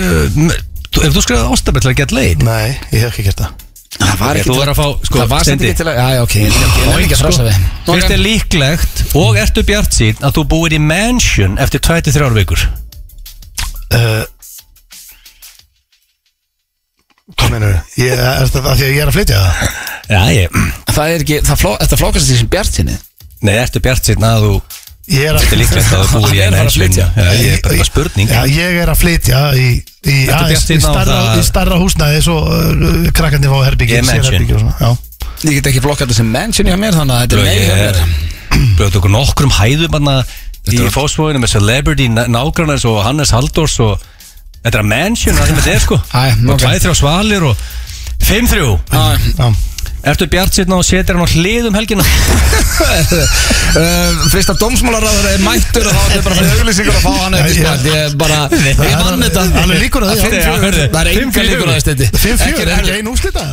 Ef 0.90 1.14
þú 1.14 1.22
skrifaði 1.22 1.54
ástafell 1.54 1.86
að 1.92 1.98
geta 2.02 2.16
leið? 2.18 2.40
Nei, 2.44 2.74
ég 2.90 3.04
hef 3.04 3.12
ekki 3.14 3.28
gert 3.28 3.44
það. 3.44 3.69
Það 3.90 4.20
var 4.20 4.38
ekki 4.38 4.46
þú 4.50 4.54
til 4.54 4.70
að 4.70 4.76
fá, 4.78 4.84
sko, 5.02 5.18
Það 5.18 5.30
var 5.32 5.46
sem 5.46 5.56
ekki 5.58 5.76
til 5.80 5.86
að 5.90 5.96
Já, 5.98 6.04
já, 6.14 6.20
ok, 6.22 6.34
ég 6.38 6.44
er 6.46 7.00
ekki- 7.00 7.14
að 7.16 7.22
frasa 7.24 7.46
við 7.46 7.56
Fyrst 7.88 8.12
er 8.14 8.20
líklegt 8.22 9.00
og 9.18 9.38
ertu 9.42 9.64
Bjartsinn 9.66 10.20
að 10.22 10.36
þú 10.36 10.44
búir 10.52 10.76
í 10.76 10.78
mansion 10.84 11.56
eftir 11.58 11.82
23 11.82 12.30
vikur? 12.38 12.62
Uh, 13.90 14.22
Hvað 17.34 17.50
mennur 17.56 17.74
ég, 17.98 18.14
Er 18.14 18.46
þetta 18.46 18.62
af 18.62 18.78
því 18.78 18.86
að 18.86 18.94
ég 18.94 19.02
er 19.02 19.10
að 19.10 19.16
flytja 19.18 19.40
það? 19.42 19.74
Já, 20.10 20.22
ég 20.36 20.60
Það 20.90 21.04
er 21.14 21.24
ekki, 21.24 21.40
það 21.50 21.60
fló, 21.64 21.72
þetta 21.82 21.98
flókast 22.04 22.30
því 22.30 22.38
sem 22.40 22.52
bjart 22.54 22.78
sinni 22.78 22.96
Nei, 23.40 23.54
ertu 23.58 23.82
Bjartsinn 23.82 24.26
að 24.26 24.46
þú 24.46 24.54
Þetta 25.10 25.26
er 25.26 25.38
að 25.40 25.60
líklegt 25.60 25.92
að 25.96 26.04
þú 26.10 26.20
í 26.20 26.38
er 26.38 26.40
að 26.40 26.46
að 26.46 26.56
mansion 26.56 26.82
flytja. 26.84 27.06
Já, 27.16 27.30
ég 27.40 27.52
er 27.56 27.62
bara 27.66 27.86
spurning. 27.88 28.30
Já, 28.30 28.42
ég 28.54 28.76
er 28.84 28.92
að 28.92 28.98
flytja 29.00 29.40
í, 29.58 29.68
í, 30.06 30.16
í, 30.22 30.80
starra, 30.80 31.16
það- 31.16 31.40
í 31.40 31.46
starra 31.48 31.78
húsnæði 31.82 32.20
svo 32.26 32.36
uh, 32.46 33.08
krakkandi 33.16 33.50
fá 33.50 33.56
herbyggi 33.66 33.96
Ég 33.98 34.06
mansion. 34.06 34.44
og 34.54 34.60
svona, 34.62 34.76
já. 34.80 34.90
Ég 35.48 35.56
get 35.58 35.70
ekki 35.72 35.82
flokkað 35.82 36.06
þetta 36.06 36.18
sem 36.20 36.30
mansion 36.30 36.68
hjá 36.68 36.76
mér 36.78 36.94
Þannig 36.98 37.16
að 37.16 37.22
þetta 37.24 37.36
er 37.36 37.48
meira 37.48 37.64
hjá 37.66 37.76
mér. 37.80 38.00
Blöðu 38.78 39.00
okkur 39.00 39.12
nokkrum 39.14 39.52
hæðum 39.56 40.08
í 40.70 40.80
fósfóinu 40.92 41.40
með 41.40 41.54
celebrity 41.56 42.06
nágrannars 42.12 42.84
og 42.86 43.00
Hannes 43.06 43.32
Halldórs 43.34 43.78
og 43.82 44.02
þetta 44.60 44.76
er 44.76 44.82
að 44.84 44.90
mansion 44.92 45.38
það 45.38 45.48
sem 45.50 45.60
þetta 45.60 45.72
er 45.74 45.84
sko. 45.86 45.98
Æ, 46.12 46.24
og 46.44 46.54
ok. 46.54 46.64
2-3 46.68 46.94
svalir 47.00 47.46
og 47.50 47.62
5-3 48.28 48.60
Já, 48.60 49.04
Já. 49.40 49.48
Ertu 50.00 50.24
bjart 50.32 50.54
sérna 50.56 50.78
og 50.80 50.84
setur 50.86 51.18
hann 51.18 51.26
á 51.28 51.30
hlið 51.34 51.64
um 51.70 51.76
helgina? 51.76 52.04
Uh, 53.70 54.24
Fyrst 54.32 54.50
að 54.50 54.56
dómsmálaráður 54.64 55.26
er 55.30 55.42
mættur 55.44 55.84
og 55.86 55.92
þá 55.94 56.14
er 56.16 56.22
bara 56.24 56.34
fyrir 56.40 56.62
auglýsingur 56.64 56.96
að 56.96 57.04
fá 57.04 57.12
hann 57.20 57.36
Já, 57.38 57.42
spænt 57.54 57.84
Ég 57.86 57.98
er 58.00 58.16
bara, 58.18 58.38
Það 58.50 58.64
ég 58.66 58.80
er 58.90 59.04
vann 59.04 59.22
þetta. 59.22 59.44
alveg 59.62 59.78
líkur 59.84 60.02
að 60.02 60.10
því, 60.10 60.16
Fimm 60.24 60.34
já. 60.34 60.42
Það 60.90 60.98
er 61.04 61.06
enga 61.12 61.44
líkur 61.46 61.68
að 61.70 61.74
þetta 61.78 62.08
5-4, 62.18 62.50
Ekki 62.50 62.64
er 62.64 62.66
er 62.66 62.74
ekki 62.80 62.96
einu 62.98 63.14
úrslita? 63.14 63.44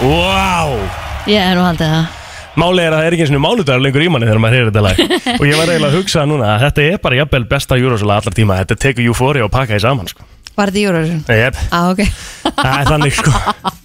Wow 0.00 0.76
Ég 1.28 1.40
er 1.44 1.56
nú 1.58 1.64
haldið 1.66 1.92
það 1.92 2.19
Málið 2.60 2.84
er 2.86 2.92
að 2.96 2.98
það 3.00 3.06
er 3.10 3.16
ekki 3.16 3.24
eins 3.26 3.32
og 3.36 3.44
mánudagur 3.46 3.84
lengur 3.86 4.04
í 4.04 4.10
manni 4.12 4.28
þegar 4.28 4.42
maður 4.44 4.58
heyrir 4.58 4.72
þetta 4.72 4.84
lag. 4.88 5.04
Og 5.40 5.46
ég 5.48 5.56
var 5.60 5.70
eiginlega 5.72 5.92
að 5.92 5.96
hugsa 6.00 6.26
núna 6.28 6.50
að 6.56 6.66
þetta 6.66 6.84
er 6.90 7.00
bara 7.06 7.18
jafnvel 7.22 7.46
besta 7.54 7.78
júrósala 7.80 8.18
allar 8.20 8.36
tíma. 8.36 8.58
Þetta 8.64 8.78
tekur 8.84 9.08
Euphoria 9.08 9.46
og 9.46 9.52
pakka 9.54 9.76
því 9.78 9.82
saman 9.86 10.10
sko. 10.12 10.26
Var 10.58 10.68
þetta 10.74 10.80
Júrarun? 10.82 11.20
Jep, 11.30 11.58
Á, 11.72 11.80
ok. 11.94 12.00
Það 12.58 12.72
er 12.74 12.88
þannig 12.90 13.14
sko. 13.16 13.30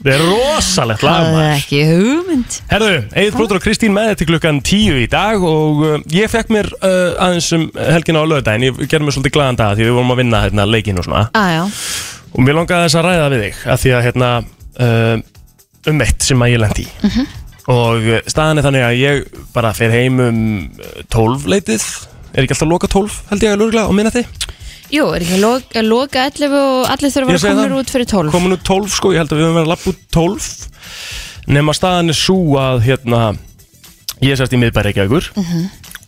Það 0.02 0.10
er 0.16 0.24
rosalegt 0.26 1.04
lag 1.06 1.14
Það 1.14 1.28
er 1.28 1.36
maður. 1.36 1.52
ekki 1.60 1.80
hugmynd. 1.92 2.58
Herðu, 2.74 2.90
Egil 3.22 3.36
Blóður 3.38 3.60
og 3.60 3.64
Kristín 3.64 3.94
með 3.96 4.10
þetta 4.12 4.28
klukkan 4.32 4.60
tíu 4.66 4.98
í 5.00 5.06
dag 5.14 5.46
og 5.46 5.84
uh, 5.86 5.94
ég 6.12 6.34
fekk 6.34 6.52
mér 6.52 6.68
uh, 6.82 7.14
aðeins 7.28 7.48
um 7.56 7.64
helgina 7.78 8.26
á 8.26 8.32
lögdægin, 8.34 8.66
ég 8.68 8.82
gerði 8.92 9.08
mér 9.08 9.16
svolítið 9.16 9.36
glaðan 9.38 9.62
dag 9.62 9.78
því 9.78 9.88
við 9.88 9.96
vorum 10.02 10.14
að 10.18 10.22
vinna 10.24 10.42
hérna, 10.48 10.68
leikin 10.74 11.00
og 11.00 11.08
svona. 11.08 11.24
Á, 11.32 11.44
já. 11.54 11.64
Og 12.36 12.44
mér 12.44 12.60
langaði 12.60 12.90
þess 12.90 13.00
að 13.00 13.08
ræða 13.08 13.32
við 13.38 13.46
þig 13.46 13.64
að 13.72 13.82
því 13.86 13.96
að 14.00 14.06
hérna 14.10 14.34
uh, 14.90 15.16
um 15.94 16.06
eitt 16.10 16.28
sem 16.28 16.44
að 16.44 16.56
ég 16.58 16.64
lendi 16.66 16.90
í 16.90 17.26
Og 17.72 18.04
uh, 18.12 18.20
staðan 18.30 18.60
er 18.62 18.66
þannig 18.68 18.84
að 18.86 18.98
ég 19.00 19.40
bara 19.56 19.72
fer 19.74 19.94
heim 19.94 20.20
um 20.22 20.42
uh, 20.78 21.00
12 21.14 21.48
leitið. 21.50 21.86
Er 22.36 22.44
ekki 22.44 22.54
alltaf 22.58 22.70
loka 22.70 22.90
12 22.92 23.16
held 23.32 23.46
ég 23.48 23.54
að 23.56 23.62
lúrgla 23.64 23.86
á 23.88 23.92
minnati 23.96 24.26
Jú, 24.94 25.06
er 25.16 25.24
ekki 25.24 25.38
að 25.38 25.42
loka, 25.42 25.80
að 25.80 25.88
loka 25.90 26.26
11 26.30 26.56
og 26.60 26.90
allir 26.94 27.14
þurfa 27.14 27.34
að 27.34 27.46
vera 27.46 27.62
það. 27.62 27.76
út 27.80 27.94
fyrir 27.96 28.10
12 28.12 28.34
Komin 28.36 28.54
út 28.58 28.66
12 28.68 28.90
sko, 28.94 29.12
ég 29.16 29.22
held 29.24 29.32
að 29.34 29.40
við 29.40 29.46
höfum 29.48 29.56
verið 29.56 29.66
að 29.66 29.72
lappa 29.72 29.94
út 29.94 30.02
12 30.14 30.50
Nefn 31.56 31.72
að 31.72 31.78
staðan 31.80 32.12
er 32.14 32.18
svo 32.20 32.38
að 32.62 32.84
hérna 32.86 33.22
Ég 34.22 34.34
er 34.36 34.40
sérst 34.42 34.54
í 34.54 34.60
miðbæri 34.62 34.92
ekki 34.92 35.06
aukur 35.08 35.30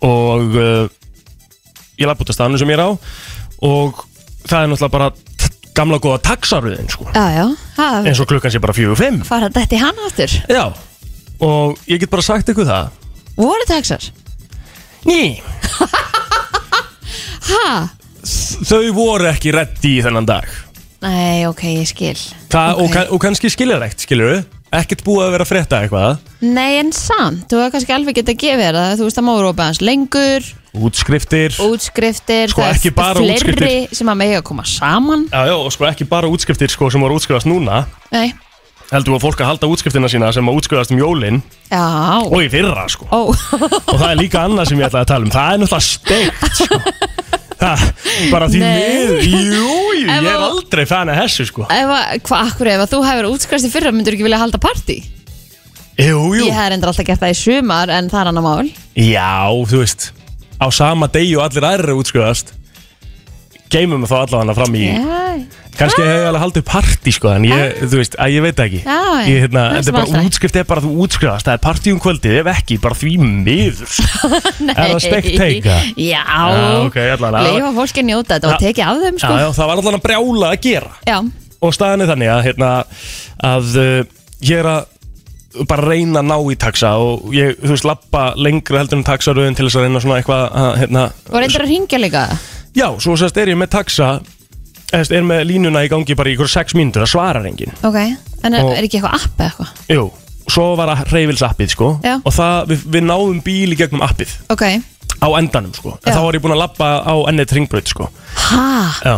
Og 0.05 0.59
uh, 0.59 0.83
Ég 1.97 2.05
lappa 2.11 2.21
út 2.27 2.33
af 2.33 2.37
staðanu 2.37 2.59
sem 2.61 2.69
ég 2.69 2.77
er 2.77 2.83
á. 2.85 2.89
Og 3.65 4.03
það 4.45 4.59
er 4.59 4.69
náttúrulega 4.73 4.93
bara 4.93 5.09
Gamla 5.77 5.97
góða 6.01 6.19
taxaröðin 6.25 6.87
sko. 6.89 7.07
Já, 7.13 7.23
já, 7.37 7.45
það 7.77 8.07
Eins 8.11 8.21
og 8.21 8.29
klukkan 8.29 8.53
sé 8.53 8.61
bara 8.61 8.73
4-5 8.77 9.23
fara 9.29 9.49
þetta 9.53 9.77
í 9.77 9.81
hann 9.81 10.03
aftur? 10.07 10.37
Já 10.49 10.63
Og 11.43 11.77
ég 11.87 11.99
get 12.01 12.09
bara 12.09 12.21
sagt 12.25 12.49
ykkur 12.49 12.65
það. 12.67 12.89
Voru 13.37 13.67
Texas? 13.69 14.11
Ný. 15.05 15.37
Ha? 17.47 17.87
Þau 18.67 18.81
voru 18.95 19.29
ekki 19.29 19.53
reddi 19.55 19.93
í 19.97 20.03
þennan 20.03 20.25
dag. 20.27 20.47
Nei, 21.05 21.45
ok, 21.47 21.61
ég 21.77 21.87
skil. 21.87 22.17
Það, 22.51 22.71
Ok. 22.73 22.81
og, 22.83 22.89
kann- 22.91 23.11
og 23.15 23.21
kannski 23.23 23.49
skiljarægt, 23.53 24.03
skilur 24.03 24.33
við 24.33 24.45
Ekkert 24.67 24.99
búið 25.05 25.21
að 25.23 25.31
vera 25.31 25.45
að 25.45 25.47
frétta 25.47 25.77
eitthvað. 25.79 26.17
Nei, 26.43 26.73
en 26.81 26.89
samt, 26.91 27.45
þú 27.47 27.55
hefur 27.61 27.71
kannski 27.71 27.93
alveg 27.95 28.17
getað 28.17 28.35
gefið 28.41 28.63
þér 28.65 28.75
það. 28.75 28.95
Þú 28.99 29.05
veist 29.07 29.19
að 29.21 29.25
máður 29.29 29.45
opið 29.47 29.63
hans 29.63 29.79
lengur. 29.79 30.47
Útskriftir. 30.75 31.55
Útskriftir 31.63 32.51
Sko, 32.51 32.61
það 32.65 32.73
ekki 32.75 32.91
bara 32.97 33.21
fleiri 33.21 33.37
útskriftir. 33.37 33.95
sem 33.95 34.07
að 34.11 34.17
mega 34.19 34.41
að 34.41 34.43
koma 34.43 34.65
saman. 34.67 35.23
Já, 35.31 35.45
já, 35.47 35.55
og 35.55 35.71
sko 35.71 35.87
ekki 35.87 36.03
bara 36.11 36.27
útskriftir 36.27 36.67
sko, 36.69 36.89
sem 36.91 36.99
voru 36.99 37.15
að 37.15 37.21
útskrifast 37.21 37.47
núna. 37.47 37.85
Nei, 38.11 38.33
heldur 38.91 39.17
að 39.17 39.23
fólk 39.25 39.41
að 39.43 39.49
halda 39.51 39.69
útskriftina 39.73 40.09
sína 40.11 40.29
sem 40.35 40.47
að 40.47 40.59
útskrifast 40.61 40.93
um 40.95 40.99
jólin? 41.01 41.41
Já. 41.71 41.83
Og 42.27 42.39
í 42.43 42.49
fyrra 42.51 42.85
sko. 42.91 43.07
Ó, 43.11 43.19
og 43.33 43.97
það 43.97 44.09
er 44.11 44.19
líka 44.21 44.43
annað 44.47 44.69
sem 44.71 44.79
ég 44.81 44.87
ætlaði 44.87 45.03
að 45.03 45.11
tala 45.11 45.27
um. 45.27 45.33
Það 45.33 45.53
er 45.53 45.61
náttúrulega 45.63 45.87
steikt 45.89 46.61
sko. 46.61 46.79
Það, 47.57 47.83
bara 48.29 48.47
því 48.53 48.59
Nei. 48.61 48.73
miður. 48.77 49.21
Jú, 49.25 49.69
jú, 49.97 50.07
Ef 50.13 50.21
ég 50.21 50.27
er 50.29 50.35
að- 50.37 50.43
aldrei 50.51 50.83
fan 50.85 51.09
af 51.09 51.17
þessu 51.23 51.45
sko. 51.49 51.63
Ef 51.73 51.93
að, 51.97 52.03
hvað, 52.27 52.51
akkur 52.51 52.69
ef 52.73 52.83
að 52.83 52.91
þú 52.93 52.99
hefur 53.07 53.29
útskrifast 53.33 53.65
í 53.67 53.71
fyrra 53.73 53.91
myndur 53.95 54.13
ekki 54.13 54.27
vilja 54.27 54.41
halda 54.43 54.59
partí? 54.61 54.97
jú, 55.97 56.19
jú, 56.37 56.45
Ég 56.45 56.53
hef 56.53 56.75
endur 56.75 56.91
alltaf 56.91 57.07
gert 57.07 57.23
það 57.23 57.33
í 57.33 57.37
sumar 57.39 57.89
en 57.89 58.09
það 58.11 58.21
er 58.21 58.29
annar 58.29 58.45
mál. 58.45 58.69
Já, 58.93 59.49
þú 59.65 59.81
veist 59.81 60.11
á 60.61 60.67
sama 60.73 61.07
degi 61.09 61.33
og 61.37 61.47
allir 61.47 61.65
aðrir 61.65 61.89
eru 61.89 61.97
útskrifast 62.03 62.53
geymum 63.73 64.03
við 64.03 64.11
þá 64.11 64.17
allavega 64.23 64.55
fram 64.57 64.75
í 64.77 64.83
Já, 64.87 65.37
kannski 65.77 66.01
hef 66.01 66.09
ég 66.17 66.27
alveg 66.29 66.41
haldið 66.41 66.63
partí 66.65 67.13
sko 67.13 67.31
en 67.35 67.45
ég, 67.47 67.81
þú 67.83 67.99
veist, 67.99 68.15
að 68.17 68.33
ég 68.33 68.45
veit 68.45 68.57
það 68.57 68.67
ekki 68.67 68.79
Já, 68.81 68.97
já. 68.97 69.23
ég, 69.27 69.41
hérna, 69.45 69.63
Það 69.67 69.77
þetta 69.77 69.91
er 69.91 69.97
bara 69.97 70.23
útskrift 70.29 70.59
er 70.61 70.67
bara 70.71 70.83
þú 70.85 70.91
útskrifast 71.05 71.49
það 71.49 71.57
er 71.57 71.63
partí 71.67 71.93
um 71.93 72.01
kvöldið, 72.01 72.37
ef 72.41 72.49
ekki, 72.53 72.79
bara 72.87 72.97
því 72.97 73.13
miður 73.21 73.93
sko. 73.97 74.31
er 74.73 74.81
það 74.81 75.01
steikt 75.05 75.31
teika? 75.37 75.77
Já, 75.93 76.23
Já. 76.97 77.41
Leifa 77.47 77.71
fólki 77.77 78.05
njóta 78.07 78.37
þetta 78.37 78.51
og 78.51 78.57
Já. 78.57 78.61
tekið 78.65 78.85
af 78.87 79.01
þeim 79.05 79.17
Já, 79.17 79.23
sko 79.25 79.33
já, 79.37 79.47
það 79.59 79.71
var 79.71 79.81
allavega 79.81 80.03
brjála 80.07 80.51
að 80.53 80.59
gera 80.65 80.93
Já, 81.07 81.17
og 81.61 81.73
staðan 81.77 82.05
er 82.05 82.13
þannig 82.13 82.33
að, 82.33 82.43
hérna, 82.49 82.71
að 83.53 83.73
uh, 83.81 83.97
ég 84.47 84.61
er 84.63 84.71
að 84.75 84.93
bara 85.65 85.87
reyna 85.89 86.21
að 86.21 86.27
ná 86.29 86.35
í 86.53 86.55
taxa 86.59 86.91
og 87.01 87.31
ég, 87.33 87.55
þú 87.63 87.71
veist, 87.73 87.87
lappa 87.87 88.27
lengra 88.37 88.83
heldur 88.83 88.99
en 88.99 89.07
taxaröðin 89.07 89.57
til 89.57 89.65
þess 89.65 89.79
að 89.79 89.87
reyna 89.87 90.01
svona 90.03 90.19
eitthvað 90.21 90.43
að, 90.61 90.69
hérna, 90.83 91.05
og 91.31 91.39
reyndir 91.41 91.63
að 91.63 91.71
ringja 91.71 92.01
líka 92.03 92.25
já, 92.75 92.87
svo 92.99 93.15
sérst 93.19 93.37
er 93.37 93.47
ég 93.53 93.57
með 93.59 93.71
taxa 93.77 94.19
eða 94.93 95.17
er 95.19 95.25
með 95.27 95.43
línuna 95.49 95.83
í 95.83 95.89
gangi 95.91 96.15
bara 96.15 96.29
í 96.31 96.35
ykkur 96.37 96.47
6 96.51 96.75
mínútur 96.79 97.03
að 97.03 97.11
svara 97.11 97.41
reyngin 97.43 97.73
Ok, 97.83 97.97
en 98.43 98.53
er, 98.53 98.63
Og- 98.63 98.73
er 98.77 98.83
ekki 98.87 98.99
eitthvað 99.01 99.15
app 99.19 99.39
eða 99.39 99.49
eitthvað? 99.51 99.71
Jú, 99.95 100.05
svo 100.47 100.67
var 100.79 100.93
að 100.95 101.05
reyfils 101.11 101.41
appið 101.43 101.69
sko 101.75 101.89
Já. 102.03 102.13
og 102.23 102.31
það, 102.33 102.67
við, 102.71 102.85
við 102.95 103.03
náðum 103.09 103.41
bíl 103.43 103.73
í 103.73 103.79
gegnum 103.79 104.01
appið. 104.07 104.35
Ok, 104.53 104.63
á 105.19 105.27
endanum 105.39 105.73
sko. 105.75 105.97
En 106.05 106.13
Já. 106.13 106.15
þá 106.15 106.21
var 106.23 106.33
ég 106.37 106.41
búinn 106.45 106.55
að 106.55 106.61
lappa 106.63 106.87
á 107.03 107.15
ennið 107.27 107.49
tringbraut 107.51 107.87
sko. 107.91 108.07
Ha, 108.47 108.63
Já, 109.03 109.17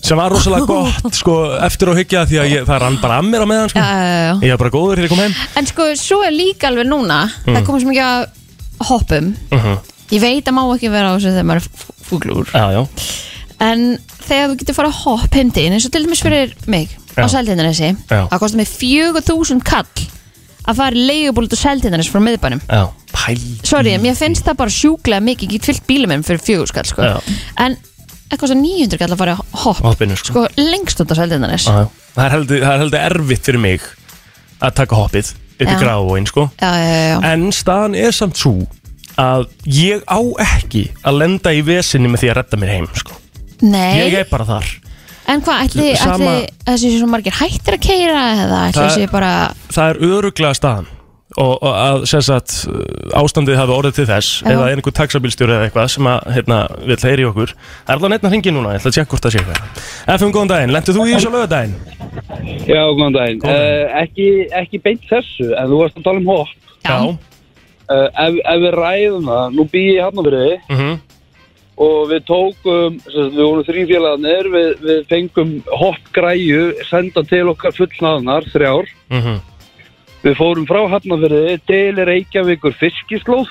sem 0.00 0.16
var 0.16 0.30
rosalega 0.32 0.64
gott 0.72 1.14
sko 1.20 1.36
eftir 1.60 1.90
að 1.92 2.00
hyggja 2.00 2.24
því 2.30 2.38
að 2.40 2.50
ég, 2.54 2.64
það 2.64 2.80
rann 2.80 2.98
bara 3.02 3.18
að 3.20 3.28
mér 3.28 3.44
á 3.44 3.46
meðan 3.52 3.68
sko. 3.74 3.84
Já, 3.84 3.92
já, 4.00 4.16
já 4.24 4.34
Ég 4.48 4.54
var 4.56 4.62
bara 4.64 4.72
góður 4.78 4.96
þegar 4.96 5.04
ég 5.04 5.12
kom 5.12 5.24
heim. 5.26 5.34
En 5.60 5.66
sko, 5.68 5.90
svo 6.00 6.22
er 6.24 6.32
líka 6.32 6.70
alveg 6.72 6.88
núna 6.88 7.20
Það 7.44 7.64
komið 7.68 7.84
svo 7.84 7.92
mikið 7.92 8.06
að 8.08 8.28
hoppum. 8.88 9.34
Uh 9.52 9.72
Ég 10.10 10.18
veit 10.24 10.42
að 10.48 10.54
má 10.56 10.64
ekki 10.74 10.88
vera 10.90 11.12
á 11.12 11.14
þessu 11.14 11.30
þegar 11.30 11.44
maður 11.46 11.60
er 11.62 11.99
fúglúr 12.10 12.50
Já, 12.52 12.64
já, 12.76 12.82
En 13.60 13.82
þegar 14.24 14.48
þú 14.52 14.56
getur 14.62 14.76
fara 14.78 14.88
að 14.90 15.02
hopp 15.04 15.36
heimdinn 15.36 15.74
eins 15.76 15.86
og 15.88 15.92
til 15.94 16.06
dæmis 16.06 16.22
fyrir 16.24 16.54
mig 16.70 16.88
Já. 17.16 17.24
á 17.24 17.26
Seldindanesi 17.28 17.90
Já. 17.92 18.22
Það 18.30 18.40
kostar 18.42 18.60
mig 18.62 18.70
4000 18.72 19.62
kall 19.66 20.06
að 20.70 20.80
fara 20.80 20.96
í 20.96 21.04
leigubúlut 21.10 21.54
á 21.56 21.58
Seldindanes 21.60 22.10
frá 22.12 22.22
miðbænum 22.24 22.62
Sorry, 23.66 23.96
mér 24.00 24.16
finnst 24.18 24.46
það 24.46 24.58
bara 24.62 24.74
sjúklega 24.74 25.24
mikið 25.24 25.48
Ég 25.50 25.58
get 25.58 25.68
fyllt 25.70 25.86
bílum 25.88 26.12
minn 26.12 26.24
fyrir 26.26 26.42
fjögur 26.44 26.70
skall 26.70 26.88
sko. 26.88 27.08
En 27.60 27.76
það 28.30 28.42
kostar 28.42 28.60
900 28.60 29.00
kall 29.02 29.14
að 29.14 29.22
fara 29.24 29.36
í 29.36 29.44
hopp 29.64 29.82
Hoppinu 29.84 30.16
sko, 30.18 30.32
Sko, 30.32 30.46
lengst 30.60 31.02
út 31.02 31.12
á 31.12 31.16
já. 31.20 31.84
Það 32.14 32.24
er 32.24 32.34
heldur, 32.36 32.64
það 32.64 32.72
er 32.74 32.84
heldur 32.84 33.04
erfitt 33.04 33.48
fyrir 33.50 33.62
mig 33.62 33.86
að 34.60 34.76
taka 34.80 34.98
hoppið 34.98 35.32
upp 35.60 35.68
í 35.68 35.78
gráin 35.80 36.28
sko 36.28 36.46
Já, 36.60 36.70
já, 36.70 36.86
já, 36.88 37.02
já. 37.10 37.18
En 37.32 37.48
staðan 37.54 37.96
er 37.98 38.14
samt 38.16 38.40
svo 38.40 38.54
að 39.18 39.48
ég 39.66 40.04
á 40.06 40.20
ekki 40.44 40.84
að 41.02 41.18
lenda 41.24 41.54
í 41.56 41.64
vesinni 41.66 42.08
með 42.12 42.24
því 42.24 42.30
að 42.30 42.38
redda 42.40 42.60
mér 42.62 42.74
heim 42.76 42.88
sko 42.94 43.18
Nei, 43.60 44.06
Ég 44.06 44.14
er 44.22 44.30
bara 44.30 44.46
þar 44.48 44.70
en 45.30 45.42
hvað, 45.46 45.66
ætli, 45.66 45.90
Sama- 46.00 46.30
ætli 46.40 46.70
þessi 46.70 46.94
svo 46.98 47.10
margir 47.10 47.36
hættir 47.38 47.76
að 47.76 47.84
keira 47.84 48.22
eða 48.46 48.62
ætli 48.70 48.80
Það- 48.80 48.88
þessi 48.88 49.10
bara 49.12 49.34
það 49.70 49.90
er 49.90 50.00
öruglega 50.10 50.54
staðan 50.56 50.88
og, 51.38 51.52
og 51.62 51.74
að 51.76 52.04
sem 52.10 52.22
sagt 52.26 52.54
uh, 52.66 53.20
ástandið 53.20 53.54
hafi 53.60 53.74
orðið 53.76 53.94
til 54.00 54.06
þess 54.08 54.30
Já. 54.42 54.50
eða 54.50 54.70
einhver 54.72 54.94
taxabílstjóri 54.98 55.54
eða 55.54 55.68
eitthvað 55.68 55.92
sem 55.94 56.08
að 56.10 56.24
hérna, 56.34 56.56
vil 56.88 56.96
heyri 57.04 57.26
okkur 57.28 57.52
það 57.54 57.92
er 57.92 57.94
alveg 57.94 58.10
neitt 58.10 58.24
að 58.26 58.34
hringi 58.34 58.54
núna, 58.56 58.72
ég 58.74 58.80
ætla 58.80 58.90
að 58.90 58.96
tjekka 58.96 59.12
hvort 59.14 59.26
það 59.28 59.34
sé 59.36 59.42
eitthvað 59.44 60.16
FM, 60.16 60.32
góðan 60.34 60.50
daginn, 60.50 60.72
lendur 60.74 60.96
þú 60.96 61.06
í 61.06 61.14
þessu 61.14 61.30
lögadaginn? 61.30 61.76
Já, 62.66 62.82
góðan 62.98 63.14
daginn. 63.14 63.38
Góðan 63.44 63.60
daginn. 63.60 63.84
Uh, 63.86 64.00
ekki, 64.02 64.26
ekki 64.58 64.80
beint 64.82 65.06
þessu, 65.06 65.46
en 65.54 65.70
þú 65.70 65.78
varst 65.84 66.00
að 66.00 66.06
tala 66.08 66.22
um 66.24 66.30
hopp. 66.32 66.50
Já. 66.82 66.98
Uh, 67.90 68.06
ef, 68.22 68.36
ef 68.46 68.60
við 68.62 68.74
ræðum 68.76 69.24
það, 69.26 69.54
nú 69.56 69.64
bý 69.66 69.80
ég 69.96 70.04
hann 70.06 70.24
fyrir 70.24 70.60
Mm 70.70 70.76
-hmm. 70.78 70.98
og 71.76 72.10
við 72.10 72.20
tókum, 72.28 73.00
sagt, 73.02 73.32
við 73.34 73.42
vorum 73.42 73.64
þrý 73.66 73.86
félagarnir, 73.88 74.46
við, 74.54 74.70
við 74.88 75.00
fengum 75.08 75.50
hoppgræju, 75.66 76.62
senda 76.86 77.22
til 77.22 77.48
okkar 77.48 77.72
fullnaðnar, 77.72 78.44
þrjár. 78.52 78.86
Mm 79.10 79.20
-hmm. 79.20 79.40
Við 80.22 80.36
fórum 80.36 80.66
frá 80.68 80.80
Hafnafyrði 80.88 81.58
til 81.66 81.96
Reykjavíkur 81.96 82.74
fiskislóð, 82.78 83.48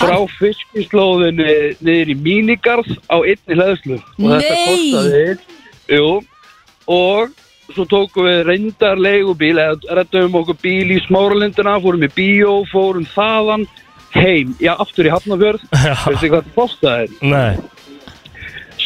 frá 0.00 0.18
fiskislóðinni 0.38 1.76
niður 1.80 2.08
í 2.12 2.16
mínigarð 2.16 2.90
á 3.08 3.16
einni 3.24 3.54
hlæðslu. 3.56 3.98
Og 4.18 4.28
þetta 4.34 4.54
Nei! 4.54 4.66
kostaði, 4.66 5.38
jú, 5.88 6.22
og 6.86 7.30
svo 7.74 7.84
tókum 7.90 8.26
við 8.28 8.40
reyndar 8.48 9.00
leigubíl, 9.00 9.56
eða 9.58 9.96
rettum 10.00 10.34
okkur 10.40 10.58
bíl 10.62 10.90
í 10.94 10.98
smáralindina, 11.06 11.76
fórum 11.84 12.06
í 12.06 12.10
bíó, 12.16 12.56
fórum 12.72 13.06
þaðan 13.14 13.66
heim, 14.14 14.54
já, 14.62 14.72
aftur 14.82 15.06
í 15.06 15.12
Hafnafjörð, 15.14 15.62
veistu 16.06 16.30
hvað 16.32 16.42
þetta 16.42 16.56
kostaði? 16.56 17.10
Nei, 17.22 17.60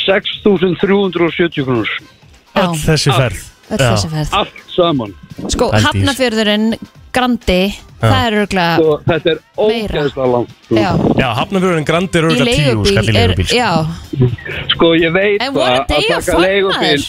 6.370 0.05 1.64
krónur, 1.64 1.89
öll 2.61 2.76
þessi 2.85 3.14
ferð 3.14 3.43
öll 3.72 3.80
þessi 3.80 4.11
ferð 4.12 4.37
allt 4.37 4.61
saman. 4.74 5.14
Sko, 5.49 5.70
þessu. 5.72 5.87
Hafnafjörðurinn, 5.89 6.74
Grandi 7.14 7.62
Það 8.05 8.14
er 8.26 8.35
örgulega 8.43 8.82
Og 8.82 9.05
þetta 9.07 9.30
er 9.30 9.39
Meira. 9.57 9.85
ógeðslega 10.03 10.26
langt. 10.32 10.55
sko. 10.66 10.74
Já, 10.76 10.89
Já, 11.20 11.26
hafnafjörðin 11.39 11.87
Grandi 11.89 12.18
er 12.18 12.24
í 12.24 12.28
öruglega 12.28 12.57
tíu 12.59 12.85
skall 12.91 13.09
í 13.09 13.14
leigubíl 13.14 13.14
er, 13.14 13.14
leigubíl 13.14 13.47
sko. 13.47 13.57
Já, 13.57 13.70
Sko, 14.74 14.89
ég 14.99 15.14
veit 15.14 15.37
en 15.39 15.47
það 15.47 15.55
voru 15.55 15.68
að 15.70 15.78
að 15.78 15.87
taka 15.95 16.18
fann 16.26 16.43
leigubíl 16.45 16.74
maður 16.74 17.07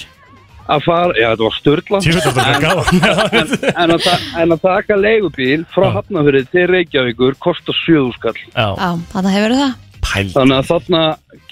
að 0.66 0.84
fara, 0.86 1.14
já 1.20 1.28
þetta 1.32 1.46
var 1.46 1.56
störla 1.60 2.00
er 2.02 3.72
en, 3.76 3.92
að 3.96 4.04
ta- 4.06 4.20
en 4.42 4.56
að 4.56 4.62
taka 4.66 4.98
leigubíl 4.98 5.66
frá 5.74 5.86
Já. 5.88 5.94
Hafnafjörði 6.00 6.44
til 6.52 6.68
Reykjavíkur 6.72 7.38
kostar 7.44 7.78
7 7.86 8.12
skall. 8.18 8.38
Já, 8.56 8.68
Já, 8.74 8.90
þannig 9.14 9.36
hefur 9.38 9.56
það. 9.62 9.74
Pæl 10.06 10.28
þannig 10.36 10.58
að 10.60 10.70
þarna 10.70 11.02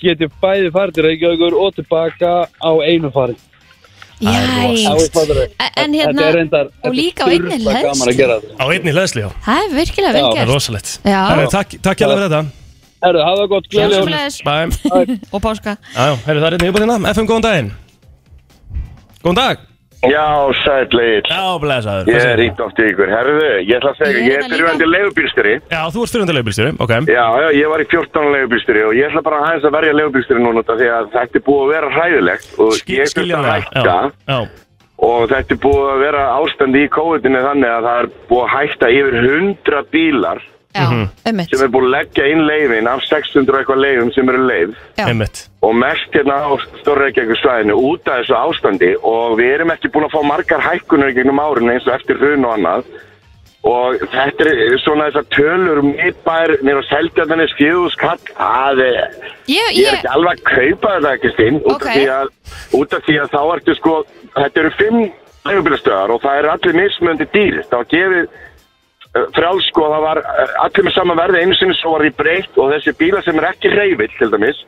get 0.01 0.21
ég 0.25 0.33
bæði 0.41 0.71
farið 0.75 0.97
til 0.97 1.05
Reykjavíkur 1.07 1.57
og 1.61 1.75
tilbaka 1.77 2.31
á 2.61 2.71
einu 2.85 3.11
fari 3.13 3.37
Jæs 4.23 5.09
En 5.75 5.93
hérna, 5.93 6.13
þetta 6.13 6.25
er 6.29 6.35
reyndar 6.37 6.67
og 6.85 6.93
líka 6.95 7.25
á 7.25 7.27
einni 7.33 7.57
þetta. 7.59 8.37
Á 8.61 8.65
einni 8.71 8.93
hlæðsli, 8.93 9.23
já, 9.25 9.29
það 9.45 9.63
er 9.65 9.73
virkilega 9.77 10.13
vel 10.13 10.21
það 10.23 10.29
er 10.29 10.37
gert. 10.37 10.51
rosalegt. 10.53 10.91
Já. 11.03 11.19
Herru, 11.27 11.47
Takk, 11.51 11.73
takk 11.83 11.97
hjá 12.03 12.07
fyrir 12.07 12.23
þetta. 12.27 12.41
Herru, 13.03 13.23
hafa 13.27 13.41
það 13.41 13.49
gott. 13.51 13.65
Bæ 14.47 15.33
Og 15.33 15.41
páska. 15.43 15.75
Já, 15.91 16.03
já, 16.07 16.15
herru, 16.27 16.39
það 16.39 16.47
er 16.47 16.55
einnig 16.57 16.69
upp 16.71 16.77
á 16.77 16.83
þína 16.85 16.99
FM, 17.13 17.27
góðan 17.33 17.47
daginn 17.49 17.71
Góðan 19.23 19.39
dag. 19.39 19.57
Já, 20.03 20.51
sæll 20.65 20.99
Egil. 20.99 21.21
Já, 21.31 21.43
blæsaður 21.63 22.09
Ég 22.11 22.25
er 22.27 22.39
hýtt 22.43 22.57
átt 22.59 22.79
í 22.83 22.87
ykkur. 22.91 23.07
Herðu, 23.07 23.45
ég 23.63 23.77
ætla 23.77 23.91
að 23.93 23.99
segja, 24.01 24.23
Ég 24.25 24.33
er 24.35 24.41
þetta 24.43 24.57
byrjandi 24.57 24.87
leigubílstjóri. 24.89 25.53
Já, 25.71 25.79
þú 25.95 26.01
ert 26.03 26.11
styrjandi 26.11 26.35
leigubílstjóri, 26.35 26.73
ok. 26.83 26.91
Já, 27.07 27.23
já, 27.39 27.47
ég 27.55 27.69
var 27.71 27.79
í 27.79 27.87
14 27.93 28.27
leigubílstjóri 28.35 28.83
og 28.89 28.97
ég 28.99 29.07
ætla 29.07 29.23
bara 29.23 29.39
aðeins 29.47 29.63
að 29.69 29.75
verja 29.77 29.95
leigubílstjóri 29.95 30.43
núna 30.43 30.65
því 30.67 30.89
að 30.97 31.07
þetta 31.15 31.39
er 31.39 31.45
búið 31.47 31.63
að 31.63 31.71
vera 31.77 31.93
hræðilegt 31.95 32.59
og 32.59 32.73
Skil- 32.81 32.97
ég 32.97 33.07
þurfti 33.07 33.07
að 33.07 33.15
skiljanlega, 33.15 33.55
hætta. 33.63 33.85
Já, 33.87 34.11
já, 34.27 34.39
og 35.07 35.23
þetta 35.31 35.55
er 35.55 35.61
búið 35.63 35.87
að 35.93 36.03
vera 36.03 36.25
ástandi 36.43 36.83
í 36.83 36.91
COVID-19 36.99 37.47
þannig 37.47 37.71
að 37.77 37.87
það 37.87 38.03
er 38.03 38.11
búið 38.33 38.43
að 38.43 38.53
hætta 38.57 38.91
yfir 38.99 39.15
100 39.23 39.83
bílar 39.95 40.43
Já, 40.73 40.87
einmitt. 41.29 41.49
Sem 41.53 41.61
er 41.65 41.71
búið 41.73 41.85
að 41.87 41.93
leggja 41.93 42.27
inn 42.33 42.43
leifin 42.47 42.87
af 42.89 43.01
600 43.05 43.53
og 43.53 43.59
eitthvað 43.61 43.81
leifum 43.83 44.11
sem 44.15 44.29
eru 44.33 44.43
leif 44.47 44.75
Já. 44.97 45.05
Einmitt. 45.07 45.43
Og 45.61 45.75
mest 45.77 46.15
hérna 46.17 46.37
á 46.43 46.51
Stórreikjavík 46.81 47.39
svæðinu 47.43 47.75
út 47.91 48.07
af 48.09 48.21
þessu 48.23 48.35
ástandi 48.39 48.91
og 49.05 49.37
við 49.39 49.53
erum 49.59 49.73
ekki 49.75 49.91
búin 49.93 50.07
að 50.09 50.15
fá 50.17 50.21
margar 50.27 50.63
hækkunir 50.65 51.13
í 51.13 51.17
gegnum 51.19 51.39
árinu 51.43 51.71
eins 51.75 51.85
og 51.87 51.93
eftir 51.99 52.17
hrun 52.21 52.45
og 52.49 52.55
annað. 52.57 52.85
Og 53.63 54.01
þetta 54.11 54.49
er 54.51 54.73
svona 54.83 55.05
þessar 55.07 55.27
tölur 55.31 55.79
mittbær 55.87 56.57
mér 56.67 56.81
á 56.81 56.89
seldjarnanis 56.89 57.53
fjöðuskall 57.55 58.19
að 58.35 58.81
Ég, 59.47 59.69
ég 59.71 59.87
er 59.87 59.99
ekki 60.01 60.09
alveg 60.11 60.41
að 60.41 60.43
kaupa 60.49 60.95
þetta 60.97 61.13
ekki 61.15 61.31
stinn 61.37 61.61
út, 61.61 61.71
Ok. 61.77 61.85
af 61.87 61.95
því 61.95 62.07
að, 62.17 62.27
út 62.81 62.93
af 62.97 63.05
því 63.07 63.15
að 63.21 63.31
þá 63.31 63.41
ertu 63.55 63.75
sko 63.79 63.93
þetta 64.35 64.59
eru 64.63 64.71
fimm 64.81 64.99
leifubílastöðar 65.47 66.11
og 66.15 66.21
það 66.23 66.37
eru 66.41 66.51
allir 66.53 66.77
mismöndi 66.81 67.27
dýr. 67.33 67.61
Var 67.71 67.87
gefið 67.93 68.27
uh, 69.15 69.25
frjáls 69.35 69.71
sko 69.71 69.89
það 69.93 70.05
var 70.07 70.21
uh, 70.23 70.53
allir 70.65 70.87
með 70.87 70.97
sama 70.97 71.17
verði 71.19 71.43
einu 71.43 71.57
sinni 71.59 71.79
svo 71.79 71.95
var 71.95 72.05
því 72.05 72.13
breytt 72.21 72.61
og 72.61 72.71
þessi 72.75 72.95
bílar 73.01 73.25
sem 73.25 73.41
er 73.41 73.51
ekki 73.53 73.73
reyfill 73.73 74.15
til 74.19 74.31
dæmis 74.33 74.63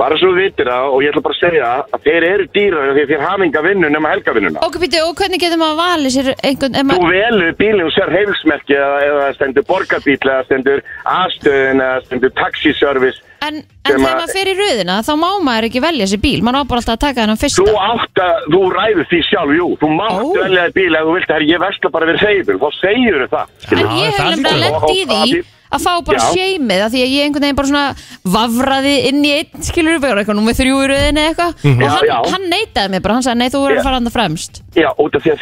bara 0.00 0.16
svo 0.16 0.30
þú 0.32 0.38
vitir 0.38 0.68
það 0.70 0.94
og 0.94 1.02
ég 1.04 1.12
ætla 1.12 1.22
bara 1.26 1.36
að 1.36 1.42
segja 1.44 1.70
að 1.84 2.04
þeir 2.06 2.26
eru 2.30 2.46
dýrar 2.54 2.92
því 2.96 3.02
að 3.02 3.10
þeir 3.10 3.24
hafa 3.26 3.46
enga 3.46 3.62
vinnu 3.66 3.90
nema 3.92 4.12
helgavinnuna. 4.14 4.62
Ok, 4.64 4.78
býttu, 4.80 5.00
og 5.04 5.16
hvernig 5.18 5.42
getur 5.42 5.60
maður 5.60 5.80
valið 5.80 6.14
sér 6.14 6.30
einhvern, 6.36 6.78
ef 6.80 6.86
Þú 6.86 7.00
maður, 7.02 7.16
velur 7.16 7.58
bílinn 7.58 7.84
og 7.84 7.92
sér 7.96 8.14
heifilsmerki 8.14 8.78
eða, 8.78 9.00
eða 9.08 9.26
stendur 9.36 9.66
borgarbíl 9.68 10.16
eða 10.20 10.38
stendur 10.48 10.84
aðstöðin 11.16 11.84
eða 11.84 12.00
stendur 12.06 12.32
taxiservice 12.40 13.29
en, 13.40 13.54
en 13.56 13.64
þegar 13.84 13.98
að- 13.98 14.18
maður 14.20 14.32
fer 14.36 14.48
í 14.50 14.54
röðina 14.58 14.96
þá 15.06 15.12
má 15.20 15.28
maður 15.48 15.68
ekki 15.70 15.80
velja 15.84 16.06
sér 16.10 16.20
bíl, 16.20 16.40
maður 16.42 16.60
á 16.60 16.64
bara 16.70 16.80
alltaf 16.80 16.96
að 16.96 17.04
taka 17.06 17.20
þennan 17.22 17.40
fyrsta 17.40 17.62
Þú 17.62 17.76
átt 17.90 18.16
að, 18.24 18.34
þú 18.52 18.60
ræður 18.76 19.06
því 19.10 19.20
sjálf, 19.30 19.54
jú, 19.60 19.68
þú 19.80 19.88
mátt 19.96 20.18
Ó. 20.20 20.26
velja 20.40 20.66
þér 20.66 20.74
bíl 20.80 20.92
ef 20.96 21.02
þú 21.08 21.14
vilt, 21.16 21.30
herri, 21.34 21.48
ég 21.54 21.58
versla 21.64 21.90
bara 21.90 22.06
við 22.10 22.20
reyfil, 22.24 22.58
þá 22.60 22.68
segir 22.80 23.14
þau 23.20 23.30
það. 23.36 23.46
En 23.70 23.78
ég 23.78 24.10
hef 24.10 24.20
nefnilega 24.30 24.60
lent 24.60 24.76
í 24.76 25.00
og- 25.00 25.10
og- 25.10 25.28
því 25.30 25.44
að 25.70 25.80
fá 25.86 25.92
bara 26.04 26.18
Já. 26.18 26.26
sjeimið 26.34 26.80
að 26.82 26.90
því 26.90 27.00
að 27.00 27.12
ég 27.14 27.22
einhvern 27.24 27.44
veginn 27.46 27.56
bara 27.60 27.68
svona 27.70 27.94
vafraði 28.26 28.94
inn 29.06 29.20
í 29.24 29.30
einn 29.38 29.62
skilur 29.62 29.94
upp 30.00 30.04
eitthvað 30.10 30.38
númer 30.40 30.54
þrjú 30.58 30.76
í 30.82 30.88
röðinni 30.90 31.22
eitthvað 31.30 31.52
og 31.54 31.64
Mhm. 31.64 31.80
Já, 31.80 31.88
hann, 31.88 32.06
já. 32.10 32.30
hann 32.32 32.44
neitaði 32.50 32.90
mér 32.90 33.02
bara, 33.02 33.14
hann 33.14 33.22
sagði 33.22 33.38
nei 33.38 33.48
þú 33.48 33.60
verður 33.62 33.76
Já. 33.76 33.80
að 33.80 33.84
fara 33.86 33.94
hann 34.00 34.10
fremst 34.10 34.62
Já, 34.74 34.88
út 34.98 35.14
af 35.14 35.22
því 35.22 35.30
að 35.30 35.38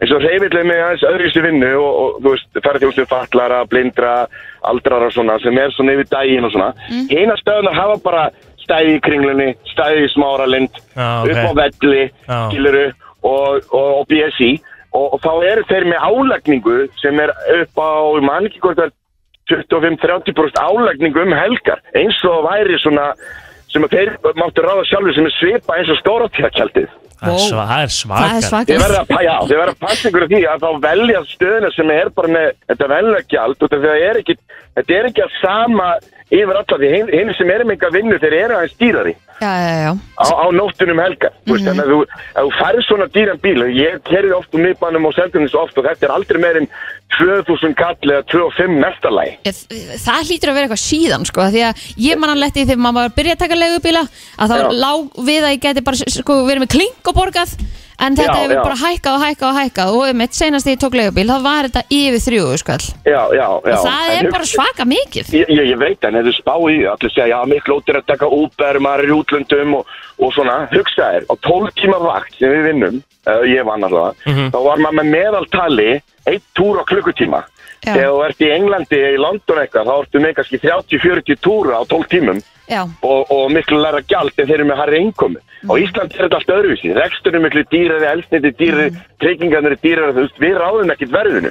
eins 0.00 0.14
og 0.16 0.22
reyfill 0.24 0.58
er 0.60 0.68
með 0.68 0.82
aðeins 0.84 1.06
öðruvísi 1.10 1.42
vinnu 1.44 1.72
og, 1.78 1.90
og 2.02 2.20
þú 2.20 2.34
veist, 2.34 2.62
ferðjóðsum 2.64 3.10
fallara, 3.10 3.64
blindra, 3.68 4.14
aldrara 4.70 5.10
og 5.10 5.16
svona, 5.16 5.36
sem 5.44 5.58
er 5.60 5.74
svona 5.76 5.96
yfir 5.96 6.08
daginn 6.12 6.48
og 6.48 6.54
svona. 6.54 6.70
Mm. 6.88 7.04
Hina 7.12 7.36
stöðunar 7.40 7.76
hafa 7.76 8.00
bara 8.04 8.24
stæði 8.64 8.96
í 8.96 9.04
kringlunni, 9.04 9.52
stæði 9.74 10.06
í 10.06 10.10
smáralind, 10.14 10.82
Já, 10.96 11.08
ok. 11.20 11.30
upp 11.34 11.44
á 11.44 11.52
velli, 11.60 12.02
Já. 12.24 12.38
skiluru, 12.48 12.86
og, 13.22 13.68
og, 13.72 13.90
og 14.00 14.06
BSI 14.08 14.54
og, 14.92 15.06
og 15.14 15.20
þá 15.22 15.30
eru 15.50 15.66
þeir 15.68 15.86
með 15.90 16.08
álagningu 16.08 16.78
sem 17.02 17.20
er 17.22 17.32
upp 17.60 17.82
á, 17.82 17.90
ég 18.16 18.26
man 18.26 18.48
ekki 18.48 18.62
hvort 18.64 18.80
það 18.80 18.90
er 18.90 18.96
25-30% 19.50 20.60
álagningu 20.62 21.24
um 21.24 21.34
helgar 21.34 21.82
eins 21.98 22.18
og 22.28 22.44
væri 22.46 22.78
svona 22.80 23.10
sem 23.72 23.84
að 23.86 23.94
þeir 23.96 24.10
máttu 24.40 24.64
ráða 24.66 24.84
sjálfur 24.90 25.14
sem 25.18 25.28
er 25.30 25.36
svipa 25.38 25.76
eins 25.78 25.92
og 25.94 26.00
stóratíðakjaldið 26.02 26.90
Það 27.20 27.28
er 27.28 27.36
Wow. 27.36 27.48
sva- 27.50 27.64
það 27.68 27.82
er 27.84 27.90
það 28.16 28.36
er 28.40 28.44
svakar. 28.48 28.68
Þið 28.70 28.80
verða 28.80 29.00
að, 29.00 29.80
passa 29.80 30.08
ykkur 30.08 30.24
á 30.24 30.28
því 30.30 30.38
að 30.48 30.62
þá 30.64 30.70
velja 30.86 31.18
stöðuna 31.28 31.70
sem 31.74 31.90
er 31.92 32.08
bara 32.16 32.28
með 32.32 32.46
þetta 32.70 32.86
venlega 32.88 33.28
gjald 33.34 33.56
og 33.60 33.74
er 34.08 34.16
þetta 34.78 34.94
er 35.00 35.08
ekki 35.10 35.22
að 35.26 35.34
sama 35.42 35.88
yfir 36.30 36.54
alla 36.56 36.78
því 36.80 36.88
hinn 36.94 37.12
hin 37.12 37.34
sem 37.36 37.50
er 37.50 37.64
með 37.68 37.74
eitthvað 37.76 37.96
vinnu 37.98 38.18
þeir 38.24 38.36
eru 38.40 38.56
aðeins 38.56 38.78
dýrari 38.80 39.14
já, 39.40 39.52
já, 39.84 39.92
á, 40.20 40.26
á 40.28 40.46
nóttunum 40.52 41.00
helga 41.00 41.30
mm 41.30 41.54
-hmm. 41.54 41.64
þannig 41.66 41.84
að 41.84 41.92
þú, 41.92 41.98
að 42.36 42.44
þú 42.46 42.52
færð 42.60 42.80
svona 42.86 43.06
dýran 43.14 43.42
bíl 43.44 43.60
ég 43.74 44.00
kerði 44.04 44.32
oft 44.36 44.54
um 44.54 44.62
miðbænum 44.64 45.06
og 45.08 45.14
selgjörnins 45.14 45.54
oft 45.54 45.78
og 45.78 45.84
þetta 45.84 46.06
er 46.06 46.14
aldrei 46.16 46.40
meir 46.40 46.56
en 46.60 46.68
2000 47.18 47.74
kall 47.74 47.96
eða 48.12 48.22
25 48.30 48.78
mestarlægi 48.84 49.34
Ég- 49.44 49.98
það 50.06 50.26
hlýtur 50.28 50.50
að 50.50 50.56
vera 50.56 50.66
eitthvað 50.66 50.88
síðan 50.90 51.24
sko, 51.26 51.40
því 51.40 51.62
að 51.68 51.74
ég 51.96 52.18
man 52.18 52.30
að 52.30 52.42
letti 52.44 52.66
þegar 52.68 52.84
maður 52.86 53.16
byrja 53.16 53.34
að 53.34 53.42
taka 53.44 53.60
leigubíla 53.62 54.02
að 54.38 54.50
þá 54.50 54.56
lág 54.84 55.00
við 55.30 55.42
að 55.44 55.54
ég 55.54 55.60
geti 55.60 55.86
bara 55.88 55.96
sko, 55.96 56.32
verið 56.46 56.62
með 56.64 56.74
klink 56.76 57.02
og 57.10 57.14
borgað 57.14 57.56
en 58.00 58.16
þetta 58.16 58.34
Já, 58.36 58.42
hefur 58.42 58.56
já. 58.56 58.62
bara 58.64 58.78
hækkað 58.80 59.14
og 59.16 59.22
hækkað 59.24 59.48
og 59.50 59.58
hækkað 59.60 59.94
og 60.00 60.16
mitt 60.20 60.34
senast 60.38 60.66
þegar 60.66 60.76
ég 60.76 60.82
tók 60.84 60.96
leigubíl 61.00 61.28
þá 61.30 61.42
var 61.46 61.68
þetta 61.68 61.82
yfir 62.00 62.22
þrjú 62.26 62.44
sko. 62.62 62.76
já, 63.04 63.22
já, 63.38 63.46
já. 63.46 63.76
og 63.76 63.84
það 63.86 64.10
En 64.10 64.26
er 64.26 64.30
bara 64.32 64.44
hugsa- 64.44 64.56
svaka 64.56 64.84
mikið 64.88 65.32
Ég, 65.36 65.46
ég, 65.48 65.64
ég 65.72 65.78
veit 65.78 66.04
en 66.08 66.14
hefur 66.20 66.36
spáð 66.40 66.64
í 66.70 66.76
því, 66.80 66.88
allir 66.94 67.14
segja 67.14 67.28
já 67.34 67.38
miklu 67.54 67.78
ótir 67.80 67.96
að 68.00 68.06
taka 68.12 68.26
Uber, 68.40 68.78
maður 68.80 69.04
er 69.04 69.10
í 69.12 69.16
útlöndum 69.20 69.74
og, 69.80 69.86
og 70.18 70.32
svona, 70.34 70.56
hugsa 70.72 71.10
þér, 71.14 71.24
á 71.28 71.34
12 71.48 71.72
tíma 71.80 71.98
vakt 72.04 72.34
sem 72.38 72.50
við 72.56 72.66
vinnum, 72.70 73.02
uh, 73.28 73.42
ég 73.46 73.64
vann 73.68 73.84
alltaf 73.84 74.16
þá 74.26 74.58
var 74.64 74.78
maður 74.84 74.98
með 75.00 75.10
meðaltali 75.16 75.90
eitt 76.26 76.44
túr 76.56 76.80
á 76.80 76.84
klukkutíma 76.88 77.44
Já. 77.80 77.94
þegar 77.94 78.10
þú 78.12 78.24
ert 78.26 78.40
í 78.44 78.48
Englandi, 78.52 78.98
í 79.14 79.16
London 79.20 79.60
eitthvað 79.62 79.86
þá 79.88 79.94
ertu 80.02 80.20
með 80.20 80.34
kannski 80.36 80.58
30-40 80.60 81.38
túra 81.40 81.78
á 81.80 81.82
12 81.88 82.08
tímum 82.12 82.40
og, 82.78 83.30
og 83.34 83.50
miklu 83.54 83.80
læra 83.82 84.00
gjald 84.06 84.32
en 84.36 84.46
þeir 84.46 84.58
eru 84.60 84.68
með 84.70 84.80
harri 84.84 85.00
innkomi 85.04 85.40
á 85.60 85.72
Íslandi 85.76 86.16
er 86.16 86.24
þetta 86.24 86.38
allt 86.38 86.52
öðruvísi. 86.56 86.94
Rekstur 86.96 87.34
er 87.36 87.42
miklu 87.44 87.62
dýrari, 87.68 88.06
eldsniti 88.14 88.52
dýrari 88.56 88.94
tryggingarnir 89.20 89.74
er 89.76 89.80
dýrari, 89.84 90.14
þú 90.16 90.22
veist, 90.24 90.38
við 90.40 90.54
ráðum 90.56 90.92
ekkert 90.94 91.12
verðinu. 91.12 91.50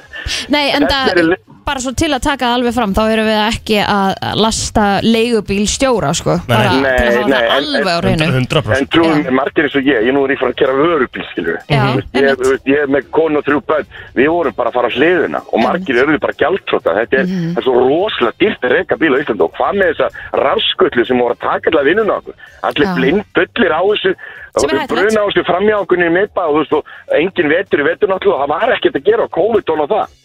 Nei 0.49 0.72
en 0.74 0.88
Þetta 0.88 1.01
það 1.05 1.20
er 1.22 1.38
bara 1.70 1.84
svo 1.84 1.91
til 1.93 2.09
að 2.15 2.24
taka 2.26 2.47
alveg 2.55 2.74
fram 2.74 2.95
þá 2.97 3.01
erum 3.13 3.28
við 3.30 3.41
ekki 3.43 3.76
að 3.86 4.15
lasta 4.41 4.86
leigubíl 5.05 5.67
stjóra 5.70 6.09
sko, 6.17 6.39
bara 6.49 6.72
Nei, 6.82 6.95
til 6.97 7.05
að 7.05 7.20
hafa 7.20 7.28
nei, 7.30 7.36
það 7.36 7.43
en- 7.45 7.53
alveg 7.59 7.91
á 7.93 7.97
reynu 8.07 8.30
100% 8.39 8.80
En 8.80 8.88
trúum 8.95 9.22
margir 9.38 9.67
eins 9.67 9.76
og 9.78 9.86
ég, 9.86 10.07
ég 10.09 10.15
nú 10.17 10.24
er 10.26 10.34
í 10.34 10.39
frá 10.41 10.49
að 10.49 10.57
kera 10.63 10.74
vörubíl, 10.80 11.28
skilur 11.30 11.59
Já, 11.70 11.78
ég, 11.78 12.01
ég, 12.01 12.09
einmitt. 12.17 12.41
þú 12.41 12.49
veist, 12.55 12.65
ég 12.74 12.82
er 12.82 12.89
með 12.97 13.11
konu 13.13 13.38
og 13.38 13.45
þrjú 13.45 13.61
bönn 13.70 13.86
Við 14.17 14.32
vorum 14.34 14.57
bara 14.57 14.74
að 14.74 14.80
fara 14.80 14.89
á 14.89 14.95
hliðina 14.97 15.43
og 15.53 15.61
margir 15.61 16.01
eru 16.01 16.17
bara 16.17 16.34
Þetta 16.39 17.20
er, 17.22 17.26
Mhm. 17.30 17.53
það 17.53 17.57
er 17.61 17.63
svo 17.70 17.74
rosalega 17.86 18.39
dýrt 18.41 18.65
að 18.65 18.74
reyka 18.74 18.97
bíl 18.97 19.13
á 19.13 19.22
Íslandi 19.22 19.45
og 19.45 19.53
hvað 19.53 19.78
með 19.78 19.93
þessa 19.93 20.09
rafskullu 20.41 21.05
sem 21.10 21.20
voru 21.20 21.36
að 21.36 21.43
taka 21.43 21.74
allar 21.74 21.88
vinnuna 21.89 22.20
okkur. 22.22 22.38
Allir 22.70 22.88
Já. 22.88 22.93
blind, 22.97 23.28
bullir 23.36 23.76
á 23.76 23.82
þessu. 23.89 24.16
Og 24.60 24.72
bruna 24.93 25.20
á 25.20 25.28
þessu 25.28 25.45
framjá 25.49 25.76
okkur 25.82 26.05
í 26.05 26.10
miðba 26.14 26.47
og 26.49 26.74
og 26.80 26.88
engin 27.18 27.51
vetur 27.51 27.84
í 27.84 27.89
vetur 27.89 28.12
náttúrulega 28.12 28.38
og 28.38 28.41
það 28.45 28.53
var 28.55 28.76
ekkert 28.78 28.99
að 28.99 29.07
gera 29.10 29.28
á 29.28 29.36
COVID 29.36 29.74
og 29.76 29.86
það 29.89 30.18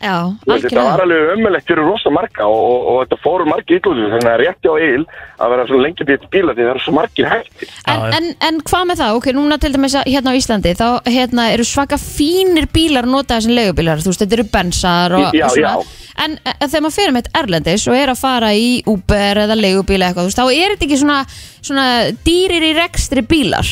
já, 0.00 0.16
veist, 0.48 0.64
Þetta 0.64 0.82
var 0.82 1.02
algjörlega 1.02 1.02
alveg 1.04 1.32
ömulegt 1.36 1.68
fyrir 1.70 1.84
rosa 1.84 2.10
marga 2.14 2.46
og, 2.48 2.60
og, 2.70 2.86
og 2.92 2.98
þetta 3.04 3.18
fóru 3.24 3.46
margir 3.50 3.80
ítluðu 3.80 4.06
þannig 4.14 4.30
að 4.32 4.40
rétti 4.40 4.70
á 4.72 4.74
eil 4.80 5.04
að 5.40 5.52
vera 5.54 5.66
svo 5.68 5.80
lengi 5.80 6.06
býtt 6.08 6.24
bíla 6.32 6.54
því 6.56 6.64
það 6.64 6.70
eru 6.74 6.82
svo 6.84 6.94
margir 6.96 7.28
hættir. 7.30 7.74
En, 7.90 8.04
en, 8.18 8.28
en 8.48 8.60
hvað 8.70 8.86
með 8.90 9.02
það, 9.02 9.18
ok, 9.20 9.28
núna 9.36 9.58
til 9.60 9.72
dæmis 9.74 9.96
að- 10.00 10.08
hérna 10.10 10.32
á 10.32 10.38
Íslandi, 10.40 10.72
þá 10.80 10.86
hérna, 11.10 11.46
eru 11.54 11.66
svaka 11.68 11.98
fínir 12.00 12.68
bílar 12.72 13.04
að 13.08 13.14
nota 13.16 13.36
þessum 13.38 13.56
leigubílar, 13.58 14.00
þú 14.04 14.12
veist, 14.14 14.24
þetta 14.24 14.38
eru 14.40 14.48
bensar 14.56 15.16
og, 15.18 15.26
Já, 15.36 15.44
og 15.46 15.54
svona, 15.56 15.74
já. 15.76 16.16
en 16.24 16.38
e, 16.44 16.54
þegar 16.64 16.84
maður 16.86 16.96
fyrir 16.96 17.14
með 17.16 17.22
eitt 17.24 17.38
erlendis 17.42 17.86
og 17.90 17.96
er 18.00 18.12
að 18.14 18.20
fara 18.24 18.50
í 18.56 18.70
Uber 18.88 19.42
eða 19.44 19.58
leigubíla 19.60 20.08
eitthvað, 20.10 20.26
þú 20.26 20.32
veist, 20.32 20.40
þá 20.40 20.64
er 20.64 20.74
þetta 20.74 20.88
ekki 20.88 21.00
svona, 21.04 21.20
svona 21.60 21.86
dýrir 22.26 22.68
í 22.70 22.74
rekstri 22.80 23.24
bílar, 23.28 23.68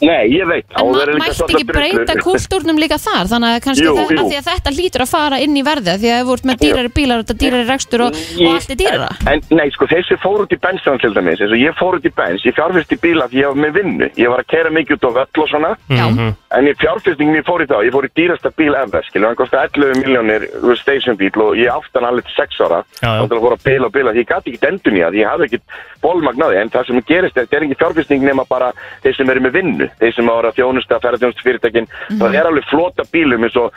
Nei, 0.00 0.30
ég 0.32 0.48
veit 0.48 0.66
en 0.70 0.80
og 0.80 0.94
það 0.94 1.00
ma 1.00 1.02
eru 1.02 1.16
líka 1.16 1.30
mætti 1.30 1.56
ekki 1.58 1.66
breyta 1.70 2.16
kúltúrnum 2.24 2.80
líka 2.80 2.98
þar, 3.00 3.30
þannig 3.30 3.56
að 3.56 3.62
kannski 3.66 3.86
Jú, 3.86 3.94
þetta, 3.98 4.14
jú. 4.14 4.20
að 4.20 4.30
því 4.30 4.38
að 4.40 4.48
þetta 4.50 4.74
lítur 4.76 5.04
að 5.04 5.10
fara 5.12 5.40
inn 5.44 5.56
í 5.56 5.64
verðið, 5.66 6.00
því 6.02 6.10
að 6.10 6.20
ef 6.20 6.28
þú 6.28 6.36
ert 6.36 6.48
með 6.50 6.60
dýrari 6.64 6.92
bílar 6.98 7.20
og 7.20 7.26
þetta 7.26 7.38
dýrari 7.44 7.68
rekstur 7.68 8.04
og, 8.06 8.20
og 8.40 8.54
allt 8.54 8.74
er 8.74 8.80
dýrara. 8.80 9.10
En, 9.26 9.32
en 9.44 9.60
nei, 9.60 9.66
sko, 9.74 9.88
þeir 9.90 10.06
sem 10.08 10.22
fór 10.22 10.44
út 10.46 10.54
í 10.56 10.60
bensan 10.60 11.02
til 11.02 11.12
dæmis 11.16 11.42
eins 11.44 11.56
og 11.56 11.60
ég 11.60 11.76
fór 11.80 11.98
út 12.00 12.08
í 12.08 12.14
bens, 12.16 12.46
ég 12.48 12.56
fjárfyrst 12.56 12.96
í 12.96 13.00
bíla 13.04 13.28
því 13.30 13.42
ég 13.44 13.52
var 13.52 13.64
með 13.66 13.80
vinnu, 13.80 14.10
ég 14.20 14.32
var 14.32 14.44
að 14.44 14.52
kera 14.54 14.74
mikið 14.74 14.98
út 14.98 15.08
á 15.08 15.10
völl 15.20 15.44
og 15.44 15.52
svona. 15.52 15.74
Já, 15.90 16.06
En 16.50 16.66
í 16.66 16.72
fjárfyrstingin 16.74 17.36
ég 17.38 17.46
fór 17.46 17.62
í 17.62 17.66
þá, 17.70 17.76
ég 17.86 17.92
fór 17.94 18.06
í 18.08 18.10
dýrasta 18.18 18.50
bíl 18.58 18.72
ever, 18.74 19.04
skilur, 19.06 19.28
hann 19.28 19.36
kosti 19.38 19.54
11 19.54 20.00
miljónir 20.02 20.46
station 20.80 21.18
bíl 21.18 21.30
og 21.44 21.54
ég 21.54 21.70
átti 21.70 21.94
hann 21.94 22.08
alveg 22.08 22.26
til 22.26 22.34
6 22.40 22.58
ára. 22.66 22.80
Já, 22.98 23.04
já. 23.06 23.20
þá 23.20 23.28
til 23.30 23.36
að 23.36 23.44
fóra 23.44 23.58
að 23.58 23.66
bila 23.68 23.86
og 23.86 23.94
bila, 23.94 24.14
því 24.16 24.24
ég 24.24 24.32
gæti 24.32 24.54
ekki 24.54 24.66
endun 24.66 24.98
í 24.98 25.04
það, 25.04 25.14
því 25.14 25.20
ég 25.20 25.30
hafði 25.30 25.46
ekki 25.46 25.60
bólmagnaði, 26.02 26.58
en 26.58 26.72
það 26.74 26.88
sem 26.88 27.02
gerist 27.06 27.38
er, 27.38 27.46
þetta 27.46 27.58
er 27.60 27.66
ekki 27.68 27.78
fjárfyrsting 27.84 28.26
nema 28.26 28.46
bara 28.50 28.72
þeir 29.04 29.18
sem 29.20 29.30
eru 29.30 29.44
með 29.46 29.54
vinnu, 29.60 29.89
þeir 29.98 30.14
sem 30.16 30.30
ára 30.30 30.52
þjónusta, 30.56 31.00
ferðarþjónustu 31.02 31.46
fyrirtækin, 31.46 31.88
það 32.20 32.36
er 32.38 32.48
alveg 32.50 32.68
flota 32.70 33.06
bílum 33.12 33.46
eins 33.46 33.58
og 33.60 33.74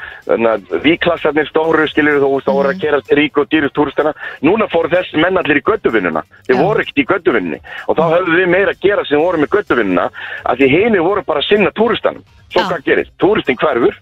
víklassarnir 0.84 1.50
stóru, 1.50 1.88
skilur, 1.92 2.22
þú 2.22 2.32
veist, 2.36 2.52
voru 2.54 2.74
að 2.74 2.84
kera 2.84 3.02
rík 3.18 3.42
og 3.42 3.50
dýrust 3.52 3.76
túristana, 3.78 4.14
núna 4.46 4.70
fóru 4.72 4.92
þessi 4.94 5.22
menn 5.24 5.40
allir 5.42 5.62
í 5.62 5.66
göttuvinnuna, 5.66 6.24
þeir 6.48 6.58
Já. 6.58 6.62
voru 6.62 6.86
ekkert 6.86 7.04
í 7.04 7.08
göttuvinnunni 7.14 7.60
og 7.88 7.98
þá 7.98 8.04
höfðu 8.18 8.40
við 8.40 8.54
meira 8.54 8.76
að 8.76 8.86
gera 8.86 9.06
sem 9.10 9.24
voru 9.24 9.42
með 9.42 9.54
göttuvinnuna, 9.58 10.08
að 10.44 10.64
því 10.64 10.72
hini 10.78 11.04
voru 11.04 11.26
bara 11.28 11.44
að 11.44 11.50
sinna 11.50 11.74
túristanum 11.76 12.24
Svo 12.54 12.64
hvað 12.70 12.84
gerist? 12.86 13.12
Túristin 13.22 13.58
hverfur, 13.58 13.96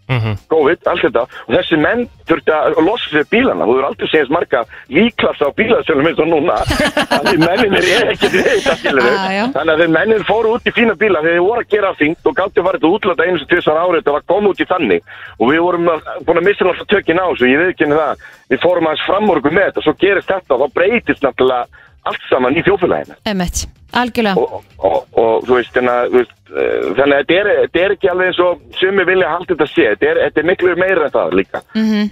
COVID, 0.52 0.82
allt 0.91 1.06
þetta 1.06 1.22
og 1.24 1.54
þessi 1.56 1.78
menn 1.80 2.02
þurfti 2.28 2.54
að 2.56 2.80
losa 2.86 3.10
sér 3.14 3.26
bílana. 3.32 3.66
Þú 3.68 3.76
verður 3.78 3.88
aldrei 3.89 4.10
segjast 4.12 4.34
marga 4.36 4.62
líklassa 4.91 5.47
á 5.47 5.52
bílasölum 5.58 6.10
eins 6.12 6.20
og 6.20 6.30
núna. 6.32 6.58
Því 7.28 7.36
menninir 7.41 7.88
er 7.95 8.12
ekki 8.14 8.30
því 8.34 8.43
þetta 8.47 8.76
skilur 8.82 9.08
Já, 9.08 9.24
já. 9.38 9.43
þannig 9.56 9.74
að 9.74 9.84
þeir 9.84 9.93
menninir 9.95 10.26
fóru 10.28 10.54
út 10.58 10.68
í 10.68 10.74
fína 10.76 10.95
bíla 10.99 11.22
þegar 11.24 11.38
þeir 11.38 11.45
voru 11.47 11.64
að 11.66 11.72
gera 11.76 11.93
fínt 11.99 12.30
og 12.32 12.38
gáttu 12.41 12.66
farið 12.68 12.88
að 12.88 12.95
útlata 12.97 13.28
einu 13.28 13.41
sem 13.41 13.49
tvisar 13.52 13.80
árið 13.82 13.99
þetta 14.02 14.16
var 14.18 14.26
komið 14.32 14.52
út 14.54 14.64
í 14.66 14.70
þannig. 14.72 15.12
Og 15.39 15.52
við 15.52 15.62
vorum 15.68 15.91
að, 15.95 16.10
búin 16.28 16.41
að 16.41 16.47
missa 16.49 16.68
náttúrulega 16.68 16.91
tökin 16.95 17.22
á 17.22 17.26
þessu. 17.32 17.52
Ég 17.52 17.62
veit 17.62 17.72
ekki 17.74 17.86
henni 17.88 17.99
það, 18.02 18.26
við 18.52 18.64
fórum 18.66 18.89
aðeins 18.91 19.06
framorgu 19.08 19.54
með 19.56 19.68
þetta. 19.70 19.86
Svo 19.88 19.95
gerist 20.02 20.32
þetta. 20.32 20.58
Og 20.58 20.62
þá 20.66 20.76
breytist 20.80 21.26
náttúrulega 21.26 21.88
allt 22.10 22.24
saman 22.32 22.56
í 22.58 22.64
þjófélaginu 22.66 23.14
emmett. 23.30 23.60
algjörlega. 23.93 24.41
Og, 24.41 24.64
og, 24.82 25.04
og 25.22 25.43
þú 25.45 25.58
veist, 25.60 25.74
þannig 25.76 25.91
að 25.93 26.08
þú 26.10 26.18
veist, 26.22 26.32
eh, 26.34 26.40
þannig 26.52 27.16
að 27.16 27.22
þetta 27.22 27.36
er, 27.39 27.49
þetta 27.62 27.82
er 27.86 27.93
ekki 27.95 28.10
alveg 28.12 28.32
eins 28.32 28.39
og 28.43 28.64
sumi 28.80 29.06
vilja 29.08 29.30
halda 29.32 29.54
þetta 29.54 29.68
sé, 29.72 29.86
þetta 29.93 30.10
er, 30.10 30.20
þetta 30.26 30.41
er 30.41 30.47
miklu 30.49 30.74
meira 30.80 31.06
en 31.08 31.14
það 31.16 31.36
líka. 31.39 31.62
Mhm. 31.78 32.10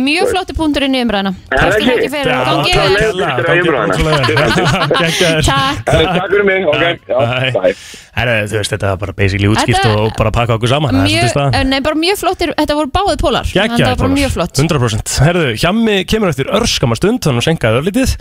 Mjög 0.00 0.30
flotti 0.30 0.54
punkturinn 0.58 0.94
í 0.94 1.00
ekki? 1.02 1.32
ekki? 1.90 2.10
fyrir 2.12 2.20
er. 2.20 2.28
Takk 4.94 5.18
Takk 5.90 6.30
fyrir 6.30 6.46
mig, 6.46 6.68
þú 8.50 8.58
veist, 8.58 8.72
þetta 8.74 8.88
var 8.90 8.98
bara 9.00 9.14
basically 9.16 9.48
útskipt 9.50 9.78
Þetta- 9.78 9.98
og, 10.02 10.12
bara 10.18 10.32
pakka 10.34 10.56
okkur 10.58 10.70
saman. 10.70 10.98
Er 11.06 11.30
eh, 11.54 11.64
nei, 11.64 11.78
bara 11.84 11.96
mjög 11.98 12.18
flottir, 12.20 12.52
þetta 12.58 12.76
voru 12.78 12.90
báðið 12.94 13.20
pólar. 13.22 13.50
Það 13.50 13.94
var 14.02 14.12
mjög 14.14 14.34
flott. 14.34 14.60
100% 14.60 15.14
Herðu, 15.24 15.46
hjammi 15.62 15.96
kemur 16.10 16.32
eftir 16.32 16.50
örskama 16.50 16.98
stund 16.98 17.22
Þannig 17.24 17.42
að 17.42 17.46
senkaði 17.48 17.80
örlítið. 17.80 18.14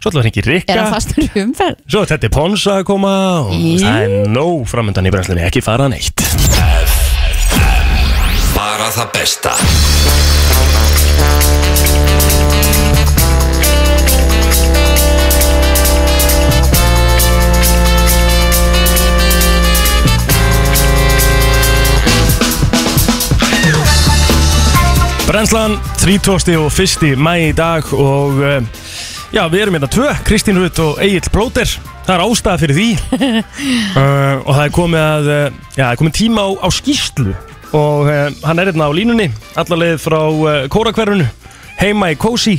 Svo 0.00 0.10
ætlaði 0.10 0.24
Mhm. 0.24 0.28
Er 0.28 0.48
Rikka. 0.50 0.74
Það 0.78 0.94
fastur 0.94 1.22
í 1.24 1.28
umferð? 1.44 1.76
Svo 1.86 2.02
er 2.02 2.10
þetta 2.12 2.28
Ponsa 2.34 2.78
að 2.80 2.84
koma 2.88 3.12
það 3.50 4.00
er 4.04 4.28
nóg 4.34 4.64
framöndan 4.70 5.08
í 5.08 5.13
brennslunni 5.14 5.44
Ekki 5.46 5.62
fara 5.62 5.86
neitt 5.90 6.22
Bara 8.54 8.90
það 8.94 9.12
besta 9.14 9.54
Brennslan, 25.24 25.80
30. 25.98 26.58
og 26.60 26.70
1. 26.70 27.16
mæ 27.18 27.32
í 27.48 27.54
dag 27.56 27.86
Og 27.96 28.38
uh, 28.42 28.60
já, 29.34 29.42
við 29.50 29.64
erum 29.64 29.78
hérna 29.78 29.90
tvö 29.90 30.14
Kristín 30.26 30.60
Rutt 30.60 30.78
og 30.82 31.02
Egil 31.02 31.30
Plóter 31.34 31.93
Það 32.04 32.14
er 32.14 32.22
ástæða 32.26 32.60
fyrir 32.60 32.76
því. 32.78 32.88
Uh, 33.94 34.40
Og 34.44 34.52
það 34.56 34.64
er 34.64 34.72
komið 34.74 35.00
að 35.00 35.28
uh, 35.30 35.44
Já, 35.76 35.84
það 35.84 35.90
er 35.92 35.98
komið 36.00 36.14
tíma 36.18 36.42
á, 36.42 36.48
á 36.66 36.68
skýslu 36.74 37.32
Og 37.78 38.08
uh, 38.10 38.24
hann 38.44 38.58
er 38.60 38.68
hérna 38.72 38.88
á 38.90 38.92
línunni 38.96 39.28
Allarleið 39.60 40.00
frá 40.02 40.18
uh, 40.26 40.48
kórakverfinu 40.74 41.26
Heima 41.78 42.08
í 42.10 42.16
Kósi 42.18 42.56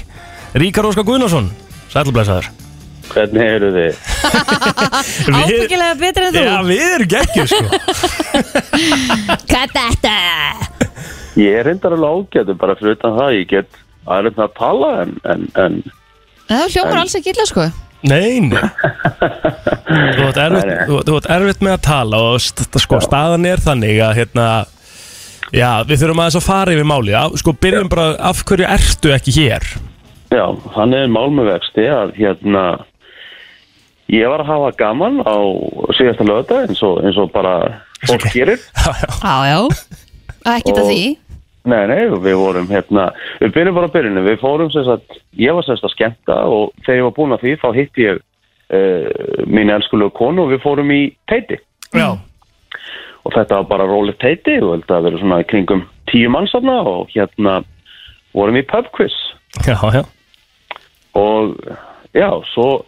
Ríkar 0.56 0.88
Óskar 0.88 1.04
Guðnason. 1.08 1.50
Sælublesaður 1.92 2.48
Hvernig 3.12 3.52
eru 3.58 3.70
þið? 3.76 4.00
Ábyggilega 5.38 5.98
betur 6.00 6.26
en 6.30 6.34
þú. 6.34 6.44
Já, 6.48 6.56
við 6.66 6.86
erum 6.88 7.12
geggjur 7.12 7.52
sko. 7.52 7.66
Hvað 9.52 9.62
er 9.62 9.74
þetta? 9.76 10.16
Ég 11.38 11.60
er 11.60 11.68
reyndar 11.70 11.94
alveg 12.00 12.32
ágætur 12.32 12.58
bara 12.64 12.76
fyrir 12.80 12.96
utan 12.98 13.18
það 13.20 13.36
ég 13.38 13.50
get 13.52 13.78
aðeins 14.08 14.40
að 14.48 14.56
tala 14.58 14.92
en, 15.04 15.14
en, 15.36 15.46
en 15.60 15.78
Það 16.50 16.66
hljómar 16.78 17.02
alls 17.04 17.16
ekki 17.20 17.36
illa 17.36 17.46
sko 17.52 17.68
Nei, 18.06 18.40
nei. 18.44 18.62
Þú 20.16 20.26
ert 20.30 20.40
erfitt, 20.42 20.72
þú, 20.90 20.98
þú 21.08 21.18
ert 21.20 21.28
erfitt 21.36 21.62
með 21.66 21.76
að 21.78 21.84
tala 21.88 22.20
og 22.30 22.40
st 22.44 22.66
sko, 22.84 23.00
staðan 23.04 23.46
er 23.50 23.62
þannig 23.64 24.00
að 24.06 24.14
hérna, 24.20 24.46
já, 25.56 25.70
við 25.88 26.02
þurfum 26.04 26.22
aðeins 26.24 26.40
að 26.40 26.46
fara 26.48 26.76
yfir 26.76 26.90
málið. 26.90 27.16
Á- 27.18 27.38
sko, 27.42 27.54
byrjum 27.66 27.90
bara, 27.92 28.08
af 28.32 28.44
hverju 28.48 28.68
ertu 28.76 29.14
ekki 29.16 29.36
hér? 29.40 29.68
já, 30.36 30.46
hann 30.76 30.94
er 30.98 31.06
málmuvexti 31.08 31.86
að 31.88 32.10
hérna 32.18 32.64
ég 34.12 34.28
var 34.30 34.42
að 34.44 34.50
hafa 34.52 34.72
gaman 34.82 35.22
á 35.24 35.38
síðasta 35.96 36.26
lögða 36.28 36.64
eins 36.66 36.82
og, 36.84 36.98
eins 37.06 37.18
og 37.22 37.30
bara 37.34 37.54
fólk 38.10 38.26
gerir. 38.34 38.60
Já, 39.24 39.36
já. 39.50 39.60
Ekkert 40.46 40.78
að 40.78 40.84
Og- 40.84 40.90
því 40.92 41.00
Nei, 41.66 41.82
nei, 41.90 42.04
við 42.22 42.38
vorum 42.38 42.68
hérna, 42.70 43.08
við 43.42 43.56
byrjum 43.56 43.78
bara 43.80 43.90
að 43.90 43.96
byrjunni, 43.96 44.24
við 44.28 44.40
fórum 44.44 44.72
sem 44.74 44.86
sagt, 44.86 45.18
ég 45.42 45.56
var 45.58 45.66
sem 45.66 45.78
sagt 45.78 45.90
að 45.90 45.96
skemmta 45.96 46.38
og 46.46 46.74
þegar 46.86 47.00
ég 47.00 47.08
var 47.08 47.16
búinn 47.16 47.36
að 47.36 47.46
því 47.46 47.54
þá 47.62 47.68
hitti 47.74 48.06
ég 48.06 48.22
uh, 48.22 49.44
mín 49.50 49.74
elskulegu 49.74 50.14
konu 50.18 50.46
og 50.46 50.54
við 50.54 50.62
fórum 50.66 50.94
í 50.94 51.02
teiti. 51.32 51.58
Já. 51.96 52.12
Og 53.26 53.34
þetta 53.34 53.62
var 53.64 53.70
bara 53.72 53.90
rólið 53.90 54.20
teiti 54.22 54.60
og 54.62 54.76
held 54.76 54.94
að 54.94 55.08
vera 55.08 55.22
svona 55.24 55.42
kringum 55.50 55.86
tíu 56.12 56.30
mannsarna 56.30 56.78
og 56.86 57.10
hérna 57.16 57.60
vorum 58.36 58.60
í 58.60 58.66
pub 58.70 58.92
quiz. 58.94 59.16
Já, 59.66 59.80
já. 59.96 60.04
Og 61.18 61.56
já, 62.14 62.30
svo 62.54 62.86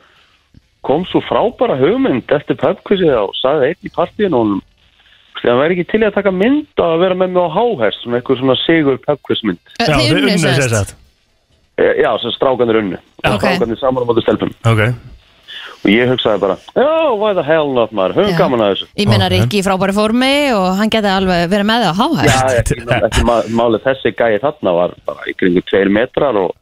kom 0.86 1.06
svo 1.10 1.24
frábæra 1.26 1.80
hugmynd 1.80 2.30
eftir 2.32 2.60
pub 2.60 2.80
quizið 2.88 3.16
og 3.24 3.34
sagði 3.42 3.72
einn 3.72 3.90
í 3.90 3.94
partíinu 3.96 4.42
og 4.44 4.58
það 5.44 5.60
væri 5.62 5.76
ekki 5.78 5.86
til 5.92 6.02
að 6.08 6.16
taka 6.18 6.32
mynd 6.36 6.82
að 6.86 6.96
vera 7.04 7.18
með 7.20 7.36
mig 7.36 7.44
á 7.46 7.50
háhest, 7.58 8.02
svona 8.04 8.20
eitthvað 8.22 8.40
svona 8.42 8.56
sigur 8.64 8.98
pub 9.04 9.20
quiz 9.28 9.44
mynd. 9.48 9.60
Já, 9.82 9.94
þið 9.98 10.16
unnu 10.22 10.38
sem 10.38 10.56
sagt. 10.58 10.74
sagt? 10.74 10.96
Eh, 11.78 11.94
Já, 12.02 12.10
sem 12.24 12.34
strákanir 12.34 12.80
unnu. 12.82 12.98
Ok. 13.22 13.38
Strákanir 13.46 13.78
saman 13.80 14.04
á 14.04 14.06
móti 14.10 14.26
stelpum. 14.26 14.52
Ok. 14.66 14.82
Og 15.86 15.92
ég 15.94 16.10
hugsaði 16.10 16.40
bara 16.42 16.56
Já, 16.74 17.14
why 17.22 17.34
the 17.38 17.44
hell 17.46 17.70
not 17.76 17.92
maður, 17.94 18.16
höfum 18.18 18.34
Já. 18.34 18.38
gaman 18.42 18.64
að 18.66 18.72
þessu. 18.74 18.88
Ég 18.98 19.10
meina 19.12 19.28
Rikki 19.30 19.60
í 19.62 19.66
frábæri 19.66 19.94
formi 19.94 20.32
og 20.58 20.70
hann 20.80 20.90
geti 20.90 21.12
alveg 21.12 21.44
verið 21.52 21.68
með 21.70 21.84
þig 21.84 21.90
á 21.90 21.94
Já, 21.94 22.00
háhæst 22.02 22.72
ekki, 23.06 23.26
málið 23.54 23.84
þessi 23.86 24.14
gæi 24.18 24.40
þarna 24.42 24.74
var 24.74 24.96
bara 25.06 25.28
í 25.30 25.36
kringu 25.38 25.62
tveir 25.70 25.92
metrar 25.94 26.40
og 26.42 26.56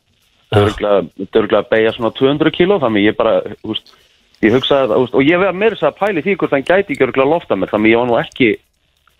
dörglega 0.51 1.61
að 1.63 1.69
beigja 1.71 1.93
svona 1.95 2.11
200 2.15 2.51
kíló 2.55 2.77
þannig 2.83 3.07
ég 3.07 3.17
bara, 3.17 3.39
veist 3.63 3.95
ég 4.43 4.55
hugsaði 4.55 4.89
það, 4.89 4.95
þú 4.95 5.05
veist, 5.05 5.15
og 5.15 5.29
ég 5.29 5.41
veið 5.41 5.59
meira 5.61 5.77
þess 5.77 5.89
að 5.89 5.99
pæli 6.01 6.25
því 6.25 6.37
hvort 6.41 6.55
hann 6.55 6.67
gæti 6.67 6.95
ekki 6.95 7.07
örgulega 7.07 7.31
lofta 7.31 7.59
mér 7.59 7.71
þannig 7.71 7.93
ég 7.93 8.01
var 8.01 8.09
nú 8.09 8.19
ekki 8.19 8.51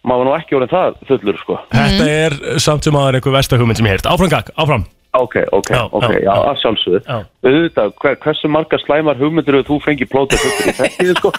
maður 0.06 0.22
var 0.22 0.28
nú 0.28 0.36
ekki 0.38 0.58
orðin 0.60 0.74
það 0.74 1.00
fullur 1.10 1.40
sko. 1.42 1.58
Þetta 1.72 2.12
er 2.12 2.36
samt 2.62 2.86
sem 2.86 3.00
aður 3.00 3.20
einhver 3.20 3.36
versta 3.36 3.60
hugmynd 3.60 3.80
sem 3.80 3.88
ég 3.90 3.96
heirt 3.96 4.10
Áfram 4.12 4.32
gakk, 4.32 4.52
áfram. 4.60 4.86
Ok, 5.16 5.38
ok, 5.56 5.70
ok, 5.96 6.10
já, 6.26 6.32
að 6.34 6.58
sjálfsögðu. 6.60 7.00
Auðvitað, 7.46 7.94
hver, 8.04 8.18
hversu 8.26 8.50
marga 8.52 8.80
slæmar 8.82 9.16
hugmyndir 9.16 9.62
þú 9.64 9.78
fengið 9.86 10.10
plótið 10.12 10.42
fullur 10.44 10.68
í 10.68 10.74
þetta 10.76 11.14
sko. 11.22 11.32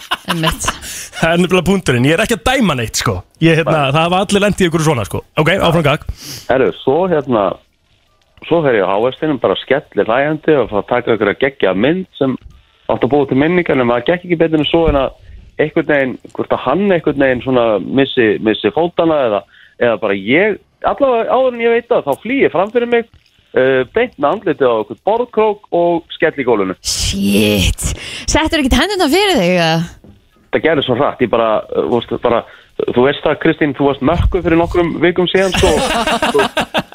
Það 1.17 1.35
er 1.35 1.43
nefnilega 1.43 1.67
punkturinn, 1.67 2.07
ég 2.09 2.17
er 2.17 2.23
ekki 2.25 2.39
að 2.39 2.43
dæma 2.49 2.77
neitt 2.79 2.97
sko. 2.97 3.19
Ég, 3.37 3.59
hérna, 3.59 3.83
Það 3.93 4.09
var 4.15 4.25
allir 4.25 4.45
lendið 4.47 4.71
ykkur 4.71 4.85
svona 4.87 5.05
sko. 5.05 5.21
Ok, 5.37 5.53
áfram 5.61 5.85
gakk 5.85 6.09
Herru, 6.49 6.71
svo 6.81 6.97
hérna 7.11 7.45
svo 8.47 8.61
fer 8.65 8.79
ég 8.79 8.85
á 8.85 8.93
háestinum 8.97 9.39
bara 9.41 9.57
skellir 9.61 10.09
hlæjandi 10.09 10.57
og 10.57 10.69
fara 10.71 10.83
að 10.83 10.89
taka 10.91 11.17
ykkur 11.17 11.33
að 11.33 11.41
gegja 11.45 11.73
mynd 11.77 12.05
sem 12.17 12.33
átt 12.87 13.03
að 13.03 13.11
búa 13.11 13.27
til 13.27 13.39
minningar 13.39 13.79
en 13.79 13.89
maður 13.89 14.07
gekk 14.11 14.27
ekki 14.27 14.39
betur 14.39 14.61
en 14.61 14.69
svo 14.69 14.83
en 14.91 14.99
að 15.01 15.15
einhvern 15.57 15.89
veginn, 15.89 16.17
hvort 16.35 16.53
að 16.53 16.63
hann 16.65 16.83
einhvern 16.91 17.23
veginn 17.23 17.43
svona 17.43 17.65
missi, 17.81 18.27
missi 18.45 18.71
fótana 18.75 19.17
eða, 19.27 19.39
eða 19.81 20.01
bara 20.03 20.17
ég, 20.17 20.59
allavega 20.85 21.33
áður 21.33 21.55
en 21.55 21.63
ég 21.63 21.73
veit 21.75 21.89
það, 21.89 22.05
þá 22.05 22.23
flýi 22.23 22.43
ég 22.43 22.53
fram 22.53 22.73
fyrir 22.73 22.91
mig 22.91 23.07
uh, 23.07 23.81
beint 23.95 24.13
með 24.17 24.29
andlitið 24.29 24.69
á 24.69 24.75
okkur 24.83 25.01
borðkrók 25.09 25.71
og 25.79 26.13
skell 26.13 26.35
í 26.37 26.47
gólunu. 26.47 26.77
Shit 26.85 27.89
Settur 28.29 28.61
ekki 28.61 28.77
hendurna 28.77 29.09
fyrir 29.11 29.41
þig? 29.41 30.13
Það 30.53 30.63
gerði 30.63 30.85
svo 30.85 30.97
hratt, 30.99 31.25
ég 31.25 31.33
bara, 31.33 31.51
uh, 31.73 31.89
veist, 31.91 32.13
bara 32.23 32.45
þú 32.95 33.03
veist 33.07 33.23
það 33.25 33.37
Kristín, 33.43 33.73
þú 33.77 33.87
varst 33.89 34.03
mökku 34.05 34.41
fyrir 34.45 34.59
nokkrum 34.59 34.89
vikum 35.03 35.27
síðan 35.31 35.53
sko, 35.57 35.71
þú, 36.33 36.43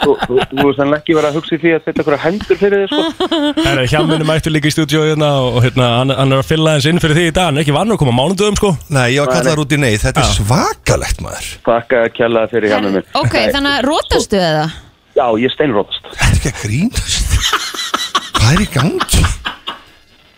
þú, 0.03 0.15
þú, 0.23 0.37
þú 0.53 0.67
veist 0.69 0.81
hann 0.83 0.95
ekki 0.97 1.17
verið 1.19 1.29
að 1.31 1.37
hugsa 1.39 1.57
í 1.57 1.61
því 1.63 1.73
að 1.77 1.83
setja 1.87 2.05
okkur 2.05 2.17
hendur 2.23 2.61
fyrir 2.63 2.83
þig 2.83 2.93
sko. 2.93 3.29
Herra, 3.67 3.85
hjá 3.93 3.99
minni 4.09 4.29
mættu 4.29 4.53
líka 4.55 4.71
í 4.71 4.75
stúdíu 4.75 5.03
hérna 5.05 5.31
og 5.51 5.59
hérna, 5.67 5.89
hann, 6.01 6.15
hann 6.17 6.33
er 6.37 6.43
að 6.43 6.49
fylla 6.53 6.77
hans 6.79 6.89
inn 6.91 7.03
fyrir 7.03 7.19
því 7.19 7.27
í 7.29 7.35
dag. 7.37 7.51
Hann 7.51 7.61
er 7.61 7.67
ekki 7.67 7.77
vann 7.77 7.93
að 7.93 8.01
koma 8.03 8.15
á 8.17 8.19
mánudöfum 8.23 8.59
sko. 8.61 8.73
Nei, 8.89 9.07
ég 9.17 9.21
var 9.27 9.33
Nei, 9.33 9.37
kallar 9.37 9.61
nei. 9.61 9.65
út 9.67 9.77
í 9.77 9.81
nei, 9.85 9.93
þetta 10.03 10.25
er 10.25 10.33
svakalegt 10.39 11.23
maður. 11.27 11.51
Takk 11.69 11.97
að 12.01 12.09
kjalla 12.17 12.47
fyrir 12.53 12.73
hjá 12.73 12.79
mig 12.89 13.17
Ok, 13.21 13.37
þannig 13.53 13.73
að 13.77 13.87
rótastu 13.91 14.41
eða? 14.41 14.67
Já, 15.13 15.27
ég 15.45 15.53
steinrótast. 15.53 16.07
Þetta 16.17 16.29
er 16.31 16.39
ekki 16.39 16.53
að 16.53 16.61
grínast? 16.65 17.35
Hvað 18.39 18.55
er 18.57 18.63
í 18.65 18.69
gangi? 18.73 19.25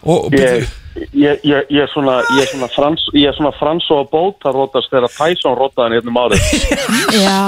Og, 0.05 0.27
og 0.27 0.35
ég, 0.37 0.67
ég, 0.95 1.43
ég, 1.43 1.67
ég 1.71 1.83
er 1.85 1.91
svona 1.93 2.21
ég 2.37 2.45
er 2.45 2.51
svona 2.53 2.71
frans, 2.75 3.05
ég 3.17 3.29
er 3.31 3.37
svona 3.37 3.53
frans 3.59 3.87
og 3.95 4.09
bóta 4.13 4.53
rótast 4.55 4.93
þegar 4.93 5.13
Tyson 5.17 5.59
rótaði 5.59 5.85
hann 5.87 5.97
hérna 5.99 6.15
um 6.15 6.23
árið. 6.25 6.41
Já. 7.25 7.39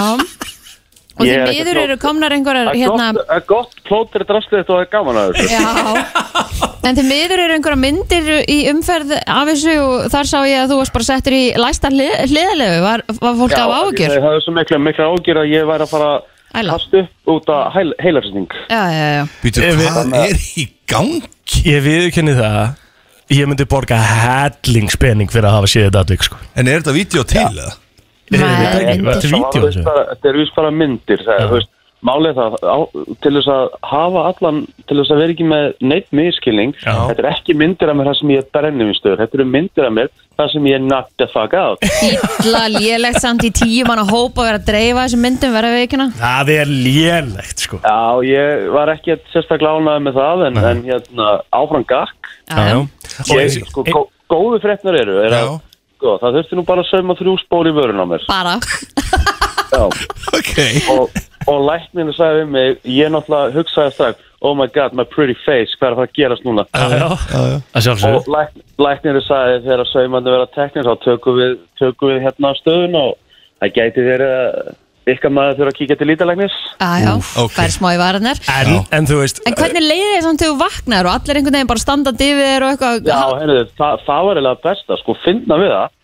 Og 1.16 1.24
því 1.24 1.32
er 1.32 1.48
miður 1.48 1.78
eru 1.80 1.94
komnar 1.96 2.34
einhverjar 2.36 2.66
Það 2.68 2.74
er 2.74 2.82
hérna 2.82 3.26
er 3.38 3.44
gott 3.48 3.78
plótir 3.88 4.26
drastlið 4.28 4.60
þetta 4.60 4.74
og 4.74 4.76
það 4.76 4.84
er 4.84 4.90
gaman 4.92 5.20
að 5.20 5.30
þessu. 5.38 5.54
Já. 5.56 6.72
En 6.86 6.98
því 6.98 7.04
miður 7.08 7.42
eru 7.46 7.56
einhverja 7.56 7.80
myndir 7.82 8.28
í 8.52 8.58
umferð 8.70 9.14
af 9.16 9.48
þessu 9.48 9.76
og 9.80 10.06
þar 10.12 10.30
sá 10.30 10.36
ég 10.44 10.60
að 10.60 10.72
þú 10.74 10.78
varst 10.82 10.94
bara 10.94 11.08
settur 11.08 11.36
í 11.36 11.42
læsta 11.58 11.90
hliðalegu 11.90 12.82
Var, 12.84 13.04
var 13.22 13.38
fólk 13.40 13.56
af 13.56 13.74
áhugjur? 13.80 14.12
ég 14.12 14.26
hafði 14.28 14.44
svo 14.44 14.54
mikla, 14.54 14.80
mikla 14.84 15.08
ágjur 15.10 15.40
að 15.40 15.52
ég 15.54 15.68
væri 15.70 15.86
að 15.86 15.94
fara 15.94 16.10
að 16.56 16.72
upp 17.00 17.32
út 17.32 17.50
heil, 17.74 17.90
heilarsning 18.04 18.58
Já, 18.70 18.82
já, 18.92 19.06
já. 19.16 19.24
Býtu, 19.42 19.64
hvað 19.80 20.14
er 20.20 20.44
í 20.62 20.68
gangi? 20.88 21.22
Ég 21.66 21.82
viðkenni 21.88 22.36
það 22.36 22.60
Ég 23.34 23.48
myndi 23.50 23.66
borga 23.66 23.96
hellingspenning 23.98 25.32
fyrir 25.32 25.48
að 25.48 25.56
hafa 25.58 25.70
séð 25.70 25.88
þetta 25.88 26.02
atvik 26.06 26.26
sko. 26.28 26.36
En 26.54 26.68
er 26.70 26.78
þetta 26.78 26.94
vídeo 26.94 27.24
til 27.26 27.46
eða? 27.46 27.72
Ég 28.26 28.42
veit 28.42 28.52
ekki, 28.66 29.00
Þetta 29.06 29.16
þetta 29.16 29.26
er 29.26 29.32
vídeo. 29.32 29.96
Þetta 30.12 30.30
er 30.30 30.38
vist 30.42 30.54
bara 30.58 30.70
myndir 30.74 31.24
það, 31.26 31.56
Málið 32.06 32.28
er 32.28 32.36
það, 32.36 32.54
á, 32.68 32.78
til 33.24 33.30
þess 33.32 33.48
að 33.50 33.62
hafa 33.88 34.22
allan, 34.28 34.58
til 34.86 34.98
þess 34.98 35.12
að 35.14 35.20
vera 35.22 35.32
ekki 35.32 35.46
með 35.48 35.64
neitt 35.90 36.10
miskilning, 36.14 36.74
þetta 36.84 37.22
er 37.22 37.28
ekki 37.30 37.56
myndir 37.56 37.90
af 37.90 37.96
mér 37.96 38.10
það 38.10 38.18
sem 38.18 38.32
ég 38.34 38.42
er 38.42 38.50
brennivinstöður, 38.54 39.22
þetta 39.22 39.38
eru 39.38 39.46
myndir 39.54 39.86
af 39.88 39.94
mér 39.96 40.10
það 40.36 40.52
sem 40.52 40.68
ég 40.68 40.76
er 40.76 40.84
knocked 40.84 41.16
the 41.22 41.28
fuck 41.32 41.56
out. 41.56 41.88
Ítla 42.06 42.62
lélegt 42.76 43.18
samt 43.24 43.46
í 43.48 43.50
tíu 43.58 43.88
manna 43.88 44.04
hóp 44.06 44.38
að 44.38 44.50
vera 44.50 44.60
að 44.60 44.68
dreifa 44.68 45.06
þessum 45.06 45.24
myndum 45.24 45.56
verða 45.56 45.72
veikina 45.80 46.08
Það 46.20 46.52
er 46.58 46.72
lélegt 46.86 47.64
sko. 47.64 47.80
Já, 47.80 48.28
ég 48.28 48.68
var 48.76 48.92
ekki 48.92 49.18
sérstaklega 49.32 49.80
ánægð 49.80 50.06
með 50.06 50.20
það, 50.20 50.46
en, 50.50 50.62
en 50.70 50.86
hérna, 50.92 51.32
áfram 51.56 51.88
gakk. 51.88 52.25
Já, 52.46 52.66
já. 52.70 52.78
Ég, 53.34 53.56
sko, 53.70 53.86
gó, 53.86 54.02
góðu 54.30 54.60
fréttnar 54.62 55.00
eru 55.00 55.16
er 55.24 55.34
að, 55.34 55.56
sko, 55.96 56.18
það 56.22 56.38
þurfti 56.38 56.58
nú 56.58 56.66
bara 56.68 56.84
að 56.84 56.92
sauma 56.92 57.16
þrjú 57.18 57.38
spór 57.42 57.70
í 57.70 57.74
vörun 57.76 58.02
á 58.02 58.06
mér. 58.06 58.28
Bara. 58.30 58.58
Já. 59.66 59.82
og, 60.94 61.16
og 61.50 61.64
lækninu 61.66 62.14
sagði 62.14 62.44
við 62.44 62.52
mig 62.54 62.86
ég 62.96 63.10
náttúrulega 63.12 63.56
hugsaði 63.56 63.94
strax 63.96 64.26
oh 64.40 64.54
my 64.54 64.66
god, 64.66 64.92
my 64.92 65.04
pretty 65.04 65.34
face, 65.46 65.74
hvað 65.78 65.88
er 65.88 65.94
að 65.94 66.00
fara 66.00 66.08
að 66.08 66.16
gerast 66.18 66.46
núna? 66.46 66.64
Já, 66.70 66.86
já, 66.92 67.80
sjálfsögðu. 67.80 68.18
Og 68.20 68.28
læk, 68.30 68.58
lækninu 68.78 69.22
sagði 69.24 69.62
þegar 69.64 69.82
að 69.82 69.92
saumandi 69.92 70.34
vera 70.34 70.48
teknir 70.56 70.88
þá 70.88 71.04
tökum 71.04 71.38
við, 71.40 71.54
tökum 71.80 72.12
við 72.12 72.26
hérna 72.26 72.52
á 72.52 72.54
stöðun 72.60 72.98
og 73.00 73.14
það 73.62 73.72
gæti 73.78 74.04
verið 74.06 74.34
að 74.36 74.74
ykkar 75.06 75.30
maður 75.30 75.58
þurfa 75.60 75.72
að 75.72 75.76
kíkja 75.78 75.96
til 76.00 76.08
lítalæknis 76.10 76.54
Já, 76.80 76.88
já, 77.04 77.12
fær 77.54 77.72
smá 77.74 77.88
í 77.94 77.98
varannar 78.00 78.40
en, 78.56 78.72
en 78.98 79.06
þú 79.06 79.20
veist 79.22 79.38
En 79.46 79.54
hvernig 79.58 79.84
leiði 79.86 80.08
þér 80.16 80.24
samt 80.26 80.42
þegar 80.42 80.54
þú 80.54 80.58
vaknar 80.64 81.08
og 81.08 81.12
allir 81.14 81.40
einhvern 81.40 81.58
veginn 81.58 81.70
bara 81.70 81.84
standandi 81.84 82.30
yfir 82.32 82.48
þér 82.50 82.66
og 82.66 82.72
eitthvað? 82.74 83.10
Já, 83.12 83.20
heyrðu, 83.42 83.62
það, 83.78 84.02
það 84.08 84.26
var 84.26 84.40
eiginlega 84.40 84.62
besta, 84.66 84.98
sko, 85.02 85.16
finna 85.22 85.60
við 85.62 85.72
það. 85.76 85.94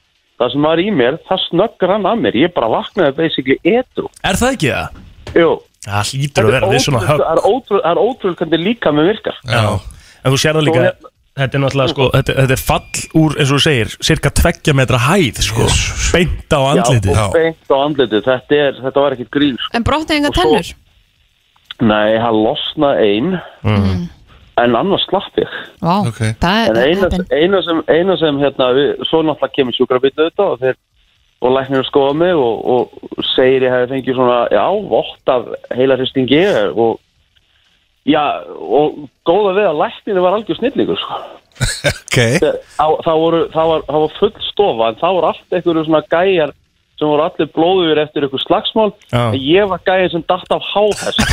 Það 0.42 0.52
sem 0.54 0.66
var 0.66 0.82
í 0.82 0.86
mér, 1.02 1.18
það 1.28 1.42
snöggur 1.48 1.92
hann 1.92 2.08
að 2.12 2.22
mér. 2.24 2.38
Ég 2.42 2.54
bara 2.56 2.70
vaknaði 2.72 3.14
basically 3.18 3.58
etru 3.62 4.08
Er 4.26 4.38
það 4.40 4.56
ekki 4.56 4.70
það? 4.72 5.02
Jú. 5.42 5.50
Það 5.82 6.12
hlýtur 6.12 6.46
að 6.46 6.54
vera 6.56 6.70
við 6.70 6.84
svona 6.86 7.02
högg. 7.02 7.22
Það 7.22 7.32
er 7.32 7.42
ótrúlega- 7.52 7.84
það 7.86 8.30
er 8.30 8.36
hvernig 8.40 8.62
líka 8.66 8.92
með 8.94 9.08
virkar. 9.12 9.38
Já, 9.50 9.62
en 10.22 10.32
þú 10.32 10.38
sér 10.42 10.58
það 10.58 10.66
líka 10.68 10.78
Svo 10.78 10.86
hérna- 10.86 11.11
Þetta 11.32 11.56
er 11.56 11.62
náttúrulega 11.62 11.88
sko, 11.94 12.06
þetta, 12.12 12.34
þetta 12.42 12.52
er 12.58 12.60
fall 12.60 13.04
úr, 13.22 13.34
eins 13.40 13.48
og 13.48 13.56
þú 13.56 13.62
segir, 13.64 13.92
cirka 14.04 14.30
tveggja 14.36 14.74
metra 14.76 14.98
hæð, 15.00 15.38
sko, 15.46 15.64
beint 16.12 16.52
á 16.52 16.60
andliti. 16.74 17.08
Já, 17.16 17.22
beint 17.32 17.72
á 17.72 17.76
andliti, 17.80 18.20
þetta, 18.26 18.58
er, 18.66 18.80
þetta 18.84 19.04
var 19.06 19.16
ekkit 19.16 19.30
grín 19.32 19.56
sko. 19.56 19.72
En 19.78 19.86
brotnaði 19.88 20.20
enga 20.20 20.32
tennur 20.36 20.72
Nei, 21.82 22.18
hann 22.20 22.36
losnaði 22.44 23.06
ein 23.08 23.30
Mm. 23.64 24.08
en 24.60 24.74
annars 24.76 25.06
slapp 25.08 25.38
ég 25.40 25.48
Vá, 25.80 26.02
okay. 26.06 26.34
það 26.42 26.68
En 26.68 26.76
er 26.76 26.88
eina, 26.90 27.08
heppin. 27.08 27.24
eina 27.32 27.62
sem, 27.64 27.80
eina 27.88 28.16
sem 28.20 28.38
hérna, 28.42 28.68
við, 28.76 28.90
svo 29.08 29.22
náttúrulega 29.24 29.54
kemur 29.56 29.76
sjúkrabítu 29.78 30.26
auðvitað 30.26 30.50
og 30.52 30.60
þeir 30.60 30.76
og 31.42 31.54
læknir 31.56 31.86
skoða 31.88 32.12
mig 32.14 32.34
og, 32.38 32.60
og 32.74 33.24
segir 33.32 33.64
ég 33.66 33.72
hefði 33.72 33.88
fengið 33.96 34.18
svona, 34.20 34.36
já, 34.52 34.66
vott 34.92 35.32
af 35.32 35.48
heilarhristingi 35.74 36.42
og 36.76 37.00
já, 38.08 38.22
og 38.48 39.04
góða 39.28 39.52
við 39.58 39.66
að 39.70 39.80
lækninu 39.82 40.24
var 40.24 40.36
algjör 40.38 40.58
snillingur, 40.60 40.98
sko. 41.02 41.20
Ok. 41.92 42.16
Það, 42.42 42.96
það, 43.04 43.16
voru, 43.22 43.40
það, 43.52 43.66
var, 43.72 43.80
það 43.88 44.00
var 44.04 44.12
full 44.18 44.32
stofa 44.48 44.88
en 44.90 45.00
það 45.02 45.16
voru 45.18 45.26
allt 45.30 45.56
einhverju 45.58 45.84
svona 45.86 46.02
gæjar 46.10 46.50
sem 46.98 47.08
voru 47.10 47.22
allir 47.26 47.48
blóður 47.56 48.00
eftir 48.02 48.26
einhver 48.26 48.42
slagsmál 48.42 48.92
Já. 49.12 49.22
en 49.28 49.36
ég 49.40 49.68
var 49.70 49.80
gæjar 49.86 50.10
sem 50.14 50.24
datt 50.28 50.50
af 50.56 50.62
háhest 50.72 51.18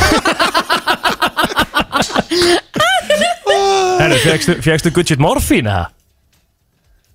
Herru, 4.00 4.16
fegstu, 4.64 4.90
shit 5.04 5.20
morfín, 5.20 5.68
eða? 5.68 5.88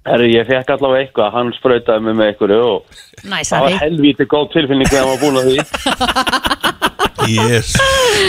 Herru, 0.06 0.28
ég 0.30 0.46
fekk 0.46 0.70
allavega 0.76 1.02
eitthvað, 1.08 1.32
hann 1.34 1.54
sprautaði 1.58 2.06
mig 2.06 2.18
með 2.20 2.28
einhverju 2.34 2.60
og 2.62 2.80
Næs, 3.26 3.50
það 3.50 3.64
var 3.64 3.72
Harry. 3.72 3.80
helvíti 3.86 4.28
góð 4.30 4.52
tilfinning 4.54 4.92
þegar 4.92 5.08
var 5.10 5.24
búin 5.24 5.40
að 5.42 5.46
því 5.50 5.58
yes. 7.34 7.74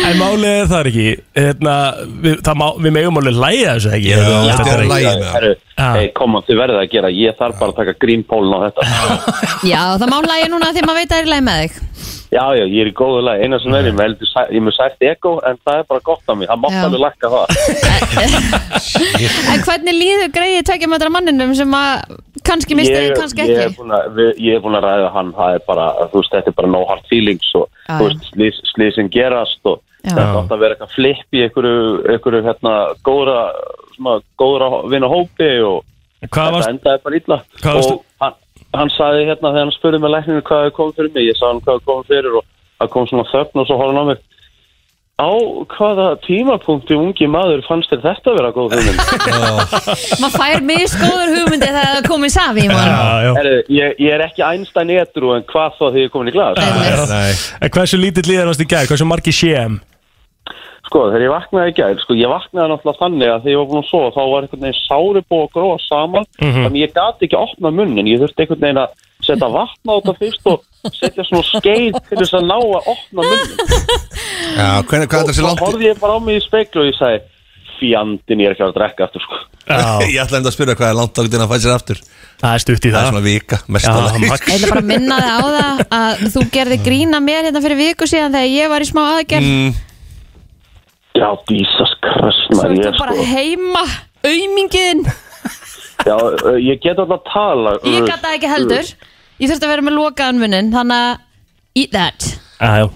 En 0.06 0.18
málið 0.20 0.46
er 0.50 0.68
það 0.70 0.88
ekki, 0.90 1.06
hérna, 1.36 1.74
við, 2.24 2.36
það 2.46 2.58
má, 2.60 2.66
við 2.86 2.94
megum 2.96 3.20
alveg 3.20 3.38
lægja 3.44 3.74
þessu, 3.76 3.90
ekki? 3.96 4.10
Já, 4.12 4.18
Þetta 4.22 4.56
þetta 4.56 4.72
er 4.72 4.82
ekki- 4.82 4.92
lagið 4.92 5.08
með 5.10 5.24
það. 5.26 5.34
Herru, 5.36 5.52
Já. 5.76 5.88
hei, 5.96 6.06
koma, 6.16 6.42
þið 6.46 6.60
verðið 6.62 6.80
að 6.82 6.90
gera 6.96 7.10
ég 7.16 7.36
þarf 7.40 7.58
bara 7.60 7.72
að 7.74 7.80
taka 7.82 7.94
grínpólun 8.04 8.56
á 8.56 8.58
þetta 8.66 8.80
Já, 9.72 9.82
það 10.00 10.08
má 10.14 10.18
lægi 10.30 10.48
núna 10.54 10.72
því 10.76 10.86
maður 10.88 11.00
veit 11.02 11.10
að 11.10 11.16
það 11.16 11.22
er 11.26 11.32
lægi 11.34 11.46
með 11.50 11.62
þig 11.66 11.82
Já, 12.36 12.42
já, 12.58 12.64
ég 12.68 12.80
er 12.84 12.88
í 12.90 12.92
góðu 12.98 13.20
lagi, 13.24 13.46
eina 13.46 13.56
sem 13.62 13.72
er 13.78 13.86
ég 13.88 13.94
með, 13.96 14.10
er 14.44 14.60
með 14.66 14.74
sært 14.76 15.00
ego 15.08 15.32
en 15.48 15.56
það 15.64 15.76
er 15.80 15.86
bara 15.88 16.02
gott 16.04 16.26
á 16.28 16.32
mig, 16.36 16.48
það 16.50 16.60
mátt 16.64 16.80
alveg 16.84 17.00
lækka 17.06 17.26
það. 17.32 17.46
En 19.52 19.60
hvernig 19.64 19.94
líður 19.96 20.30
greið 20.34 20.64
tvekja 20.68 20.88
metra 20.90 21.10
manninum 21.12 21.52
sem 21.56 21.72
að 21.76 22.16
kannski 22.46 22.76
misti 22.78 22.94
þig, 22.94 23.14
kannski 23.18 23.42
ég, 23.42 23.48
er 23.56 23.60
ekki 23.70 24.26
ég 24.46 24.58
er 24.58 24.62
búin 24.64 24.76
að 24.78 24.86
ræða 24.86 25.08
hann. 25.16 25.32
Það 25.36 25.56
er 25.58 25.62
bara, 25.66 25.86
þú 26.12 26.20
veist, 26.22 26.34
þetta 26.36 26.52
er 26.52 26.56
bara 26.60 26.70
no 26.74 26.82
hard 26.90 27.04
feelings 27.10 27.48
og 27.58 27.66
Já, 27.88 27.96
þú 27.98 28.08
veist, 28.10 28.28
slís, 28.32 28.60
slísin 28.74 29.10
gerast 29.14 29.62
og 29.72 29.80
Já. 30.06 30.12
þetta 30.12 30.26
átt 30.42 30.54
að 30.54 30.62
vera 30.64 30.76
eitthvað 30.76 30.94
flip 30.94 31.38
í 31.40 31.44
einhverju, 31.46 31.78
einhverju 32.14 32.42
hérna, 32.46 32.74
góðra, 33.06 33.38
svona, 33.96 34.14
góðra 34.42 34.68
vinna 34.92 35.08
hópi 35.10 35.50
og 35.66 35.78
Hvað 36.26 36.30
þetta 36.30 36.54
varst- 36.58 36.72
endaði 36.74 37.02
bara 37.06 37.18
illa. 37.22 37.38
og 37.76 37.82
hann, 38.80 38.92
sagði 38.94 39.26
hérna 39.30 39.52
þegar 39.52 39.64
hann 39.64 39.74
spurði 39.76 40.02
með 40.02 40.14
lækninu 40.14 40.46
hvað 40.46 40.64
hefði 40.64 40.76
komið 40.78 40.96
fyrir 41.00 41.12
mig, 41.16 41.28
ég 41.28 41.38
sagði 41.38 41.52
hann 41.52 41.66
hvað 41.66 41.76
hefði 41.76 41.90
komið 41.90 42.08
fyrir 42.12 42.38
og 42.40 42.48
það 42.76 42.90
kom 42.94 43.10
svona 43.10 43.28
þögn 43.32 43.62
og 43.62 43.68
svo 43.68 43.78
horfði 43.80 43.94
hann 43.96 44.02
á 44.02 44.10
mig. 44.12 44.24
Á 45.16 45.32
hvaða 45.72 46.06
tímapunkti 46.26 46.92
ungi 46.92 47.24
maður 47.32 47.62
fannst 47.64 47.88
þér 47.88 48.02
þetta 48.02 48.34
vera 48.36 48.50
góð 48.52 48.74
hugmynd? 48.76 48.98
Maður 50.20 50.34
fær 50.34 50.66
misgóður 50.68 51.32
hugmyndi 51.32 51.70
þegar 51.70 51.94
það 51.94 52.08
komið 52.10 52.34
safi 52.34 52.66
ég, 53.72 53.96
ég 53.96 54.10
er 54.12 54.26
ekki 54.26 54.44
Einstein 54.44 54.92
etru 54.92 55.32
en 55.38 55.46
hvað 55.48 55.78
þá 55.78 55.84
því 55.86 56.04
ég 56.04 56.10
er 56.10 56.12
komin 56.12 56.28
í 56.28 56.36
glas. 56.36 57.46
En 57.64 57.72
hversu 57.72 57.96
lítill 57.96 58.28
líðar 58.28 58.52
varst 58.52 58.60
í 58.60 58.68
gæð, 58.68 58.90
hversu 58.92 59.08
margi 59.08 59.32
séum? 59.32 59.80
Sko, 60.86 61.00
þegar 61.10 61.24
ég 61.26 61.32
vaknaði 61.34 61.72
í 61.72 61.74
gær, 61.80 61.96
sko, 62.04 62.14
ég 62.14 62.30
vaknaði 62.30 62.70
náttúrulega 62.70 63.00
þannig 63.02 63.30
að 63.32 63.40
þegar 63.42 63.52
ég 63.52 63.58
var 63.60 63.68
búin 63.72 63.82
að 63.82 63.88
sofa, 63.90 64.10
þá 64.14 64.22
var 64.30 64.44
einhvern 64.46 64.62
veginn 64.66 64.80
sári 64.86 65.22
búið 65.26 65.42
að 65.46 65.52
gróa 65.56 65.78
saman, 65.82 66.26
Mhm. 66.38 66.62
þannig 66.66 66.82
ég 66.86 66.92
gati 66.94 67.26
ekki 67.26 67.36
að 67.36 67.46
opna 67.48 67.72
munnin, 67.74 68.06
ég 68.12 68.20
þurfti 68.22 68.44
einhvern 68.44 68.62
veginn 68.66 68.82
að 68.84 68.90
setja 69.26 69.48
vatna 69.56 69.90
á 69.90 69.96
þetta 69.98 70.14
fyrst 70.20 70.46
og 70.46 70.60
setja 70.94 71.24
svona 71.26 71.46
skeið 71.50 71.92
til 72.08 72.18
þess 72.22 72.36
að 72.38 72.46
ná 72.46 72.56
að 72.62 72.90
opna 72.94 73.20
munnin. 73.26 73.58
Já, 74.56 74.68
hvernig, 74.86 75.08
hvað 75.10 75.18
er 75.18 75.24
og 75.26 75.30
þessi 75.32 75.42
þá 75.42 75.48
langt? 75.50 75.64
horfði 75.66 75.88
ég 75.90 75.98
bara 76.00 76.14
á 76.14 76.18
mig 76.22 76.36
í 76.38 76.44
speiklu 76.46 76.80
og 76.84 76.86
ég 76.92 76.96
sagði, 77.00 77.20
fjandinn, 77.76 78.40
ég 78.40 78.46
er 78.46 78.54
ekki 78.54 78.64
að 78.64 78.76
drekka 78.78 79.04
aftur, 79.08 79.24
sko. 79.26 79.36
Ég 80.06 80.20
ætla 80.22 80.38
enda 80.38 80.48
að 80.52 80.54
spyrja 80.54 80.76
hvað 80.78 80.92
er 80.92 80.96
langt 81.00 81.18
ákveðin 81.18 81.42
að 81.42 81.50
fæ 81.50 81.56
sér 81.58 81.74
aftur 81.74 81.98
Það 82.38 82.52
er 82.54 82.62
stutt 82.62 82.84
í 82.86 82.90
Það 82.92 82.94
það 82.94 83.02
er 83.02 83.10
svona 83.10 83.24
vika. 83.26 83.56
Ég 83.66 84.54
ætla 84.62 84.70
bara 84.70 84.82
að 84.84 84.90
minna 84.92 85.16
þig 85.18 85.32
á 85.34 85.40
það 85.56 85.82
að 85.98 86.22
þú 86.36 86.42
gerði 86.54 86.78
grína 86.86 87.18
mér 87.24 87.48
hérna 87.48 87.62
fyrir 87.64 87.80
viku 87.80 88.06
síðan 88.06 88.36
þegar 88.36 88.52
ég 88.54 88.70
var 88.70 88.84
í 88.84 88.88
smá 88.92 89.00
aðgerð 89.16 89.48
mm, 89.50 89.72
Já, 91.16 91.28
Jesus 91.50 91.92
Christ, 92.04 92.50
Svo 92.52 92.66
ertu 92.68 92.92
bara 93.00 93.16
sko. 93.16 93.26
heima 93.32 93.84
aumingiðin 94.26 95.06
Já, 96.06 96.16
uh, 96.16 96.54
ég 96.60 96.78
get 96.84 96.98
alltaf 97.00 97.16
að 97.16 97.24
tala. 97.32 97.72
Ég 97.88 98.04
uh, 98.04 98.10
gata 98.10 98.34
ekki 98.36 98.50
heldur 98.50 98.84
Ég 99.40 99.48
þurfti 99.50 99.66
að 99.66 99.72
vera 99.72 99.84
með 99.88 99.96
lokaðan 99.98 100.38
munnin 100.42 100.70
Þannig 100.74 101.02
að 101.08 101.82
eat 101.82 101.92
that 101.96 102.28
Já, 102.60 102.84
já 102.84 102.86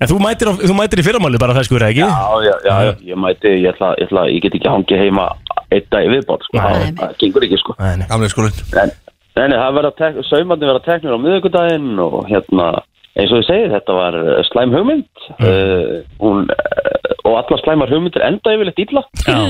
En 0.00 0.08
þú 0.08 0.16
mætir, 0.24 0.48
á, 0.48 0.52
þú 0.56 0.74
mætir 0.78 1.00
í 1.02 1.04
fyrramáli 1.04 1.38
bara 1.40 1.52
feskur, 1.58 1.82
ekki? 1.84 2.00
Já, 2.00 2.28
já, 2.40 2.54
já, 2.64 2.76
já, 2.86 2.92
ég 3.10 3.18
mæti, 3.20 3.50
ég 3.60 3.66
ætla, 3.74 3.90
ég 4.00 4.06
ætla, 4.08 4.22
ég 4.32 4.44
get 4.46 4.54
ekki 4.56 4.70
hangið 4.72 5.02
heima 5.02 5.26
einn 5.68 5.88
dag 5.92 6.06
í 6.06 6.12
viðbátt, 6.14 6.46
sko, 6.46 6.56
það, 6.56 6.84
það 7.02 7.10
gengur 7.20 7.44
ekki, 7.44 7.58
sko. 7.60 7.74
Nei, 7.76 7.90
nei. 8.00 8.06
Gamlega 8.08 8.32
skólinn 8.32 8.78
En, 8.80 8.94
nei, 9.36 9.44
nei, 9.52 9.58
það 9.60 9.76
verða, 9.76 9.90
tek, 9.98 10.16
saumandi 10.30 10.70
verða 10.70 10.82
teknir 10.86 11.12
á 11.12 11.18
miðvikudaginn 11.20 12.00
og 12.06 12.16
hérna, 12.30 12.70
eins 13.12 13.34
og 13.36 13.42
ég 13.42 13.46
segi, 13.50 13.68
þetta 13.74 13.98
var 14.00 14.16
uh, 14.22 14.30
slæm 14.48 14.72
hugmynd, 14.78 15.26
uh, 15.36 16.00
hún, 16.24 16.48
uh, 16.48 16.96
og 17.30 17.38
alla 17.40 17.58
slæmar 17.62 17.92
hugmyndir 17.92 18.26
enda 18.26 18.54
yfirleitt 18.56 18.82
illa. 18.86 19.04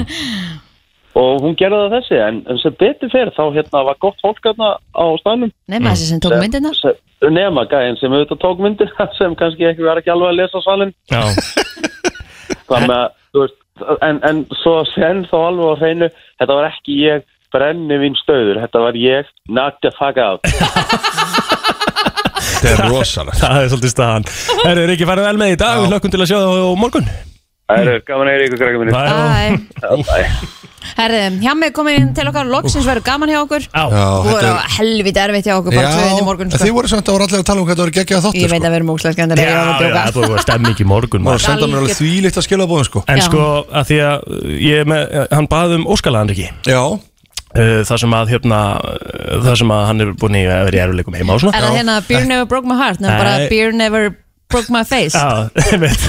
Og 1.19 1.41
hún 1.43 1.57
gerði 1.59 1.79
það 1.83 1.95
þessi, 1.97 2.19
en, 2.23 2.37
en 2.47 2.59
sem 2.63 2.75
betur 2.79 3.11
fyrir, 3.11 3.33
þá 3.35 3.57
hérna 3.57 3.81
var 3.89 3.97
gott 4.03 4.21
fólk 4.23 4.45
hérna 4.47 4.77
á 4.95 5.05
staðnum. 5.19 5.51
Nefna 5.71 5.95
þessi 5.95 6.11
sem 6.13 6.21
tók 6.23 6.37
myndina 6.39 6.71
Nema 7.35 7.65
gæðin 7.69 7.99
sem 7.99 8.15
auðvitað 8.15 8.41
tók 8.45 8.63
myndina, 8.63 9.07
sem 9.19 9.35
kannski 9.39 9.67
ekki 9.73 9.87
var 9.89 9.99
ekki 9.99 10.13
alveg 10.15 10.31
að 10.31 10.39
lesa 10.39 10.63
salin. 10.63 10.95
Já. 11.11 11.25
Þannig 12.71 12.95
að, 12.95 13.19
þú 13.35 13.43
veist, 13.43 13.59
en, 14.07 14.23
en 14.31 14.45
svo 14.63 14.77
sen 14.93 15.25
þá 15.33 15.37
alveg 15.41 15.75
á 15.75 15.81
hreinu, 15.83 16.11
þetta 16.39 16.59
var 16.61 16.71
ekki 16.71 16.99
ég 17.03 17.27
brenni 17.51 17.99
vín 17.99 18.15
stöður, 18.21 18.63
þetta 18.63 18.85
var 18.87 19.01
ég 19.03 19.35
knock 19.51 19.83
the 19.83 19.91
fuck 19.99 20.21
out. 20.23 20.47
Þetta 22.61 22.71
er 22.77 22.93
rosalegt 22.93 23.41
Það 23.41 23.57
er 23.57 23.71
svolítið 23.73 23.93
staðan 23.95 24.27
Herru, 24.67 24.85
er 24.85 24.93
ekki 24.93 25.09
farið 25.09 25.29
vel 25.31 25.41
með 25.41 25.55
í 25.55 25.59
dag, 25.63 25.81
við 25.81 25.95
hlökkum 25.95 26.13
til 26.13 26.21
að 26.21 26.29
sjá 26.29 26.39
það 26.43 26.61
á 26.61 26.73
morgun 26.77 27.11
Það 27.71 27.83
eru 27.87 28.01
gaman 28.11 28.27
að 28.31 28.35
heyra 28.35 28.49
ykkur 28.49 28.61
krakka 28.65 28.81
minni. 28.83 28.93
Bye. 28.99 30.03
Bye. 30.11 30.59
Herði, 30.97 31.19
hjá 31.45 31.53
mig 31.61 31.73
komin 31.77 31.97
inn 32.01 32.09
til 32.17 32.25
okkar 32.31 32.49
Loksins 32.49 32.87
verður 32.89 33.05
gaman 33.05 33.29
hjá 33.31 33.39
okkur 33.45 33.67
Já, 33.69 33.83
Þú 33.93 34.31
voru 34.33 34.53
helviti 34.79 35.21
erfitt 35.21 35.47
hjá 35.47 35.53
okkur 35.59 35.75
Bara 35.77 35.91
tvöðin 35.93 36.23
í 36.23 36.25
morgun 36.25 36.49
en 36.49 36.55
sko. 36.55 36.61
þið 36.65 36.73
voru 36.79 36.91
samt 36.91 37.11
að 37.11 37.17
voru 37.17 37.27
allir 37.27 37.43
að 37.43 37.45
tala 37.51 37.61
um 37.61 37.67
hvað 37.69 37.77
það 37.77 37.83
voru 37.85 37.95
geggjað 37.99 38.25
þáttur 38.25 38.41
Ég 38.41 38.51
veit 38.55 38.65
að 38.65 38.73
við 38.73 38.79
erum 38.79 38.93
úkslega 38.95 39.17
skemmtilega 39.19 39.51
Já, 39.51 39.61
já, 39.61 40.01
það 40.17 40.33
var 40.33 40.43
stemming 40.47 40.81
í 40.81 40.87
morgun 40.89 41.25
maður. 41.27 41.45
senda 41.45 41.69
mér 41.69 41.83
alveg 41.83 41.99
þvílíkt 42.01 42.41
að 42.41 42.47
skilja 42.49 42.69
bóðum 42.73 42.89
sko 42.89 43.03
En 43.07 43.21
Já. 43.21 43.27
sko, 43.29 43.45
að 43.71 43.87
því 43.93 44.01
að 44.09 44.35
ég 44.71 44.81
er 44.81 44.91
með, 44.95 45.15
hann 45.37 45.51
baði 45.53 45.79
um 45.83 45.87
óskalaðan 45.95 46.33
ekki 46.35 46.49
Já, 46.65 46.83
Það 47.61 47.97
sem 47.99 48.13
að, 48.15 48.29
hérna, 48.31 48.59
það 49.45 49.55
sem 49.61 49.71
að 49.75 49.87
hann 49.91 50.01
er 50.05 50.11
búin 50.23 50.37
í 50.39 50.43
að 50.47 50.65
vera 50.71 50.79
í 50.79 50.83
eruleikum 50.87 51.17
heima 51.19 51.35
og 51.37 51.41
svona 51.45 51.59
Er 51.59 51.65
það 51.67 51.79
hérna 51.81 51.97
Beer 52.09 52.27
never 52.31 52.47
broke 52.51 52.71
my 52.71 52.77
heart 52.79 53.01
Nefnum 53.03 53.21
bara. 53.21 53.49
Beer 53.51 53.73
never 53.75 54.13
broke 54.53 54.73
my 54.75 54.83
face 54.89 55.17
Já, 55.19 55.49
einmitt 55.73 56.03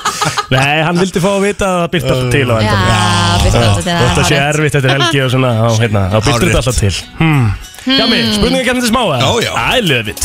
Nei, 0.54 0.82
hann 0.84 0.98
vildi 1.00 1.20
fá 1.22 1.30
að 1.32 1.44
vita 1.46 1.68
að 1.68 1.78
það 1.82 1.90
byrta 1.96 2.14
alltaf 2.14 2.32
til 2.34 2.46
á 2.48 2.54
Já, 2.54 2.62
endanum 2.62 3.42
birti 3.42 3.58
alltaf 3.62 3.84
til, 3.84 3.92
er 3.92 4.00
að 4.02 4.26
sé 4.28 4.36
hárrétt. 4.36 4.48
erfitt 4.48 4.78
eftir 4.80 4.94
helgi 4.96 5.22
og 5.26 5.30
svona, 5.36 5.52
á, 5.56 5.68
hérna, 5.82 6.02
þá 6.12 6.16
byrtir 6.18 6.32
Hárrétt. 6.32 6.48
þetta 6.48 6.62
alltaf 6.62 6.80
til 6.82 6.96
hmm. 7.20 7.46
Já, 7.82 8.04
mér, 8.06 8.28
spurninga 8.36 8.64
kemur 8.68 8.84
til 8.84 8.92
smáa 8.92 9.22
Já, 9.22 9.30
já. 9.48 9.52
I 9.78 9.86
love 9.86 10.12
it 10.12 10.22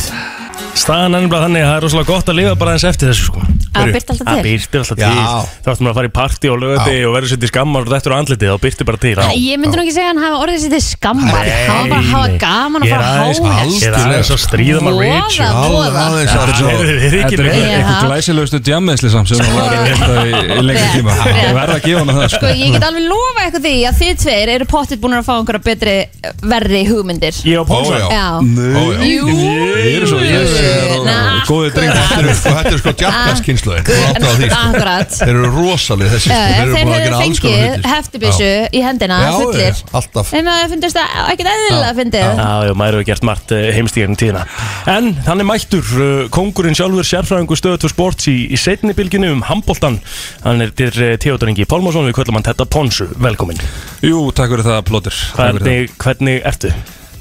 Staðan 0.77 1.15
er 1.17 1.23
nefnilega 1.25 1.43
þannig 1.47 1.63
að 1.63 1.67
það 1.71 1.77
er 1.77 1.83
rosalega 1.87 2.07
gott 2.11 2.27
að 2.31 2.35
lifa 2.37 2.51
bara 2.61 2.73
eins 2.77 2.83
eftir 2.87 3.09
þessu 3.09 3.25
sko. 3.31 3.41
Það 3.77 3.89
byrti 3.93 4.11
alltaf 4.13 4.27
Það 4.27 4.37
til. 4.37 4.43
byrtir 4.47 4.79
alltaf 4.81 4.97
Já. 4.97 5.07
til. 5.07 5.23
Þá 5.57 5.69
ættum 5.71 5.85
við 5.87 5.91
að 5.91 5.97
fara 5.97 6.07
í 6.07 6.13
partí 6.17 6.49
og 6.51 6.57
lögði 6.61 6.93
og 7.07 7.11
verður 7.17 7.29
sér 7.31 7.39
til 7.43 7.49
skammar 7.51 7.81
og 7.87 7.91
þetta 7.93 8.07
er 8.09 8.13
á 8.13 8.17
andlitið 8.17 8.51
þá 8.51 8.57
byrtir 8.65 8.87
bara 8.89 8.99
til. 9.01 9.13
Æ, 9.17 9.25
Ég 9.37 9.59
myndi 9.61 9.73
nú 9.77 9.83
ekki 9.83 9.93
segja 9.97 10.07
að 10.07 10.11
hann 10.13 10.21
hafa 10.23 10.37
orðið 10.45 10.59
sér 10.63 10.71
til 10.77 10.81
skammar. 10.87 11.37
Nei, 11.37 11.57
Hann 11.67 11.77
var 11.77 11.89
bara 11.91 12.01
að 12.01 12.11
hafa 12.13 12.29
gaman 12.43 12.81
að 12.81 12.87
Ég 12.87 12.93
er 12.93 12.97
fara 12.97 13.09
aðeins- 13.17 13.41
háhest 13.47 13.77
Ég 13.77 13.87
er 13.87 13.97
aðeins 13.97 14.31
að 14.33 14.41
stríða 14.47 14.81
maður 14.87 15.01
Rich 15.07 15.37
Voða, 15.37 15.67
voða. 15.67 16.01
aðeins 16.07 16.31
Já, 16.31 16.37
að 16.37 16.47
Þeir 16.57 16.87
eru 16.87 17.21
ekki 17.21 17.37
Þetta 17.37 17.43
er 17.43 17.57
Já. 17.57 17.77
eitthvað 17.77 18.07
glæsilegustu 18.07 18.59
djammeðsli 18.67 19.09
samt 19.13 19.27
sem 19.27 19.37
hann 19.37 19.55
var 19.57 19.73
í 19.73 19.79
þetta 19.87 20.13
í, 20.17 20.31
í 20.57 20.61
lengri 20.67 20.89
tíma. 20.97 21.11
Ég 21.27 21.53
verð 21.57 21.73
að 21.77 21.81
gefa 21.87 21.99
hann 21.99 22.13
það 22.17 22.27
Sko, 22.27 22.37
sko 22.37 22.47
ég 22.57 22.71
get 22.77 22.87
alveg 22.87 23.05
lofa 23.11 23.39
eitthvað 23.45 23.63
því 23.67 23.75
að 23.87 23.95
þið 24.01 24.13
tveir 24.23 24.47
eru 24.57 24.65
pottitt 24.73 25.01
búin 25.01 25.17
að 25.17 25.25
fá 25.27 25.33
einhverja 25.37 25.63
betri, 25.67 25.95
verri 26.47 26.81
hugmyndir. 26.89 27.35
Ég 27.45 27.57
og 27.61 27.67
já. 27.67 28.07
Já, 28.09 28.27
Ó, 28.37 28.83
já. 28.93 28.99
Jú 29.07 29.23
Ég 29.27 30.01
er 30.01 30.07
svo, 30.09 30.19
ég 30.19 30.66
er 30.71 31.05
Na, 31.07 31.17
góði 31.47 31.71
dreng 31.75 31.93
Þetta 31.97 32.19
eru 32.21 32.35
sko, 32.37 32.53
þetta 32.57 32.71
eru 32.71 32.81
sko 32.81 32.93
því 34.37 34.49
sko. 34.51 34.61
Akkurat. 34.61 35.15
Þeir 35.17 35.33
eru 35.33 35.51
rosalega 35.55 36.13
þessi 36.13 36.27
sko. 36.27 36.37
Þeir 36.37 36.61
eru 36.63 36.75
Þeir 36.75 36.87
búin 36.87 36.97
að 36.97 37.05
gera 37.07 37.21
alls 37.23 37.41
konar 37.43 37.63
hluti 37.67 37.93
heftibissu 37.93 38.49
í 38.71 38.83
hendina 38.85 39.19
fullir. 39.37 39.71
já, 39.71 39.91
alltaf. 40.01 40.33
En 40.37 40.49
það 40.51 40.63
ekkert 41.33 41.51
eðlilega 41.53 41.93
fyndið. 42.01 42.27
Já, 42.27 42.49
já, 42.67 42.73
maður 42.81 42.97
hefur 42.97 43.07
gert 43.11 43.27
margt 43.29 43.55
heimstíðarinn 43.77 44.19
tíðina. 44.19 44.43
En 44.97 45.11
hann 45.27 45.43
er 45.43 45.47
mættur, 45.47 45.93
uh, 45.97 46.27
kongurinn 46.33 46.77
sjálfur 46.77 47.07
sérfræðingur 47.07 47.59
stöðu 47.59 47.81
til 47.83 47.91
sports 47.93 48.29
í, 48.31 48.37
í 48.51 48.59
setni 48.59 48.95
bylginu 48.97 49.31
um 49.35 49.43
handboltan 49.47 49.99
Hann 50.43 50.63
er 50.63 50.73
til 50.77 50.91
Theodor 50.91 51.51
Ingi 51.51 51.67
Pálmarsson, 51.69 52.07
við 52.09 52.17
kvöllum 52.19 52.39
hann 52.39 52.47
Tetta 52.47 52.67
Ponsu, 52.69 53.07
velkomin 53.21 53.59
Jú, 54.05 54.27
takk 54.35 54.53
fyrir 54.53 54.67
það, 54.67 54.83
plótir 54.89 55.17
Hvernig, 55.37 55.95
hvernig 56.01 56.43
ertu? 56.47 56.73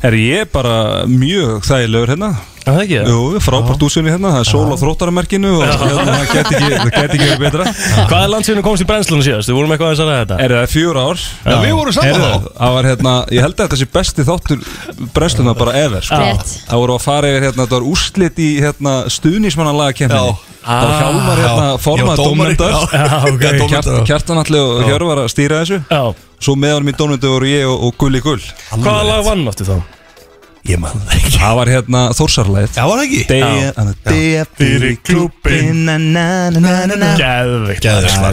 Er 0.05 0.17
ég 0.19 0.53
bara 0.53 1.07
mjög 1.09 1.65
þægilegur 1.67 2.15
hérna 2.15 2.35
Er 2.67 2.75
Það 2.75 2.81
ekki? 2.83 2.97
Það? 2.99 3.09
Jú, 3.13 3.41
frábært 3.45 3.83
útsunni 3.87 4.11
hérna, 4.11 4.31
það 4.35 4.41
er 4.43 4.49
sól 4.49 4.73
á 4.75 4.77
þróttaramerkinu 4.81 5.51
og 5.55 5.61
hérna, 5.63 6.07
það 6.09 6.33
geti 6.33 6.57
ekki, 6.57 6.71
það 6.73 6.89
geti 6.97 7.19
ekki 7.21 7.29
verið 7.31 7.45
betra. 7.45 7.67
Hvað 8.11 8.25
er 8.25 8.33
landsinu 8.33 8.65
komst 8.67 8.83
í 8.83 8.87
brennslunum 8.89 9.23
síðast? 9.23 9.53
Við 9.53 9.59
vorum 9.61 9.75
eitthvað 9.77 9.93
að 9.93 10.01
ræða 10.11 10.17
þetta. 10.25 10.39
Er 10.43 10.55
það 10.57 10.67
fjör 10.73 10.99
ár? 10.99 11.23
Já, 11.47 11.55
við 11.63 11.77
vorum 11.79 11.95
saman 11.95 12.25
þá. 12.25 12.49
Það 12.59 12.75
var 12.79 12.91
hérna, 12.91 13.15
ég 13.37 13.47
held 13.47 13.55
að 13.55 13.63
þetta 13.63 13.79
sé 13.79 13.89
besti 13.95 14.27
þáttur 14.27 14.67
brennsluna 15.15 15.55
bara 15.63 15.77
ever 15.85 16.11
sko. 16.11 16.21
Það 16.67 16.83
voru 16.83 16.99
að 16.99 17.07
fara 17.07 17.31
yfir 17.31 17.47
hérna, 17.47 17.63
það 17.71 17.79
var 17.79 17.89
úrslit 17.95 18.43
í 18.43 18.51
hérna, 18.67 18.99
stuðnismannalaga 19.15 19.99
kemni 20.03 20.19
Já. 20.19 20.55
Það 20.67 20.89
var 20.91 20.97
hjálmar 20.99 21.43
hérna, 21.47 21.67
formað 21.79 22.23
dómendar 22.27 24.07
Kjartanalli 24.09 24.59
og 24.59 24.81
Hjörvar 24.89 25.23
að 25.23 25.31
stýra 25.31 25.63
þessu. 25.63 25.85
Já, 25.87 26.03
Svo 26.43 26.53
meðan 26.59 26.85
mér 26.85 26.99
dómöndu 26.99 27.31
voru 27.31 27.47
ég 27.49 27.69
og, 27.71 27.87
og 27.87 27.95
Gulli 28.03 28.21
Gull. 28.25 28.43
Hvaða 28.75 29.05
lag 29.07 29.23
vann 29.25 29.47
áttu 29.49 29.65
þá? 29.65 29.79
Ég 30.67 30.81
man 30.83 30.97
það 31.07 31.13
ekki. 31.17 31.33
Það 31.37 31.55
var 31.61 31.71
hérna 31.71 32.01
Þórsarlæð 32.17 32.77
Já, 32.77 32.83
var 32.89 32.99
það 32.99 33.05
ekki? 33.07 33.21
Deyja 33.31 34.45
Fyrir 34.57 34.97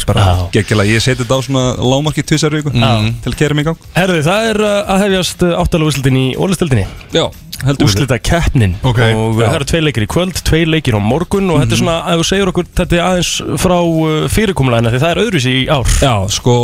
bara 0.09 0.25
Já. 0.25 0.33
Gekkjala, 0.55 0.85
ég 0.89 1.03
seti 1.03 1.21
þetta 1.21 1.37
á 1.37 1.41
svona 1.45 1.63
lámarki 1.77 2.25
tvisar 2.25 2.55
viku 2.57 2.73
Til 2.73 3.33
að 3.33 3.37
kera 3.39 3.57
mig 3.57 3.65
í 3.65 3.69
gang. 3.69 3.87
Herðu, 3.97 4.19
það 4.25 4.49
er 4.49 4.61
uh, 4.63 4.73
að 4.93 5.03
hefjast 5.05 5.45
áttalega 5.51 5.91
úrslitin 5.91 6.19
í 6.23 6.25
ólistildinni 6.39 6.85
Já, 7.13 7.25
Úrslita 7.83 8.17
keppnin 8.19 8.75
Ok. 8.83 8.99
Og 9.15 9.37
uh, 9.37 9.41
það 9.43 9.57
eru 9.59 9.67
tvei 9.71 9.81
leikir 9.83 10.05
í 10.05 10.09
kvöld, 10.11 10.39
tvei 10.47 10.61
leikir 10.67 10.97
á 10.97 11.01
morgun 11.03 11.51
Og 11.53 11.61
þetta 11.63 11.77
er 11.77 11.81
svona, 11.81 11.95
ef 12.13 12.21
þú 12.21 12.27
segir 12.29 12.51
okkur 12.51 12.69
Þetta 12.79 12.97
er 12.97 13.03
aðeins 13.07 13.31
frá 13.63 13.75
uh, 13.79 14.13
fyrirkomulegina 14.33 14.93
Því 14.93 15.01
það 15.03 15.13
er 15.13 15.21
öðruvísi 15.23 15.53
í 15.53 15.65
ár. 15.71 15.91
Já, 16.03 16.13
sko, 16.37 16.55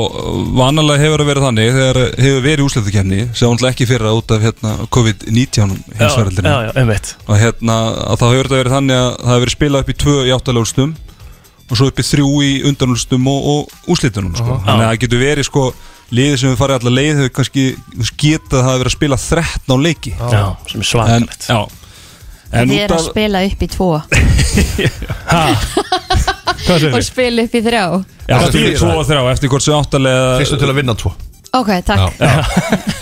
vanalega 0.60 1.04
hefur 1.06 1.24
það 1.24 1.32
verið 1.32 1.47
þannig 1.47 1.74
þegar 1.80 2.02
hefur 2.26 2.45
verið 2.47 2.66
úrslutukefni 2.68 3.20
sem 3.34 3.50
náttúrulega 3.50 3.76
ekki 3.76 3.89
fyrir 3.89 4.10
út 4.14 4.34
af 4.36 4.47
hérna, 4.47 4.74
COVID-19 4.95 5.78
hinsverðildinu 6.00 6.50
Já, 6.50 6.58
já, 6.74 6.97
og 7.30 7.43
hérna, 7.43 7.78
að 8.10 8.20
þá 8.22 8.26
hefur 8.30 8.50
þetta 8.50 8.60
verið 8.64 8.76
þannig 8.78 9.00
að 9.00 9.10
það 9.20 9.32
hefur 9.34 9.45
verið 9.45 9.56
spilað 9.56 9.86
upp 9.86 9.93
í 9.93 9.97
tvö 10.04 10.18
í 10.26 10.34
áttalega 10.36 10.66
úrslutum 10.66 10.97
og 11.70 11.78
svo 11.78 11.89
upp 11.91 12.02
í 12.02 12.06
þrjú 12.06 12.30
í 12.45 12.52
undanúrslutum 12.70 13.30
og, 13.30 13.47
og 13.54 13.93
úrslitunum 13.93 14.36
sko. 14.38 14.58
þannig 14.66 14.86
að 14.86 14.89
það 14.89 15.02
getur 15.04 15.24
verið 15.24 15.47
sko 15.50 15.66
liðið 16.16 16.38
sem 16.41 16.49
við 16.51 16.62
farið 16.62 16.76
allar 16.80 16.95
leið 16.95 17.16
hefur 17.20 17.34
kannski 17.39 17.64
getað 18.20 18.60
að 18.60 18.66
hefur 18.68 18.82
verið 18.84 18.91
að 18.91 18.97
spila 18.97 19.18
13 19.26 19.86
leiki. 19.86 20.14
Já, 20.20 20.43
sem 20.72 20.80
er 20.84 20.88
svakalegt. 20.91 21.43
Þið 22.49 22.72
eru 22.80 22.95
að 22.97 23.05
spila 23.05 23.39
upp 23.45 23.60
í 23.62 23.68
tvo. 23.70 23.89
Hvað 26.66 26.84
segir 26.84 26.97
og 26.97 27.05
spila 27.05 27.45
upp 27.45 27.55
í 27.55 27.62
þrjá. 27.66 27.84
Já, 28.30 28.36
það 28.36 28.55
fyrir 28.55 28.78
tvo 28.78 28.91
og 28.93 29.07
þrjá? 29.07 29.22
Eftir 29.34 29.51
hvort 29.53 29.66
sem 29.66 29.78
áttalega 29.78 30.38
Fyrstu 30.41 30.57
til 30.62 30.70
að 30.70 30.80
vinna 30.82 30.95
tvo 30.97 31.12
Ok, 31.58 31.70
takk. 31.82 32.20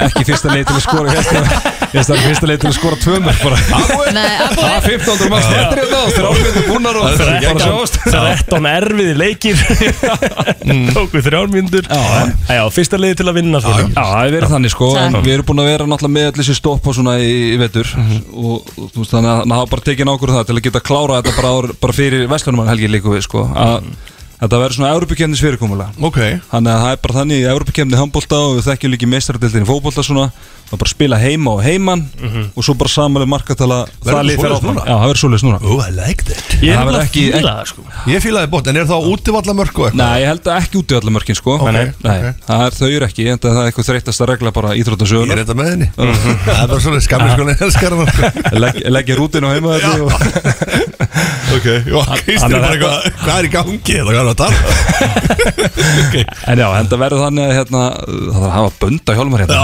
Ekki 0.07 0.23
fyrsta 0.29 0.51
leið 0.53 0.69
til 0.69 0.75
að 0.77 0.83
skora 0.85 1.11
ég 1.11 1.17
held 1.17 1.35
að- 1.35 1.65
ég 1.87 1.97
held 1.97 2.11
að 2.13 2.21
fyrsta 2.27 2.47
leið 2.47 2.59
til 2.61 2.69
að 2.69 2.75
skora 2.77 2.97
tvö 3.01 3.17
mörg 3.25 3.41
bara. 3.43 3.57
Nei, 4.15 4.37
að 4.39 4.53
Það 4.57 4.71
er 4.77 4.85
15. 4.87 5.29
manns 5.33 5.49
þetta 5.51 5.75
hérna 5.81 5.99
og 5.99 6.13
þrjálfmyndir 6.15 6.65
búnar 6.69 6.95
og 6.95 7.03
bara 7.03 7.65
sjáast 7.65 7.99
13 8.07 8.69
erfiði 8.71 9.15
leikir. 9.19 9.55
Tóku 10.95 11.21
þrjármyndur 11.27 11.89
Já, 11.91 12.63
fyrsta 12.71 12.99
liði 13.01 13.19
til 13.19 13.27
að 13.31 13.37
vinna 13.41 13.59
Já, 13.59 13.75
það 13.93 14.17
er 14.23 14.33
verið 14.37 14.53
þannig 14.55 14.73
sko 14.73 14.89
en 14.95 15.17
Takk. 15.17 15.25
við 15.27 15.33
erum 15.37 15.47
búin 15.51 15.63
að 15.63 15.69
vera 15.73 15.87
náttúrulega 15.91 16.15
með 16.17 16.27
allir 16.31 16.43
þessi 16.47 16.57
stopp 16.61 16.87
og 16.87 16.95
svona 16.97 17.17
í, 17.19 17.31
í 17.51 17.57
vetur. 17.61 17.91
Og 18.31 18.45
og, 18.57 18.69
þú 18.93 19.01
veist, 19.03 19.11
þannig 19.11 19.31
að 19.33 19.41
það 19.43 19.57
hafa 19.59 19.71
bara 19.75 19.85
tekið 19.91 20.07
nákvæmur 20.07 20.35
það 20.37 20.45
til 20.47 20.55
að 20.57 20.65
geta 20.69 20.81
klára 20.87 21.17
þetta 21.21 21.35
bara, 21.41 21.49
ár, 21.57 21.67
bara 21.83 21.93
fyrir 21.97 22.27
Vestlunumann 22.31 22.71
helgi 22.71 22.89
líku 22.95 23.11
við 23.11 23.25
sko. 23.27 23.43
Að 23.51 23.91
þetta 24.37 24.61
verður 24.61 24.77
svona 24.77 24.93
Európukemnis 24.95 25.43
fyrirkomulega 25.43 26.05
Ok. 26.07 26.19
Þannig 26.51 26.73
að 26.73 26.83
það 26.83 26.91
er 26.91 27.01
bara 27.03 27.17
þannig 27.19 27.41
í 27.41 27.49
Európa-kemni 27.53 27.99
handbólta 27.99 28.41
og 28.45 28.57
við 28.57 28.67
þekkjum 28.69 28.93
líki 28.93 29.09
meistaradildin 29.11 29.65
í 29.65 29.69
fótbolta 29.69 30.05
svona 30.05 30.29
það 30.67 30.75
er 30.75 30.81
bara 30.81 30.87
að 30.87 30.93
spila 30.93 31.17
heima 31.21 31.53
og 31.55 31.61
heiman 31.63 32.03
og 32.53 32.65
svo 32.65 32.75
bara 32.79 32.91
samanlega 32.91 33.31
markatala 33.31 33.77
Verður 33.87 34.17
það 34.17 34.27
lið 34.27 34.37
svoleiðis 34.37 34.57
áfram. 34.57 34.77
Já, 34.77 34.93
það 34.93 35.07
verður 35.07 35.21
svoleiðis 35.21 35.45
núna. 35.47 35.59
Oh, 35.63 35.79
I 35.79 35.91
like 35.95 36.27
that. 36.27 36.43
Ég 36.57 36.71
er 36.71 36.77
Það 36.77 36.83
að 36.87 37.47
það 37.47 37.69
sko. 37.71 37.85
Ég 38.11 38.23
fílaði 38.23 38.49
bótt, 38.51 38.67
en 38.71 38.79
er 38.81 38.87
það 38.89 39.07
útivallamörk 39.13 39.75
og 39.77 39.87
eitthvað? 39.87 40.01
Nei, 40.01 40.17
ég 40.21 40.27
held 40.31 40.45
að 40.47 40.59
ekki 40.61 40.75
út 40.81 40.91
í 40.91 40.97
allar 40.97 41.13
mörkin 41.17 41.37
sko 41.37 41.55
Ok, 41.57 41.67
Nei, 41.71 41.85
ok. 41.87 42.03
það 42.47 42.59
er 42.67 42.71
þau 42.77 42.87
eru 42.89 43.05
ekki, 43.07 43.23
en 43.31 43.41
það 43.43 43.59
er 43.61 43.69
eitthvað 43.71 43.87
þreytasta 43.91 44.23
regla 44.31 44.53
bara 44.55 44.69
Ég 44.77 44.83
er 44.87 45.41
þetta 45.43 45.57
með 45.57 45.67
henni. 45.73 45.87
Það 46.47 46.61
er 46.61 46.67
bara 46.71 46.81
svona 46.83 47.01
skammir 47.03 47.31
sko 47.33 47.43
elskar 47.67 47.91
hann 47.97 48.11
sko. 48.11 48.21
Legg, 48.63 48.75
Leggja 48.97 49.15
rútinu 49.19 49.45
á 49.47 49.51
heima 49.55 49.69
þetta 49.77 49.91
og 50.03 50.09
Ok, 51.57 51.67
og 51.95 52.03
er 52.11 52.43
er 52.47 52.65
eitthvað 52.67 52.97
Hvað 53.23 53.37
er 53.37 53.45
í 53.47 53.51
gangi? 53.53 53.95
Það 53.97 54.13
er 54.13 54.27
að 54.27 54.39
tala? 54.41 54.57
En 56.47 56.57
já, 56.61 56.67
en 56.79 56.89
það 56.91 57.01
verður 57.01 57.23
þannig 57.23 57.43
að 57.47 57.55
hérna, 57.57 57.81
það 57.97 58.33
þarf 58.33 58.47
að 58.47 58.55
hafa 58.57 58.71
bönda 58.81 59.11
hjálmar 59.17 59.39
hérna 59.43 59.55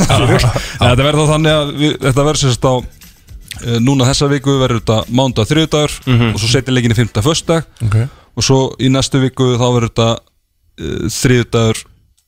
Í 0.00 0.40
Þetta 0.42 1.04
verður 1.04 1.22
þá 1.22 1.32
þannig 1.34 1.54
að 1.58 1.72
við, 1.82 1.94
þetta 2.06 2.26
verður 2.28 2.42
sérst 2.42 2.66
á 2.68 2.74
eh, 2.78 3.78
Núna 3.84 4.08
þessa 4.10 4.28
viku 4.32 4.56
verður 4.62 4.82
þetta 4.82 4.98
mándag 5.20 5.48
þriðdagur 5.52 5.96
og 6.32 6.42
svo 6.42 6.50
setja 6.50 6.74
leikinni 6.74 6.98
fymta 6.98 7.24
föstdag 7.24 7.66
Ok. 7.86 7.96
Og 8.32 8.46
svo 8.46 8.60
í 8.80 8.88
næstu 8.92 9.20
viku 9.22 9.54
þá 9.60 9.66
verður 9.68 9.90
þetta 9.90 10.10
uh, 10.16 11.08
þriðdagur 11.12 11.82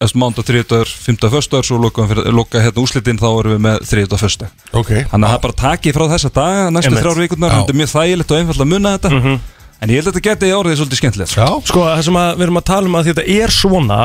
eftir 0.04 0.20
mándag 0.20 0.44
þriðdagur, 0.48 0.90
fymta 1.06 1.30
föstdagur 1.32 1.64
svo 1.64 1.78
loka, 1.80 2.04
fyrir, 2.10 2.26
loka 2.34 2.60
hérna 2.60 2.82
úslitin 2.82 3.20
þá 3.20 3.28
erum 3.30 3.54
við 3.54 3.60
með 3.64 3.84
þriðdag 3.88 4.20
föstdag 4.20 4.66
Ok. 4.76 4.90
Þannig 5.12 5.28
að 5.28 5.34
það 5.36 5.42
bara 5.46 5.56
takið 5.62 5.96
frá 5.96 6.04
þessa 6.12 6.30
daga 6.34 6.64
næstu 6.74 6.94
þrjár 6.98 7.20
vikurnar, 7.22 7.54
Já. 7.54 7.58
þetta 7.62 7.74
er 7.74 7.78
mjög 7.80 7.92
þægilegt 7.94 8.34
og 8.34 8.40
einfalt 8.42 8.64
að 8.64 8.70
munna 8.74 8.94
þetta. 8.98 9.38
En 9.84 9.92
ég 9.92 10.00
held 10.00 10.08
að 10.08 10.14
þetta 10.16 10.24
geti 10.28 10.50
orðið 10.56 10.78
svolítið 10.80 11.00
skemmtilegt. 11.00 11.34
Já. 11.36 11.48
Sko, 11.68 11.82
það 11.84 12.02
sem 12.06 12.18
að 12.20 12.28
við 12.38 12.46
erum 12.46 12.60
að 12.60 12.66
tala 12.70 12.90
um 12.90 12.98
að 12.98 13.08
þetta 13.10 13.24
er 13.34 13.54
svona 13.54 13.98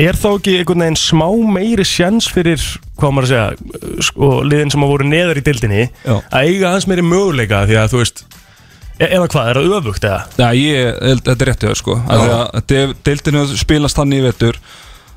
Er 0.00 0.16
þá 0.16 0.28
ekki 0.30 0.54
einhvern 0.60 0.84
veginn 0.86 0.96
smá 0.96 1.26
meiri 1.52 1.84
sjans 1.84 2.28
fyrir, 2.32 2.62
hvað 2.96 3.10
maður 3.12 3.26
að 3.26 3.32
segja, 3.32 4.04
sko, 4.08 4.28
liðin 4.48 4.72
sem 4.72 4.84
að 4.86 4.92
voru 4.94 5.08
neðar 5.08 5.40
í 5.40 5.42
dildinni 5.44 5.82
Já. 5.84 6.14
að 6.32 6.46
eiga 6.46 6.70
aðeins 6.70 6.86
meiri 6.88 7.04
möguleika? 7.04 7.64
Því 7.68 7.76
að 7.82 7.90
þú 7.92 8.00
veist, 8.00 8.22
e 8.96 9.08
eða 9.10 9.26
hvað, 9.34 9.50
er 9.50 9.60
það 9.60 9.76
öfugt 9.80 10.08
eða? 10.08 10.22
Já, 10.40 10.46
ég 10.56 11.02
þetta 11.28 11.36
er 11.36 11.50
réttið 11.50 11.76
sko. 11.82 11.98
Að 12.08 12.24
því 12.24 12.80
að 12.80 12.96
deildinu 13.10 13.44
spilast 13.60 14.00
þannig 14.00 14.22
í 14.22 14.26
vetur 14.30 14.60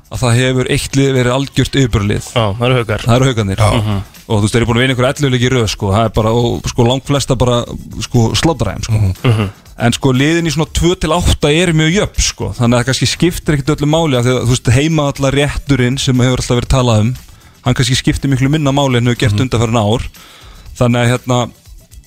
að 0.06 0.20
það 0.22 0.36
hefur 0.42 0.68
eitt 0.76 0.96
lið 1.00 1.14
verið 1.16 1.34
algjört 1.34 1.80
yfirbörlið 1.80 2.26
Já, 2.28 2.44
það 2.60 2.66
eru 2.68 2.76
haukar. 2.82 3.06
Það 3.06 3.16
eru 3.16 3.30
haugarnir 3.32 3.62
og 3.66 4.36
þú 4.36 4.42
veist, 4.44 4.52
þeir 4.52 4.60
eru 4.60 4.68
búin 4.68 4.76
að 4.78 4.84
vinna 4.84 4.94
ykkur 4.96 5.08
elluleiki 5.08 5.50
röð 5.54 5.66
sko, 5.72 5.90
það 5.94 6.04
er 6.08 6.12
bara, 6.20 6.30
og 6.36 6.68
sko 6.70 6.86
langt 6.86 7.08
flesta 7.08 7.36
bara 7.38 7.62
sko 8.06 8.28
slátræðum 8.38 8.86
sko 8.86 9.46
en 9.76 9.92
sko 9.92 10.12
liðin 10.16 10.48
í 10.48 10.54
svona 10.54 10.70
2-8 10.72 11.52
er 11.52 11.74
mjög 11.76 12.00
jöfn 12.00 12.26
sko, 12.30 12.50
þannig 12.56 12.78
að 12.78 12.80
það 12.80 12.88
kannski 12.90 13.08
skiptir 13.10 13.56
ekkert 13.56 13.74
öllu 13.76 13.88
máli 13.92 14.16
að 14.16 14.30
þú 14.32 14.50
veist, 14.54 14.72
heima 14.72 15.10
allar 15.12 15.36
rétturinn 15.36 15.98
sem 16.00 16.22
hefur 16.24 16.40
alltaf 16.40 16.60
verið 16.60 16.72
talað 16.72 17.02
um 17.04 17.14
hann 17.66 17.74
kannski 17.74 17.98
skiptir 17.98 18.30
miklu 18.30 18.48
minna 18.50 18.72
máli 18.74 19.00
en 19.00 19.10
hefur 19.10 19.22
gert 19.24 19.34
mm 19.34 19.46
undanfærin 19.46 19.80
ár. 19.80 20.04
Þannig 20.78 21.00
að 21.00 21.10
hérna 21.10 21.38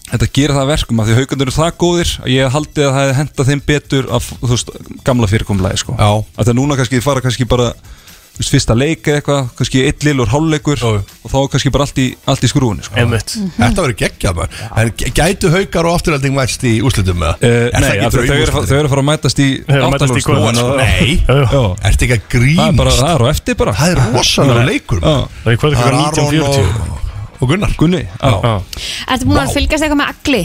þetta 0.10 0.28
gerir 0.34 0.56
það 0.56 0.64
að 0.64 0.72
verkum 0.72 1.02
að 1.02 1.10
því 1.10 1.18
haugarnir 1.18 1.48
eru 1.48 1.56
það 1.56 1.72
góðir 1.84 2.12
að 2.24 2.32
ég 2.34 2.54
haldi 2.56 2.86
að 2.86 2.96
það 2.96 3.12
henda 3.20 3.46
þeim 3.50 3.64
betur 3.68 4.08
af, 4.16 4.30
þú 4.40 4.52
veist, 4.54 4.72
gamla 5.06 5.30
fyrirkomulagi 5.30 5.82
sko. 5.84 5.98
Já. 6.00 6.12
Að 6.40 6.50
það 6.50 6.58
núna 6.62 6.78
kannski 6.80 7.02
fara 7.04 7.24
kannski 7.26 7.48
bara 7.50 7.74
veist, 8.40 8.52
fyrsta 8.54 8.76
leik 8.78 9.08
eða 9.10 9.20
eitthvað, 9.20 9.50
kannski 9.60 9.82
eitt 9.86 10.06
lillur 10.08 10.30
hálfleikur 10.32 10.80
Jú. 10.80 10.92
og 11.04 11.32
þá 11.34 11.38
er 11.42 11.50
kannski 11.54 11.72
bara 11.76 11.86
allt 11.88 12.00
í, 12.02 12.08
allt 12.32 12.46
í 12.48 12.50
skrúinu 12.52 12.86
sko. 12.86 12.96
Einmitt. 13.02 13.34
Þetta 13.58 13.84
verður 13.84 13.98
geggjað 14.00 14.38
maður 14.40 14.62
En 14.80 14.92
gætu 15.20 15.52
haukar 15.54 15.90
og 15.90 15.98
afturhalding 16.00 16.36
mætst 16.38 16.64
í 16.68 16.78
úslitum 16.86 17.20
með 17.20 17.28
Uh, 17.40 17.68
nei, 17.72 18.00
af 18.04 18.14
því 18.14 18.20
að 18.20 18.28
þau 18.30 18.36
eru 18.36 18.64
þau 18.70 18.76
eru 18.76 18.88
að 18.88 18.92
fara 18.92 19.02
að 19.04 19.08
mætast 19.10 19.40
í 19.40 19.48
að 19.70 19.84
sko. 20.20 20.38
Nei. 20.80 21.12
Já. 21.24 21.62
Ertu 21.90 22.08
ekki 22.08 22.16
að 22.16 22.24
Það 22.30 22.64
er 22.66 22.80
bara, 22.80 22.94
grínast 22.94 23.00
það 23.00 23.12
er 23.14 23.24
á 23.24 23.28
eftir 23.34 23.60
bara 23.60 23.76
Það 23.80 23.94
er 23.94 24.02
rosalega 24.16 24.66
leikur. 24.70 25.04
Það 25.04 25.54
er 25.54 25.54
er 25.54 25.60
klukkan 25.64 25.84
Aron 25.86 26.02
19.40. 26.18 26.98
og, 27.40 27.46
Gunnar 27.54 27.76
Gunni, 27.80 28.02
já 28.08 28.34
Já. 28.44 28.56
Ertu 29.14 29.30
búin 29.30 29.42
að 29.44 29.54
fylgjast 29.56 29.86
eitthvað 29.88 30.02
með 30.02 30.12
agli? 30.16 30.44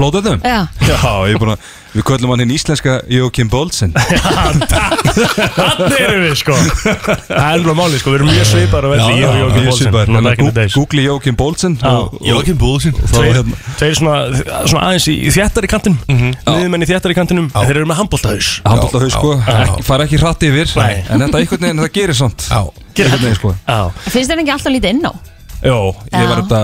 Plóðuðum? 0.00 0.40
Já. 0.42 0.60
Já, 0.88 1.12
ég 1.28 1.36
er 1.36 1.42
búin 1.44 1.54
að 1.54 1.68
Við 1.90 2.04
köllum 2.06 2.30
hann 2.30 2.38
hinn 2.44 2.52
íslenska 2.54 2.92
Joachim 3.10 3.48
Bolsen 3.50 3.90
Þannig 3.98 5.96
erum 5.98 6.20
við 6.22 6.34
sko 6.38 6.54
Það 6.54 7.32
er 7.34 7.48
alveg 7.48 7.76
máli 7.80 7.98
sko, 8.00 8.12
við 8.12 8.18
erum 8.20 8.28
mjög 8.30 8.46
svipar 8.46 8.86
að 8.86 8.92
velli 8.94 9.16
ég 9.18 9.26
og 9.26 9.38
Jókim 9.40 9.56
mjög 9.56 9.70
Bólsen 9.70 10.52
days. 10.60 10.76
Google 10.76 11.04
Joachim 11.06 11.38
Bolsen 11.40 11.74
Já. 11.80 11.94
Joachim 12.30 12.58
Bólsen 12.60 12.94
Tveir, 13.00 13.40
tveir 13.80 13.98
svona, 13.98 14.20
aðeins 14.84 15.08
í, 15.10 15.16
í 15.26 15.32
þjættar 15.34 15.66
í 15.66 15.70
kantinum 15.74 15.98
mm 16.06 16.18
Mhm. 16.20 16.76
í 16.84 16.88
þjættar 16.90 17.10
í 17.14 17.16
kantinum 17.18 17.48
en 17.50 17.66
Þeir 17.66 17.80
eru 17.80 17.88
með 17.90 17.98
handbóltahaus 18.04 18.50
Handbólta 18.66 19.00
haus 19.02 19.14
sko, 19.16 19.32
Já. 19.40 19.56
ekki, 19.64 19.82
fara 19.90 20.06
ekki 20.06 20.20
hratt 20.22 20.46
yfir 20.46 20.70
Nei. 20.76 20.94
En 21.10 21.24
þetta 21.26 21.40
einhvern 21.42 21.64
veginn, 21.66 21.82
það 21.84 21.92
gerir 21.98 22.18
samt 22.20 22.46
Gerir 22.94 23.10
Einhvern 23.10 23.26
veginn 23.26 23.40
sko 23.40 23.54
Já, 23.66 23.80
Finnst 24.06 24.30
þér 24.30 24.44
ekki 24.44 24.54
alltaf 24.56 24.74
lítið 24.76 24.94
inn 24.94 25.04
á? 25.10 25.12
Jó, 25.66 25.78
ég 26.14 26.28
var 26.30 26.38
Já. 26.38 26.42
þetta 26.44 26.62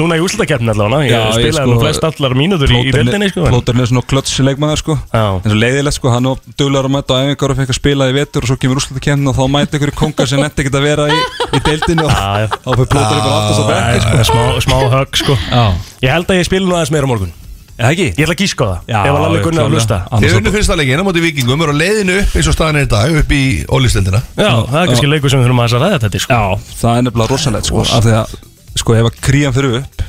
núna 0.00 0.16
í 0.18 0.22
úslutakefni 0.24 0.70
allavega 0.72 1.06
Ég 1.06 1.12
Já, 1.12 1.20
ég 1.20 1.34
spilaði 1.38 1.56
sko- 1.58 1.72
nú 1.72 1.80
flest 1.82 2.06
allar 2.08 2.34
mínútur 2.38 2.72
í, 2.74 2.80
í 2.88 2.92
deildinni 2.94 3.28
sko 3.32 3.46
Plóterinn 3.48 3.82
er 3.84 3.90
svona 3.90 4.04
klöts 4.12 4.36
leikmaður 4.44 4.82
sko. 4.82 4.96
Já. 5.12 5.24
En 5.42 5.50
svo 5.50 5.58
leiðilegt 5.58 5.98
sko, 5.98 6.12
hann 6.14 6.28
var 6.30 6.42
duglegar 6.58 6.88
að 6.88 6.94
mæta 6.96 7.18
á 7.18 7.20
æfingar 7.26 7.54
og 7.54 7.58
fekk 7.62 7.74
að 7.74 7.80
spila 7.80 8.08
í 8.10 8.14
vetur 8.18 8.46
og 8.46 8.52
svo 8.52 8.58
kemur 8.62 8.80
úrslutakemni 8.82 9.28
og 9.32 9.36
þá 9.38 9.44
mæta 9.56 9.80
ykkur 9.80 9.94
kongar 9.98 10.30
sem 10.30 10.40
netti 10.42 10.64
ekki 10.64 10.74
að 10.74 10.86
vera 10.88 11.08
í, 11.10 11.18
í 11.58 11.60
deildinni 11.66 12.06
og 12.06 12.14
þá 12.14 12.70
fyrir 12.70 12.90
plóterinn 12.94 13.26
bara 13.26 13.36
aftast 13.42 13.60
á 13.60 13.66
bekki 13.74 13.98
sko. 14.06 14.24
smá, 14.32 14.42
smá 14.68 14.78
högg 14.96 15.20
sko. 15.24 15.38
Já, 15.50 15.64
Ég 16.06 16.14
held 16.14 16.30
að 16.30 16.40
ég 16.42 16.48
spila 16.48 16.66
nú 16.68 16.78
aðeins 16.78 16.94
meira 16.94 17.10
morgun. 17.10 17.32
Eða 17.78 17.92
ekki? 17.94 18.06
Ég 18.18 18.24
ætla 18.26 18.34
að 18.34 18.40
gíska 18.42 18.66
á 18.66 18.70
það 18.74 19.06
Ef 19.06 19.14
að 19.14 19.20
Lalli 19.22 19.42
Gunnar 19.44 19.66
að 19.68 19.74
hlusta. 19.76 19.96
Þið 20.10 20.32
var 20.32 20.40
unnu 20.40 20.52
fyrsta 20.56 20.76
leikina 20.80 21.04
móti 21.06 21.20
vikingum 21.22 21.60
er 21.62 21.70
á 21.70 21.74
leiðinu 21.78 22.16
upp 22.24 22.32
eins 22.34 22.48
og 22.50 22.56
staðan 22.56 22.78
er 22.80 22.86
í 22.88 22.90
dag 22.90 23.18
upp 23.20 23.34
í 23.36 23.42
ólistildina 23.70 24.20
Já, 24.34 24.50
það 24.66 24.78
er 24.80 24.90
kannski 24.90 25.10
leikur 25.12 25.30
sem 25.30 25.38
við 25.38 25.46
þurfum 25.46 25.62
að 25.62 25.76
ræða 25.78 26.00
þetta 26.02 26.22
sko. 26.24 26.34
Já, 26.34 26.74
það 26.80 26.98
er 26.98 27.06
nefnilega 27.06 27.30
rosalegt 27.30 27.70
sko 27.70 27.84
af 27.86 28.02
því 28.02 28.16
að, 28.18 28.34
sko, 28.80 28.94
ef 28.98 29.08
að 29.10 29.20
krían 29.28 29.54
fyrir 29.56 29.80
upp 29.82 30.04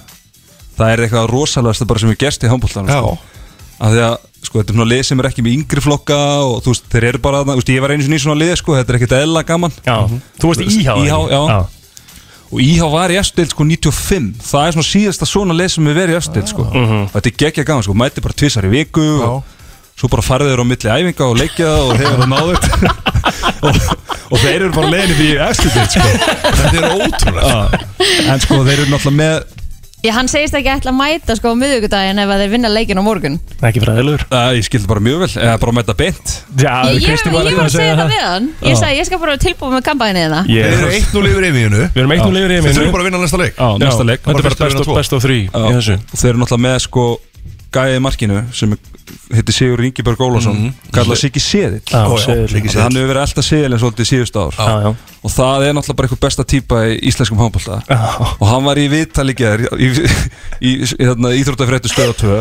það 0.80 0.94
er 0.94 1.04
eitthvað 1.06 1.30
rosalegast 1.34 1.88
bara 1.90 2.00
sem 2.04 2.14
er 2.14 2.20
gerst 2.22 2.44
í 2.46 2.52
handbóltanum 2.52 2.90
sko. 2.94 3.18
af 3.80 3.94
því 3.96 4.04
að, 4.06 4.16
sko, 4.48 4.60
þetta 4.62 4.72
er 4.72 4.78
svona 4.78 4.90
lið 4.94 5.02
sem 5.10 5.20
er 5.24 5.28
ekki 5.32 5.44
með 5.46 5.56
yngri 5.58 5.84
flokka 5.84 6.20
og 6.46 6.62
þú 6.64 6.74
veist, 6.74 6.88
þeir 6.94 7.08
eru 7.14 7.22
bara 7.26 7.42
þú 7.48 7.58
veist, 7.60 7.74
ég 7.76 7.84
var 7.84 7.94
einu 7.96 8.06
sinni 8.06 8.20
í 8.20 8.24
svona 8.24 8.40
lið, 8.40 8.54
sko, 8.62 8.78
þetta 8.78 8.94
er 8.94 9.00
ekkert 9.00 9.18
eðla 9.20 9.44
gaman. 9.48 9.76
Já, 9.84 9.98
þú 10.40 10.52
varst 10.54 10.64
í 10.64 10.70
IH 10.70 10.88
IH, 11.04 11.14
ekki? 11.20 11.36
já. 11.36 11.60
og 12.50 12.64
IH 12.66 12.88
var 12.96 13.12
í 13.14 13.20
efstild 13.20 13.52
sko 13.54 13.68
95 13.68 14.32
það 14.50 14.68
er 14.70 14.76
svona 14.78 14.88
síðasta 14.90 15.28
svona 15.30 15.54
lið 15.60 15.72
sem 15.76 15.88
er 15.92 16.00
verið 16.00 16.16
í 16.16 16.20
efstild 16.24 16.50
sko. 16.50 16.66
Mhm. 16.72 17.02
og 17.10 17.16
þetta 17.18 17.30
er 17.34 17.40
geggja 17.44 17.68
gaman 17.68 17.86
sko, 17.86 17.94
mæti 18.00 18.24
bara 18.26 18.34
tvissar 18.40 18.66
í 18.66 18.72
viku 18.74 19.06
og 19.28 19.44
svo 20.00 20.08
bara 20.10 20.24
farið 20.24 20.54
þeir 20.54 20.64
á 20.64 20.66
milli 20.72 20.90
æfinga 20.96 21.28
og 21.28 21.38
leikja 21.38 21.70
og 21.84 21.92
þeir 22.00 22.12
eru 22.16 22.28
náðut 22.32 22.64
og, 23.66 23.80
og 24.30 24.42
þeir 24.42 24.58
eru 24.58 24.74
bara 24.76 24.92
leiðin 24.96 25.24
í 25.26 25.30
efstild 25.50 25.96
sko. 25.96 26.10
Þetta 26.50 26.76
er 26.76 26.92
ótrúlega 26.98 27.86
en 28.34 28.46
sko 28.46 28.62
þeir 28.66 28.76
eru 28.78 28.92
náttúrulega 28.94 29.18
með 29.24 29.58
Já, 30.00 30.14
hann 30.16 30.30
segist 30.32 30.56
ekki 30.56 30.70
ætla 30.72 30.94
að 30.94 30.96
mæta 30.96 31.36
sko 31.36 31.52
á 31.52 31.56
miðugudaginn 31.60 32.22
ef 32.24 32.30
að 32.32 32.42
þeir 32.46 32.52
vinna 32.54 32.70
leikin 32.72 33.02
á 33.02 33.04
morgun. 33.04 33.34
Ekki 33.68 33.82
fræðilegur. 33.84 34.22
Uh, 34.32 34.54
ég 34.56 34.64
skildi 34.64 34.88
bara 34.88 35.04
mjög 35.04 35.26
vel, 35.26 35.28
eða 35.44 35.58
bara 35.60 35.74
þetta 35.82 35.96
beint. 36.00 36.36
Já, 36.56 36.72
Ég, 36.88 37.02
ég, 37.04 37.20
ég 37.20 37.34
var 37.36 37.66
að 37.66 37.74
segja 37.74 37.98
það 38.00 38.14
við 38.14 38.24
hann. 38.24 38.48
Ég 38.64 38.80
sagði, 38.80 39.02
ég 39.02 39.10
skal 39.10 39.20
bara 39.26 39.36
tilbúið 39.44 39.76
með 39.76 39.84
kampæni 39.90 40.24
þarna 40.24 40.40
Ég 40.48 40.72
Þið 40.72 40.86
eru 40.86 40.94
1-0 41.02 41.34
yfir 41.34 41.48
Emíunu 41.50 41.82
Við 41.84 42.00
erum 42.00 42.14
eitt 42.16 42.24
nú 42.24 42.32
lifir 42.38 42.54
í 42.54 42.56
Þið 42.56 42.64
heiminu 42.64 42.78
þurfum 42.80 42.96
bara 42.96 43.04
að 43.04 43.10
vinna 43.10 43.22
næsta 43.26 43.42
leik. 43.44 43.60
Já, 43.60 43.68
næsta 43.84 44.08
leik. 44.08 44.24
Þetta 44.24 44.40
er 44.40 44.48
bara 44.48 45.00
best 45.02 45.18
of, 45.20 45.26
three 45.28 45.44
Já, 45.50 45.60
í 45.60 45.76
þessu. 45.82 46.00
Og 46.00 46.24
þeir 46.24 46.32
eru 46.32 46.44
náttúrulega 46.46 46.68
með 46.70 46.80
sko 46.88 47.06
gæðið 47.74 48.02
markinu 48.02 48.42
sem 48.56 48.74
heitir 49.34 49.54
Sigur 49.54 49.84
Ingeberg 49.86 50.22
Ólafsson 50.22 50.56
mm 50.56 50.70
-hmm. 50.70 50.92
kallað 50.94 51.22
Siggi 51.22 51.42
Þannig 51.92 52.76
hann 52.82 52.96
hefur 52.96 53.10
verið 53.12 53.22
alltaf 53.22 53.46
Seðilin 53.46 53.80
svolítið 53.80 54.10
síðust 54.10 54.36
ár. 54.36 54.54
Já, 54.58 54.82
já. 54.84 54.96
Og 55.20 55.32
það 55.32 55.66
er 55.68 55.74
náttúrulega 55.74 55.98
bara 55.98 56.08
einhver 56.08 56.20
besta 56.22 56.44
típa 56.44 56.76
í 56.88 57.00
íslenskum 57.10 57.38
handbólta 57.38 57.82
og 58.40 58.48
hann 58.48 58.64
var 58.64 58.78
í 58.78 58.88
gerð 59.36 59.66
í, 59.76 59.88
í, 59.88 59.90
í, 60.62 60.70
í 60.70 60.86
hérna, 60.96 61.34
Íþróttafréttu 61.36 61.90
stöða 61.92 62.14
2 62.24 62.40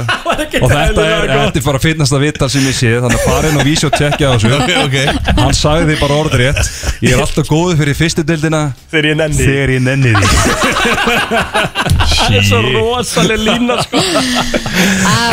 og 0.62 0.70
þetta 0.70 1.02
er, 1.02 1.26
þetta 1.28 1.58
er 1.58 1.64
bara 1.64 1.78
finnasta 1.78 2.18
viðtal 2.22 2.48
sem 2.50 2.62
ég 2.62 2.76
sé 2.78 2.92
þannig 3.02 3.18
að 3.18 3.26
fara 3.26 3.48
inn 3.48 3.58
og 3.58 3.66
vísi 3.66 3.86
og 3.88 3.92
tjekkja 3.98 4.30
á 4.30 4.32
þessu. 4.36 4.48
Ok, 4.58 4.70
ok. 4.84 4.96
Hann 5.38 5.54
sagði 5.54 5.84
því 5.92 5.96
bara 6.00 6.14
orðrétt 6.22 6.62
ég 7.02 7.12
er 7.12 7.20
alltaf 7.22 7.48
góður 7.50 7.76
fyrir 7.82 7.98
fyrstu 7.98 8.22
deildina 8.26 8.72
Þegar 8.90 9.10
ég 9.10 9.16
nenni 9.18 9.42
þegar 9.42 9.70
ég 9.74 9.82
nenni 9.82 10.14
því. 10.14 10.26
Það 12.18 12.36
er 12.38 12.46
svo 12.46 12.60
rosaleg 12.62 13.42
lína 13.42 13.78
sko 13.82 14.00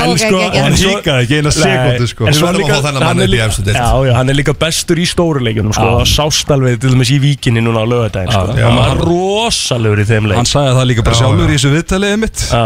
ok, 0.05 0.17
sko, 0.21 0.39
ok 0.45 0.55
hann 0.55 0.65
En 0.65 0.77
híkaði 0.79 1.25
ekki 1.25 1.37
eina 1.41 1.51
sekundu 1.55 2.07
sko. 2.11 2.27
En 2.29 2.33
svo 2.37 2.47
að 2.49 2.59
líka- 2.61 2.79
hann 3.05 3.21
er 3.25 3.29
líka-. 3.31 3.75
Já, 3.75 3.89
já, 4.07 4.13
hann 4.17 4.29
er 4.33 4.37
líka 4.39 4.53
bestur 4.65 4.97
í 5.01 5.05
stóru 5.09 5.43
leikjunum 5.45 5.73
sko. 5.75 5.85
Já. 5.85 5.99
Það 6.01 6.09
sást 6.15 6.51
alveg 6.55 6.79
til 6.81 6.91
dæmis 6.95 7.11
í 7.13 7.19
víkinni 7.23 7.61
núna 7.65 7.83
á 7.83 7.85
lögadaginn 7.87 8.31
sko. 8.33 8.57
Já. 8.59 8.65
Hann 8.69 8.81
var 8.81 9.05
rosalegur 9.05 10.01
í 10.03 10.07
þeim 10.09 10.27
leik. 10.31 10.37
Hann 10.41 10.49
sagði 10.49 10.75
það 10.79 10.85
líka 10.91 11.05
bara 11.07 11.15
Já, 11.15 11.21
sjálfur 11.23 11.45
já. 11.45 11.49
í 11.49 11.55
þessu 11.57 11.71
viðtalið 11.75 12.17
mitt 12.25 12.45
Já, 12.51 12.65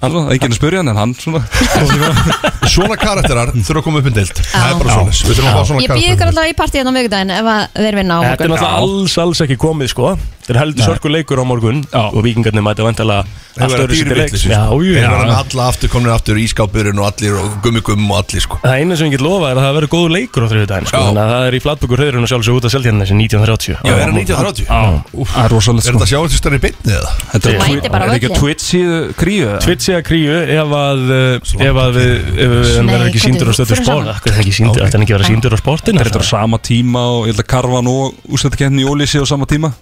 hann 0.00 0.12
var 0.16 0.32
ekki 0.36 0.48
að 0.50 0.56
spyrja 0.56 0.80
hann 0.80 0.88
en 0.94 1.00
hann 1.00 1.14
svona 1.20 1.40
Svona 2.70 2.96
karakterar 3.00 3.50
þurfa 3.56 3.80
að 3.80 3.84
koma 3.86 4.00
upp 4.00 4.06
um 4.10 4.14
deild. 4.14 4.36
Það 4.52 4.68
er 4.70 4.76
bara 4.80 4.96
svona 4.96 5.14
Við 5.16 5.32
þurfum 5.34 5.48
að 5.50 5.56
fá 5.56 5.64
svona 5.70 5.82
Ég 5.84 5.90
býð 5.96 6.10
ykkur 6.14 6.30
alltaf 6.30 6.50
í 6.50 6.54
partíðan 6.60 6.90
á 6.90 6.92
miðugudaginn 6.96 7.32
ef 7.36 7.48
að 7.50 7.62
þeir 7.80 7.96
vinna 8.00 8.14
á 8.16 8.20
Þetta 8.30 8.44
er 8.46 8.52
náttúrulega 8.52 8.80
alls, 8.84 9.16
alls 9.24 9.42
ekki 9.46 9.56
komið 9.60 9.90
sko 9.94 10.12
Þetta 10.50 10.58
er 10.58 10.64
heldur 10.64 10.88
sörku 10.88 11.12
leikur 11.14 11.38
á 11.38 11.44
morgun 11.46 11.84
Já. 11.86 12.02
Og 12.10 12.24
vikingarnir 12.26 12.64
mæta 12.66 12.82
öðru 13.60 13.94
sér 13.94 14.10
dýrvillis 14.10 14.44
Já, 14.46 14.62
jú, 14.70 14.94
Þeir 14.94 15.10
verða 15.10 15.36
alla 15.42 15.66
aftur 15.70 15.90
Komnir 15.92 16.12
aftur 16.14 16.38
í 16.40 16.46
skápurinn 16.50 16.98
og 17.00 17.06
allir 17.10 17.36
Og 17.40 17.56
gummi 17.64 17.82
gumm 17.84 18.06
og 18.10 18.20
allir 18.22 18.42
sko. 18.44 18.58
Það 18.62 18.76
eina 18.80 18.96
sem 18.98 19.08
ég 19.10 19.14
get 19.16 19.24
lofa 19.24 19.50
er 19.50 19.58
að 19.60 19.66
það 19.66 19.76
verður 19.78 19.92
góður 19.94 20.14
leikur 20.14 20.46
á 20.46 20.48
þriðudaginn 20.52 20.88
sko. 20.90 21.02
Þannig 21.06 21.22
að 21.24 21.32
það 21.34 21.46
er 21.50 21.56
í 21.56 21.60
flatbökur 21.64 22.02
höðurinn 22.04 22.26
og 22.26 22.30
sjálfsög 22.30 22.58
út 22.60 22.68
af 22.68 22.74
Seltjarni 22.74 23.08
sem 23.10 23.20
1930 23.20 23.74
Já, 23.74 23.94
er 23.94 24.04
hann 24.04 24.18
1930? 24.20 24.68
það 24.70 25.44
er 25.44 25.54
rosalegt 25.54 25.84
Er 25.84 25.90
sko. 25.90 25.98
þetta 26.00 26.10
sjáast 26.10 26.36
í 26.36 26.40
stærri 26.40 26.60
beinni 26.62 26.94
eða? 26.96 27.12
þetta 27.34 27.50
er, 27.50 27.54
er 27.54 27.60
ekki 27.60 27.80
völlinn. 27.90 28.30
að 28.30 28.40
Twitch 28.40 28.64
síðu 28.70 28.98
kríu 29.20 29.44
eða? 29.50 29.60
Twitch 29.66 29.90
eða 29.90 30.02
kríu 30.06 30.38
ef 30.40 30.74
að 30.80 31.04
uh, 31.10 31.66
ef 31.70 31.80
að 31.84 31.98
við 31.98 32.12
ef 32.14 32.54
við 32.54 32.70
Nei, 32.80 32.92
verður 32.94 33.08
ekki 33.10 33.22
síndur 33.26 33.50
á 33.50 33.52
er- 33.52 33.58
stöðu 33.58 33.80
sport. 33.80 34.10
er 34.10 34.20
það 34.20 34.94
er 34.94 35.04
ekki 35.04 35.16
verið 35.16 35.30
síndur 35.30 35.56
á 35.56 35.58
sportinu? 35.60 36.00
Þetta 36.00 36.20
er 36.20 36.26
á 36.26 36.30
sama 36.30 36.60
tíma 36.62 37.02
og 37.18 37.26
ég 37.28 37.34
held 37.34 37.42
að 37.44 37.50
Karvan 37.50 37.90
og 37.90 38.30
úrslættakefni 38.30 38.84
í 38.84 38.88
Ólísi 38.88 39.20
á 39.20 39.26
sama 39.28 39.48
tíma 39.50 39.72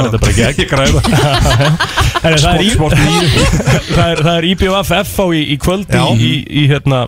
Færði 0.00 0.10
þetta 0.10 0.20
bara 0.24 0.32
ekki 0.32 0.44
ekki 0.48 0.62
ég 0.64 0.70
græða 0.70 1.00
Það 2.20 2.46
er 2.50 2.62
í- 2.64 2.72
Sport 2.74 2.96
það 3.96 4.06
er- 4.10 4.22
það 4.24 4.32
er 4.36 4.46
IBF 4.50 4.90
FH 5.00 5.26
í, 5.36 5.42
í 5.54 5.56
kvöld 5.62 5.94
Já. 5.94 6.02
í, 6.12 6.18
í, 6.20 6.32
í 6.60 6.64
hérna 6.70 7.02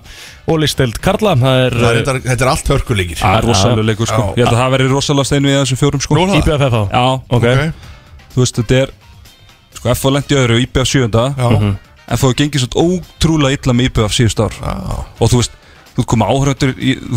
Ólisteld 0.53 0.97
Karla. 1.05 1.34
Það 1.38 1.61
er 1.66 1.76
Það 1.78 1.99
er 1.99 2.01
uh, 2.03 2.20
Þetta 2.26 2.45
er 2.45 2.51
allt 2.51 2.70
hörkuleikir. 2.72 3.18
Það 3.20 3.36
er 3.38 3.47
rosalega 3.47 3.84
leikur 3.86 4.09
sko. 4.11 4.22
Já. 4.22 4.32
ég 4.32 4.43
held 4.43 4.53
að 4.57 4.61
það 4.62 4.72
veri 4.74 4.88
rosalega 4.90 5.28
stein 5.30 5.47
við 5.47 5.59
þessum 5.61 5.80
fjórum 5.82 6.03
sko. 6.03 6.18
Það? 6.18 6.34
IBF 6.40 6.64
FH 6.66 6.82
já, 6.90 7.05
Ok, 7.38 7.47
þú 8.34 8.43
veist 8.43 8.59
þetta 8.61 8.80
er 8.82 8.95
sko 9.78 9.93
FH 9.95 10.12
lendi 10.16 10.38
öðru, 10.43 10.59
IBF 10.66 10.88
sjönda 10.90 11.24
Já. 11.38 11.49
FH 12.18 12.32
gengið 12.43 12.64
svo 12.66 12.86
ótrúlega 12.88 13.57
illa 13.61 13.76
með 13.78 13.90
IBF 13.93 14.16
síðust 14.18 14.43
ár. 14.43 14.57
Já. 14.59 14.74
og 15.22 15.30
þú 15.32 15.43
veist 15.43 15.55
þú 15.93 16.01
veist 16.01 16.09
komið 16.12 16.26
áhöröndur 16.32 16.70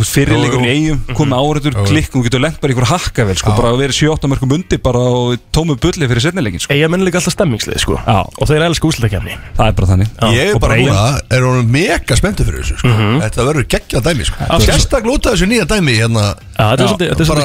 fyrirleikurinn 0.09 0.65
í 0.65 0.71
eigum 0.75 0.99
komið 1.15 1.35
áhöröndur 1.39 1.73
klikk 1.87 2.11
og 2.11 2.17
þú 2.19 2.23
getur 2.27 2.41
lent 2.43 2.57
bara 2.61 2.71
í 2.71 2.75
ykkur 2.75 2.87
hakkavel 2.91 3.37
sko, 3.39 3.49
Já. 3.51 3.57
bara 3.59 3.71
verið 3.79 3.95
7-8 4.01 4.29
mörgum 4.31 4.51
undir 4.57 4.79
bara 4.83 4.99
og 4.99 5.37
tómu 5.55 5.73
bulli 5.79 6.05
fyrir 6.11 6.23
setnileikin 6.25 6.59
sko. 6.63 6.73
eiga 6.75 6.89
menn 6.91 7.05
líka 7.07 7.17
alltaf 7.21 7.33
stemmingslið 7.37 7.79
sko. 7.81 7.95
Og 7.95 8.45
þeir 8.49 8.65
elska 8.67 8.87
úslutakefni 8.89 9.33
það 9.55 9.65
er 9.67 9.73
bara 9.79 9.87
þannig. 9.93 10.09
Ég 10.35 10.45
er 10.51 10.59
bara 10.59 10.75
núna 10.75 11.05
Er 11.35 11.41
hún 11.45 11.67
mega 11.71 12.15
spenntur 12.19 12.45
fyrir 12.49 12.61
þessu 12.63 12.75
sko. 12.81 12.91
Þetta 13.23 13.39
verður 13.49 13.65
geggjað 13.75 14.01
dæmi 14.09 14.23
sko. 14.27 14.35
Sérstaklega 14.65 15.13
út 15.15 15.25
af 15.25 15.31
þessu 15.35 15.47
nýja 15.49 15.65
dæmi 15.69 15.93
hérna. 15.99 16.25
Já, 16.55 16.65
þetta 16.75 16.83
er 16.83 16.87
svolítið 16.91 17.07
er 17.11 17.15
bara- 17.15 17.41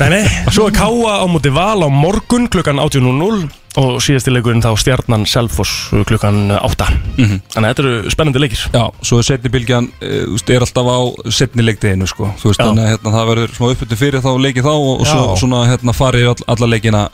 Nei, 0.01 0.09
nei, 0.09 0.23
svo 0.55 0.67
er 0.67 0.75
Káa 0.75 1.13
á 1.21 1.25
móti 1.31 1.51
Val 1.53 1.81
á 1.81 1.89
morgun 1.89 2.47
klukkan 2.51 2.79
18.00 2.79 3.49
og 3.79 4.01
síðasti 4.03 4.33
leikurinn 4.35 4.59
þá 4.61 4.75
Stjarnan 4.75 5.23
Selfoss 5.25 5.89
klukkan 6.05 6.51
8 6.51 6.87
Þannig 7.15 7.55
að 7.55 7.67
þetta 7.69 7.83
eru 7.85 8.11
spennandi 8.11 8.41
leikir. 8.43 8.63
Já, 8.75 8.83
svo 9.01 9.21
er 9.21 9.23
setni 9.23 9.51
bylgjan, 9.53 9.87
þú 10.01 10.33
veist, 10.35 10.49
er 10.51 10.65
alltaf 10.65 10.89
á 10.91 10.99
setni 11.31 11.63
leikdeginu 11.63 12.07
sko, 12.09 12.33
þannig 12.41 12.83
að 12.83 12.91
hérna, 12.91 13.13
það 13.15 13.29
verður 13.31 13.53
smá 13.55 13.69
uppbyttu 13.71 13.95
fyrir 14.01 14.19
þá 14.25 14.31
leikið 14.43 14.67
þá 14.67 14.73
og, 14.75 14.89
og 14.99 15.07
svo 15.07 15.37
svona 15.39 15.61
hérna 15.71 15.95
farið 15.95 16.27
all, 16.33 16.43
alla 16.51 16.67
leikina 16.73 17.05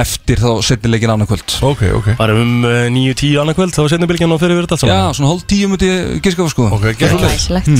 eftir 0.00 0.40
þá 0.42 0.62
setni 0.64 0.90
leikin 0.92 1.10
annað 1.12 1.32
kvöld. 1.32 1.54
Ok, 1.68 1.82
ok. 1.98 2.08
Bara 2.18 2.36
um 2.38 2.64
uh, 2.66 2.86
9-10 2.92 3.38
annað 3.42 3.58
kvöld 3.58 3.74
þá 3.76 3.80
er 3.84 3.92
setni 3.94 4.08
bylgjan 4.10 4.34
og 4.34 4.40
fyrir 4.42 4.58
verið 4.58 4.74
allt 4.76 4.84
Já, 4.84 4.92
saman 4.94 5.16
svona 5.18 5.30
hálf 5.32 5.44
tíu 5.50 5.70
múti 5.72 5.90
gískafa 6.24 6.52
sko. 6.52 6.68
Ok, 6.76 6.86
geggjað 6.92 7.22
Glæsilegt. 7.24 7.70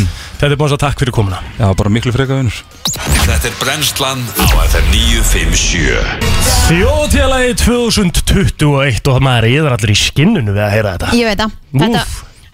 Þetta 0.40 0.50
er 0.50 0.60
búin 0.60 0.74
að 0.76 0.82
takk 0.84 1.02
fyrir 1.02 1.14
komuna. 1.16 1.40
Já, 1.58 1.66
bara 1.78 1.92
miklu 1.94 2.14
freka 2.14 2.38
vinnur. 2.38 2.60
Þetta 3.28 3.50
er 3.50 3.58
brennslan 3.60 4.24
á 4.38 4.46
FM 4.68 4.86
957 4.94 6.38
Þjóðtélagi 6.68 7.52
2021 7.64 9.12
og 9.12 9.20
maður 9.24 9.48
er 9.50 9.76
allir 9.76 9.92
í 9.94 9.98
skinnunu 9.98 10.54
við 10.56 10.64
að 10.64 10.74
heyra 10.74 10.96
þetta. 10.96 11.12
Ég 11.18 11.30
veit 11.30 11.40
það. 11.42 11.54
Þetta, 11.84 12.02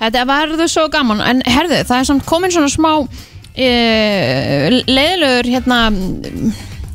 þetta 0.03 0.27
verður 0.31 0.71
svo 0.75 0.85
gaman. 0.93 1.25
En 1.25 1.43
herðu, 1.47 1.81
það 1.89 2.01
er 2.01 2.11
samt 2.11 2.29
komin 2.29 2.55
svona 2.55 2.73
smá 2.73 2.93
uh, 3.01 3.09
leiðilegur 3.55 5.51
hérna 5.55 5.81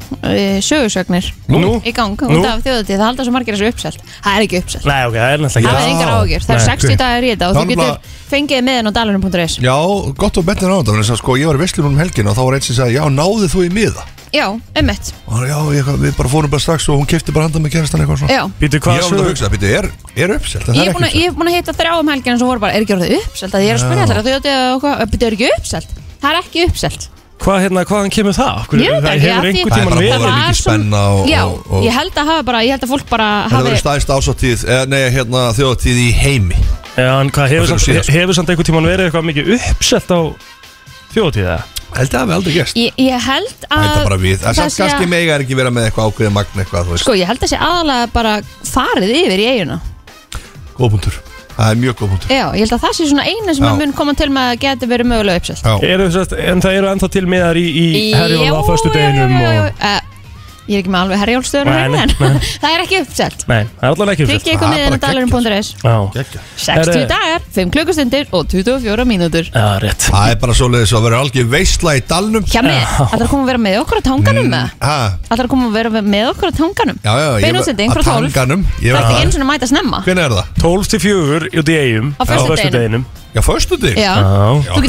uh, 0.09 0.59
sögursögnir 0.65 1.29
Nú? 1.47 1.81
í 1.85 1.93
gang 1.95 2.17
Nú? 2.19 2.39
út 2.39 2.47
af 2.49 2.63
þjóðatíð, 2.65 2.95
það 2.99 3.05
halda 3.07 3.25
svo 3.27 3.33
margir 3.35 3.57
þessu 3.57 3.69
uppselt. 3.73 4.03
Það 4.23 4.37
er 4.39 4.45
ekki 4.47 4.61
uppselt, 4.63 4.85
Nei, 4.89 5.01
ok, 5.07 5.17
það 5.19 5.33
er 5.33 5.43
náttúrulega 5.45 5.73
það 5.73 5.81
er 5.83 5.91
engar 5.93 6.13
ágjur 6.19 6.45
það 6.45 6.55
er 6.55 6.59
Nei, 6.59 6.69
60 6.69 6.93
ok. 6.93 6.99
dagar 7.03 7.23
í 7.23 7.31
þetta 7.33 7.49
og 7.49 7.55
þú 7.55 7.61
er 7.63 7.69
getur 7.73 7.83
bara- 7.85 8.15
fengið 8.29 8.63
meðan 8.69 8.89
á 8.89 8.91
dalunum.is 8.99 9.57
Já, 9.63 9.75
gott 10.19 10.37
og 10.37 10.45
betnir 10.45 10.69
á 10.69 10.77
þetta 10.79 10.91
vegna 10.93 11.03
þess 11.03 11.15
að, 11.15 11.21
sko, 11.23 11.37
Ég 11.39 11.47
var 11.49 11.57
í 11.59 11.63
Vestlunum 11.63 11.93
um 11.95 11.99
helgin 12.01 12.27
og 12.29 12.35
þá 12.37 12.41
var 12.45 12.53
einn 12.59 12.65
sem 12.67 12.75
sagði 12.77 12.97
Já, 12.99 13.03
náðu 13.09 13.49
þú 13.49 13.65
í 13.65 13.71
miða? 13.73 14.05
Já, 14.29 14.45
ummitt 14.77 15.07
Og 15.25 15.33
hann, 15.33 15.47
Já, 15.49 15.57
ég, 15.73 15.87
við 16.03 16.13
bara 16.19 16.29
fórum 16.29 16.51
bara 16.53 16.61
strax 16.61 16.85
og 16.93 16.99
hún 17.01 17.07
kefti 17.09 17.33
bara 17.33 17.47
handa 17.49 17.57
með 17.63 17.73
kærastan 17.73 18.03
eitthvað 18.03 18.19
svona. 18.21 18.35
Já. 18.37 18.43
Býtu 18.61 18.77
Ég 18.77 18.83
hvað 18.85 18.93
var 18.93 19.01
alveg 19.01 19.09
að 19.09 19.17
sögur 19.17 19.31
hugsa, 19.33 19.49
býtu, 19.49 19.71
er, 19.73 19.87
er 20.21 20.33
uppselt? 20.35 20.67
Ég 20.69 20.85
er 20.85 20.93
búin 20.93 21.07
að- 21.09 21.15
ég 21.17 21.25
er 21.25 21.33
búin 21.33 21.49
að 21.49 21.55
hitta 21.57 21.73
þrjá 21.73 21.93
um 21.97 22.11
helgina 22.13 22.37
sem 22.37 22.45
voru 22.47 22.61
bara, 22.61 22.73
er 22.77 22.85
ekki 22.85 22.93
orðið 22.93 23.15
uppselt? 23.25 23.55
Að 23.57 23.65
ég 23.65 23.73
er 23.73 23.79
að 23.79 23.81
spyrja 23.81 23.97
Já. 23.97 24.05
allir 24.05 24.19
að 24.19 24.27
þau 24.29 24.33
þetta 25.09 25.25
er 25.25 25.33
ekki 25.33 25.49
uppselt? 25.57 25.89
Það 26.21 26.29
er 26.29 26.41
ekki 26.43 26.67
uppselt 26.69 27.09
Hvað 27.39 27.61
hérna, 27.63 27.81
hvaðan 27.87 28.11
kemur 28.11 28.35
það? 28.35 28.55
Ég 28.75 28.91
veit 28.91 29.03
það 29.03 29.13
ekki, 29.13 29.23
hefur 29.23 29.37
af 29.39 29.43
því- 29.43 29.49
einhvern 29.49 29.69
Það 29.69 29.79
er 29.79 29.79
tímann 29.79 29.89
bara 29.89 29.99
verið 29.99 30.09
búið 30.09 30.15
að 30.15 30.23
vera 30.25 30.39
mikið 30.39 30.57
spenna 30.59 31.01
og, 31.15 31.29
Já, 31.29 31.41
og, 31.45 31.69
og 31.71 31.83
ég 31.87 31.93
held 31.95 32.17
að 32.19 32.25
hafa 32.31 32.43
bara, 32.49 32.59
ég 32.67 32.71
held 32.75 32.83
að 32.83 32.91
fólk 32.93 33.05
bara 33.09 33.27
Þetta 33.29 33.55
hafi 33.55 33.67
verður 33.69 33.81
stæðist 33.83 34.11
ásáttíð 34.15 34.65
eh, 34.67 34.81
Nei, 34.91 34.99
hérna 35.15 35.43
þjóðatíð 35.55 35.99
í 36.03 36.09
heimi 36.19 36.57
Já, 36.99 37.11
en 37.23 37.31
hvað 37.31 37.47
hefur 37.53 37.65
Það 37.65 37.71
samt, 37.71 37.85
fyrir 37.87 38.03
síðast. 38.03 38.13
hefur 38.19 38.37
samt 38.39 38.49
einhvern 38.51 38.69
tímann 38.69 38.89
verið 38.91 39.07
eitthvað 39.07 39.27
mikið 39.29 39.53
uppselt 39.55 40.11
á 40.11 40.19
þjóðtíða? 41.15 41.57
Held 41.89 42.09
að 42.09 42.13
það 42.13 42.19
hafi 42.25 42.35
aldrei 42.37 42.53
gerst 42.59 42.75
Ég, 42.77 42.99
ég 43.01 43.23
held 43.29 43.63
að 43.71 43.85
Það 43.87 43.95
er 43.95 44.03
bara 44.09 44.19
við 44.21 44.35
Það 44.43 44.49
er 44.51 44.59
samt 44.59 44.75
sé 44.75 44.83
að- 44.83 44.89
kannski 44.91 45.09
mega 45.15 45.33
er 45.39 45.45
ekki 45.47 45.55
vera 45.57 45.71
með 45.73 45.87
eitthvað 45.89 46.11
ákveðið 46.11 46.35
magn 46.35 46.59
eitthvað 46.61 46.83
þú 46.85 46.91
veist. 46.93 47.03
Sko, 47.07 47.15
ég 47.17 47.31
held 47.31 47.39
að 47.47 47.49
sé 47.55 47.57
aðalega 47.69 48.11
bara 48.13 48.35
farið 48.67 49.15
yfir 49.23 49.39
í 49.39 49.47
eiguna 49.55 49.79
Góð 50.77 50.91
punktur 50.97 51.17
Það 51.59 51.71
er 51.73 51.79
mjög 51.79 51.95
góð 51.99 52.11
punktur. 52.13 52.29
Já, 52.31 52.45
ég 52.55 52.61
held 52.63 52.73
að 52.77 52.83
það 52.85 52.93
sé 52.95 53.07
svona 53.09 53.23
eina 53.27 53.55
sem 53.57 53.65
Já. 53.65 53.69
að 53.69 53.81
mun 53.81 53.95
koma 53.97 54.13
til 54.15 54.29
með 54.31 54.51
að 54.51 54.61
geti 54.63 54.87
verið 54.87 55.09
mögulega 55.09 55.41
uppselt. 55.41 55.65
Já, 55.65 55.89
Eru, 55.89 56.05
sérst, 56.15 56.35
en 56.39 56.63
það 56.63 56.77
eru 56.77 56.91
ennþá 56.93 57.09
til 57.15 57.23
miðar 57.33 57.59
í, 57.59 57.65
í 57.67 58.05
herjóla 58.15 58.61
á 58.63 58.63
föstu 58.69 58.93
deginum 58.93 59.35
og... 59.43 60.07
Ég 60.69 60.77
er 60.77 60.81
ekki 60.83 60.91
með 60.93 61.01
alveg 61.01 61.17
herjólstöðun 61.23 61.65
Nei, 61.69 61.87
nei, 61.89 62.01
en 62.05 62.09
það 62.61 62.69
er 62.69 62.79
ekki 62.83 62.97
uppselt. 63.01 63.39
Nei, 63.49 63.63
það 63.79 63.81
er 63.81 63.89
allavega 63.89 64.13
ekki 64.13 64.25
Tryggja 64.29 64.37
uppselt 64.37 64.53
ykkur 64.53 64.59
Það 64.59 64.69
er 64.69 64.73
miðan 64.79 64.93
Já, 65.79 65.95
Gekkja. 66.13 66.39
60 66.65 66.77
Herre. 66.77 67.05
dagar, 67.09 67.41
5 67.55 67.71
klukkustundir 67.73 68.25
og 68.37 68.43
24 68.53 69.05
mínútur. 69.09 69.45
Já, 69.49 69.65
rétt. 69.81 70.01
Það 70.09 70.25
er 70.29 70.35
bara 70.43 70.53
svoleiðis 70.59 70.93
að 70.93 71.01
vera 71.07 71.17
algjör 71.23 71.47
veistla 71.55 71.91
í 71.97 71.99
dalnum. 72.09 72.43
Hjá 72.45 72.61
mig, 72.65 72.83
ætlar 73.09 73.25
að 73.25 73.31
koma 73.33 73.43
að 73.43 73.49
vera 73.49 73.61
með 73.65 73.75
okkur 73.81 73.97
á 73.97 74.03
tanganum 74.09 74.47
með 74.53 74.65
Ha, 74.85 74.97
ætlar 75.29 75.45
að 75.47 75.51
koma 75.55 75.65
að 75.69 75.73
vera 75.79 75.89
með 76.15 76.25
okkur 76.35 76.47
á 76.49 76.51
tanganum? 76.59 76.97
Já, 77.01 77.13
já 77.17 77.29
ég 77.39 77.43
var- 77.57 77.65
12 77.69 77.75
tanganum. 78.05 78.61
Það 78.77 78.89
er 78.89 78.93
ekki 78.99 79.13
það 79.13 79.21
eins 79.25 79.35
og 79.39 79.43
mæta 79.49 79.65
snemma? 79.73 79.97
Hvernig 80.05 80.23
er 80.27 80.31
það? 80.37 80.45
12 80.61 80.85
til 80.93 80.99
4 80.99 81.49
út 81.59 81.69
í 81.69 81.71
eigum 81.79 82.07
Á. 82.19 82.21
Já, 83.29 83.41
föstu 83.45 83.77
þig 83.77 83.93
Já, 83.97 84.13
Já, 84.17 84.73
þú 84.73 84.79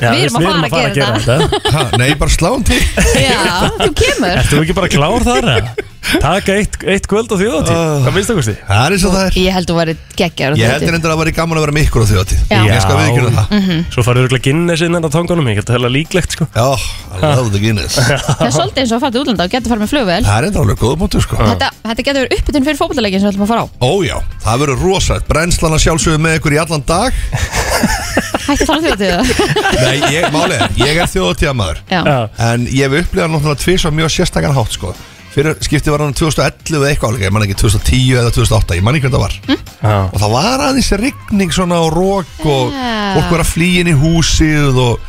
við 0.00 0.24
erum 0.26 0.38
að 0.40 0.46
fara 0.46 0.88
að 0.88 0.94
gera 0.98 1.18
þetta 1.18 1.72
ha, 1.76 1.82
Nei, 2.00 2.08
bara 2.18 2.34
sláum 2.34 2.64
til 2.66 2.80
Já, 3.24 3.70
þú 3.78 3.90
kemur 4.00 4.38
Ertu 4.40 4.62
ekki 4.64 4.78
bara 4.80 4.90
klár 4.92 5.26
þar? 5.26 5.50
eða? 5.54 5.90
Taka 6.20 6.54
eitt, 6.58 6.76
eitt 6.84 7.06
kvöld 7.08 7.32
á 7.32 7.36
þjóðatíð 7.40 7.78
Hvað 8.04 8.14
minnst 8.14 8.30
það 8.30 8.38
kosti? 8.38 8.54
Það 8.68 8.82
er 8.84 8.94
eins 8.94 9.04
og 9.08 9.14
það 9.14 9.24
er. 9.24 9.36
Ég 9.40 9.54
held 9.56 9.64
að 9.64 9.70
þú 9.70 9.76
væri 9.78 9.94
geggjar 10.18 10.56
Ég 10.58 10.72
heldur 10.74 10.96
endur 10.98 11.10
að 11.10 11.14
það 11.14 11.20
væri 11.22 11.34
gaman 11.38 11.58
að 11.60 11.64
vera 11.64 11.74
með 11.76 11.86
ykkur 11.86 12.04
á 12.04 12.06
þjóðatíð 12.10 12.42
Já. 12.44 12.60
Ég 12.68 12.82
skal 12.84 12.98
við 12.98 13.06
ekki 13.08 13.24
það. 13.24 13.54
Mhm. 13.58 13.80
Svo 13.94 14.04
farið 14.04 14.26
örgulega 14.26 14.44
Guinness 14.44 14.84
inn 14.84 14.94
á 14.94 15.10
tangunum 15.14 15.48
Ég 15.48 15.58
held 15.60 15.68
að 15.68 15.74
það 15.74 15.88
er 15.88 15.94
líklegt 15.94 16.36
sko. 16.36 16.48
Já, 16.54 16.68
I 17.14 17.20
love 17.24 17.50
the 17.54 17.62
Guinness. 17.62 17.98
Það 18.04 18.44
er 18.48 18.54
svolítið 18.54 18.82
eins 18.84 18.92
og 18.92 18.98
að 18.98 19.04
fara 19.04 19.14
til 19.14 19.22
útlanda 19.24 19.46
og 19.48 19.54
getur 19.54 19.72
fara 19.72 19.84
með 19.84 19.92
flugvel 19.94 20.24
Það 20.28 20.38
er 20.38 20.48
endur 20.48 20.64
alveg 20.64 20.80
góða 20.84 20.98
punktur 21.00 21.24
sko. 21.24 21.38
Þetta, 21.40 21.70
þetta 21.88 22.06
getur 22.08 22.20
verið 22.24 22.38
uppbytun 22.38 22.66
fyrir 22.68 22.80
fótbollaleikin 22.80 23.22
sem 23.22 23.28
við 23.28 23.34
ætlum 23.34 23.46
að 23.46 23.52
fara 23.54 23.64
á. 23.64 23.66
Ójá, 23.84 24.16
það 24.44 24.62
verður 24.64 24.84
rosalegt. 24.84 25.28
Brennslan 25.30 25.76
að 25.78 25.84
sjálfsögðu 25.84 26.22
með 26.24 26.38
ykkur 26.40 26.56
í 26.56 26.60
allan 26.64 26.84
dag. 26.88 27.18
Hætti 28.44 28.66
að 28.66 28.68
fara 28.68 28.96
því 28.98 29.08
að 29.14 29.32
Nei, 29.84 30.12
ég, 30.12 30.26
máli 30.34 30.58
er, 30.58 30.76
ég 30.82 31.00
er 31.00 31.10
þjóðatíðamaður 31.10 31.80
Já. 31.88 32.00
Já. 32.04 32.18
En 32.50 32.66
ég 32.68 32.84
hef 32.90 33.06
upplifað 33.06 33.32
náttúrulega 33.32 33.62
tvís 33.64 33.86
mjög 33.94 34.12
sérstakann 34.12 34.56
hátt 34.56 34.76
sko 34.76 34.92
Fyrir 35.34 35.56
skiptið 35.66 35.90
var 35.94 36.04
hann 36.04 36.14
2011 36.14 36.76
eða 36.78 36.90
eitthvað 36.92 37.10
álega 37.16 37.26
Ég 37.26 37.34
man 37.34 37.42
ekki 37.46 37.56
2010 37.58 38.20
eða 38.20 38.30
2008, 38.36 38.76
ég 38.78 38.84
man 38.86 38.94
ekki 38.98 39.08
hvernig 39.08 39.18
það 39.18 39.24
var. 39.24 39.34
Já, 39.82 39.96
Og 40.14 40.20
það 40.22 40.34
var 40.36 40.62
aðeins 40.68 40.90
rigning 41.00 41.54
svona 41.56 41.80
og 41.82 41.90
rók 41.96 42.46
Og 42.46 42.70
fólk 43.16 43.32
var 43.34 43.42
að 43.42 43.50
flýja 43.50 43.82
inn 43.82 43.90
í 43.90 43.96
húsið 43.98 44.78
og, 44.84 45.02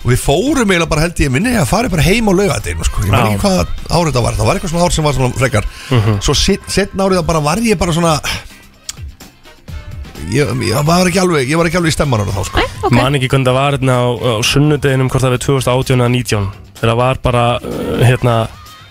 og 0.00 0.08
við 0.14 0.22
fórum 0.24 0.72
eiginlega 0.72 0.88
bara 0.94 1.04
held 1.04 1.20
ég 1.26 1.32
minni 1.34 1.52
að 1.60 1.68
fara 1.68 1.92
bara 1.92 2.06
heim 2.06 2.30
á 2.30 2.32
laugadeginu 2.32 2.88
sko. 2.88 3.04
Ég 3.04 3.12
man 3.12 3.34
ekki 3.34 3.44
hvað 3.44 3.62
árið 4.00 4.16
það 4.16 4.26
var 4.30 4.40
Það 4.40 4.48
var 4.50 4.58
eitthvað 4.60 4.72
svona 4.74 4.88
ár 4.88 4.96
sem 4.96 5.08
var 5.10 5.16
svona 5.20 5.40
frekar. 5.44 5.70
Svo 6.24 6.36
setna 6.40 7.06
árið 7.06 7.20
það 7.20 7.28
bara 7.34 7.44
var 7.50 7.64
ég 7.68 7.80
bara 7.84 7.96
svona 7.96 8.16
Ég, 10.32 10.48
ég 10.66 10.86
var 10.88 11.06
ekki 11.06 11.20
alveg 11.22 11.50
Ég 11.52 11.58
var 11.60 11.68
ekki 11.68 11.78
alveg 11.78 11.92
í 11.92 11.94
stemmanar 11.94 12.30
þá 12.32 12.40
sko. 12.48 12.62
Ok. 12.86 12.94
Man 12.96 13.14
ekki 13.18 13.28
hvernig 13.30 13.46
það 13.50 13.58
var 13.60 13.76
hérna 13.76 13.96
á, 14.00 14.06
á 14.16 14.32
sunnudeginum 14.46 15.10
Hvort 15.12 15.22
það 15.26 15.34
var 15.36 15.42
2018 15.44 16.00
eða 16.00 16.12
19 16.16 16.46
Þegar 16.80 16.90
það 16.92 16.98
var 17.02 17.20
bara 17.26 17.44
uh, 17.60 18.00
hérna 18.02 18.36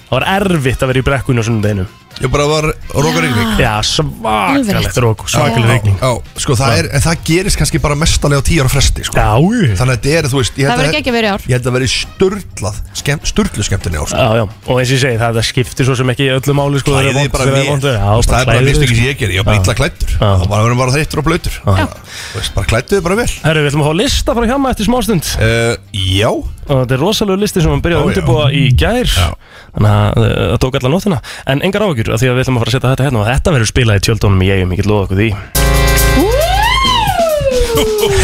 Það 0.06 0.16
var 0.20 0.26
erfitt 0.38 0.82
að 0.86 0.92
vera 0.94 1.00
í 1.02 1.06
brekkunni 1.12 1.42
á 1.42 1.46
sunnudeginum 1.48 1.94
Ég 2.16 2.30
bara 2.32 2.46
var 2.48 2.64
rókar 2.96 3.26
rigning. 3.26 3.58
Já, 3.60 3.74
svakalegt 3.84 4.98
rók 5.04 5.26
Svakaleg 5.28 5.66
Já, 5.68 5.72
regning 5.74 5.98
Já, 6.00 6.12
sko 6.40 6.56
það 6.56 6.76
er, 6.80 6.88
en 6.96 7.02
það 7.04 7.24
gerist 7.28 7.58
kannski 7.60 7.82
bara 7.84 7.98
mestalega 8.00 8.40
á 8.40 8.46
tíu 8.48 8.62
ára 8.64 8.72
fresti 8.72 9.04
sko. 9.04 9.18
Já, 9.20 9.36
já, 9.36 9.74
Þannig 9.82 9.92
að 9.92 10.00
þetta 10.00 10.14
er, 10.22 10.28
þú 10.32 10.40
veist 10.40 10.56
ég 10.56 10.70
Það 10.70 10.72
held 10.72 10.80
verður 10.80 10.94
að- 10.96 11.00
ekki 11.02 11.12
að 11.12 11.18
vera 11.18 11.28
í 11.28 11.34
ár. 11.36 11.44
Ég 11.44 11.54
held 11.58 11.68
að 11.68 11.76
veri 11.76 11.90
sturlað 11.92 12.78
skemm, 13.02 13.26
Sturlu 13.28 13.66
skemmtinni 13.68 14.00
á 14.00 14.04
sko. 14.08 14.16
já 14.16 14.44
Og 14.46 14.80
eins 14.80 14.88
og 14.88 14.96
ég 14.96 15.02
segi 15.04 15.20
það, 15.20 15.36
það 15.42 15.48
skiptir 15.50 15.86
svo 15.90 15.96
sem 16.00 16.14
ekki 16.16 16.30
öllu 16.38 16.56
máli 16.56 16.80
sko, 16.80 16.92
þegar 16.96 17.04
Klæðið 17.04 17.20
vont- 17.20 17.36
bara 17.36 17.44
þegar 17.44 17.60
við 17.60 17.70
vont 17.76 17.84
er. 17.84 18.00
Já, 18.00 18.08
Þú 18.08 18.16
veist, 18.16 18.30
Það 18.32 18.40
er 18.40 18.46
bara 18.46 18.56
klæðið 18.56 18.72
mistið 18.72 18.88
þig, 18.88 18.96
sem 18.96 19.06
ég 19.12 19.18
ger 19.20 19.30
Ég 19.36 19.44
var 19.44 19.46
bara 19.52 19.60
illa 19.60 19.76
klættur 19.76 20.10
Já. 20.16 20.32
Það 20.40 20.48
var 20.56 20.64
verið 20.66 20.80
bara 20.86 20.92
þreyttur 20.96 21.20
og 21.20 21.26
blöytur 21.28 21.56
Já. 21.66 21.86
Þú 22.32 22.40
veist, 22.40 22.54
Bara 22.56 22.68
klættuðu 22.72 23.02
bara 23.04 23.16
vel. 23.20 23.32
Herru, 23.44 23.60
við 23.60 23.70
ætlum 23.76 23.84
að 23.84 23.90
fá 23.92 23.96
lista 24.00 24.32
frá 24.36 24.46
hjá 24.48 24.56
maður 24.56 24.72
eftir 24.76 24.88
smástund. 24.88 25.26
Uh, 25.36 25.76
Já 25.92 26.32
og 26.66 26.82
þetta 26.82 26.96
er 26.98 27.02
rosalega 27.04 27.42
listi 27.42 27.62
sem 27.64 27.72
hann 27.74 27.84
byrjaði 27.86 28.02
Ó, 28.02 28.06
að 28.06 28.10
undirbúa 28.12 28.46
í 28.56 28.64
gær. 28.78 29.10
Já. 29.10 29.28
þannig 29.76 29.92
að 29.96 30.22
uh, 30.22 30.30
það 30.52 30.60
tók 30.66 30.78
allar 30.80 30.94
nóttina. 30.96 31.20
En 31.54 31.62
engar 31.66 31.86
áhugjur 31.86 32.14
af 32.16 32.22
því 32.22 32.32
að 32.32 32.36
við 32.40 32.46
ætlum 32.46 32.58
að 32.58 32.64
fara 32.66 32.72
að 32.72 32.78
setja 32.78 32.94
þetta 32.94 33.08
hérna 33.10 33.22
og 33.22 33.28
þetta 33.30 33.56
verður 33.58 33.72
spilað 33.74 34.00
í 34.00 34.06
tjöldunum 34.10 34.42
í 34.46 34.52
eigum, 34.56 34.74
ég 34.74 34.82
get 34.82 34.90
loða 34.90 35.04
okkur 35.06 35.22
því. 35.22 35.30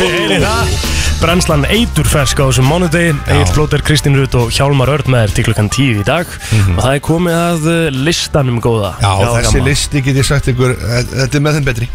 Heyri 0.01 0.39
það. 0.41 0.73
Brennslan 1.21 1.67
eiturfersk 1.69 2.39
á 2.41 2.49
þessum 2.49 2.65
mánudegi. 2.65 3.11
Egil 3.29 3.51
Plóter, 3.53 3.83
Kristín 3.85 4.15
Rut 4.17 4.33
og 4.39 4.49
Hjálmar 4.55 4.89
Örd 4.89 5.09
með 5.11 5.27
þér 5.27 5.35
til 5.37 5.45
klukkan 5.45 5.69
10 5.69 5.99
í 6.01 6.05
dag. 6.07 6.31
Og 6.63 6.79
það 6.79 6.95
er 6.95 7.03
komið 7.05 7.37
að 7.37 7.67
uh, 7.69 7.81
listanum 8.07 8.57
góða. 8.63 8.95
Já, 9.03 9.11
þessi 9.37 9.61
listi 9.67 10.01
get 10.07 10.17
ég 10.17 10.25
sagt 10.25 10.49
ykkur 10.49 10.73
eh, 10.73 11.03
Þetta 11.11 11.37
er 11.37 11.45
með 11.45 11.59
þeim 11.59 11.67
betri 11.69 11.89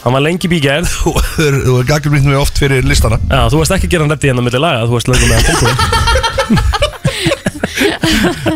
Hann 0.00 0.14
var 0.16 0.22
lengi 0.24 0.48
bígerð 0.48 0.88
Þú 1.04 1.12
er- 1.44 1.60
þú 1.66 1.74
gaggrið 1.88 2.24
mig 2.30 2.38
oft 2.40 2.56
fyrir 2.60 2.86
listana 2.88 3.18
Já, 3.28 3.42
þú 3.52 3.56
varst 3.60 3.74
ekki 3.76 3.86
að 3.90 3.92
gera 3.96 4.02
hann 4.06 4.14
reddi 4.14 4.30
hérna 4.30 4.44
milli 4.46 4.60
laga 4.62 4.86
þú 4.88 4.92
varst 4.96 5.10
lögum 5.12 5.28
með 5.28 5.36
hann 5.36 5.46
tilbúin 5.50 5.76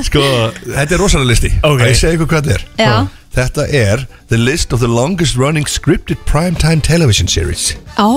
Sko, 0.05 0.23
þetta 0.65 0.95
er 0.97 1.01
rosalega 1.01 1.29
listi 1.31 1.51
Ok. 1.65 1.83
Ég 1.89 1.97
segi 1.99 2.17
ykkur 2.19 2.29
hvað 2.33 2.49
þetta 2.49 2.57
er 2.57 2.63
Já. 2.81 2.95
Þetta 3.35 3.65
er 3.75 4.03
The 4.31 4.39
list 4.39 4.73
of 4.75 4.81
the 4.83 4.89
longest 4.91 5.35
running 5.41 5.67
scripted 5.71 6.19
primetime 6.29 6.81
television 6.85 7.29
series 7.31 7.73
Ó, 7.99 8.09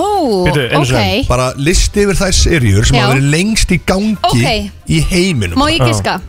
Bíddu, 0.48 0.68
einu 0.72 0.82
ok 0.84 0.90
sinni. 0.92 1.24
Bara 1.30 1.50
listi 1.58 2.06
yfir 2.06 2.18
þær 2.20 2.34
serjur 2.38 2.88
sem 2.90 2.98
Já. 2.98 3.04
hafa 3.06 3.16
verið 3.18 3.30
lengst 3.34 3.74
í 3.74 3.80
gangi 3.88 4.16
Ok. 4.24 4.72
í 4.88 5.02
heiminum 5.12 5.58
Má 5.62 5.68
ég 5.74 5.84
giska? 5.86 6.20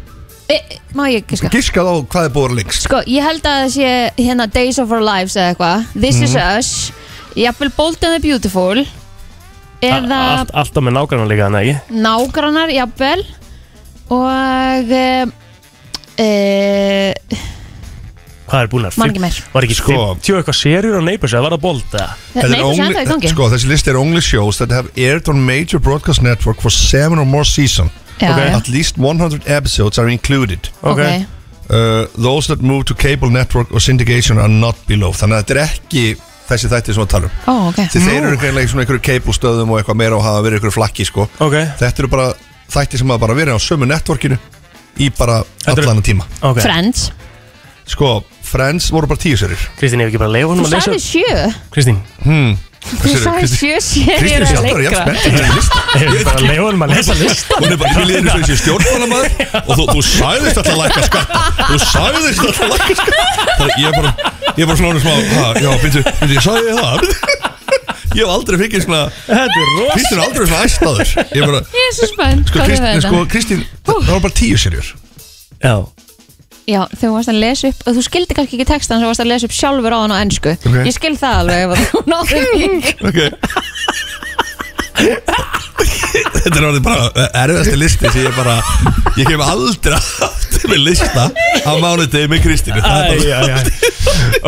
E, 0.48 0.56
má 0.96 1.04
ég 1.12 1.26
giska? 1.28 1.50
Giskað 1.52 1.84
á 1.92 1.94
hvað 2.08 2.24
er 2.24 2.30
búið 2.32 2.44
að 2.44 2.48
vera 2.48 2.56
lengst 2.62 2.86
Sko, 2.86 3.02
ég 3.04 3.20
held 3.26 3.44
að 3.44 3.58
það 3.58 3.72
sé 3.74 3.88
hérna 4.16 4.46
Days 4.54 4.78
of 4.80 4.92
Our 4.96 5.02
Lives 5.04 5.34
eða 5.36 5.50
eitthvað 5.52 5.84
This 6.00 6.20
is 6.24 6.32
Mhm. 6.34 6.58
Us 6.58 6.70
Jafnvel 7.36 7.72
Bold 7.76 8.04
and 8.08 8.14
the 8.16 8.22
Beautiful 8.24 8.80
Eða 9.84 10.20
Allt, 10.40 10.50
Alltaf 10.56 10.82
með 10.82 10.96
nágrannan 10.96 11.28
líka, 11.28 11.46
en 11.46 11.58
ekki 11.60 11.76
Nágrannar, 12.00 12.72
jafnvel 12.72 13.26
Og 14.08 14.88
uh, 14.88 15.28
uh, 16.16 17.12
Hvað 18.48 18.62
er 18.64 18.68
búin 18.72 18.86
að 18.88 18.96
Man 18.96 19.10
ekki 19.12 19.20
meir. 19.20 19.38
Var 19.52 19.66
ekki 19.66 19.76
Sko. 19.76 19.92
50 20.16 20.38
eitthvað 20.40 20.56
serjur 20.56 20.96
á 20.96 21.02
Neighbors 21.04 21.34
eða 21.36 21.44
var 21.44 21.52
það 21.58 21.64
bold 21.66 21.84
eða? 21.92 22.06
Þetta 22.32 22.44
er 22.46 22.48
Nei, 22.48 22.58
það 22.58 22.68
only- 22.72 22.88
er 22.88 23.02
í 23.04 23.10
gangi 23.12 23.32
Sko, 23.34 23.48
þessi 23.52 23.68
listi 23.68 23.90
er 23.92 23.98
only 24.00 24.22
shows 24.24 24.56
that 24.62 24.72
have 24.72 24.88
aired 24.96 25.28
on 25.28 25.44
major 25.44 25.78
broadcast 25.78 26.22
network 26.24 26.62
for 26.64 26.70
seven 26.72 27.18
or 27.20 27.26
more 27.28 27.44
season 27.44 27.90
Já, 28.20 28.30
Ok. 28.32 28.38
já. 28.38 28.56
At 28.56 28.68
least 28.68 28.96
100 28.98 29.46
episodes 29.46 29.98
are 29.98 30.10
included. 30.12 30.68
Ok, 30.82 30.98
uh, 31.70 32.06
Those 32.16 32.48
that 32.48 32.62
move 32.62 32.84
to 32.86 32.94
cable 32.94 33.30
network 33.30 33.72
or 33.72 33.80
syndication 33.80 34.38
are 34.38 34.48
not 34.48 34.76
below. 34.86 35.12
Þannig 35.12 35.38
að 35.38 35.44
þetta 35.44 35.54
er 35.56 35.62
ekki 35.68 36.04
þessi 36.48 36.68
þætti 36.72 36.94
sem 36.94 37.02
við 37.04 37.08
talum 37.12 37.30
Ó, 37.46 37.52
ok. 37.68 37.80
Því 37.92 38.00
þeir 38.06 38.22
eru 38.24 38.36
greinlega 38.40 38.64
í 38.64 38.70
svona 38.72 38.84
einhverju 38.86 39.02
cable 39.04 39.32
stöðum 39.36 39.70
og 39.74 39.80
eitthvað 39.82 39.98
meira 40.00 40.16
og 40.16 40.22
hafa 40.24 40.40
verið 40.46 40.58
einhverju 40.58 40.76
flakki 40.78 41.04
sko. 41.04 41.28
Þetta 41.38 41.98
eru 41.98 42.08
bara 42.08 42.32
þætti 42.72 42.98
sem 42.98 43.08
hafa 43.12 43.18
bara 43.26 43.34
verið 43.36 43.52
á 43.56 43.60
sömu 43.60 43.86
networkinu 43.88 44.38
í 44.98 45.10
bara 45.18 45.42
allan 45.66 46.00
tíma. 46.02 46.24
Friends. 46.60 47.10
Sko, 47.88 48.24
Friends 48.42 48.90
voru 48.92 49.06
bara 49.08 49.20
tíu 49.20 49.36
serir 49.36 49.60
Kristín, 49.78 50.00
ég 50.00 50.08
hef 50.08 50.14
ekki 50.14 50.18
bara 50.20 50.32
leiða 50.32 50.48
honum 50.50 50.64
Þú 50.64 50.80
sagði 50.80 50.98
sjö. 51.04 51.52
Kristín, 51.72 52.00
Þú 52.88 53.14
sagði 53.22 53.48
sjö 53.52 53.78
sér 53.84 54.20
Kristín 54.22 54.42
er 54.42 54.48
sjálf 54.48 54.68
bara 54.72 54.84
jafn 54.86 54.96
spennt 54.98 55.20
fyrir 55.24 55.42
þessi 55.42 55.56
lista 55.58 55.80
ég 55.98 56.06
ekki 56.08 56.24
bara 56.28 56.42
leiða 56.44 56.64
honum 56.64 56.84
að 56.86 56.94
lesa 56.94 57.16
lista 57.18 57.58
Hún 57.58 57.74
er 57.74 57.80
bara 57.82 57.90
í 57.98 58.16
einu 58.18 58.32
sem 58.32 58.44
þessi 58.44 58.56
stjórnmálamæður 58.62 59.28
og 59.68 59.72
þú, 59.74 59.84
þú 59.92 60.04
sagðist 60.08 60.60
alltaf 60.62 60.72
að 60.72 60.80
lækka 60.82 61.04
skatta. 61.08 61.42
Þú 61.58 61.78
sagðist 61.84 62.42
alltaf 62.46 62.64
að 62.64 62.72
lækka 62.74 62.96
skatta. 63.02 63.26
Þannig 63.58 63.78
ég 63.82 63.88
er 63.88 63.98
bara, 63.98 64.14
ég 64.48 64.62
er 64.64 64.70
bara 64.70 64.80
svona 64.80 65.04
smá 65.04 65.14
Já, 65.58 65.70
byrju, 65.84 66.02
byrju, 66.08 66.34
ég 66.34 66.48
sagði 66.48 66.72
ég 66.72 66.82
það. 66.82 67.46
Ég 68.16 68.24
hef 68.24 68.30
aldrei 68.32 68.56
fikið 68.62 68.84
svona 68.86 69.00
Þetta 69.26 69.58
er 69.60 70.06
er 70.16 70.22
aldrei 70.24 70.46
svona 70.48 70.62
æst 70.64 70.80
áður 70.80 71.10
Ég 71.36 71.44
bara 71.44 71.60
Ég 71.60 71.84
er 71.84 71.92
svo 71.98 72.08
spennt. 72.08 72.48
Sko 72.48 72.62
er 72.64 72.72
þetta? 72.72 73.02
sko, 73.04 73.58
Það 73.92 74.12
var 74.14 74.22
bara 74.24 74.36
tíu 74.40 74.58
serjur. 74.58 74.88
Já 75.60 75.74
Já, 76.68 76.82
þegar 76.92 77.00
þú 77.00 77.14
varst 77.14 77.30
að 77.32 77.38
lesa 77.40 77.70
upp 77.72 77.86
og 77.88 77.94
þú 77.96 78.02
skildi 78.04 78.34
kannski 78.36 78.58
ekki 78.58 78.68
textan 78.68 79.00
þú 79.00 79.08
varst 79.08 79.22
að 79.24 79.30
lesa 79.30 79.48
upp 79.48 79.54
sjálfur 79.56 79.94
á 79.96 79.98
hann 80.02 80.12
á 80.12 80.20
ennsku 80.20 80.52
Ok. 80.58 80.74
Ég 80.84 80.92
skil 80.92 81.14
það 81.16 81.34
alveg 81.42 81.58
ef 81.64 81.70
að 81.72 81.80
þú 81.88 81.98
náður 82.12 82.42
því. 82.52 82.66
Ok. 83.08 83.20
Þetta 84.98 86.56
er 86.58 86.66
orðið 86.68 86.82
bara 86.84 87.26
erfiðasti 87.40 87.78
listi 87.78 88.10
sem 88.12 88.26
ég 88.26 88.34
bara 88.36 88.56
Ég 89.18 89.28
kem 89.30 89.42
aldrei 89.42 89.96
aftur 89.96 90.68
með 90.72 90.82
lista 90.90 91.24
á 91.32 91.72
mánudegi 91.80 92.28
með 92.30 92.42
Kristínu. 92.44 92.82
Það 92.84 93.00
er 93.00 93.08
Æ, 93.08 93.16
bara 93.16 93.48
æ, 93.48 93.48
æ. 93.48 93.60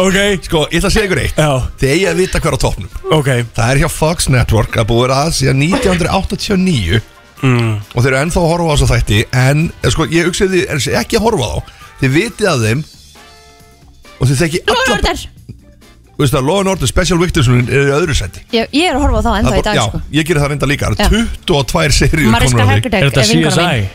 Ok. 0.02 0.18
Sko, 0.46 0.64
ég 0.70 0.78
ætla 0.78 0.90
að 0.90 0.94
segja 0.94 1.06
ykkur 1.08 1.22
eitt. 1.22 1.40
Já. 1.40 1.50
Þið 1.80 1.94
eigi 1.94 2.06
að 2.10 2.20
vita 2.20 2.42
hver 2.44 2.56
á 2.56 2.58
toppnum. 2.62 2.92
Ok. 3.16 3.30
Það 3.56 3.72
er 3.72 3.80
hjá 3.82 3.88
Fox 3.94 4.28
Network 4.30 4.78
að 4.78 4.88
búið 4.92 5.14
að 5.16 5.32
síðan 5.38 5.64
1989 5.66 7.00
mm. 7.42 7.74
og 7.94 7.98
þeir 8.04 8.12
eru 8.12 8.20
ennþá 8.22 8.40
að 8.44 8.50
horfa 8.52 8.70
á 8.70 8.72
þessu 8.74 8.90
þætti 8.92 9.20
en 9.42 9.66
eh, 9.72 9.92
sko, 9.94 10.06
ég 10.12 10.30
hugsaði 10.30 10.64
því 10.70 10.96
ekki 11.00 11.20
að 11.20 11.26
horfa 11.28 11.50
á 11.50 11.58
þá 11.58 11.79
þið 12.00 12.14
vitið 12.16 12.48
að 12.54 12.64
þeim 12.68 12.82
og 14.20 14.28
þið 14.30 14.40
þekki 14.44 14.62
alla 14.66 14.86
Lóðurður 14.90 15.28
Þú 16.20 16.24
veist 16.26 16.34
að 16.36 16.44
Law 16.50 16.58
and 16.60 16.68
Order 16.68 16.88
Special 16.90 17.16
Victims 17.22 17.46
er 17.48 17.70
í 17.72 17.92
öðru 17.96 18.14
seti 18.18 18.42
ég, 18.52 18.66
ég 18.76 18.90
er 18.90 18.96
að 18.98 19.04
horfa 19.06 19.20
á 19.20 19.24
þá 19.24 19.30
ennþá 19.40 19.56
í 19.56 19.62
dag 19.64 19.78
Já, 19.78 19.84
sko. 19.88 20.00
ég 20.12 20.26
gerir 20.28 20.42
það 20.42 20.50
reynda 20.52 20.66
líka. 20.68 20.90
Það 20.98 21.14
eru 21.16 21.20
22 21.48 21.94
seríur 21.96 22.34
Mariska. 22.34 22.66
Hergudek 22.68 23.00
Er 23.00 23.12
þetta 23.14 23.24
mín. 23.30 23.86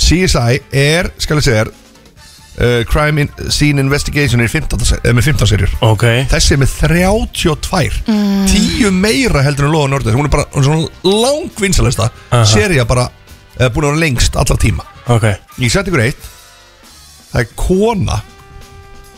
CSI 0.00 0.54
er, 0.74 1.10
skal 1.22 1.38
ég 1.38 1.44
segja 1.46 1.58
þér 1.66 1.70
uh, 1.70 2.78
Crime 2.88 3.26
in, 3.26 3.28
Scene 3.52 3.84
Investigation 3.84 4.40
er, 4.42 4.48
í 4.48 4.54
15, 4.54 4.86
se- 4.88 4.98
er 5.04 5.14
með 5.18 5.28
15 5.28 5.50
serjur 5.52 5.74
Ok. 5.86 6.06
Þessi 6.32 6.56
er 6.56 6.62
með 6.64 6.72
32 6.80 8.00
Mm. 8.08 8.48
10 8.48 8.90
meira 9.04 9.42
heldur 9.44 9.68
en 9.68 9.72
Law 9.76 9.84
and 9.86 9.94
Order. 10.00 10.16
Hún 10.16 10.26
er 10.28 10.32
bara 10.32 10.44
hún 10.52 10.64
er 10.64 10.66
svona 10.66 10.88
langvinnsalesta 11.04 12.08
Aha. 12.30 12.44
Serja 12.48 12.84
bara 12.88 13.06
uh, 13.10 13.68
búin 13.68 13.84
að 13.84 13.92
vera 13.92 14.00
lengst 14.02 14.36
allar 14.40 14.58
tíma. 14.60 14.84
Ok. 15.12 15.28
Ég 15.60 15.72
seti 15.72 15.92
ykkur 15.92 16.02
eitt 16.08 16.30
Það 17.34 17.42
er 17.42 17.52
kona 17.58 18.20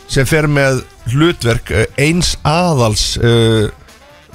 sem 0.09 0.25
fer 0.27 0.47
með 0.49 0.81
hlutverk 1.13 1.71
uh, 1.75 1.85
eins 2.01 2.33
aðals 2.47 3.13
uh, 3.21 3.69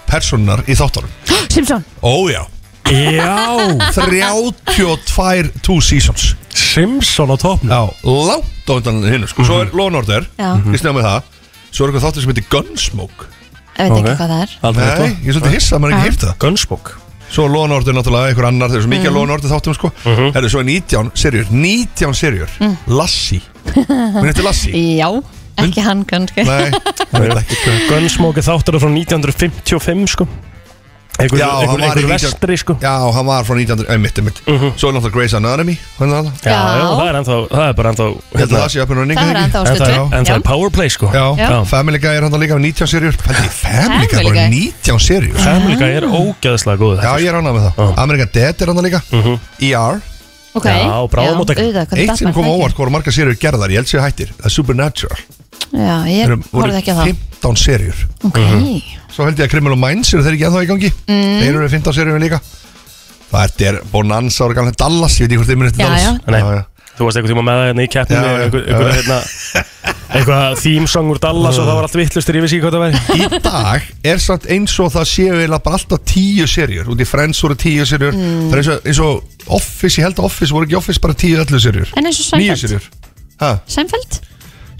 personar 0.06 0.62
í 0.70 0.76
þáttunum. 0.78 1.12
Simpson. 1.54 1.82
Ójá 2.00 2.46
Já. 2.92 3.78
32 3.94 5.50
two 5.62 5.80
seasons. 5.80 6.34
Simpson 6.52 7.30
á 7.32 7.36
toppnum. 7.40 7.70
Já, 7.72 7.82
langt 8.04 8.68
á 8.68 8.72
undan 8.76 9.02
hinn 9.06 9.26
sko. 9.30 9.46
Svo 9.46 9.62
er 9.64 9.72
Law 9.72 9.88
and 9.88 10.00
Order. 10.02 10.26
Já. 10.36 10.50
Ég 10.68 10.80
snjá 10.82 10.92
með 10.92 11.06
það. 11.08 11.30
Svo 11.72 11.86
er 11.86 11.92
eitthvað 11.92 12.04
þáttur 12.06 12.24
sem 12.24 12.34
heitir 12.34 12.48
Gunsmoke. 12.52 13.30
Ég 13.78 13.88
veit 13.88 14.02
ekki 14.02 14.18
hvað 14.18 14.34
það 14.34 14.42
er. 14.44 14.56
Aldrei 14.68 14.84
Nei, 14.84 15.14
ég 15.24 15.30
er 15.30 15.38
svolítið 15.38 15.56
hissa 15.56 15.76
að 15.78 15.84
maður 15.84 15.96
ekki 15.96 16.10
hýrt 16.10 16.26
það. 16.26 16.34
Gunsmoke 16.44 17.01
Svo 17.32 17.46
er 17.48 17.52
Order 17.78 17.94
náttúrulega 17.96 18.28
einhver 18.32 18.44
annar 18.50 18.68
Þeir 18.68 18.76
eru 18.82 18.84
svo 18.84 18.92
mikið 18.92 19.08
Mhm. 19.08 19.14
mm. 19.16 19.32
Order 19.32 19.48
þáttum 19.54 19.74
sko. 19.78 19.90
Herru, 20.04 20.48
svo 20.52 20.60
er 20.60 20.66
19 20.68 21.10
serjur 21.16 21.46
19 21.50 22.14
serjur 22.14 22.50
Mm. 22.60 22.76
Lassie. 22.92 23.40
Hún 23.72 24.26
heitir 24.28 24.44
Lassie. 24.44 24.72
Já, 25.00 25.08
ekki 25.62 25.80
hann 25.84 26.04
kannski. 26.04 26.44
Nei, 26.44 26.70
það 27.12 27.24
er 27.30 27.40
ekki 27.40 27.56
Gunsmoke 27.88 28.38
er 28.42 28.46
þáttur 28.46 28.78
frá 28.82 28.90
1955 28.92 30.06
sko 30.16 30.28
Einhver, 31.20 31.38
Já, 31.38 31.46
hann 31.46 31.60
einhver, 31.60 31.78
var 31.78 31.82
í 31.82 31.88
einhver 31.92 32.08
19 32.08 32.30
vestri 32.32 32.56
sko. 32.56 32.74
Já, 32.82 32.92
hann 33.12 33.26
var 33.28 33.44
frá 33.44 33.54
1900, 33.54 33.90
einmitt, 33.92 34.16
einmitt. 34.18 34.38
Svo 34.80 34.88
er 34.88 34.94
náttúrulega 34.96 35.12
Grey's 35.16 35.34
Anatomy 35.36 35.74
er 35.76 36.08
það? 36.12 36.30
Já, 36.42 36.54
já, 36.56 36.86
það 36.88 37.02
er 37.10 37.18
ennþá, 37.20 37.36
það 37.52 37.66
er 37.68 37.74
bara 37.80 37.92
ennþá 37.92 38.06
að 38.08 38.54
það 38.54 38.68
sé 38.72 38.80
upp 38.82 38.90
en 38.94 39.00
running 39.02 39.18
Það 39.20 39.32
er 39.32 39.40
ennþá 39.42 39.60
á 39.60 39.62
En 39.62 39.76
það 39.76 40.32
er- 40.32 40.32
er 40.38 40.46
powerplay 40.46 40.88
sko. 40.90 41.10
Já, 41.12 41.26
Já. 41.38 41.50
Family 41.68 41.98
Guy 42.02 42.16
er 42.16 42.22
hann 42.26 42.38
líka 42.40 42.56
með 42.56 42.64
19 42.72 42.86
serjur 42.94 43.12
Family 43.20 43.42
Guy 43.44 43.52
Family 43.60 44.08
bara 44.24 44.34
Guy. 44.40 44.48
19 44.56 44.98
serjur 45.08 45.36
Family 45.44 45.76
Guy 45.76 45.90
er 46.00 46.08
ógæðslega 46.08 46.78
góð 46.80 47.02
Já, 47.04 47.12
ég 47.20 47.28
er 47.28 47.38
ánað 47.42 47.58
með 47.58 47.68
það. 47.68 47.92
American 48.06 48.32
Dead 48.32 48.62
er 48.62 48.72
hann 48.72 48.82
líka. 48.88 49.02
ER 49.60 50.00
Ok, 50.54 50.66
Já, 50.68 51.08
bráðamóttaka. 51.08 51.60
auðvitað, 51.64 51.86
hvernig 51.88 52.08
Eitt 52.10 52.18
sem 52.18 52.32
kom 52.32 52.44
það 52.44 52.56
óvart 52.58 52.72
ekki? 52.74 52.82
voru 52.82 52.90
margar 52.92 53.12
serjur 53.16 53.38
gerðar 53.40 53.70
Ég 53.72 53.80
held 53.80 53.88
sér 53.88 54.02
hættir. 54.04 54.32
Það 54.36 54.44
er 54.50 54.52
Supernatural 54.52 55.16
Já, 55.70 55.94
ég 56.10 56.34
horfði 56.52 56.80
ekki 56.80 56.92
á 56.92 56.96
það. 56.98 57.12
15 57.42 57.62
serjur. 57.62 58.02
Ok, 58.28 58.40
Svo 59.12 59.26
held 59.28 59.38
ég 59.40 59.46
að 59.46 59.52
Criminal 59.52 59.78
Minds 59.80 60.12
eru 60.14 60.24
þeir 60.24 60.36
ekki 60.36 60.48
ennþá 60.48 60.64
í 60.64 60.68
gangi. 60.70 60.90
Mm. 61.06 61.38
Þeir 61.42 61.54
eru 61.54 61.70
15 61.72 61.96
serjur 61.96 62.20
líka. 62.22 62.42
Það 63.32 63.64
er 63.64 63.80
Bonanza 63.88 64.44
og 64.44 64.52
gamlega 64.52 64.76
Dallas 64.82 65.14
Ég 65.16 65.24
veit 65.24 65.32
ekki 65.32 65.40
hvort 65.40 65.48
þið 65.48 65.60
munið 65.62 65.78
Já, 65.80 65.86
Dallas. 65.86 66.02
já. 66.04 66.12
Nei. 66.28 66.40
já, 66.42 66.58
já. 66.58 66.64
Þú 66.92 67.06
varst 67.06 67.18
eitthvað 67.18 67.32
tíma 67.32 67.42
með 67.46 67.58
það 67.58 67.68
hérna 67.70 67.82
í 67.82 67.88
einhver, 68.44 68.90
hérna, 68.92 69.14
eitthvað 70.12 70.58
theme 70.60 70.90
song 70.92 71.08
úr 71.08 71.20
Dallas 71.22 71.56
og 71.56 71.64
það 71.64 71.78
var 71.78 71.86
allt 71.86 71.94
vittlustur, 71.96 72.36
ég 72.36 72.44
vissi 72.44 72.58
ekki 72.58 72.66
hvað 72.66 72.74
það 72.76 72.82
væri. 72.84 72.98
Í 73.16 73.40
dag 73.46 73.86
er 74.12 74.20
samt 74.20 74.48
eins 74.52 74.74
og 74.84 74.90
það 74.92 75.06
séu 75.08 75.30
eiginlega 75.38 75.64
bara 75.64 75.78
alltaf 75.80 76.02
tíu 76.12 76.48
serjur. 76.52 76.90
Út 76.92 77.00
í 77.00 77.06
Friends 77.08 77.40
voru 77.46 77.56
tíu 77.62 77.86
serjur. 77.88 78.12
Mm. 78.12 78.50
Það 78.52 78.58
er 78.58 78.60
eins 78.60 78.70
og, 78.74 78.90
eins 78.92 79.00
og 79.06 79.56
Office, 79.56 79.94
ég 79.96 80.04
held 80.04 80.20
að 80.20 80.28
Office 80.28 80.52
voru 80.52 80.68
ekki 80.68 80.78
Office 80.82 81.02
bara 81.06 81.16
tíu 81.24 81.40
öllu 81.40 81.62
serjur. 81.64 81.94
En 81.96 82.10
eins 82.10 82.20
og 82.20 82.28
Seinfeld. 82.28 82.90
Seinfeld? 83.72 84.20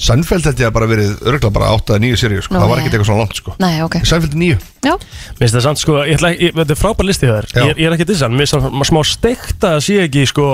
Seinfeld 0.03 0.47
held 0.49 0.59
ég 0.62 0.66
að 0.66 0.74
bara 0.74 0.89
verið 0.91 1.11
örgulega 1.23 1.53
bara 1.55 1.70
átta 1.77 1.95
eða 1.95 2.03
níu 2.03 2.16
serjur 2.19 2.43
sko. 2.43 2.55
Nú, 2.57 2.61
Það 2.65 2.70
var 2.73 2.81
ekkert 2.83 2.95
eitthvað 2.97 3.09
svona 3.12 3.23
langt 3.23 3.39
sko. 3.39 3.55
Nei, 3.62 3.74
ok. 3.87 3.97
Seinfeld 4.03 4.35
er 4.35 4.41
níu. 4.43 4.57
Já, 4.83 4.97
Mér 4.99 5.39
finnst 5.39 5.55
það 5.55 5.62
samt 5.69 5.79
sko, 5.79 5.99
ég 6.03 6.16
ætla, 6.19 6.31
ég, 6.35 6.55
þetta 6.59 6.74
er 6.74 6.79
frábær 6.81 7.07
listi 7.07 7.29
þér. 7.31 7.47
Já. 7.55 7.62
ég, 7.69 7.77
ég 7.79 7.87
er 7.87 7.95
ekki 7.95 8.07
dissan, 8.09 8.33
mér 8.35 8.49
finnst 8.51 8.57
það 8.59 8.87
smá 8.91 9.01
steikt 9.07 9.66
að 9.69 9.77
sé 9.87 9.99
ekki 10.03 10.24
sko, 10.27 10.47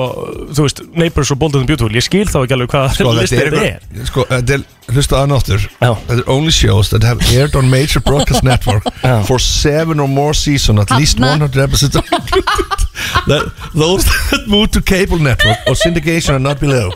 þú 0.52 0.66
veist, 0.66 0.82
Neighbors 1.00 1.32
og 1.32 1.38
Bold 1.40 1.56
and 1.56 1.64
the 1.64 1.70
Beautiful. 1.72 1.96
Ég 1.96 2.04
skil 2.04 2.26
þá 2.28 2.42
ekki 2.42 2.56
alveg 2.58 2.74
hvað 2.74 2.98
Sko 2.98 3.14
listi 3.16 3.38
þetta 3.40 3.48
er 3.48 3.56
er. 3.56 3.86
eitthvað 3.88 4.10
Sko 4.12 4.26
þetta 4.28 4.58
er 4.58 4.66
Hlusta 4.88 5.18
að 5.20 5.26
náttur 5.28 5.64
Já. 5.68 5.90
Þetta 6.08 6.14
er 6.22 6.28
only 6.32 6.52
shows 6.56 6.88
that 6.92 7.04
have 7.04 7.20
aired 7.32 7.56
on 7.60 7.68
major 7.68 8.00
broadcast 8.00 8.44
network 8.44 8.84
Já. 9.04 9.18
For 9.28 9.36
seven 9.40 10.00
or 10.00 10.08
more 10.08 10.32
seasons 10.36 10.80
At 10.80 10.92
least 10.96 11.18
Þarna. 11.20 11.48
100 11.48 11.64
episodes. 11.64 11.96
That, 13.28 13.52
Those 13.74 14.04
that 14.30 14.46
move 14.48 14.70
to 14.72 14.80
cable 14.82 15.18
network 15.18 15.58
Or 15.66 15.74
syndication 15.76 16.34
are 16.34 16.38
not 16.42 16.60
below. 16.60 16.90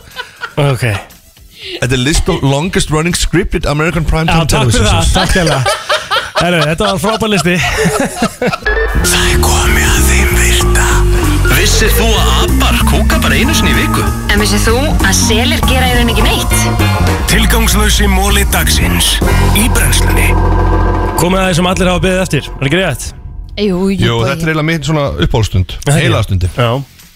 Ok, 0.57 0.85
Þetta 1.63 1.95
er 1.97 2.03
list 2.03 2.29
of 2.33 2.43
longest 2.43 2.91
running 2.91 3.15
scripted 3.19 3.67
American 3.71 4.05
já, 4.05 4.11
primetime 4.11 4.47
takk 4.51 4.73
fyrir 4.73 4.73
television 4.73 4.87
það, 4.91 5.13
takk 5.15 5.37
hérlega. 5.39 5.79
Herru, 6.43 6.61
þetta 6.67 6.89
var 6.89 6.99
frábær 7.03 7.31
listi. 7.31 7.55
Það 9.07 9.29
er 9.31 9.39
komið 9.45 9.87
að 9.93 10.09
þeim 10.09 10.33
virta. 10.41 10.89
Vissir 11.53 11.93
þú 11.95 12.09
að 12.19 12.33
abar 12.43 12.81
kúka 12.91 13.21
bara 13.23 13.39
einu 13.39 13.55
sinni 13.55 13.71
í 13.71 13.79
viku? 13.79 14.03
En 14.33 14.43
vissið 14.43 14.67
þú 14.67 14.77
að 15.07 15.17
selir 15.21 15.63
gera 15.71 15.93
í 15.93 15.97
raun 16.01 16.11
ekki 16.11 16.27
neitt? 16.27 17.09
Tilgangslösi 17.31 18.11
móli 18.11 18.43
dagsins 18.51 19.15
Í 19.59 19.69
brennslunni. 19.77 20.33
Komið 21.21 21.39
að 21.45 21.51
þeir 21.51 21.59
sem 21.61 21.69
allir 21.75 21.93
hafa 21.93 22.07
beðið 22.09 22.23
eftir, 22.27 22.49
er 22.59 22.71
ekki 22.71 22.81
rétt? 22.83 23.13
jú, 23.61 23.91
jú 23.93 24.09
Jú, 24.09 24.17
þetta 24.25 24.47
er 24.47 24.51
eiginlega 24.53 24.69
mitt 24.69 24.89
svona 24.89 25.05
uppáhaldstund 25.21 25.75
Það 25.85 25.99
Heilaðstundi 26.01 26.51
Já, 26.57 26.71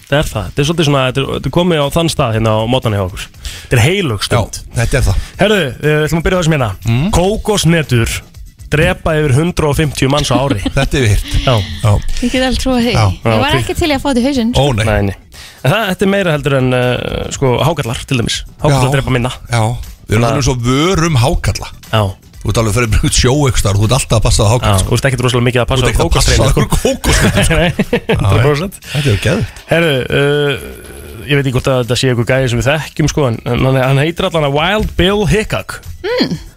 það 0.06 0.18
er 0.20 0.30
það, 0.30 0.46
þetta 0.46 0.62
er 0.62 0.68
svolítið 0.70 0.88
svona, 0.88 1.02
þetta 1.08 1.22
er, 1.22 1.28
þetta 1.36 1.50
er 1.50 1.54
komið 1.56 1.82
á 1.82 1.86
þann 1.96 2.12
stað 2.12 2.36
hérna 2.36 2.54
á 2.54 2.60
mótana 2.70 3.00
hjá 3.00 3.04
okkur. 3.06 3.26
Þetta 3.66 3.76
er 3.76 3.82
heilug 3.86 4.22
Já, 4.22 4.26
stund 4.28 4.60
þetta 4.76 4.98
er 5.00 5.04
það. 5.08 5.20
Herðu, 5.42 5.60
við 5.82 6.00
ætlum 6.06 6.20
að 6.22 6.26
byrja 6.26 6.38
á 6.38 6.40
þessum 6.40 6.56
hérna. 6.56 6.70
Mm. 6.86 7.06
Kókosnetur 7.16 8.16
drepa 8.76 9.14
yfir 9.20 9.34
150 9.36 10.10
manns 10.10 10.30
á 10.34 10.36
ári. 10.42 10.58
Þetta 10.76 10.98
er 10.98 11.04
við 11.04 11.12
hýrt 11.14 11.34
Já, 11.46 11.54
Já, 11.54 11.92
Ég 12.22 12.32
get 12.32 12.42
alveg 12.42 12.62
trúið 12.62 12.88
því. 12.88 12.94
Ég 12.96 13.42
var 13.44 13.58
ekki 13.60 13.76
til 13.78 13.90
að 13.94 14.00
fá 14.02 14.08
þetta 14.10 14.22
í 14.22 14.26
hausinn. 14.26 14.50
Ó 14.58 14.64
nei. 14.74 14.84
Nei, 14.88 15.02
nei. 15.06 15.42
Það, 15.62 15.82
þetta 15.92 16.06
er 16.06 16.10
meira 16.10 16.34
heldur 16.34 16.56
en 16.58 16.74
uh, 16.74 17.28
sko, 17.34 17.52
hákallar 17.62 18.02
til 18.10 18.18
dæmis. 18.20 18.40
Hákallar 18.58 18.88
Já. 18.88 18.94
drepa 18.96 19.14
minna. 19.14 19.30
Já, 19.52 19.62
við 20.06 20.16
erum 20.18 20.26
alveg 20.28 20.46
svo 20.46 20.54
vörum 20.62 21.18
hákalla 21.22 21.70
Já, 21.90 22.02
Þú 22.47 22.52
ert 22.52 22.59
alveg 22.62 22.70
að 22.70 22.77
fyrir 22.78 22.90
bryggt 22.94 23.16
sjó 23.18 23.32
eitthvað 23.35 23.59
starf, 23.59 23.77
Þú 23.77 23.86
ert 23.86 23.94
alltaf 23.97 24.16
að 24.16 24.24
passa 24.27 24.40
það 24.44 24.52
hákall 24.55 24.78
sko. 24.78 24.86
þú 24.86 24.94
ert 24.97 25.06
ekkert 25.09 25.23
rosalega 25.27 25.47
mikið 25.47 25.60
að 25.60 25.66
Þú 25.66 25.73
passa 25.73 25.82
ert 25.82 25.90
á 25.90 25.90
ekki 25.90 26.06
að 26.06 26.14
passa 26.14 26.31
það 26.36 26.55
kókosnötur 26.86 27.56
Nei, 27.60 27.70
100% 28.14 28.78
Þetta 28.93 29.10
er 29.10 29.18
geðvikt 29.27 29.51
Herðu, 29.66 29.97
uh, 30.06 30.85
ég 31.26 31.36
veit 31.38 31.46
ekki 31.46 31.56
hvort 31.58 31.68
að 31.72 31.82
þetta 31.84 31.96
sé 32.00 32.08
eitthvað 32.12 32.30
gæði 32.32 32.48
sem 32.52 32.60
við 32.62 32.68
þekkjum 32.70 33.08
sko 33.12 33.26
En 33.30 33.38
hann, 33.46 33.76
hann 33.82 34.00
heitir 34.02 34.28
allan 34.28 34.46
að 34.48 34.56
Wild 34.56 34.90
Bill 34.98 35.26
Hickok. 35.30 35.80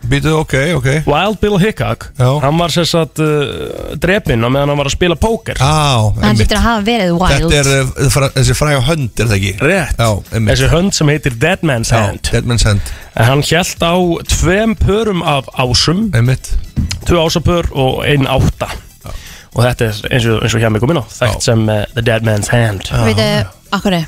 Býtu, 0.09 0.31
ok, 0.39 0.53
ok. 0.77 0.87
Wild 1.09 1.37
Bill 1.41 1.57
Hickok 1.61 2.05
Já. 2.17 2.27
Hann 2.43 2.57
var 2.57 2.73
sér 2.73 2.85
satt 2.89 3.19
uh, 3.21 3.93
drepinn 4.01 4.41
á 4.45 4.49
meðan 4.49 4.71
hann 4.71 4.79
var 4.79 4.89
að 4.89 4.95
spila 4.95 5.17
póker. 5.19 5.57
Á, 5.61 6.09
Hann 6.15 6.31
einmitt. 6.31 6.43
getur 6.45 6.59
að 6.59 6.65
hafa 6.65 6.83
verið 6.87 7.13
wild. 7.17 7.33
Þetta 7.33 7.59
er 7.59 7.69
uh, 8.05 8.09
fra, 8.13 8.29
þessi 8.37 8.55
fræga 8.57 8.81
hönd, 8.89 9.09
er 9.17 9.29
það 9.29 9.37
ekki? 9.39 9.53
Rétt. 9.65 9.95
Já, 10.01 10.09
einmitt. 10.33 10.51
Þessi 10.53 10.69
hönd 10.73 10.97
sem 10.97 11.11
heitir 11.13 11.37
Dead 11.41 11.65
Man's 11.65 11.93
Já, 11.93 11.99
Hand. 12.07 12.29
Dead 12.31 12.49
Man's 12.49 12.65
Hand. 12.69 12.93
En 13.19 13.29
hann 13.29 13.43
hjælt 13.45 13.81
á 13.85 13.93
tveim 14.35 14.75
pörum 14.79 15.25
af 15.25 15.49
ásum. 15.59 16.05
Einmitt. 16.17 16.53
Tvö 17.09 17.25
ásapör 17.25 17.69
og 17.73 18.03
ein 18.07 18.29
átta. 18.29 18.69
Og 19.57 19.63
þetta 19.65 19.87
er 19.89 20.01
eins 20.13 20.25
og, 20.29 20.43
eins 20.45 20.53
og 20.53 20.61
hjá 20.61 20.69
mig 20.69 20.81
komin 20.83 20.99
á 21.01 21.05
Þekkt 21.09 21.41
sem 21.41 21.63
uh, 21.65 21.81
The 21.95 22.03
Dead 22.05 22.25
Man's 22.27 22.51
Hand. 22.53 22.85
Veitu, 23.07 23.25
akkur 23.73 23.97
er 23.97 24.05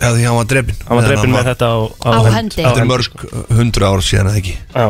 Já, 0.00 0.08
því 0.10 0.26
hann 0.26 0.36
var 0.40 0.50
drefin 0.50 0.78
Hann 0.88 0.98
var 0.98 1.08
drepinn 1.08 1.34
með 1.36 1.48
þetta 1.52 1.66
á, 1.68 1.76
Á 2.02 2.10
hendi. 2.34 2.60
Þetta 2.62 2.82
er 2.82 2.90
mörg 2.90 3.24
hundru 3.58 3.88
ár 3.88 4.04
síðan, 4.04 4.30
eða 4.32 4.42
ekki? 4.42 4.58
Já 4.74 4.86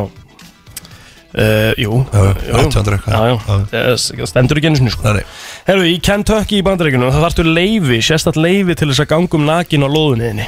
Uh, 1.33 1.73
jú, 1.81 1.95
Já, 2.13 2.19
jú, 2.45 2.57
800 2.61 2.93
eitthvað. 2.93 3.13
já, 3.17 3.21
já. 3.25 3.37
Já. 3.73 3.95
Það 4.13 4.27
stendur 4.29 4.59
ekki 4.59 4.69
einu 4.69 4.77
sinni 4.77 4.91
sko. 4.93 5.01
Nei, 5.07 5.15
nei. 5.17 5.23
Herru, 5.65 5.85
í 5.89 5.95
Kentucky 6.05 6.59
í 6.59 6.65
bandaríkunum 6.67 7.09
það 7.09 7.23
þarftu 7.25 7.45
leifi, 7.47 7.97
sérstætt 8.05 8.37
leifi 8.37 8.75
til 8.77 8.91
þess 8.91 9.01
að 9.01 9.09
ganga 9.15 9.39
um 9.39 9.47
nakin 9.47 9.81
á 9.81 9.89
lóðunniðinni 9.89 10.45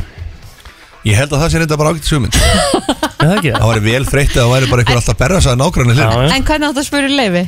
Ég 1.09 1.17
held 1.17 1.33
að 1.33 1.41
það 1.41 1.49
sé 1.55 1.61
reynda 1.63 1.79
bara 1.81 1.89
ágætt 1.95 2.11
sumund 2.11 2.37
Er 2.37 3.17
það 3.17 3.33
ekki 3.39 3.55
Það 3.55 3.71
væri 3.71 3.83
vel 3.87 4.05
þreytt 4.11 4.35
að 4.35 4.43
það 4.43 4.53
væri 4.53 4.69
bara 4.75 4.85
einhver 4.85 5.01
alltaf 5.01 5.57
nágrann 5.63 5.95
Já, 5.95 6.05
já. 6.05 6.29
En 6.37 6.45
hvernig 6.51 6.69
átt 6.69 6.83
að 6.83 6.87
spura 6.91 7.09
leifi? 7.17 7.43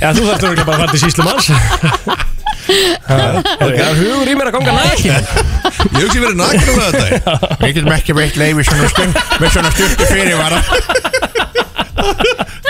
Já, 0.00 0.08
þú 0.16 0.24
þarfst 0.30 0.48
örugglega 0.48 0.64
bara 0.64 0.76
að 0.76 0.80
fara 0.80 0.92
til 0.96 1.04
síslumanns 1.04 1.52
Það 2.66 3.70
er 3.70 4.00
hugur 4.00 4.30
í 4.30 4.34
mér 4.36 4.50
að 4.50 4.56
ganga 4.58 4.74
nakin? 4.76 5.28
Ég 5.96 6.02
hugsi 6.02 6.22
verið 6.22 6.38
nakin 6.40 6.72
um 6.72 6.80
þetta 6.82 7.50
Við 7.60 7.74
getum 7.78 7.94
ekki 7.94 8.16
veitt 8.16 8.38
leiði 8.40 8.58
með 8.58 9.50
svona 9.54 9.72
styrti 9.74 10.08
fyrirvara. 10.10 10.62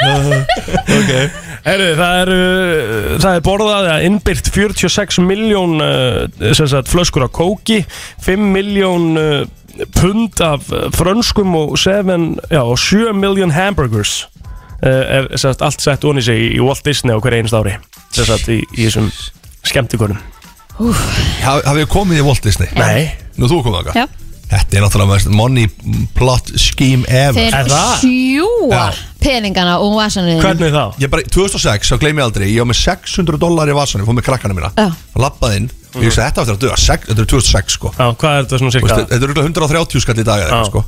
Ok. 0.07 1.13
Herru, 1.67 1.87
það 1.99 2.21
er, 2.21 2.31
uh, 2.31 3.15
það 3.19 3.33
er 3.33 3.45
borðað 3.47 3.89
að 3.91 4.05
innbyrt 4.07 4.51
46 4.55 5.19
miljón 5.27 5.81
sem 6.55 6.69
sagt, 6.71 6.91
flöskur 6.93 7.27
af 7.27 7.33
kóki 7.35 7.81
5 8.23 8.45
miljón 8.55 9.09
uh, 9.19 9.41
pund 9.97 10.39
af 10.45 10.71
uh, 10.71 10.87
frönskum 10.95 11.57
og 11.59 11.75
7, 11.81 12.39
já, 12.53 12.63
og 12.63 12.79
7 12.79 13.11
miljón 13.19 13.55
hamburgers 13.57 14.27
er 14.87 15.25
sem 15.33 15.49
sagt, 15.49 15.63
allt 15.65 15.81
sett 15.81 16.05
onni 16.05 16.23
sig 16.23 16.53
í 16.53 16.61
Walt 16.61 16.85
Disney 16.85 17.17
á 17.17 17.19
hverju 17.19 17.41
einast 17.41 17.57
ári 17.57 17.79
sem 18.13 18.27
sagt, 18.29 18.51
í, 18.53 18.61
í 18.77 18.85
þessum 18.85 19.09
skemmtikonum 19.73 20.21
Hafið 20.77 21.83
þið 21.83 21.91
komið 21.93 22.21
í 22.21 22.25
Walt 22.27 22.45
Disney? 22.45 22.69
Nei 22.77 23.11
Nú 23.41 23.49
þú 23.51 23.63
komið 23.65 23.89
þáka? 23.91 23.95
Já. 24.03 24.07
Þetta 24.47 24.77
er 24.79 24.85
náttúrulega 24.85 25.11
mest 25.11 25.31
money 25.35 25.67
plot 26.15 26.53
scheme 26.61 27.03
ever 27.11 27.51
Þeir 27.51 27.73
sjúa 27.99 28.69
Já. 28.71 29.01
peningana 29.19 29.79
og 29.83 29.97
vasanum 29.99 30.39
þá? 30.39 30.85
Ég 31.03 31.11
bara, 31.11 31.25
2006, 31.35 31.91
þá 31.91 31.97
gleymi 32.05 32.23
ég 32.23 32.29
aldrei 32.29 32.47
Ég 32.53 32.61
var 32.63 32.69
með 32.71 32.79
600 32.85 33.41
dólar 33.43 33.73
í 33.73 33.75
vasanum, 33.75 34.07
fór 34.07 34.15
með 34.21 34.29
krakkana 34.29 34.55
mína 34.55 34.71
Já. 34.79 34.87
og 35.17 35.25
lappaði 35.25 35.63
inn 35.65 35.69
og 35.97 36.05
ég 36.05 36.13
sagði, 36.15 36.29
þetta 36.29 36.39
var 36.39 36.47
eftir 36.47 36.57
að 36.57 36.63
döða, 36.67 36.79
sek- 36.85 37.07
þetta 37.09 37.25
er 37.25 37.31
2006 37.33 37.77
sko 37.81 37.91
Já, 37.97 38.07
hvað 38.21 38.37
er 38.37 38.45
þetta 38.47 38.61
svona 38.63 38.75
cirka? 38.77 38.99
Þetta 39.01 39.17
er 39.19 39.27
örugglega 39.27 39.51
130 39.51 40.05
skall 40.07 40.21
í 40.23 40.27
dag 40.29 40.45
eða 40.45 40.47
Já, 40.47 40.61
eitthvað 40.61 40.71
sko 40.71 40.81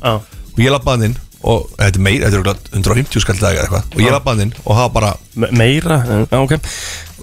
og 0.49 0.63
ég 0.63 0.71
lappaði 0.75 1.09
inn 1.09 1.17
og 1.49 1.67
þetta 1.79 1.99
er 1.99 2.03
meira, 2.07 2.29
þetta 2.29 2.35
er 2.35 2.41
örugglega 2.43 2.59
150 2.79 3.23
skall 3.25 3.35
í 3.39 3.43
dag 3.43 3.59
eða 3.59 3.67
eitthvað 3.67 3.83
og 3.95 3.99
ég 3.99 4.07
Já. 4.07 4.15
lappaði 4.15 4.47
inn 4.47 4.53
og 4.63 4.71
það 4.71 4.83
var 4.85 4.93
bara 4.95 5.11
Me 5.35 5.51
meira, 5.59 5.99
já, 6.07 6.39
ok 6.39 6.55
og 6.55 6.63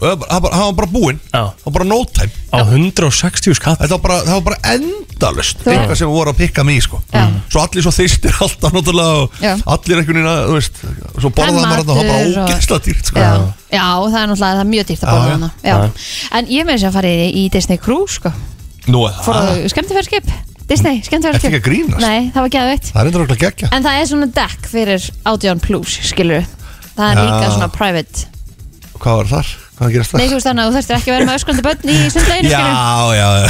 það 0.01 0.17
var 0.17 0.41
bara- 0.41 0.57
það 0.57 0.65
það 0.67 0.93
búinn. 0.97 1.21
Það 1.33 1.65
var 1.67 1.73
bara 1.77 1.85
no 1.91 1.99
time. 2.05 2.31
Á 2.53 2.59
160 2.65 3.55
skall. 3.59 3.77
Þetta 3.81 3.97
var 3.97 4.03
bara, 4.07 4.19
það 4.27 4.35
var 4.37 4.45
bara 4.51 4.61
endalust 4.75 5.63
eitthvað 5.67 5.97
sem 6.01 6.09
voru 6.09 6.33
að 6.33 6.39
pikka 6.41 6.65
mig 6.65 6.83
sko. 6.83 7.01
Já. 7.13 7.25
Svo 7.53 7.63
allir 7.63 7.83
svo 7.87 7.93
þyrstir 7.95 8.35
alltaf 8.45 8.73
náttúrulega 8.75 9.53
allir 9.67 10.01
einhvern 10.01 10.19
veginn 10.19 10.31
að, 10.33 10.41
þú 10.51 10.57
veist 10.59 10.81
Svo 11.21 11.31
borðaði 11.31 11.63
maður 11.63 11.83
þetta 11.83 11.93
það 11.93 12.01
var 12.01 12.11
bara 12.11 12.49
ógeðslega 12.49 12.85
dýrt 12.87 13.11
sko. 13.11 13.21
Já, 13.21 13.31
já, 13.77 13.87
það 13.87 14.19
er 14.23 14.29
náttúrulega 14.33 14.57
það 14.57 14.65
er 14.65 14.71
mjög 14.73 14.87
dýrt 14.91 15.07
að 15.07 15.15
borða 15.15 15.33
hana 15.37 15.51
já. 15.63 15.77
En 16.41 16.51
ég 16.57 16.67
með 16.67 16.77
þess 16.77 16.89
að 16.91 16.99
fara 16.99 17.15
í, 17.15 17.31
í 17.33 17.47
Disney 17.55 17.81
Cruise 17.81 18.19
sko. 18.21 18.33
Nú 18.87 19.03
er 19.07 19.17
það 19.17 19.25
Fór 19.27 19.71
skemmtifærskip 19.73 20.29
Disney, 20.67 21.01
skemmtifærskip 21.07 21.47
Ertu 21.47 21.57
ekki 21.57 21.63
að 21.63 21.67
grínast? 21.67 22.03
Nei, 22.03 22.31
það 22.35 22.45
var 22.45 22.53
geðveitt 22.55 22.89
Það 22.91 23.01
er 23.01 23.09
endur 23.11 23.25
okkur 23.27 23.39
geggja 23.43 23.69
En 23.75 23.85
það 23.87 23.99
er 24.01 24.09
svona 24.11 24.29
deck 24.35 24.69
fyrir 24.71 25.07
Audion 25.31 25.63
Plus, 25.63 25.97
skilur 26.11 26.47
Það 26.97 27.07
er 27.11 27.19
Já. 27.19 27.25
líka 27.27 27.51
svona 27.55 27.69
private. 27.75 28.27
Hvað 28.97 29.19
var 29.21 29.29
þar? 29.31 29.51
Hvað 29.77 29.91
gerast 29.93 30.09
það? 30.13 30.19
Nei, 30.23 30.29
þú 30.31 30.37
veist 30.37 30.47
þannig 30.49 30.63
að 30.63 30.67
þú 30.67 30.73
þurftir 30.77 30.97
ekki 30.97 31.11
að 31.11 31.17
vera 31.17 31.27
með 31.29 31.37
öskrandi 31.37 31.63
börn 31.67 31.91
í 31.93 31.97
sundleginu, 32.15 32.49
Já, 32.49 32.61
já, 33.13 33.29
já. 33.37 33.49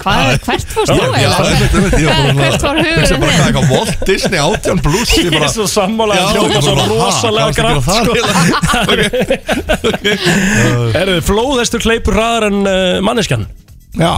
Hvað 0.00 0.18
er, 0.20 0.38
hvert 0.46 0.72
fórst 0.74 0.90
þú 0.90 0.94
ég 0.98 1.30
bara 1.30 2.30
Hvert 2.40 2.62
var 2.64 2.76
hugurinn 2.80 3.06
þinn? 3.06 3.22
hvað, 3.22 3.44
eitthvað 3.46 3.70
Walt 3.70 4.02
Disney 4.08 4.40
átján 4.42 4.78
plus 4.82 5.12
Ég 5.14 5.30
er 5.38 5.46
svo 5.54 5.66
sammála 5.70 6.16
Já, 6.18 6.22
Það 6.26 6.32
hljóma 6.34 6.50
ég 6.50 6.62
svo 6.66 6.74
rosalega 6.90 7.46
að 7.46 7.54
grænt 7.58 7.86
gera 8.16 8.30
sko. 8.50 8.90
Erðu, 11.00 11.18
flóðhestur 11.30 11.86
hleypur 11.86 12.18
hraðar 12.18 12.48
en 12.50 12.58
uh, 12.64 12.98
manneskjan? 13.06 13.44
Já. 13.94 14.14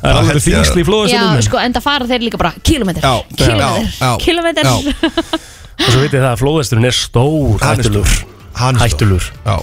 Það 0.00 0.10
er 0.10 0.18
alveg 0.20 0.44
þýngsli 0.48 0.84
í 0.84 0.84
Já, 1.12 1.22
sko, 1.48 1.60
enda 1.60 1.80
fara 1.84 2.08
þeir 2.08 2.26
líka 2.28 2.40
bara 2.40 2.52
Kilometr, 2.64 3.04
Já, 3.04 3.14
kilometr, 3.36 4.20
kilometr 4.24 4.68
Og 5.80 5.88
svo 5.88 6.02
vitið 6.04 6.20
það 6.20 6.32
að 6.34 6.40
flóðhesturinn 6.42 6.88
er 6.90 6.96
stór 6.96 7.56
er 7.56 7.64
hættulur 7.70 8.18
Hann 8.60 8.76
er 8.76 8.84
Hættulur. 8.86 9.30
Já. 9.46 9.56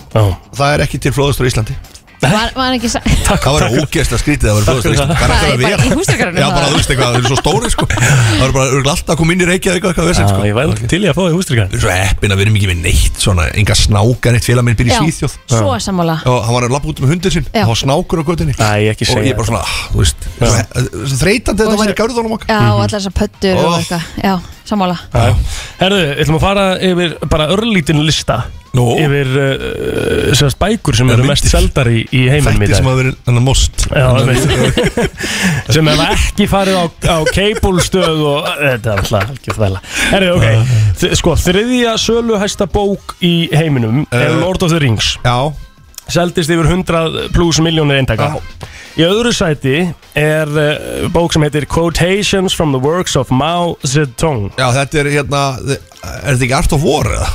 Það 0.57 0.73
er 0.73 0.87
ekki 0.87 0.99
til 1.05 1.13
flóðustur 1.15 1.45
í 1.47 1.53
Íslandi. 1.53 1.77
Var, 2.17 2.47
var 2.57 2.73
ekki 2.73 2.89
sa- 2.89 2.99
Það 3.29 3.43
var 3.53 3.63
ógeðslega 3.77 4.17
skrítið 4.17 4.49
að 4.49 4.55
vera 4.57 4.65
Takk 4.65 4.79
flóðustur 4.81 4.89
í 4.89 4.95
Íslandi. 4.97 5.13
það. 5.13 5.19
Hvað 5.21 5.27
er 5.27 5.37
Það 5.37 5.37
er 5.37 5.51
þetta 5.51 5.53
að 5.53 5.61
bara 5.61 5.69
vera? 5.69 5.85
í 5.85 5.97
húsdýragarðinum, 5.99 6.41
Já, 6.41 6.47
bara 6.49 6.63
það. 6.65 6.71
þú 6.71 6.77
veist 6.79 6.89
eitthvað, 6.93 7.11
þeir 7.13 7.19
eru 7.21 7.29
svo 7.29 7.37
stóri 7.37 7.69
sko. 7.73 7.85
Það 7.93 8.41
var 8.41 8.53
bara 8.55 8.65
örugglega 8.71 8.93
alltaf 8.97 9.13
að 9.13 9.19
koma 9.21 9.35
inn 9.35 9.43
í 9.43 9.47
Reykjavík 9.51 9.85
eitthvað 9.91 10.09
vesend 10.09 10.31
sko. 10.31 10.39
Já, 10.41 10.49
ég 10.49 10.57
væri 10.57 10.89
til 10.89 10.97
í 10.97 11.07
að 11.11 11.13
fá 11.13 11.21
því 11.27 11.35
hústrykkan 11.37 11.77
svo 11.77 11.91
heppin 11.93 12.33
að 12.33 12.41
við 12.41 12.45
erum 12.47 12.57
ekki 12.57 12.69
með 12.71 12.81
neitt 12.87 13.21
svona 13.21 13.45
Enga 13.61 13.75
snáka 13.77 14.33
neitt 14.33 14.47
félag 14.49 14.65
minn 14.65 14.79
býr 14.81 14.89
í 14.89 14.95
Já, 14.95 14.99
Svíþjóð. 15.05 15.37
svo 15.53 15.77
sammála. 15.85 16.17
Og 16.25 16.41
hann 16.47 16.57
var 16.57 16.65
að 16.65 16.73
lappa 16.73 16.89
út 16.89 17.03
með 17.05 17.13
hundir 17.13 17.37
sinn 17.37 17.45
Já. 17.53 17.61
Og 17.61 17.69
það 17.69 17.73
var 17.75 17.81
snákur 17.85 18.17
á 18.17 18.23
göttinni 18.33 18.57
Æ, 18.57 18.89
ekki 18.97 19.05
Og 19.05 19.13
segja 19.13 19.29
ég 19.29 19.37
bara 19.37 19.49
svona, 19.53 19.61
ah, 19.61 19.77
þú 19.93 20.01
veist 20.01 20.27
svo 20.41 21.17
Þreytandi 21.21 21.61
Og 21.61 21.69
þetta 21.69 21.81
væri 21.85 21.97
gárðunum 22.01 22.33
okkar. 22.39 22.49
Já, 22.49 22.59
og 22.73 22.81
allar 22.81 22.97
þessar 22.97 23.15
pöttur 23.21 23.61
og 23.61 23.67
Oh. 23.67 23.77
eitthvað 23.77 24.01
Já, 24.25 24.33
sammála. 24.69 24.97
Herðu, 25.81 26.03
ætlum 26.21 26.39
að 26.39 26.45
fara 26.47 26.69
yfir 26.91 27.17
bara 27.31 27.49
örlítinn 27.55 28.03
lista 28.05 28.43
Nú. 28.77 28.85
Yfir 28.99 29.29
uh, 29.41 30.33
sérst 30.37 30.57
bækur 30.61 30.97
sem 30.97 31.09
eru 31.09 31.25
mest 31.27 31.47
seldar 31.49 31.87
í, 31.89 32.03
í 32.13 32.25
heiminum 32.29 32.61
í 32.61 32.67
Þætti 32.67 32.73
dag 32.73 32.81
sem 32.81 32.89
að 32.91 32.99
vera 32.99 33.13
hann 33.25 33.39
að 33.39 33.45
most. 33.47 33.85
Já, 33.89 34.07
einmitt. 34.19 35.13
sem 35.75 35.89
hefur 35.91 36.11
ekki 36.13 36.47
farið 36.51 36.77
á, 36.77 36.85
á 36.85 37.17
cable-stöð 37.33 38.23
og 38.33 38.49
þetta 38.59 38.93
er 38.93 39.01
alltaf 39.03 39.31
ekki 39.33 39.55
þvæla. 39.57 39.83
Herri, 40.11 40.31
ok, 40.35 40.75
Þ- 41.01 41.13
sko, 41.21 41.35
þriðja 41.47 41.95
söluhæsta 42.03 42.69
bók 42.69 43.15
í 43.25 43.33
heiminum 43.55 44.03
er 44.13 44.35
Lord 44.37 44.67
of 44.67 44.73
the 44.75 44.81
Rings. 44.83 45.15
Já. 45.25 45.37
Seldist 46.07 46.51
yfir 46.53 46.69
100 46.69 47.31
pluss 47.35 47.59
miljónir 47.63 47.99
eintaka 48.03 48.35
Í 48.97 49.03
öðru 49.05 49.29
sæti 49.35 49.75
er 50.17 50.49
uh, 50.57 51.03
bók 51.13 51.35
sem 51.35 51.43
heitir 51.45 51.67
Quotations 51.69 52.55
from 52.57 52.71
the 52.73 52.79
Works 52.81 53.13
of 53.19 53.29
Mao 53.29 53.75
Zedong. 53.85 54.47
Já, 54.57 54.71
þetta 54.73 55.03
er 55.03 55.09
hérna 55.13 55.41
Er 55.61 56.31
þetta 56.31 56.47
ekki 56.47 56.55
Art 56.57 56.73
of 56.73 56.81
War 56.87 57.05
eða? 57.13 57.27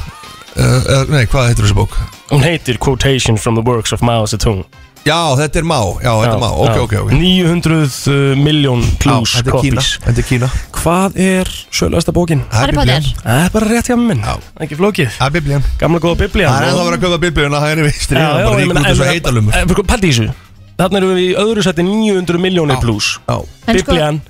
Uh, 0.52 0.64
uh, 0.66 1.04
nei, 1.14 1.22
hvað 1.30 1.52
heitir 1.52 1.68
þessi 1.68 1.76
bók? 1.78 1.94
Hún 2.32 2.42
heitir 2.42 2.80
Quotations 2.82 3.44
from 3.46 3.54
the 3.60 3.62
Works 3.62 3.94
of 3.94 4.02
Mao 4.02 4.26
Zedong. 4.26 4.64
Já, 5.06 5.20
þetta 5.38 5.62
er 5.62 5.68
Má 5.70 5.78
Já, 6.02 6.10
þetta 6.24 6.34
er 6.34 6.42
Má, 6.42 6.50
ok, 6.64 6.76
ok, 6.82 6.92
ok. 7.04 7.14
900 7.14 7.94
uh, 8.10 8.18
miljón 8.42 8.82
pluss 9.02 9.38
Já, 9.38 9.38
þetta 9.38 9.54
er 9.54 9.62
Kína. 9.62 9.78
copies. 9.78 9.94
Þetta 10.02 10.22
er 10.24 10.28
Kína. 10.32 10.50
Hvað 10.82 11.18
er 11.30 11.54
söluhasta 11.78 12.14
bókin? 12.18 12.42
Harry 12.50 12.74
Potter. 12.74 13.06
Það 13.22 13.42
er 13.46 13.54
bara 13.54 13.70
rétt 13.70 13.90
hjá 13.90 13.98
minn 14.02 14.22
Ekki 14.66 14.78
flókið. 14.82 15.14
Það 15.14 15.26
er 15.30 15.38
biblían 15.38 15.66
Gamla 15.78 16.02
góða 16.02 16.24
biblían 16.26 16.50
Það 16.50 16.62
er 16.66 16.70
ennþá 16.72 16.86
verið 16.90 16.98
að 16.98 17.04
köpa 17.06 17.22
biblíuna 17.28 17.62
Það 17.62 17.74
er 17.76 17.82
í 17.82 17.86
vinstri 17.90 18.18
Já, 18.18 18.26
Það 18.26 18.32
já, 18.32 18.42
er 18.42 18.50
bara 18.50 18.58
ég 18.58 18.62
rík 18.62 18.72
meina 18.72 18.82
út 18.82 18.90
þessu 18.90 19.60
en- 19.62 19.76
sko, 19.76 19.90
Pældi 19.92 20.10
í 20.10 20.14
þessu 20.16 20.41
Þarna 20.78 20.98
erum 21.02 21.10
við 21.14 21.22
í 21.24 21.34
öðru 21.38 21.62
seti 21.66 21.82
900 21.86 22.38
miljónir 22.42 22.78
pluss 22.82 23.18
sko- 23.18 23.46
Biblían 23.92 24.20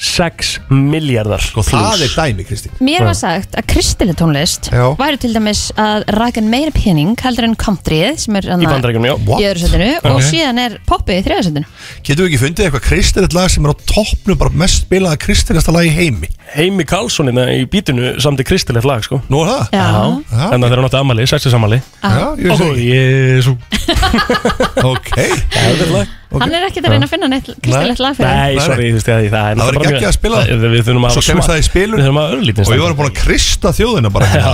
6 0.00 0.54
miljardar 0.72 1.42
Sko, 1.44 1.60
það 1.66 2.04
er 2.06 2.12
dæmi, 2.16 2.44
Kristín. 2.48 2.72
Mér 2.80 3.04
var 3.04 3.16
sagt 3.18 3.52
að 3.60 3.66
kristileg 3.68 4.16
tónlist 4.16 4.70
Já. 4.72 4.86
væri 4.96 5.18
til 5.20 5.34
dæmis 5.36 5.66
að 5.76 6.06
rækja 6.16 6.40
meira 6.46 6.72
pening 6.72 7.12
heldur 7.20 7.44
en 7.44 7.56
countryið 7.60 8.16
sem 8.22 8.38
er 8.40 8.48
Í 8.48 8.52
annað- 8.54 8.72
bandaríkjum, 8.72 9.04
já. 9.10 9.14
Í 9.36 9.44
öðru 9.50 9.60
setinu 9.66 9.90
og 10.00 10.16
Ok. 10.16 10.22
síðan 10.30 10.58
er 10.64 10.78
poppið 10.88 11.18
í 11.20 11.24
þriða 11.26 11.42
setinu. 11.44 11.66
Getum 12.02 12.24
við 12.24 12.30
ekki 12.30 12.40
fundið 12.44 12.64
eitthvað 12.70 12.86
kristilegt 12.88 13.34
lag 13.36 13.50
sem 13.50 13.66
er 13.66 13.72
á 13.72 13.76
toppnum 13.92 14.38
bara 14.40 14.50
mest 14.50 14.86
spilaða 14.88 15.18
kristilegasta 15.20 15.72
lag 15.76 15.84
í 15.84 15.92
heimi? 15.92 16.28
Heimi 16.54 16.84
Karlssonina 16.88 17.44
í 17.52 17.66
bítinu 17.68 18.14
samt 18.20 18.40
í 18.40 18.44
kristilegt 18.48 18.84
lag 18.88 19.04
sko. 19.04 19.20
Nú 19.28 19.44
er 19.44 19.52
það? 19.52 19.68
Já. 19.76 19.84
Já. 20.32 20.52
En 20.54 20.60
það 20.60 20.72
er 20.72 20.80
náttúrulega 20.80 21.00
ammali, 21.04 21.26
sexis 21.28 21.52
ammali 21.54 21.82
Já, 22.02 22.36
ég 22.40 22.48
veist 22.48 22.80
jésu 22.80 23.58
Ok. 24.90 25.12
Það 25.52 25.84
er 25.84 25.92
lag 25.94 26.08
Hann 26.30 26.52
er 26.54 26.64
ekkert 26.68 26.86
að 26.86 26.92
reyna 26.94 27.06
að 27.08 27.10
finna 27.10 27.28
neitt 27.30 27.48
kristilegt 27.58 28.00
lag 28.04 28.14
fyrir 28.14 28.28
Nei, 28.30 28.54
Nei, 28.54 28.62
sorry, 28.62 28.84
þú 28.90 28.98
veist 29.00 29.08
ég, 29.10 29.24
það 29.32 29.46
er 29.50 29.56
Það 29.56 29.60
var 29.60 29.74
náttúrulega 29.74 29.96
ekki 29.96 30.08
að 30.10 30.14
spila 30.16 30.42
mjög- 30.44 30.74
Við 30.74 30.84
þurfum 30.86 31.06
að 31.08 31.14
Svo 31.16 31.22
kemur 31.26 31.42
smá- 31.42 31.50
það 31.50 31.58
í 31.60 31.64
spilun. 31.66 31.98
Við 31.98 32.06
þurfum 32.06 32.20
að 32.20 32.34
örlítið 32.36 32.70
Og 32.70 32.74
ég 32.76 32.82
var 32.84 32.94
búin 33.00 33.10
að 33.10 33.18
krista 33.18 33.72
þjóðina 33.74 34.12
bara 34.14 34.28
Já, 34.30 34.52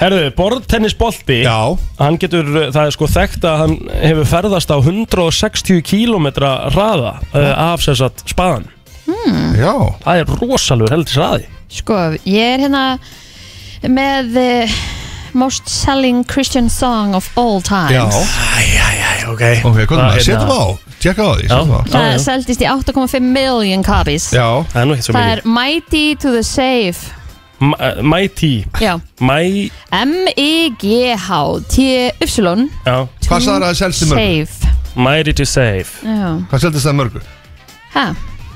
herðu, 0.00 0.22
borðtennisbolti. 0.40 1.38
Já. 1.46 1.58
Hann 2.00 2.18
getur, 2.18 2.50
það 2.74 2.80
er 2.82 2.96
sko 2.98 3.10
þekkt 3.14 3.46
að 3.46 3.62
hann 3.62 3.76
hefur 4.02 4.30
ferðast 4.34 4.74
á 4.74 4.76
160 4.82 5.82
km 5.86 6.26
hraða 6.74 7.14
uh, 7.30 7.52
af 7.70 7.86
að 7.94 8.24
spaðan 8.26 8.66
Já. 9.54 9.74
Það 10.02 10.18
er 10.18 10.34
rosalur 10.40 10.90
heldur 10.90 11.20
hraði 11.20 11.46
Sko, 11.74 11.94
ég 12.26 12.54
er 12.56 12.66
hérna 12.66 12.84
með 13.86 14.36
uh, 14.40 14.76
Most 15.34 15.68
selling 15.68 16.24
Christian 16.24 16.68
song 16.70 17.14
of 17.14 17.28
all 17.36 17.60
time 17.60 17.90
Já 17.90 18.04
Æjæjæj, 18.06 19.28
ok. 19.32 19.42
Ok, 19.64 19.76
hvað 19.88 19.98
er 19.98 19.98
Það? 19.98 20.14
hérna- 20.26 20.48
á. 20.50 20.78
Tjekka 21.00 21.22
á 21.22 21.34
því 21.36 21.42
setjum 21.48 21.70
á. 21.74 21.80
Það 21.90 22.18
seldist 22.24 22.60
í 22.60 22.66
8,5 22.70 23.20
million 23.22 23.82
copies. 23.84 24.30
Já. 24.32 24.64
Það 24.72 24.80
er 24.80 24.84
nú 24.86 24.92
ekkert 24.94 25.04
svo 25.04 25.12
Það 25.12 25.24
mikið. 25.24 25.36
er 25.36 25.40
Mighty 25.48 26.14
to 26.14 26.30
the 26.32 26.42
Save. 26.42 26.96
M- 27.60 27.74
uh, 27.80 28.02
Mighty. 28.02 28.64
Já. 28.80 29.00
My, 29.20 29.70
M-I-G-H-T-Y 31.24 32.68
já. 32.86 33.06
Hvað 33.24 33.40
sagði 33.40 33.60
það 33.60 33.68
að 33.68 33.74
selst 33.78 34.02
í 34.02 34.06
mörgum? 34.10 34.46
Save. 34.46 34.72
Mighty 34.96 35.32
to 35.32 35.44
save. 35.44 35.86
Já. 36.04 36.28
Hvað 36.50 36.58
seldist 36.64 36.86
það 36.86 36.94
mörgum? 37.00 37.22
Ha, 37.94 38.06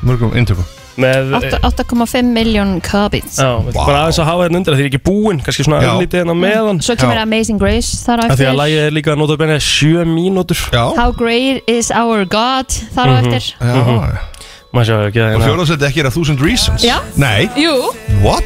Mörgum 0.02 0.32
intökum 0.38 0.64
Með, 0.64 0.64
8 0.64 0.77
8,5 0.98 2.22
million 2.34 2.80
copies 2.80 3.36
já, 3.38 3.48
wow. 3.54 3.72
bara 3.72 4.00
aðeins 4.06 4.18
að 4.18 4.28
hafa 4.30 4.46
þetta 4.48 4.58
undir 4.60 4.74
því 4.78 4.84
er 4.84 4.90
ekki 4.90 5.02
búinn 5.06 5.42
kannski 5.44 5.64
svona 5.66 5.78
en 5.82 6.32
á 6.32 6.36
meðan. 6.36 6.80
Svo 6.82 6.96
kemur 6.98 7.20
Amazing 7.22 7.58
Grace 7.62 8.02
þar 8.04 8.24
á 8.24 8.24
Af 8.28 8.38
Því 8.38 8.44
að 8.44 8.48
eftir. 8.48 8.58
lagið 8.62 8.82
er 8.88 8.96
líka 8.98 9.12
að 9.14 9.18
nota 9.22 9.36
benni 9.40 9.60
7 9.60 10.04
mínútur. 10.10 10.58
Já. 10.74 10.84
How 10.98 11.12
great 11.12 11.62
is 11.70 11.90
our 11.94 12.24
God 12.24 12.66
þar 12.94 13.06
á 13.06 13.14
Mhm. 13.14 13.26
eftir. 13.26 13.54
Já. 13.60 14.18
Maður 14.74 14.84
sjá 14.84 14.96
ekki 15.08 15.18
það 15.18 15.34
Og 15.34 15.40
hérna. 15.40 15.46
fjóðarsætti 15.48 15.84
ekki 15.88 16.00
er 16.00 16.06
að 16.10 16.12
Thousand 16.14 16.40
Reasons. 16.40 16.82
Já. 16.84 16.96
Nei. 17.16 17.48
Jú. 17.56 17.74
What? 18.22 18.44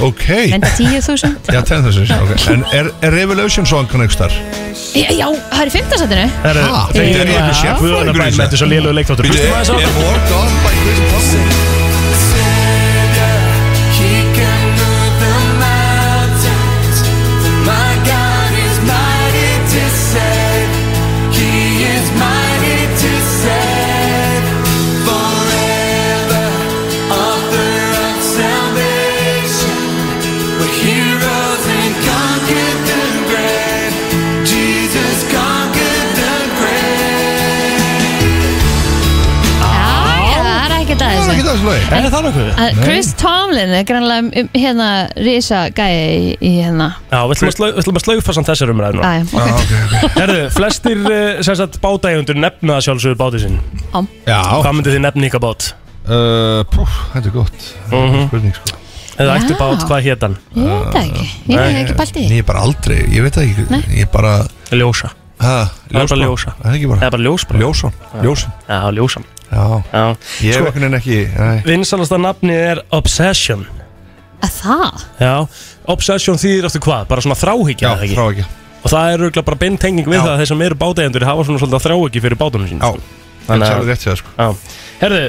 Ok. 0.00 0.26
Reynda 0.28 0.68
10.000 0.76 1.34
Já, 1.50 1.60
10.000 1.62 2.10
ok. 2.22 2.30
En 2.54 2.64
er, 2.72 2.90
er 3.02 3.10
Revolution 3.12 3.66
Song 3.66 3.86
einhvers 3.90 4.16
þar? 4.16 4.30
Já, 4.94 5.10
já, 5.10 5.26
það 5.50 5.60
er 5.62 5.66
í 5.66 5.74
fimmtasættinu 5.74 6.30
Herru, 6.44 6.62
Ha, 6.62 6.86
þeir 6.92 7.04
þetta 7.04 7.20
er 7.20 7.26
í 7.26 7.78
Guðanabæn 7.82 8.30
þessu. 8.30 8.38
með 8.38 8.48
þessu 8.54 8.66
lélögu 8.70 8.94
leikþáttur 8.94 9.26
Býtu, 9.26 9.38
Hlustum 9.38 9.50
Er 9.50 9.54
aðeins 9.54 9.70
á 9.70 9.74
er 9.74 9.92
Walk 9.98 10.34
On 10.38 10.58
by 10.62 10.74
Chris 10.82 11.00
Paul? 11.10 11.63
Þessu 41.54 41.68
lagi 41.70 41.84
Er 41.94 42.08
það 42.12 42.26
nokkuð? 42.26 42.48
Að 42.64 42.80
Chris 42.84 43.08
Tomlin 43.20 43.72
er 43.78 43.86
grannlega 43.88 44.42
um, 44.42 44.50
hérna 44.58 44.88
risa 45.26 45.60
gæi 45.74 45.88
í, 45.94 46.34
í 46.38 46.52
hérna. 46.60 46.88
Já, 47.10 47.18
við 47.30 47.34
ætlum 47.38 47.50
að 47.50 47.56
slau- 47.56 47.70
við 47.72 47.80
ætlum 47.84 47.98
að 48.00 48.04
slaufa 48.06 48.36
samt 48.38 48.50
þessar 48.52 48.72
umræður 48.74 48.98
nú. 48.98 49.02
Æ, 49.04 49.14
ok. 49.24 49.32
Já, 49.34 49.54
ok, 49.54 49.72
ok. 49.80 50.18
Herru, 50.20 50.38
flestir 50.58 51.02
eh, 51.14 51.42
sem 51.46 51.58
sagt 51.62 51.80
bátægundur 51.84 52.38
nefna 52.44 52.76
það 52.78 52.86
sjálfsögur 52.88 53.18
bátið 53.24 53.46
sinn. 53.46 53.58
Já. 54.28 54.38
Hvað 54.60 54.72
myndið 54.78 54.96
þið 54.98 55.04
nefna 55.08 55.28
ykkar 55.30 55.44
bát? 55.46 55.68
uh, 56.04 56.62
Púf, 56.74 56.96
þetta 57.14 57.30
er 57.30 57.36
gott. 57.40 57.68
Mhm. 57.90 58.24
Spurning 58.28 58.56
sko. 58.60 58.80
Eða 59.14 59.36
ættu 59.38 59.54
Já. 59.54 59.58
bát, 59.60 59.84
hvað 59.86 60.00
hét 60.08 60.24
hann? 60.26 60.32
Ég 60.58 60.64
veit 60.66 60.88
það 60.90 61.04
ekki, 61.04 61.26
ég 61.54 61.60
hef 61.60 61.76
ekki 61.84 61.94
pælt 62.00 62.16
í 62.16 62.22
því. 62.24 62.30
Ég 62.34 62.40
er 62.42 62.48
bara 62.48 62.62
aldrei, 62.66 62.96
ég 63.14 63.22
veit 63.28 63.36
það 63.38 63.44
ekki. 63.46 63.66
Nei. 63.70 63.82
Ég 63.94 64.08
er 64.08 64.10
bara 64.10 64.32
Ljósa. 64.74 65.12
Ha, 65.44 65.52
Það 65.90 66.00
er 66.00 66.08
bara 66.10 66.24
ljósa. 66.24 66.52
Það 66.58 66.66
er 66.70 66.76
ekki 66.78 66.88
bara? 66.90 66.98
Það 67.02 67.06
er 67.06 67.14
bara 67.14 67.24
ljós 67.28 67.44
bara 67.50 67.60
Ljósan 67.62 67.94
Ljósan. 68.24 68.52
Já, 68.70 68.78
ljósan 68.98 69.24
Já 69.54 69.64
Já 69.94 70.04
Ég 70.44 70.58
er 70.58 70.66
einhvern 70.66 70.74
veginn 70.74 70.98
ekki. 70.98 71.18
Vinsalasta 71.68 72.18
nafni 72.20 72.56
er 72.58 72.82
Obsession 72.94 73.64
Að 74.44 74.58
það? 74.60 75.06
Já 75.22 75.34
Obsession 75.94 76.40
þýðir 76.40 76.68
eftir 76.68 76.84
hvað? 76.84 77.08
Bara 77.10 77.24
svona 77.24 77.38
þráhyggja 77.38 77.88
Já, 77.88 77.92
eða 77.94 78.06
ekki? 78.08 78.18
frá 78.18 78.28
ekki 78.34 78.46
Og 78.84 78.92
það 78.92 79.10
er 79.10 79.22
auðvitað 79.24 79.46
bara 79.48 79.60
beintenging 79.62 80.08
við 80.08 80.18
Já. 80.18 80.24
það 80.24 80.32
að 80.34 80.40
þeir 80.42 80.50
sem 80.50 80.64
eru 80.66 80.80
bátægundur 80.80 81.28
hafa 81.30 81.46
svona 81.48 81.62
svolítið 81.62 81.86
þráhyggju 81.86 82.24
fyrir 82.26 82.40
bátunum 82.42 82.72
sín 82.72 82.82
Já 82.82 83.22
Það 83.44 83.60
er 83.60 83.74
alveg 83.74 83.90
rétt 83.92 84.04
sér 84.04 84.20
sko 84.20 84.34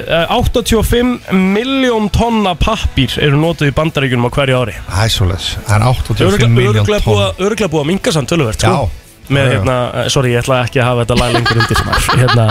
eh, 0.08 0.30
85 0.32 1.32
miljón 1.36 2.06
tonna 2.14 2.54
pappír 2.56 3.12
eru 3.20 3.40
notuð 3.40 3.68
í 3.68 3.74
bandaríkjunum 3.76 4.28
á 4.28 4.30
hverju 4.32 4.60
ári 4.62 4.76
svoleiðis 5.12 5.48
Það 5.66 5.74
er 5.76 5.88
85 5.90 6.54
miljón 6.54 6.78
Örglega 6.80 7.02
tonn 7.04 7.74
búið, 7.74 7.82
að 7.82 7.90
minga 7.90 8.14
samt 8.16 8.32
töluvert 8.32 8.64
sko. 8.64 8.72
Já 8.72 9.05
Með 9.26 9.42
Já, 9.42 9.48
já. 9.48 9.54
hérna, 9.56 9.76
eh, 10.02 10.08
sorry 10.12 10.32
ég 10.34 10.42
ætla 10.44 10.60
ekki 10.66 10.78
að 10.82 10.86
hafa 10.90 11.04
þetta 11.04 11.16
lag 11.20 11.34
lengur 11.34 11.58
undir 11.62 11.80
hérna, 12.20 12.46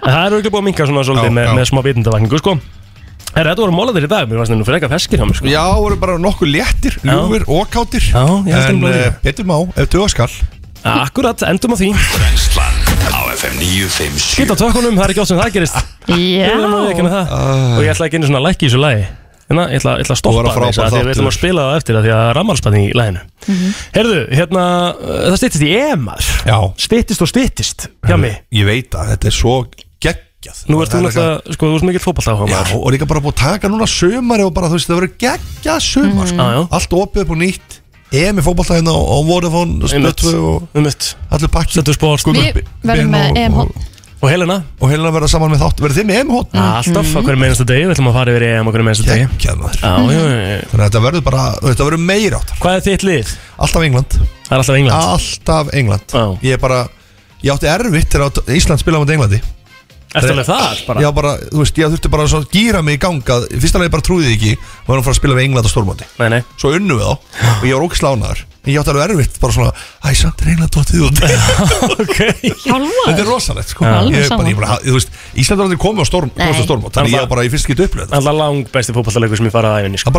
En 0.00 0.12
það 0.12 0.20
er 0.26 0.36
örglega 0.36 0.52
búið 0.54 0.60
að 0.60 0.66
minga 0.68 0.86
svona 0.90 1.02
svolítið 1.08 1.30
Já, 1.30 1.34
með, 1.38 1.48
já. 1.48 1.54
með 1.58 1.66
smá 1.70 1.80
vitundavakningu 1.86 2.40
sko. 2.40 2.54
Herru, 3.30 3.46
þetta 3.52 3.62
voru 3.62 3.74
mólaðir 3.76 4.06
í 4.06 4.10
dag, 4.10 4.24
mér 4.30 4.40
varst 4.40 4.52
nú 4.56 4.64
fyrir 4.66 4.78
eitthvað 4.80 4.94
feskir 4.96 5.20
hjá 5.20 5.26
mér 5.28 5.38
sko. 5.38 5.50
Já, 5.52 5.62
voru 5.78 5.98
bara 6.02 6.16
nokkuð 6.18 6.50
léttir, 6.50 6.96
ljúfir 7.06 7.44
og 7.46 7.68
kátir 7.70 8.02
Já, 8.10 8.24
ég 8.48 8.56
held 8.56 8.72
En 8.72 8.80
að 8.80 8.90
uh, 8.90 8.96
það 9.04 9.20
betur 9.28 9.46
má, 9.46 9.54
ef 9.78 9.90
duga 9.92 10.08
skal. 10.10 10.32
Akkurat, 10.90 11.44
endum 11.46 11.72
á 11.72 11.76
því. 11.78 11.90
Brennslan 12.16 12.74
á 13.12 13.20
FM 13.36 13.54
957 13.60 14.24
Skitt 14.34 14.50
á 14.50 14.56
tökunum, 14.56 14.96
það 14.96 15.04
er 15.04 15.12
ekki 15.14 15.22
oft 15.22 15.30
sem 15.30 15.38
það 15.44 15.52
gerist. 15.60 15.78
Já. 16.08 16.16
Ég 16.16 16.56
vil 16.56 16.66
nú 16.72 16.80
ekki 16.90 17.04
með 17.06 17.14
það. 17.18 17.34
Og 17.76 17.82
ég 17.84 17.92
ætla 17.94 18.08
ekki 18.08 18.18
einu 18.18 18.30
svona 18.32 18.40
að 18.40 18.46
lækki 18.48 18.66
í 18.66 18.70
þessu 18.70 18.80
lagi 18.82 19.04
Hérna, 19.50 19.64
ég 19.74 19.80
ætla, 19.80 19.96
ég 19.98 20.04
ætla 20.06 20.14
að 20.14 20.20
stoppa 20.20 20.42
að 20.44 20.46
þess 20.46 20.54
að 20.54 20.60
frábær 20.60 20.92
því 20.94 20.98
að 21.00 21.06
við 21.08 21.12
ætlum 21.16 21.28
að 21.30 21.34
spila 21.36 21.62
það 21.66 21.78
eftir 21.80 21.96
að 21.98 22.04
því 22.06 22.12
að 22.14 22.28
rammalspanni 22.38 22.82
í 22.86 22.90
laginu. 22.94 23.22
Herðu, 23.96 24.20
hérna, 24.38 24.64
uh, 24.94 25.16
það 25.26 25.38
styttist 25.40 25.64
í 25.66 25.70
EMAR 25.80 26.28
Já. 26.46 26.58
Styttist 26.86 27.24
og 27.26 27.30
styttist 27.32 27.86
hjá 28.06 28.16
mig. 28.22 28.36
Ég 28.54 28.68
veit 28.70 28.94
að 28.94 29.10
þetta 29.16 29.30
er 29.32 29.36
svo 29.40 29.56
geggjað. 29.98 30.62
Nú 30.70 30.78
ert 30.84 30.94
þú 30.94 31.00
Það 31.00 31.04
náttúrulega, 31.08 31.56
sko, 31.58 31.66
þú 31.72 31.80
ert 31.80 31.88
mikill 31.90 32.04
fótballtaf 32.06 32.44
eitthvað- 32.46 32.70
Já, 32.70 32.78
og 32.78 32.88
líka 32.94 33.10
bara 33.10 33.20
búið 33.26 33.34
að 33.34 33.42
taka 33.42 33.72
núna 33.74 33.90
sömari 33.90 34.46
og 34.46 34.54
bara, 34.54 34.70
þú 34.70 34.78
veist, 34.78 34.88
það 34.88 35.00
verður 35.00 35.14
geggjað 35.26 35.84
sömar 35.90 36.30
sko. 36.30 36.38
Já, 36.38 36.48
já. 36.54 36.62
Allt 36.78 36.98
opið 37.02 37.22
upp 37.26 37.30
og 37.34 37.42
nýtt. 37.42 37.76
EM 38.10 38.38
í 38.38 38.42
fótballta 38.42 38.74
hérna 38.78 38.90
á, 38.94 38.98
á 39.02 39.18
Vodafone, 39.22 39.86
Stötu 39.86 40.30
og 40.38 40.68
Um 40.74 40.82
mitt, 40.82 41.14
allir 41.30 41.46
pakki 41.48 41.78
Stötu 41.78 41.94
sport 41.94 42.24
Við 42.26 42.64
verðum 42.82 43.10
með 43.14 43.36
EM 43.38 43.54
og, 43.54 43.66
hotn 43.66 43.89
Og 44.20 44.28
Helena? 44.28 44.58
Og 44.84 44.90
Helena 44.92 45.10
verða 45.14 45.28
saman 45.32 45.52
með 45.54 45.62
þátt. 45.62 45.78
Verður 45.80 45.96
þið 45.96 46.08
með 46.10 46.18
EM 46.20 46.32
hotn? 46.34 46.58
Alltaf 46.60 47.12
hverju 47.24 47.40
meinasta 47.40 47.64
degi, 47.70 47.86
við 47.86 47.94
ætlum 47.94 48.10
að 48.10 48.16
fara 48.18 48.34
yfir 48.34 48.44
EM 48.50 48.68
hverju 48.68 48.86
meinasta 48.88 49.06
degi 49.08 49.28
já. 49.40 49.54
Þannig 49.80 50.18
að 50.20 50.82
þetta 50.82 51.02
verður 51.06 51.24
bara, 51.30 51.44
þetta 51.64 51.86
verður 51.88 52.02
meir 52.10 52.36
áttar. 52.36 52.58
Hvað 52.60 52.76
er 52.76 52.84
þitt 52.88 53.06
lið? 53.08 53.32
Alltaf 53.64 53.86
England. 53.86 54.18
Það 54.20 54.52
er 54.52 54.60
alltaf 54.60 54.80
England? 54.82 55.08
Alltaf 55.14 55.72
England. 55.80 56.18
Ég 56.44 56.58
er 56.58 56.60
bara, 56.60 56.82
ég 57.40 57.54
átti 57.54 57.72
erfitt 57.72 58.12
þegar 58.12 58.52
Ísland 58.60 58.84
spilaði 58.84 59.06
mot 59.06 59.14
Englandi 59.16 59.40
Alveg 60.10 60.46
það 60.48 60.80
bara? 60.88 61.02
Já 61.04 61.08
bara, 61.14 61.32
þú 61.52 61.60
veist, 61.62 61.76
ég 61.78 61.92
þurfti 61.92 62.10
bara 62.10 62.24
að 62.26 62.46
gýra 62.50 62.80
mig 62.82 62.96
í 62.98 63.00
ganga 63.02 63.36
Fyrst 63.46 63.76
alveg 63.78 63.92
bara 63.94 64.02
trúði 64.02 64.32
ég 64.32 64.38
ekki 64.40 64.54
Var 64.58 64.90
hann 64.90 65.02
að 65.02 65.06
fara 65.06 65.14
að 65.14 65.20
spila 65.20 65.36
við 65.38 65.44
England 65.46 65.68
á 65.68 65.70
stórmáti 65.70 66.08
Nei, 66.18 66.28
nei. 66.34 66.40
Svo 66.58 66.72
unnu 66.74 66.96
við 66.98 67.06
þá 67.06 67.14
Og 67.60 67.66
ég 67.68 67.76
var 67.78 67.84
ógislánaður 67.86 68.42
En 68.60 68.72
ég 68.74 68.80
átti 68.82 68.90
alveg 68.92 69.04
erfitt 69.14 69.38
Bara 69.40 69.54
svona 69.54 69.70
Æ, 70.02 70.10
samt 70.18 70.42
er 70.42 70.50
England 70.50 70.74
tóttið 70.74 71.04
út. 71.06 71.22
Ok. 72.02 72.18
Hjálmar 72.66 73.06
Þetta 73.06 73.22
er 73.22 73.28
rosalegt 73.30 73.70
sko. 73.72 73.86
Ég 73.86 74.00
Alveg 74.02 74.26
er 74.26 74.34
bara, 74.34 74.50
ég 74.50 74.58
bara, 74.58 74.78
þú 74.82 74.96
veist 74.98 75.14
Ísland 75.38 75.62
aldrei 75.64 75.80
komið 75.80 76.02
á 76.02 76.06
storm, 76.10 76.32
Nei. 76.34 76.42
komast 76.42 76.60
á 76.60 76.66
stórmát 76.66 76.98
Þannig 76.98 77.14
ég 77.14 77.22
var 77.24 77.30
bara 77.30 77.46
í 77.46 77.52
fyrst 77.54 77.70
getið 77.70 77.86
upplöð 77.88 78.18
Alltaf 78.18 78.36
lang 78.40 78.66
besti 78.74 78.96
fótballtalegur 78.96 79.40
sem 79.40 79.48
ég 79.48 79.54
farað 79.54 79.78
að 79.78 79.86
æfinni 79.86 80.02
sko. 80.02 80.12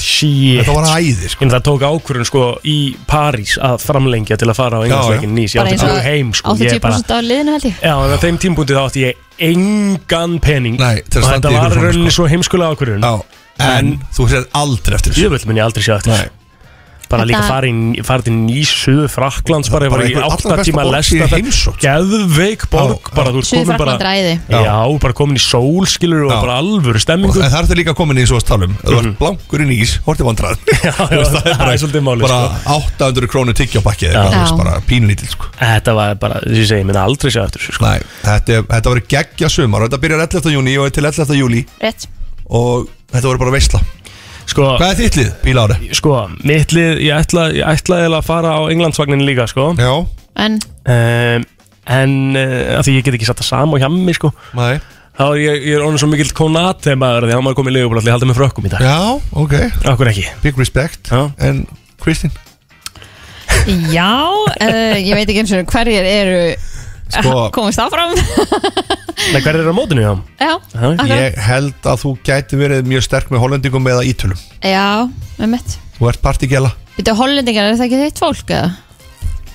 Shit. 0.00 0.60
Þetta 0.64 0.74
var 0.74 0.88
æði 0.98 1.30
sko. 1.32 1.44
En 1.44 1.50
það 1.54 1.62
tók 1.68 1.84
ákvörðun 1.88 2.28
sko 2.28 2.42
í 2.64 2.76
París 3.06 3.54
að 3.58 3.78
framlengja 3.84 4.36
til 4.40 4.48
að 4.50 4.58
fara 4.58 4.78
á 4.78 4.84
englandsleikin 4.86 5.34
nýs. 5.36 5.54
Ég 5.54 5.62
Bara 5.62 5.74
átti 5.76 5.90
að 5.90 6.02
heim 6.08 6.32
sko. 6.34 6.56
Ég 6.58 6.80
bara 6.82 6.98
80% 6.98 7.14
af 7.18 7.24
liðinu 7.24 7.54
held 7.56 7.68
ég. 7.70 7.80
Já, 7.82 7.94
en 8.04 8.14
á 8.14 8.18
þeim 8.24 8.38
tímpúndi 8.44 8.76
þá 8.76 8.82
átti 8.84 9.04
ég 9.04 9.14
engan 9.50 10.38
pening. 10.40 10.78
Nei, 10.80 11.02
Og 11.04 11.28
þetta 11.28 11.50
í 11.52 11.58
var 11.58 11.76
rauninni 11.78 12.10
sko. 12.10 12.22
svo 12.22 12.30
heimskulega 12.32 12.74
ákvörðun. 12.76 13.02
Já 13.04 13.42
En 13.64 14.00
þú 14.10 14.24
sér 14.32 14.48
aldrei 14.58 14.96
eftir 14.96 15.12
þessu. 15.12 15.28
Jöfull 15.28 15.46
mun 15.46 15.56
ég 15.60 15.64
aldrei 15.68 15.84
sjá 15.86 15.94
eftir 16.00 16.10
Nei 16.10 16.43
Bara 17.14 17.26
líka 17.28 17.42
fara, 17.46 17.70
í, 17.70 18.02
fara 18.04 18.24
til 18.26 18.34
nýs 18.34 18.70
Suðu 18.84 19.06
Fraklands 19.12 19.70
bara, 19.72 19.88
bara 19.88 20.02
bara 20.02 20.08
í 20.08 20.12
einhver 20.12 20.26
allra 20.26 20.34
8 20.34 20.56
besta 20.58 20.66
tíma 20.68 20.84
í 20.84 20.92
lesta. 20.94 21.72
Geðveik 21.84 22.66
borg 22.72 23.10
bara 23.14 23.32
Frakland 23.34 24.02
ræði 24.04 24.34
Já, 24.50 24.76
bara 25.02 25.14
komin 25.16 25.38
í 25.38 25.42
sól 25.42 25.86
skilur 25.90 26.26
og 26.28 26.34
bara 26.44 26.58
alvöru 26.62 27.00
stemmingu 27.02 27.38
En 27.40 27.48
það 27.50 27.58
er 27.60 27.68
þetta 27.68 27.78
líka 27.80 27.94
komin 27.98 28.20
í 28.22 28.26
svo 28.28 28.40
að 28.40 28.46
tala 28.50 28.68
um 28.68 28.74
Ef 28.76 28.84
Þú 28.90 28.98
ert 29.00 29.18
blankur 29.20 29.64
í 29.64 29.68
nýs, 29.70 29.96
hortið 30.06 30.28
vandrað 30.30 30.62
Mhm. 30.64 31.34
Það 31.44 31.70
er 31.72 31.78
svolítið 31.80 32.04
málið 32.04 32.24
Bara 32.26 32.38
sko. 32.58 32.76
800 32.98 33.28
krónur 33.32 33.56
tyggjópakki 33.58 34.08
eða 34.10 34.14
Já. 34.14 34.22
eitthvað, 34.24 34.34
þú 34.34 34.42
veist, 34.44 34.54
Já. 34.54 34.60
bara 34.64 34.74
pínlítil 34.88 35.28
sko 35.32 35.50
Þetta 35.60 35.94
var 35.98 36.14
bara, 36.20 36.40
þess 36.44 36.54
að 36.54 36.60
ég 36.60 36.68
segi, 36.70 36.80
ég 36.82 36.88
minna 36.88 37.04
aldrei 37.08 37.30
sjá 37.34 37.42
eftir 37.46 37.60
þessu, 37.64 37.74
sko. 37.78 37.84
Nei, 37.88 38.00
þetta, 38.24 38.58
er- 38.58 38.66
þetta 38.74 38.92
verður 38.94 39.06
geggja 39.14 39.50
sumar 39.54 39.82
og 39.84 39.90
þetta 39.90 40.02
byrjar 40.04 40.24
11. 40.26 40.54
júni 40.56 40.74
og 40.80 40.86
er 40.88 40.94
til 40.98 41.04
11. 41.10 41.38
júli 41.40 41.62
Rétt 41.82 42.06
og 42.50 42.88
þetta 43.12 43.26
verður 43.28 43.42
bara 43.44 43.54
veisla 43.56 43.80
Sko, 44.50 44.66
Hvað 44.78 44.90
er 44.92 44.98
þitt 45.00 45.16
lið, 45.18 45.30
bílári? 45.44 45.76
sko, 45.96 46.14
mitt 46.44 46.74
lið, 46.76 46.98
ég 47.06 47.16
ætla, 47.16 47.46
ég 47.56 47.64
ætla 47.64 48.00
eiginlega 48.02 48.20
að 48.20 48.26
fara 48.28 48.52
á 48.54 48.60
Englandsvagnin 48.70 49.24
líka, 49.26 49.46
sko. 49.50 49.70
Um, 49.72 49.80
Já, 49.80 49.94
En? 50.44 50.58
En 51.84 52.12
uh, 52.36 52.78
að 52.78 52.86
því 52.86 52.94
ég 52.98 53.04
get 53.06 53.16
ekki 53.18 53.26
satt 53.28 53.40
það 53.42 53.48
sama 53.50 53.78
hjá 53.80 53.88
mig, 53.92 54.16
sko. 54.18 54.30
Nei. 54.56 54.76
Þá 55.14 55.24
er 55.30 55.38
ég, 55.38 55.66
ég 55.70 55.76
er 55.78 55.84
orðin 55.86 56.00
svo 56.02 56.08
mikill 56.10 56.32
konate 56.34 56.96
maður 56.98 57.28
því 57.28 57.34
hann 57.36 57.46
var 57.46 57.54
komið 57.58 57.70
í 57.70 57.74
leigubúl 57.78 58.00
ég 58.02 58.14
halda 58.16 58.26
með 58.26 58.38
frökkum 58.40 58.64
í 58.66 58.72
dag. 58.72 58.82
Já, 58.82 58.96
ok, 59.44 59.54
Akkur 59.92 60.10
ekki? 60.10 60.24
Big 60.42 60.58
respect. 60.58 61.12
Já. 61.12 61.28
En 61.38 61.60
Kristín? 62.02 62.32
Já, 63.94 64.10
uh, 64.28 64.96
ég 64.98 65.14
veit 65.14 65.28
ekki 65.30 65.40
eins 65.44 65.52
og 65.54 65.70
hverjir 65.70 66.04
eru 66.08 66.40
Sko- 67.12 67.48
komist 67.56 67.80
áfram 67.82 68.14
Nei, 69.32 69.40
hver 69.40 69.56
er 69.60 69.68
á 69.70 69.74
mótinu 69.76 70.02
hjá? 70.04 70.12
Já, 70.40 70.52
Já, 70.74 70.86
akkurat. 70.90 71.12
Ég 71.20 71.36
held 71.46 71.86
að 71.88 72.00
þú 72.02 72.10
gæti 72.26 72.58
verið 72.60 72.88
mjög 72.90 73.04
sterk 73.06 73.30
með 73.32 73.42
hollendingum 73.44 73.86
eða 73.92 74.04
ítölum 74.08 74.40
Já, 74.64 75.06
með 75.38 75.52
mitt 75.56 75.76
Þú 75.98 76.08
ert 76.10 76.22
partígela 76.24 76.72
Þetta 76.98 77.14
hollendingar, 77.18 77.70
er 77.70 77.78
það 77.78 77.86
ekki 77.88 78.00
þitt 78.04 78.22
fólk 78.22 78.54
eða? 78.54 78.70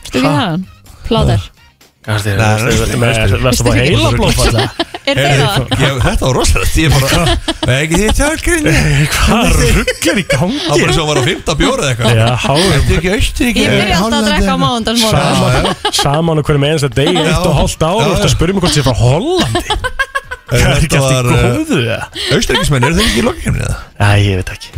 Stu 0.10 0.20
ekki 0.22 0.26
það? 0.28 0.68
Pláður 1.10 1.44
Kannski, 1.44 1.59
Verst 2.08 3.60
að 3.60 3.68
fá 3.68 3.74
heila 3.76 4.12
blóðfalla 4.16 4.70
Er 5.10 5.18
það? 5.20 5.66
Þetta 6.04 6.24
var 6.24 6.38
rosalegt 6.38 6.78
Ég 6.80 6.94
bara, 6.94 7.34
nei 7.68 7.76
ekki 7.76 8.00
því 8.00 8.10
tjálkrinni 8.20 8.74
Hvað 9.16 9.58
rugglar 9.58 10.22
í 10.22 10.26
gangi? 10.32 10.62
Það 10.64 10.72
var 10.72 10.84
bara 10.86 10.96
svo 10.96 11.04
að 11.04 11.10
var 11.10 11.20
á 11.20 11.24
fymta 11.28 11.56
bjóra 11.60 11.82
eða 11.82 11.92
eitthvað. 11.92 12.12
Þetta 12.46 12.94
er 12.94 13.00
ekki 13.00 13.12
Austuríki 13.18 13.66
Ég 13.66 13.74
byrja 13.76 13.98
alltaf 14.00 14.20
að 14.20 14.30
drekka 14.30 14.54
á 14.56 14.60
máðundarsmóra 14.64 15.24
Saman, 15.40 15.74
saman 16.00 16.40
á 16.40 16.44
hverju 16.48 16.64
með 16.64 16.76
einasta 16.76 16.92
degi 17.02 17.26
Eitt 17.26 17.50
og 17.50 17.58
hálft 17.60 17.84
ár 17.84 18.00
Já, 18.00 18.06
og 18.06 18.16
þetta 18.16 18.30
já. 18.30 18.36
spyrir 18.38 18.56
mig 18.56 18.64
hvort 18.64 18.80
ég 18.80 18.86
er 18.86 18.88
frá 18.88 18.96
Hollandi 19.04 19.68
Það 20.50 20.64
er 20.66 20.80
ekki 20.80 20.98
eh, 20.98 21.44
góðu 21.54 21.80
eða? 21.84 22.06
Austuríkismenn, 22.34 22.86
eru 22.88 22.98
þeir 22.98 23.08
ekki 23.10 23.22
í 23.22 23.26
lokakefni 23.28 23.66
eða? 23.66 23.76
Æ, 24.00 24.08
ég 24.26 24.40
veit 24.40 24.50
ekki. 24.56 24.72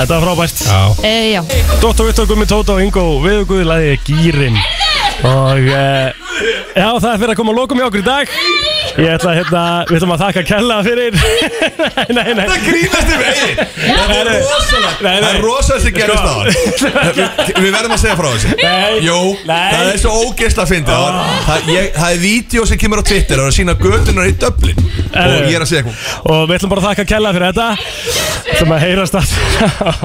Þetta 0.00 0.18
var 0.18 0.26
frábært. 0.26 0.64
Já. 0.66 0.80
E, 1.06 1.14
já. 1.30 1.42
Dóttar 1.82 2.08
Vittor 2.08 2.26
Gummi 2.30 2.48
Tóta 2.50 2.74
og 2.74 2.82
Ingo 2.82 3.04
Viðuguði 3.22 3.68
lagði 3.70 3.94
Gýrin 4.08 4.58
Og 5.24 5.68
uh, 5.72 6.08
já, 6.76 6.88
það 7.00 7.10
er 7.14 7.20
fyrir 7.22 7.32
að 7.32 7.38
koma 7.38 7.52
að 7.54 7.58
lokum 7.62 7.78
í 7.80 7.84
okkur 7.86 8.02
í 8.02 8.04
dag. 8.04 8.32
Ég 8.94 9.08
ætla 9.16 9.30
að, 9.32 9.38
hérna, 9.40 9.62
við 9.88 9.96
ætlum 9.98 10.12
að 10.14 10.20
þakka 10.22 10.42
kella 10.46 10.74
fyrir. 10.86 11.16
Nei, 12.14 12.24
nei, 12.28 12.34
nei. 12.36 12.44
Það 12.50 12.64
grínast 12.66 13.08
í 13.10 13.16
veginn 13.18 13.56
Það 13.80 14.12
er 14.14 14.28
rosalegt. 14.44 15.00
Það 15.00 15.26
er 15.30 15.38
rosalegt 15.42 15.84
sem 15.86 15.94
gerist 15.96 16.20
á 16.20 16.34
hann 16.34 17.62
Við 17.64 17.70
verðum 17.74 17.94
að 17.96 18.00
segja 18.02 18.16
frá 18.18 18.28
þessu. 18.34 18.52
Nei. 18.60 18.98
Jú, 19.06 19.16
Nei. 19.48 19.70
það 19.72 19.88
er 19.94 19.98
svo 20.04 20.12
ógeist 20.28 20.60
að 20.62 20.70
finna 20.74 20.90
það, 20.90 21.04
var- 21.06 21.40
það, 21.48 21.70
ég- 21.74 21.90
það 21.96 22.14
er 22.16 22.20
vídeo 22.24 22.66
sem 22.70 22.80
kemur 22.84 23.02
á 23.02 23.04
Twitter 23.08 23.40
Það 23.40 23.46
er 23.46 23.50
að 23.54 23.56
sína 23.58 23.76
götunar 23.80 24.30
í 24.30 24.36
Dublin. 24.44 24.84
Og 24.84 25.48
ég 25.48 25.56
er 25.58 25.64
að 25.64 25.70
segja 25.72 25.82
eitthvað. 25.82 25.96
Og 26.34 26.44
við 26.50 26.56
ætlum 26.58 26.74
bara 26.74 26.84
að 26.84 26.88
þakka 26.90 27.06
kella 27.14 27.34
fyrir 27.38 27.48
þetta. 27.50 27.68
Ætlum 28.54 28.76
að 28.76 28.84
heyrast 28.84 29.18
aftur. 29.22 29.40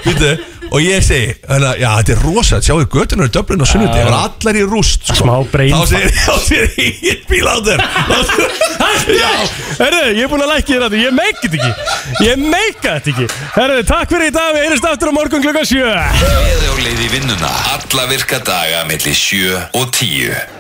Vítu, 0.08 0.32
og 0.70 0.80
ég 0.84 1.04
segi 1.06 1.34
hana, 1.50 1.74
Já, 1.80 1.90
þetta 2.00 2.14
er 2.16 2.22
rosalegt, 2.26 2.68
sjáu 2.68 2.86
götunar 2.94 3.30
í 3.30 3.34
Dublin 3.34 3.64
á 3.64 3.68
sunnundi 3.70 3.98
Það 3.98 4.10
var 4.10 4.18
allar 4.28 4.60
í 4.60 4.64
rúst 4.70 5.08
sko. 5.10 5.18
Smá 5.24 5.36
brain 5.52 5.74
Þá 5.76 5.82
segir 5.94 6.12
þá 6.28 6.36
segir 6.46 6.70
ég 7.10 7.24
bíl 7.30 7.48
á 7.48 7.56
þér. 7.66 7.84
Herru, 9.80 10.02
ég 10.16 10.24
er 10.26 10.32
búin 10.32 10.44
að 10.44 10.54
lækja 10.54 10.76
þér 10.76 10.86
að 10.88 10.98
Ég 11.00 11.16
meika 11.16 11.48
þetta 11.48 11.58
ekki. 11.60 12.26
Ég 12.28 12.44
meika 12.44 12.96
þetta 12.98 13.14
ekki. 13.14 13.28
Herru, 13.56 13.82
takk 13.88 14.14
fyrir 14.14 14.30
í 14.30 14.36
dag. 14.36 14.54
Við 14.56 14.66
heyrjumst 14.66 14.88
aftur 14.92 15.12
á 15.12 15.14
morgun 15.16 15.46
klukkan 15.46 15.68
sjö. 15.70 15.90
Gleði 16.20 16.70
á 16.70 16.76
leið 16.86 17.04
í 17.06 17.10
vinnuna. 17.16 17.52
Alla 17.78 18.08
virka 18.12 18.42
daga 18.46 18.86
milli 18.90 19.16
7 19.16 19.58
og 19.80 19.92
10 19.96 20.58